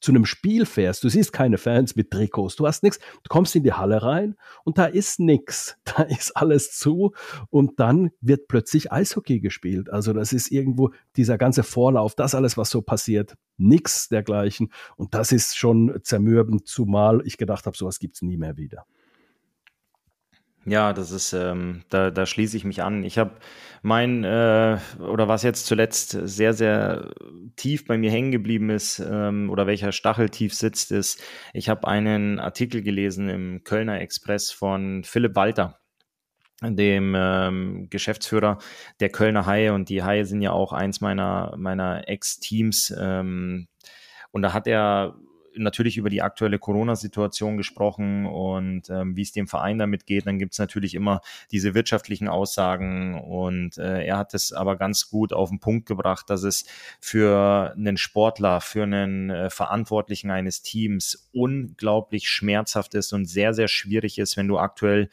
zu 0.00 0.12
einem 0.12 0.24
Spiel 0.24 0.66
fährst, 0.66 1.02
du 1.04 1.08
siehst 1.08 1.32
keine 1.32 1.58
Fans 1.58 1.96
mit 1.96 2.10
Trikots, 2.10 2.56
du 2.56 2.66
hast 2.66 2.82
nichts, 2.82 2.98
du 2.98 3.28
kommst 3.28 3.54
in 3.56 3.62
die 3.62 3.72
Halle 3.72 4.02
rein 4.02 4.36
und 4.64 4.78
da 4.78 4.86
ist 4.86 5.20
nichts, 5.20 5.76
da 5.84 6.02
ist 6.02 6.36
alles 6.36 6.72
zu 6.72 7.12
und 7.50 7.80
dann 7.80 8.10
wird 8.20 8.48
plötzlich 8.48 8.92
Eishockey 8.92 9.40
gespielt. 9.40 9.90
Also 9.90 10.12
das 10.12 10.32
ist 10.32 10.50
irgendwo 10.50 10.90
dieser 11.16 11.38
ganze 11.38 11.62
Vorlauf, 11.62 12.14
das 12.14 12.34
alles, 12.34 12.56
was 12.56 12.70
so 12.70 12.82
passiert, 12.82 13.36
nichts 13.56 14.08
dergleichen 14.08 14.72
und 14.96 15.14
das 15.14 15.32
ist 15.32 15.56
schon 15.56 15.98
zermürbend, 16.02 16.66
zumal 16.66 17.22
ich 17.24 17.36
gedacht 17.36 17.66
habe, 17.66 17.76
sowas 17.76 17.98
gibt 17.98 18.16
es 18.16 18.22
nie 18.22 18.36
mehr 18.36 18.56
wieder. 18.56 18.84
Ja, 20.68 20.92
das 20.92 21.12
ist, 21.12 21.32
ähm, 21.32 21.82
da, 21.88 22.10
da 22.10 22.26
schließe 22.26 22.56
ich 22.56 22.64
mich 22.64 22.82
an. 22.82 23.02
Ich 23.02 23.16
habe 23.16 23.32
mein, 23.80 24.22
äh, 24.22 24.78
oder 24.98 25.26
was 25.26 25.42
jetzt 25.42 25.64
zuletzt 25.64 26.10
sehr, 26.10 26.52
sehr 26.52 27.10
tief 27.56 27.86
bei 27.86 27.96
mir 27.96 28.10
hängen 28.10 28.32
geblieben 28.32 28.68
ist, 28.68 28.98
ähm, 28.98 29.48
oder 29.48 29.66
welcher 29.66 29.92
Stachel 29.92 30.28
tief 30.28 30.52
sitzt, 30.52 30.92
ist, 30.92 31.22
ich 31.54 31.70
habe 31.70 31.88
einen 31.88 32.38
Artikel 32.38 32.82
gelesen 32.82 33.30
im 33.30 33.64
Kölner 33.64 34.00
Express 34.02 34.50
von 34.50 35.04
Philipp 35.04 35.36
Walter 35.36 35.78
dem 36.60 37.14
ähm, 37.16 37.86
Geschäftsführer 37.88 38.58
der 38.98 39.10
Kölner 39.10 39.46
Haie 39.46 39.72
und 39.72 39.88
die 39.88 40.02
Haie 40.02 40.24
sind 40.24 40.42
ja 40.42 40.50
auch 40.50 40.72
eins 40.72 41.00
meiner 41.00 41.54
meiner 41.56 42.08
Ex-Teams 42.08 42.92
ähm, 42.98 43.68
und 44.32 44.42
da 44.42 44.52
hat 44.52 44.66
er 44.66 45.14
natürlich 45.58 45.96
über 45.96 46.10
die 46.10 46.22
aktuelle 46.22 46.58
Corona-Situation 46.58 47.56
gesprochen 47.56 48.26
und 48.26 48.88
ähm, 48.90 49.16
wie 49.16 49.22
es 49.22 49.32
dem 49.32 49.48
Verein 49.48 49.78
damit 49.78 50.06
geht. 50.06 50.26
Dann 50.26 50.38
gibt 50.38 50.52
es 50.52 50.58
natürlich 50.58 50.94
immer 50.94 51.20
diese 51.50 51.74
wirtschaftlichen 51.74 52.28
Aussagen 52.28 53.20
und 53.20 53.78
äh, 53.78 54.04
er 54.04 54.18
hat 54.18 54.34
es 54.34 54.52
aber 54.52 54.76
ganz 54.76 55.10
gut 55.10 55.32
auf 55.32 55.50
den 55.50 55.60
Punkt 55.60 55.86
gebracht, 55.86 56.30
dass 56.30 56.42
es 56.42 56.64
für 57.00 57.74
einen 57.76 57.96
Sportler, 57.96 58.60
für 58.60 58.84
einen 58.84 59.30
äh, 59.30 59.50
Verantwortlichen 59.50 60.30
eines 60.30 60.62
Teams 60.62 61.28
unglaublich 61.32 62.28
schmerzhaft 62.28 62.94
ist 62.94 63.12
und 63.12 63.26
sehr, 63.26 63.54
sehr 63.54 63.68
schwierig 63.68 64.18
ist, 64.18 64.36
wenn 64.36 64.48
du 64.48 64.58
aktuell 64.58 65.08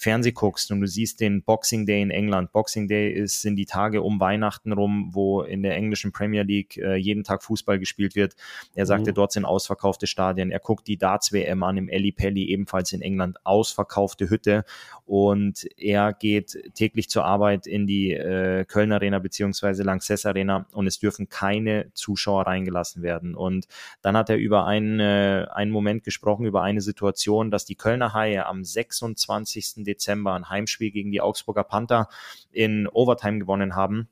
Fernseh 0.00 0.32
guckst 0.32 0.70
und 0.70 0.80
du 0.80 0.86
siehst 0.86 1.20
den 1.20 1.42
Boxing 1.42 1.84
Day 1.84 2.00
in 2.00 2.10
England. 2.10 2.52
Boxing 2.52 2.88
Day 2.88 3.12
ist, 3.12 3.42
sind 3.42 3.56
die 3.56 3.66
Tage 3.66 4.00
um 4.00 4.18
Weihnachten 4.18 4.72
rum, 4.72 5.10
wo 5.12 5.42
in 5.42 5.62
der 5.62 5.76
englischen 5.76 6.10
Premier 6.10 6.42
League 6.42 6.78
äh, 6.78 6.96
jeden 6.96 7.22
Tag 7.22 7.42
Fußball 7.42 7.78
gespielt 7.78 8.14
wird. 8.14 8.34
Er 8.74 8.86
sagte, 8.86 9.10
mhm. 9.10 9.14
dort 9.14 9.32
sind 9.32 9.44
ausverkaufte 9.44 10.06
Stadien. 10.06 10.50
Er 10.50 10.58
guckt 10.58 10.86
die 10.88 10.96
Darts-WM 10.96 11.62
an 11.62 11.76
im 11.76 11.88
Eli 11.90 12.12
Pelli, 12.12 12.48
ebenfalls 12.48 12.92
in 12.92 13.02
England, 13.02 13.36
ausverkaufte 13.44 14.30
Hütte. 14.30 14.64
Und 15.04 15.68
er 15.76 16.14
geht 16.14 16.56
täglich 16.74 17.10
zur 17.10 17.26
Arbeit 17.26 17.66
in 17.66 17.86
die 17.86 18.12
äh, 18.12 18.64
Köln 18.64 18.92
Arena 18.92 19.18
beziehungsweise 19.18 19.82
Lanxess 19.82 20.24
Arena 20.24 20.66
und 20.72 20.86
es 20.86 20.98
dürfen 20.98 21.28
keine 21.28 21.90
Zuschauer 21.92 22.46
reingelassen 22.46 23.02
werden. 23.02 23.34
Und 23.34 23.66
dann 24.00 24.16
hat 24.16 24.30
er 24.30 24.36
über 24.36 24.66
einen, 24.66 24.98
äh, 24.98 25.46
einen 25.52 25.72
Moment 25.72 26.04
gesprochen, 26.04 26.46
über 26.46 26.62
eine 26.62 26.80
Situation, 26.80 27.50
dass 27.50 27.66
die 27.66 27.74
Kölner 27.74 28.14
Haie 28.14 28.46
am 28.46 28.64
26. 28.64 29.84
Dezember 29.92 30.34
ein 30.34 30.48
Heimspiel 30.48 30.90
gegen 30.90 31.10
die 31.10 31.20
Augsburger 31.20 31.64
Panther 31.64 32.08
in 32.50 32.88
Overtime 32.88 33.38
gewonnen 33.38 33.74
haben. 33.74 34.08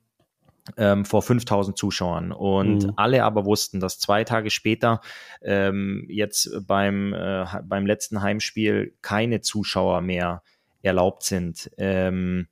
Ähm, 0.76 1.06
vor 1.06 1.22
5000 1.22 1.78
Zuschauern. 1.78 2.30
Und 2.30 2.84
mhm. 2.84 2.92
alle 2.96 3.24
aber 3.24 3.46
wussten, 3.46 3.80
dass 3.80 3.98
zwei 3.98 4.24
Tage 4.24 4.50
später 4.50 5.00
ähm, 5.40 6.04
jetzt 6.10 6.66
beim, 6.66 7.14
äh, 7.14 7.46
beim 7.64 7.86
letzten 7.86 8.20
Heimspiel 8.20 8.94
keine 9.00 9.40
Zuschauer 9.40 10.02
mehr 10.02 10.42
erlaubt 10.82 11.22
sind. 11.22 11.70
Ähm, 11.78 12.48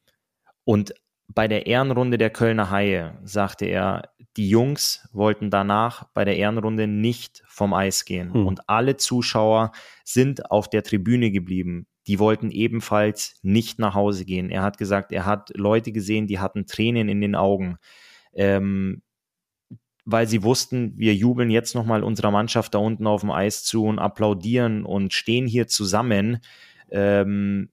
und 0.64 0.94
bei 1.28 1.48
der 1.48 1.66
Ehrenrunde 1.66 2.18
der 2.18 2.30
Kölner 2.30 2.70
Haie 2.70 3.18
sagte 3.24 3.66
er, 3.66 4.10
die 4.36 4.48
Jungs 4.48 5.08
wollten 5.12 5.50
danach 5.50 6.04
bei 6.14 6.24
der 6.24 6.36
Ehrenrunde 6.36 6.86
nicht 6.86 7.42
vom 7.46 7.72
Eis 7.74 8.04
gehen. 8.04 8.30
Mhm. 8.30 8.46
Und 8.46 8.68
alle 8.68 8.96
Zuschauer 8.96 9.72
sind 10.04 10.50
auf 10.50 10.68
der 10.68 10.82
Tribüne 10.82 11.30
geblieben 11.30 11.86
die 12.06 12.18
wollten 12.18 12.50
ebenfalls 12.50 13.38
nicht 13.42 13.78
nach 13.78 13.94
Hause 13.94 14.24
gehen. 14.24 14.50
Er 14.50 14.62
hat 14.62 14.78
gesagt, 14.78 15.12
er 15.12 15.26
hat 15.26 15.50
Leute 15.54 15.92
gesehen, 15.92 16.26
die 16.26 16.38
hatten 16.38 16.66
Tränen 16.66 17.08
in 17.08 17.20
den 17.20 17.34
Augen, 17.34 17.78
ähm, 18.32 19.02
weil 20.04 20.28
sie 20.28 20.44
wussten, 20.44 20.92
wir 20.96 21.14
jubeln 21.14 21.50
jetzt 21.50 21.74
nochmal 21.74 22.04
unserer 22.04 22.30
Mannschaft 22.30 22.74
da 22.74 22.78
unten 22.78 23.06
auf 23.06 23.22
dem 23.22 23.32
Eis 23.32 23.64
zu 23.64 23.84
und 23.84 23.98
applaudieren 23.98 24.84
und 24.84 25.12
stehen 25.12 25.46
hier 25.46 25.66
zusammen. 25.66 26.38
Ähm, 26.90 27.70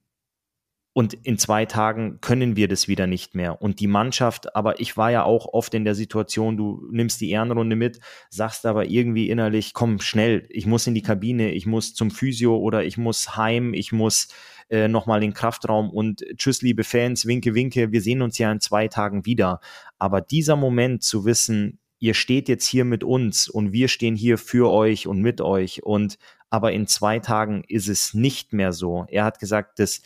und 0.94 1.12
in 1.12 1.38
zwei 1.38 1.66
Tagen 1.66 2.20
können 2.20 2.54
wir 2.54 2.68
das 2.68 2.86
wieder 2.86 3.08
nicht 3.08 3.34
mehr. 3.34 3.60
Und 3.60 3.80
die 3.80 3.88
Mannschaft, 3.88 4.54
aber 4.54 4.78
ich 4.80 4.96
war 4.96 5.10
ja 5.10 5.24
auch 5.24 5.52
oft 5.52 5.74
in 5.74 5.84
der 5.84 5.96
Situation, 5.96 6.56
du 6.56 6.88
nimmst 6.92 7.20
die 7.20 7.30
Ehrenrunde 7.30 7.74
mit, 7.74 7.98
sagst 8.30 8.64
aber 8.64 8.86
irgendwie 8.86 9.28
innerlich, 9.28 9.74
komm 9.74 10.00
schnell, 10.00 10.46
ich 10.50 10.66
muss 10.66 10.86
in 10.86 10.94
die 10.94 11.02
Kabine, 11.02 11.50
ich 11.50 11.66
muss 11.66 11.94
zum 11.94 12.12
Physio 12.12 12.56
oder 12.56 12.84
ich 12.84 12.96
muss 12.96 13.36
heim, 13.36 13.74
ich 13.74 13.90
muss 13.90 14.28
äh, 14.70 14.86
nochmal 14.86 15.20
in 15.20 15.30
den 15.30 15.34
Kraftraum 15.34 15.90
und 15.90 16.24
tschüss, 16.36 16.62
liebe 16.62 16.84
Fans, 16.84 17.26
winke, 17.26 17.56
winke, 17.56 17.90
wir 17.90 18.00
sehen 18.00 18.22
uns 18.22 18.38
ja 18.38 18.52
in 18.52 18.60
zwei 18.60 18.86
Tagen 18.86 19.26
wieder. 19.26 19.58
Aber 19.98 20.20
dieser 20.20 20.54
Moment 20.54 21.02
zu 21.02 21.24
wissen, 21.24 21.80
ihr 21.98 22.14
steht 22.14 22.48
jetzt 22.48 22.66
hier 22.66 22.84
mit 22.84 23.02
uns 23.02 23.48
und 23.48 23.72
wir 23.72 23.88
stehen 23.88 24.14
hier 24.14 24.38
für 24.38 24.70
euch 24.70 25.08
und 25.08 25.20
mit 25.20 25.40
euch 25.40 25.82
und 25.82 26.18
aber 26.50 26.70
in 26.70 26.86
zwei 26.86 27.18
Tagen 27.18 27.64
ist 27.66 27.88
es 27.88 28.14
nicht 28.14 28.52
mehr 28.52 28.72
so. 28.72 29.06
Er 29.08 29.24
hat 29.24 29.40
gesagt, 29.40 29.80
dass 29.80 30.02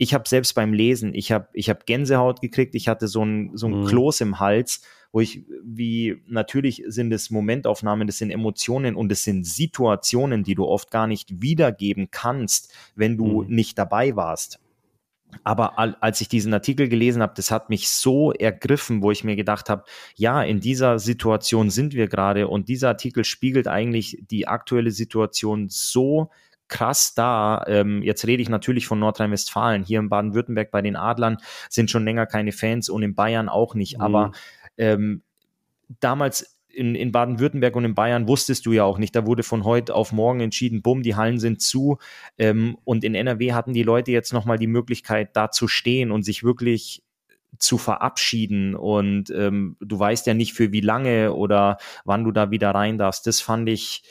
ich 0.00 0.14
habe 0.14 0.26
selbst 0.26 0.54
beim 0.54 0.72
Lesen, 0.72 1.12
ich 1.14 1.30
habe 1.30 1.48
ich 1.52 1.68
hab 1.68 1.84
Gänsehaut 1.84 2.40
gekriegt, 2.40 2.74
ich 2.74 2.88
hatte 2.88 3.06
so 3.06 3.22
ein, 3.22 3.50
so 3.54 3.66
ein 3.66 3.82
mhm. 3.82 3.84
Kloß 3.84 4.22
im 4.22 4.40
Hals, 4.40 4.80
wo 5.12 5.20
ich, 5.20 5.44
wie 5.62 6.22
natürlich 6.26 6.82
sind 6.86 7.12
es 7.12 7.28
Momentaufnahmen, 7.28 8.06
das 8.06 8.16
sind 8.16 8.30
Emotionen 8.30 8.96
und 8.96 9.12
es 9.12 9.24
sind 9.24 9.44
Situationen, 9.44 10.42
die 10.42 10.54
du 10.54 10.64
oft 10.64 10.90
gar 10.90 11.06
nicht 11.06 11.42
wiedergeben 11.42 12.08
kannst, 12.10 12.72
wenn 12.94 13.18
du 13.18 13.42
mhm. 13.42 13.54
nicht 13.54 13.78
dabei 13.78 14.16
warst. 14.16 14.58
Aber 15.44 15.78
als 15.78 16.22
ich 16.22 16.28
diesen 16.28 16.54
Artikel 16.54 16.88
gelesen 16.88 17.20
habe, 17.20 17.34
das 17.36 17.50
hat 17.50 17.68
mich 17.68 17.90
so 17.90 18.32
ergriffen, 18.32 19.02
wo 19.02 19.10
ich 19.10 19.22
mir 19.22 19.36
gedacht 19.36 19.68
habe, 19.68 19.84
ja, 20.16 20.42
in 20.42 20.60
dieser 20.60 20.98
Situation 20.98 21.68
sind 21.68 21.92
wir 21.92 22.08
gerade 22.08 22.48
und 22.48 22.70
dieser 22.70 22.88
Artikel 22.88 23.24
spiegelt 23.24 23.68
eigentlich 23.68 24.18
die 24.30 24.48
aktuelle 24.48 24.92
Situation 24.92 25.68
so 25.68 26.30
krass 26.70 27.12
da. 27.14 27.62
Ähm, 27.66 28.02
jetzt 28.02 28.26
rede 28.26 28.42
ich 28.42 28.48
natürlich 28.48 28.86
von 28.86 28.98
Nordrhein-Westfalen. 28.98 29.84
Hier 29.84 29.98
in 29.98 30.08
Baden-Württemberg 30.08 30.70
bei 30.70 30.80
den 30.80 30.96
Adlern 30.96 31.36
sind 31.68 31.90
schon 31.90 32.04
länger 32.04 32.24
keine 32.24 32.52
Fans 32.52 32.88
und 32.88 33.02
in 33.02 33.14
Bayern 33.14 33.50
auch 33.50 33.74
nicht. 33.74 33.98
Mhm. 33.98 34.02
Aber 34.02 34.32
ähm, 34.78 35.22
damals 36.00 36.56
in, 36.68 36.94
in 36.94 37.12
Baden-Württemberg 37.12 37.76
und 37.76 37.84
in 37.84 37.94
Bayern 37.94 38.28
wusstest 38.28 38.64
du 38.64 38.72
ja 38.72 38.84
auch 38.84 38.98
nicht. 38.98 39.14
Da 39.14 39.26
wurde 39.26 39.42
von 39.42 39.64
heute 39.64 39.94
auf 39.94 40.12
morgen 40.12 40.40
entschieden, 40.40 40.82
bumm, 40.82 41.02
die 41.02 41.16
Hallen 41.16 41.38
sind 41.38 41.60
zu. 41.60 41.98
Ähm, 42.38 42.78
und 42.84 43.04
in 43.04 43.14
NRW 43.14 43.52
hatten 43.52 43.74
die 43.74 43.82
Leute 43.82 44.12
jetzt 44.12 44.32
nochmal 44.32 44.58
die 44.58 44.68
Möglichkeit, 44.68 45.36
da 45.36 45.50
zu 45.50 45.68
stehen 45.68 46.10
und 46.10 46.22
sich 46.22 46.44
wirklich 46.44 47.02
zu 47.58 47.78
verabschieden. 47.78 48.76
Und 48.76 49.30
ähm, 49.30 49.76
du 49.80 49.98
weißt 49.98 50.26
ja 50.26 50.34
nicht 50.34 50.54
für 50.54 50.72
wie 50.72 50.80
lange 50.80 51.34
oder 51.34 51.78
wann 52.04 52.24
du 52.24 52.30
da 52.30 52.50
wieder 52.50 52.70
rein 52.70 52.96
darfst. 52.96 53.26
Das 53.26 53.40
fand 53.40 53.68
ich 53.68 54.02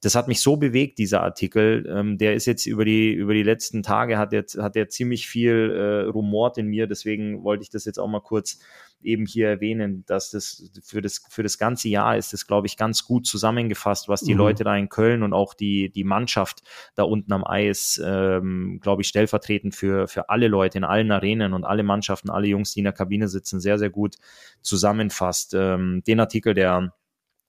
das 0.00 0.14
hat 0.14 0.28
mich 0.28 0.40
so 0.40 0.56
bewegt, 0.56 0.98
dieser 0.98 1.22
Artikel. 1.22 1.86
Ähm, 1.88 2.18
der 2.18 2.34
ist 2.34 2.46
jetzt 2.46 2.66
über 2.66 2.84
die, 2.84 3.12
über 3.12 3.34
die 3.34 3.42
letzten 3.42 3.82
Tage, 3.82 4.16
hat 4.16 4.32
jetzt, 4.32 4.56
hat 4.58 4.76
er 4.76 4.88
ziemlich 4.88 5.26
viel 5.26 5.70
äh, 5.70 6.08
rumort 6.08 6.56
in 6.56 6.68
mir. 6.68 6.86
Deswegen 6.86 7.42
wollte 7.42 7.62
ich 7.62 7.70
das 7.70 7.84
jetzt 7.84 7.98
auch 7.98 8.06
mal 8.06 8.20
kurz 8.20 8.58
eben 9.02 9.26
hier 9.26 9.48
erwähnen, 9.48 10.04
dass 10.06 10.30
das 10.30 10.70
für 10.82 11.00
das, 11.00 11.22
für 11.28 11.42
das 11.42 11.58
ganze 11.58 11.88
Jahr 11.88 12.16
ist 12.16 12.32
das, 12.32 12.46
glaube 12.46 12.66
ich, 12.66 12.76
ganz 12.76 13.04
gut 13.04 13.26
zusammengefasst, 13.26 14.08
was 14.08 14.22
die 14.22 14.34
mhm. 14.34 14.38
Leute 14.38 14.64
da 14.64 14.76
in 14.76 14.88
Köln 14.88 15.22
und 15.22 15.32
auch 15.32 15.54
die, 15.54 15.90
die 15.90 16.04
Mannschaft 16.04 16.62
da 16.94 17.04
unten 17.04 17.32
am 17.32 17.44
Eis, 17.44 18.00
ähm, 18.04 18.80
glaube 18.80 19.02
ich, 19.02 19.08
stellvertretend 19.08 19.74
für, 19.74 20.08
für 20.08 20.28
alle 20.30 20.48
Leute 20.48 20.78
in 20.78 20.84
allen 20.84 21.10
Arenen 21.12 21.52
und 21.52 21.64
alle 21.64 21.82
Mannschaften, 21.82 22.30
alle 22.30 22.48
Jungs, 22.48 22.72
die 22.72 22.80
in 22.80 22.84
der 22.84 22.92
Kabine 22.92 23.28
sitzen, 23.28 23.60
sehr, 23.60 23.78
sehr 23.78 23.90
gut 23.90 24.16
zusammenfasst. 24.62 25.54
Ähm, 25.54 26.02
den 26.06 26.20
Artikel, 26.20 26.54
der 26.54 26.92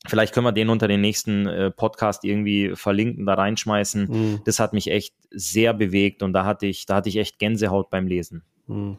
Vielleicht 0.08 0.34
können 0.34 0.46
wir 0.46 0.54
den 0.54 0.70
unter 0.70 0.88
den 0.88 1.02
nächsten 1.02 1.46
äh, 1.46 1.72
Podcast 1.72 2.24
irgendwie 2.24 2.72
verlinken, 2.76 3.26
da 3.26 3.34
reinschmeißen. 3.34 4.08
Mhm. 4.10 4.42
Das 4.46 4.60
hat 4.60 4.72
mich 4.74 4.90
echt 4.90 5.14
sehr 5.30 5.74
bewegt 5.74 6.24
und 6.24 6.32
da 6.34 6.46
hatte 6.46 6.68
ich, 6.68 6.86
da 6.86 6.96
hatte 6.96 7.10
ich 7.10 7.18
echt 7.18 7.38
Gänsehaut 7.38 7.90
beim 7.90 8.08
Lesen. 8.08 8.44
Mhm. 8.68 8.98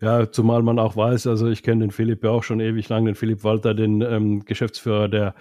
Ja, 0.00 0.30
zumal 0.32 0.62
man 0.62 0.78
auch 0.78 0.96
weiß, 0.96 1.28
also 1.28 1.48
ich 1.48 1.62
kenne 1.62 1.84
den 1.84 1.90
Philipp 1.90 2.24
ja 2.24 2.30
auch 2.30 2.42
schon 2.42 2.58
ewig 2.58 2.88
lang, 2.88 3.04
den 3.04 3.14
Philipp 3.14 3.44
Walter, 3.44 3.74
den 3.74 4.00
ähm, 4.00 4.44
Geschäftsführer 4.44 5.08
der 5.08 5.34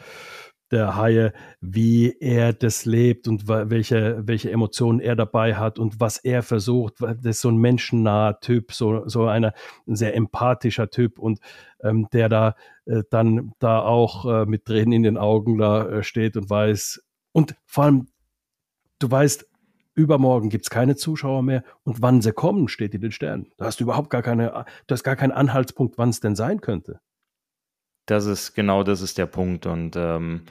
der 0.72 0.96
Haie, 0.96 1.34
wie 1.62 2.16
er 2.20 2.54
das 2.54 2.86
lebt 2.86 3.28
und 3.28 3.48
welche, 3.48 4.22
welche 4.26 4.52
Emotionen 4.52 5.00
er 5.00 5.16
dabei 5.16 5.56
hat 5.56 5.80
und 5.80 6.00
was 6.00 6.18
er 6.18 6.44
versucht. 6.44 6.96
Das 7.00 7.18
ist 7.24 7.42
so 7.42 7.50
ein 7.50 7.58
menschennaher 7.58 8.40
Typ, 8.40 8.72
so, 8.72 9.08
so 9.08 9.26
einer, 9.26 9.54
ein 9.88 9.96
sehr 9.96 10.16
empathischer 10.16 10.90
Typ 10.90 11.20
und 11.20 11.40
ähm, 11.82 12.08
der 12.12 12.30
da 12.30 12.56
äh, 12.86 13.04
dann 13.10 13.54
da 13.60 13.82
auch 13.82 14.26
äh, 14.26 14.46
mit 14.46 14.66
Tränen 14.66 14.94
in 14.94 15.04
den 15.04 15.18
Augen 15.18 15.58
da 15.58 15.88
äh, 15.88 16.04
steht 16.04 16.38
und 16.38 16.50
weiß. 16.50 17.04
Und 17.32 17.56
vor 17.66 17.86
allem, 17.86 18.08
du 19.00 19.10
weißt, 19.10 19.50
übermorgen 19.96 20.50
gibt 20.50 20.66
es 20.66 20.70
keine 20.70 20.96
Zuschauer 20.96 21.44
mehr 21.44 21.64
und 21.84 22.02
wann 22.02 22.22
sie 22.22 22.32
kommen, 22.32 22.68
steht 22.68 22.96
in 22.96 23.02
den 23.02 23.12
Sternen. 23.12 23.52
Da 23.58 23.66
hast 23.66 23.80
du 23.80 23.84
überhaupt 23.84 24.10
gar 24.10 24.22
keine, 24.22 24.66
du 24.88 24.94
hast 24.94 25.04
gar 25.04 25.16
keinen 25.16 25.32
Anhaltspunkt, 25.32 25.98
wann 25.98 26.10
es 26.10 26.20
denn 26.20 26.36
sein 26.36 26.62
könnte. 26.62 27.00
Das 28.10 28.26
ist 28.26 28.54
genau 28.56 28.84
das 28.84 29.02
ist 29.02 29.18
der 29.18 29.28
Punkt. 29.28 29.66
Und 29.66 29.96
ähm, 29.96 30.42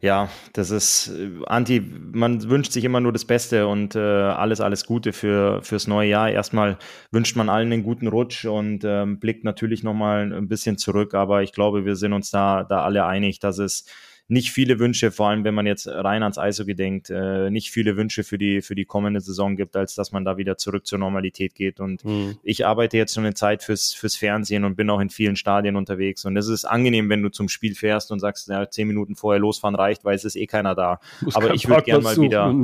ja, 0.00 0.28
das 0.52 0.70
ist 0.70 1.08
äh, 1.08 1.30
Anti, 1.46 1.80
man 1.80 2.48
wünscht 2.48 2.72
sich 2.72 2.84
immer 2.84 3.00
nur 3.00 3.12
das 3.12 3.24
Beste 3.24 3.66
und 3.66 3.94
äh, 3.96 3.98
alles, 3.98 4.60
alles 4.60 4.86
Gute 4.86 5.12
für, 5.12 5.62
fürs 5.62 5.86
neue 5.86 6.08
Jahr. 6.10 6.30
Erstmal 6.30 6.78
wünscht 7.10 7.36
man 7.36 7.48
allen 7.48 7.72
einen 7.72 7.82
guten 7.82 8.06
Rutsch 8.08 8.44
und 8.44 8.84
ähm, 8.84 9.18
blickt 9.18 9.44
natürlich 9.44 9.82
nochmal 9.82 10.32
ein 10.32 10.48
bisschen 10.48 10.78
zurück, 10.78 11.14
aber 11.14 11.42
ich 11.42 11.52
glaube, 11.52 11.84
wir 11.84 11.96
sind 11.96 12.12
uns 12.12 12.30
da, 12.30 12.64
da 12.64 12.82
alle 12.82 13.04
einig, 13.04 13.40
dass 13.40 13.58
es 13.58 13.84
nicht 14.32 14.50
viele 14.50 14.78
Wünsche, 14.78 15.10
vor 15.10 15.28
allem 15.28 15.44
wenn 15.44 15.54
man 15.54 15.66
jetzt 15.66 15.86
rein 15.86 16.22
ans 16.22 16.38
Eishockey 16.38 16.74
denkt, 16.74 17.10
äh, 17.10 17.50
nicht 17.50 17.70
viele 17.70 17.98
Wünsche 17.98 18.24
für 18.24 18.38
die, 18.38 18.62
für 18.62 18.74
die 18.74 18.86
kommende 18.86 19.20
Saison 19.20 19.56
gibt, 19.56 19.76
als 19.76 19.94
dass 19.94 20.10
man 20.10 20.24
da 20.24 20.38
wieder 20.38 20.56
zurück 20.56 20.86
zur 20.86 20.98
Normalität 20.98 21.54
geht. 21.54 21.80
Und 21.80 22.02
mhm. 22.02 22.38
ich 22.42 22.64
arbeite 22.64 22.96
jetzt 22.96 23.14
schon 23.14 23.26
eine 23.26 23.34
Zeit 23.34 23.62
fürs, 23.62 23.92
fürs 23.92 24.16
Fernsehen 24.16 24.64
und 24.64 24.74
bin 24.74 24.88
auch 24.88 25.00
in 25.00 25.10
vielen 25.10 25.36
Stadien 25.36 25.76
unterwegs. 25.76 26.24
Und 26.24 26.36
es 26.38 26.48
ist 26.48 26.64
angenehm, 26.64 27.10
wenn 27.10 27.22
du 27.22 27.28
zum 27.28 27.50
Spiel 27.50 27.74
fährst 27.74 28.10
und 28.10 28.20
sagst, 28.20 28.48
ja, 28.48 28.68
zehn 28.70 28.88
Minuten 28.88 29.16
vorher 29.16 29.38
losfahren 29.38 29.74
reicht, 29.74 30.02
weil 30.02 30.14
es 30.14 30.24
ist 30.24 30.36
eh 30.36 30.46
keiner 30.46 30.74
da. 30.74 30.98
Aber 31.34 31.52
ich 31.52 31.68
würde 31.68 31.82
gerne 31.82 32.02
mal 32.02 32.16
wieder, 32.16 32.54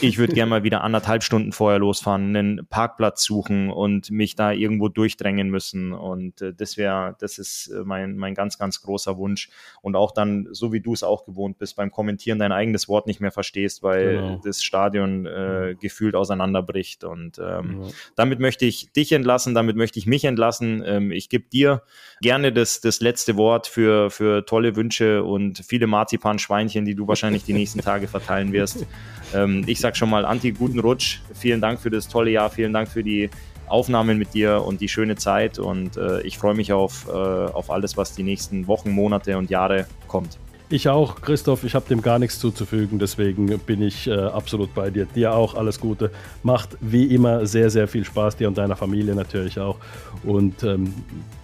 ich 0.00 0.16
würde 0.16 0.32
gerne 0.32 0.48
mal 0.48 0.62
wieder 0.62 0.82
anderthalb 0.82 1.22
Stunden 1.22 1.52
vorher 1.52 1.78
losfahren, 1.78 2.34
einen 2.34 2.66
Parkplatz 2.66 3.22
suchen 3.24 3.68
und 3.68 4.10
mich 4.10 4.36
da 4.36 4.52
irgendwo 4.52 4.88
durchdrängen 4.88 5.50
müssen. 5.50 5.92
Und 5.92 6.40
äh, 6.40 6.54
das 6.54 6.78
wäre, 6.78 7.14
das 7.20 7.36
ist 7.36 7.66
äh, 7.68 7.84
mein, 7.84 8.16
mein 8.16 8.34
ganz, 8.34 8.58
ganz 8.58 8.80
großer 8.80 9.18
Wunsch. 9.18 9.50
Und 9.82 9.96
auch 9.96 10.10
dann, 10.10 10.48
so 10.52 10.72
wie 10.72 10.80
du 10.80 10.93
es 10.94 11.02
auch 11.02 11.24
gewohnt 11.24 11.58
bist, 11.58 11.76
beim 11.76 11.90
Kommentieren 11.90 12.38
dein 12.38 12.52
eigenes 12.52 12.88
Wort 12.88 13.06
nicht 13.06 13.20
mehr 13.20 13.30
verstehst, 13.30 13.82
weil 13.82 14.16
genau. 14.16 14.40
das 14.42 14.62
Stadion 14.62 15.26
äh, 15.26 15.74
gefühlt 15.78 16.14
auseinanderbricht. 16.14 17.04
Und 17.04 17.38
ähm, 17.38 17.82
ja. 17.82 17.88
damit 18.16 18.40
möchte 18.40 18.64
ich 18.64 18.92
dich 18.92 19.12
entlassen, 19.12 19.54
damit 19.54 19.76
möchte 19.76 19.98
ich 19.98 20.06
mich 20.06 20.24
entlassen. 20.24 20.82
Ähm, 20.86 21.10
ich 21.10 21.28
gebe 21.28 21.44
dir 21.48 21.82
gerne 22.20 22.52
das, 22.52 22.80
das 22.80 23.00
letzte 23.00 23.36
Wort 23.36 23.66
für, 23.66 24.10
für 24.10 24.46
tolle 24.46 24.76
Wünsche 24.76 25.24
und 25.24 25.58
viele 25.66 25.86
Marzipan-Schweinchen, 25.86 26.84
die 26.84 26.94
du 26.94 27.06
wahrscheinlich 27.06 27.44
die 27.44 27.52
nächsten 27.52 27.80
Tage 27.80 28.08
verteilen 28.08 28.52
wirst. 28.52 28.86
Ähm, 29.34 29.64
ich 29.66 29.80
sage 29.80 29.96
schon 29.96 30.10
mal, 30.10 30.24
Anti, 30.24 30.52
guten 30.52 30.78
Rutsch. 30.78 31.20
Vielen 31.34 31.60
Dank 31.60 31.80
für 31.80 31.90
das 31.90 32.08
tolle 32.08 32.30
Jahr. 32.30 32.50
Vielen 32.50 32.72
Dank 32.72 32.88
für 32.88 33.02
die 33.02 33.30
Aufnahmen 33.66 34.18
mit 34.18 34.34
dir 34.34 34.62
und 34.62 34.80
die 34.80 34.88
schöne 34.88 35.16
Zeit. 35.16 35.58
Und 35.58 35.96
äh, 35.96 36.20
ich 36.22 36.38
freue 36.38 36.54
mich 36.54 36.72
auf, 36.72 37.08
äh, 37.08 37.12
auf 37.12 37.70
alles, 37.70 37.96
was 37.96 38.14
die 38.14 38.22
nächsten 38.22 38.66
Wochen, 38.66 38.90
Monate 38.90 39.36
und 39.38 39.50
Jahre 39.50 39.86
kommt. 40.06 40.38
Ich 40.70 40.88
auch, 40.88 41.20
Christoph, 41.20 41.62
ich 41.64 41.74
habe 41.74 41.86
dem 41.88 42.00
gar 42.00 42.18
nichts 42.18 42.38
zuzufügen, 42.38 42.98
deswegen 42.98 43.58
bin 43.60 43.82
ich 43.82 44.06
äh, 44.06 44.14
absolut 44.14 44.74
bei 44.74 44.90
dir. 44.90 45.04
Dir 45.04 45.34
auch 45.34 45.54
alles 45.54 45.78
Gute. 45.78 46.10
Macht 46.42 46.70
wie 46.80 47.04
immer 47.14 47.46
sehr, 47.46 47.68
sehr 47.68 47.86
viel 47.86 48.04
Spaß, 48.04 48.36
dir 48.36 48.48
und 48.48 48.56
deiner 48.56 48.74
Familie 48.74 49.14
natürlich 49.14 49.60
auch. 49.60 49.76
Und 50.22 50.62
ähm, 50.62 50.94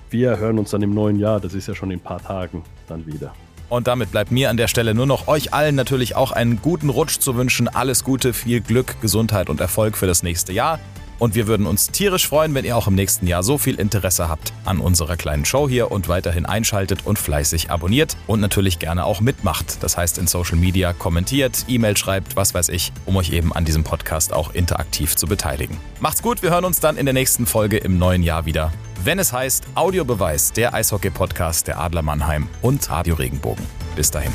wir 0.09 0.39
hören 0.39 0.59
uns 0.59 0.71
dann 0.71 0.83
im 0.83 0.95
neuen 0.95 1.19
Jahr, 1.19 1.39
das 1.39 1.55
ist 1.55 1.69
ja 1.69 1.75
schon 1.75 1.91
in 1.91 1.99
ein 1.99 2.03
paar 2.03 2.23
Tagen 2.23 2.65
dann 2.89 3.07
wieder. 3.07 3.35
Und 3.69 3.87
damit 3.87 4.11
bleibt 4.11 4.33
mir 4.33 4.51
an 4.51 4.57
der 4.57 4.67
Stelle 4.67 4.95
nur 4.95 5.07
noch 5.07 5.29
euch 5.29 5.55
allen 5.55 5.77
natürlich 5.77 6.17
auch 6.17 6.33
einen 6.33 6.61
guten 6.61 6.89
Rutsch 6.89 7.21
zu 7.21 7.37
wünschen. 7.37 7.69
Alles 7.69 8.03
Gute, 8.03 8.33
viel 8.33 8.61
Glück, 8.61 9.01
Gesundheit 9.01 9.49
und 9.49 9.61
Erfolg 9.61 9.97
für 9.97 10.09
das 10.09 10.25
nächste 10.25 10.53
Jahr. 10.53 10.81
Und 11.21 11.35
wir 11.35 11.47
würden 11.47 11.67
uns 11.67 11.89
tierisch 11.89 12.27
freuen, 12.27 12.55
wenn 12.55 12.65
ihr 12.65 12.77
auch 12.77 12.89
im 12.89 12.95
nächsten 12.97 13.27
Jahr 13.27 13.43
so 13.43 13.59
viel 13.59 13.79
Interesse 13.79 14.29
habt 14.29 14.53
an 14.65 14.81
unserer 14.81 15.17
kleinen 15.17 15.45
Show 15.45 15.69
hier 15.69 15.93
und 15.93 16.09
weiterhin 16.09 16.47
einschaltet 16.47 17.07
und 17.07 17.19
fleißig 17.19 17.71
abonniert 17.71 18.17
und 18.27 18.41
natürlich 18.41 18.79
gerne 18.79 19.05
auch 19.05 19.21
mitmacht. 19.21 19.83
Das 19.83 19.99
heißt 19.99 20.17
in 20.17 20.27
Social 20.27 20.57
Media 20.57 20.95
kommentiert, 20.95 21.67
E-Mail 21.69 21.97
schreibt, 21.97 22.37
was 22.37 22.55
weiß 22.55 22.71
ich, 22.71 22.91
um 23.05 23.17
euch 23.17 23.33
eben 23.33 23.53
an 23.53 23.67
diesem 23.67 23.85
Podcast 23.85 24.33
auch 24.33 24.55
interaktiv 24.55 25.15
zu 25.15 25.27
beteiligen. 25.27 25.77
Macht's 26.01 26.23
gut, 26.23 26.43
wir 26.43 26.51
hören 26.51 26.65
uns 26.65 26.81
dann 26.81 26.97
in 26.97 27.05
der 27.05 27.13
nächsten 27.13 27.45
Folge 27.45 27.77
im 27.77 27.99
neuen 27.99 28.23
Jahr 28.23 28.47
wieder. 28.47 28.73
Wenn 29.05 29.19
es 29.19 29.33
heißt 29.33 29.65
Audiobeweis, 29.75 30.53
der 30.53 30.73
Eishockey-Podcast 30.73 31.67
der 31.67 31.79
Adler 31.79 32.03
Mannheim 32.03 32.49
und 32.63 32.89
Radio 32.91 33.15
Regenbogen. 33.15 33.65
Bis 33.95 34.11
dahin. 34.11 34.33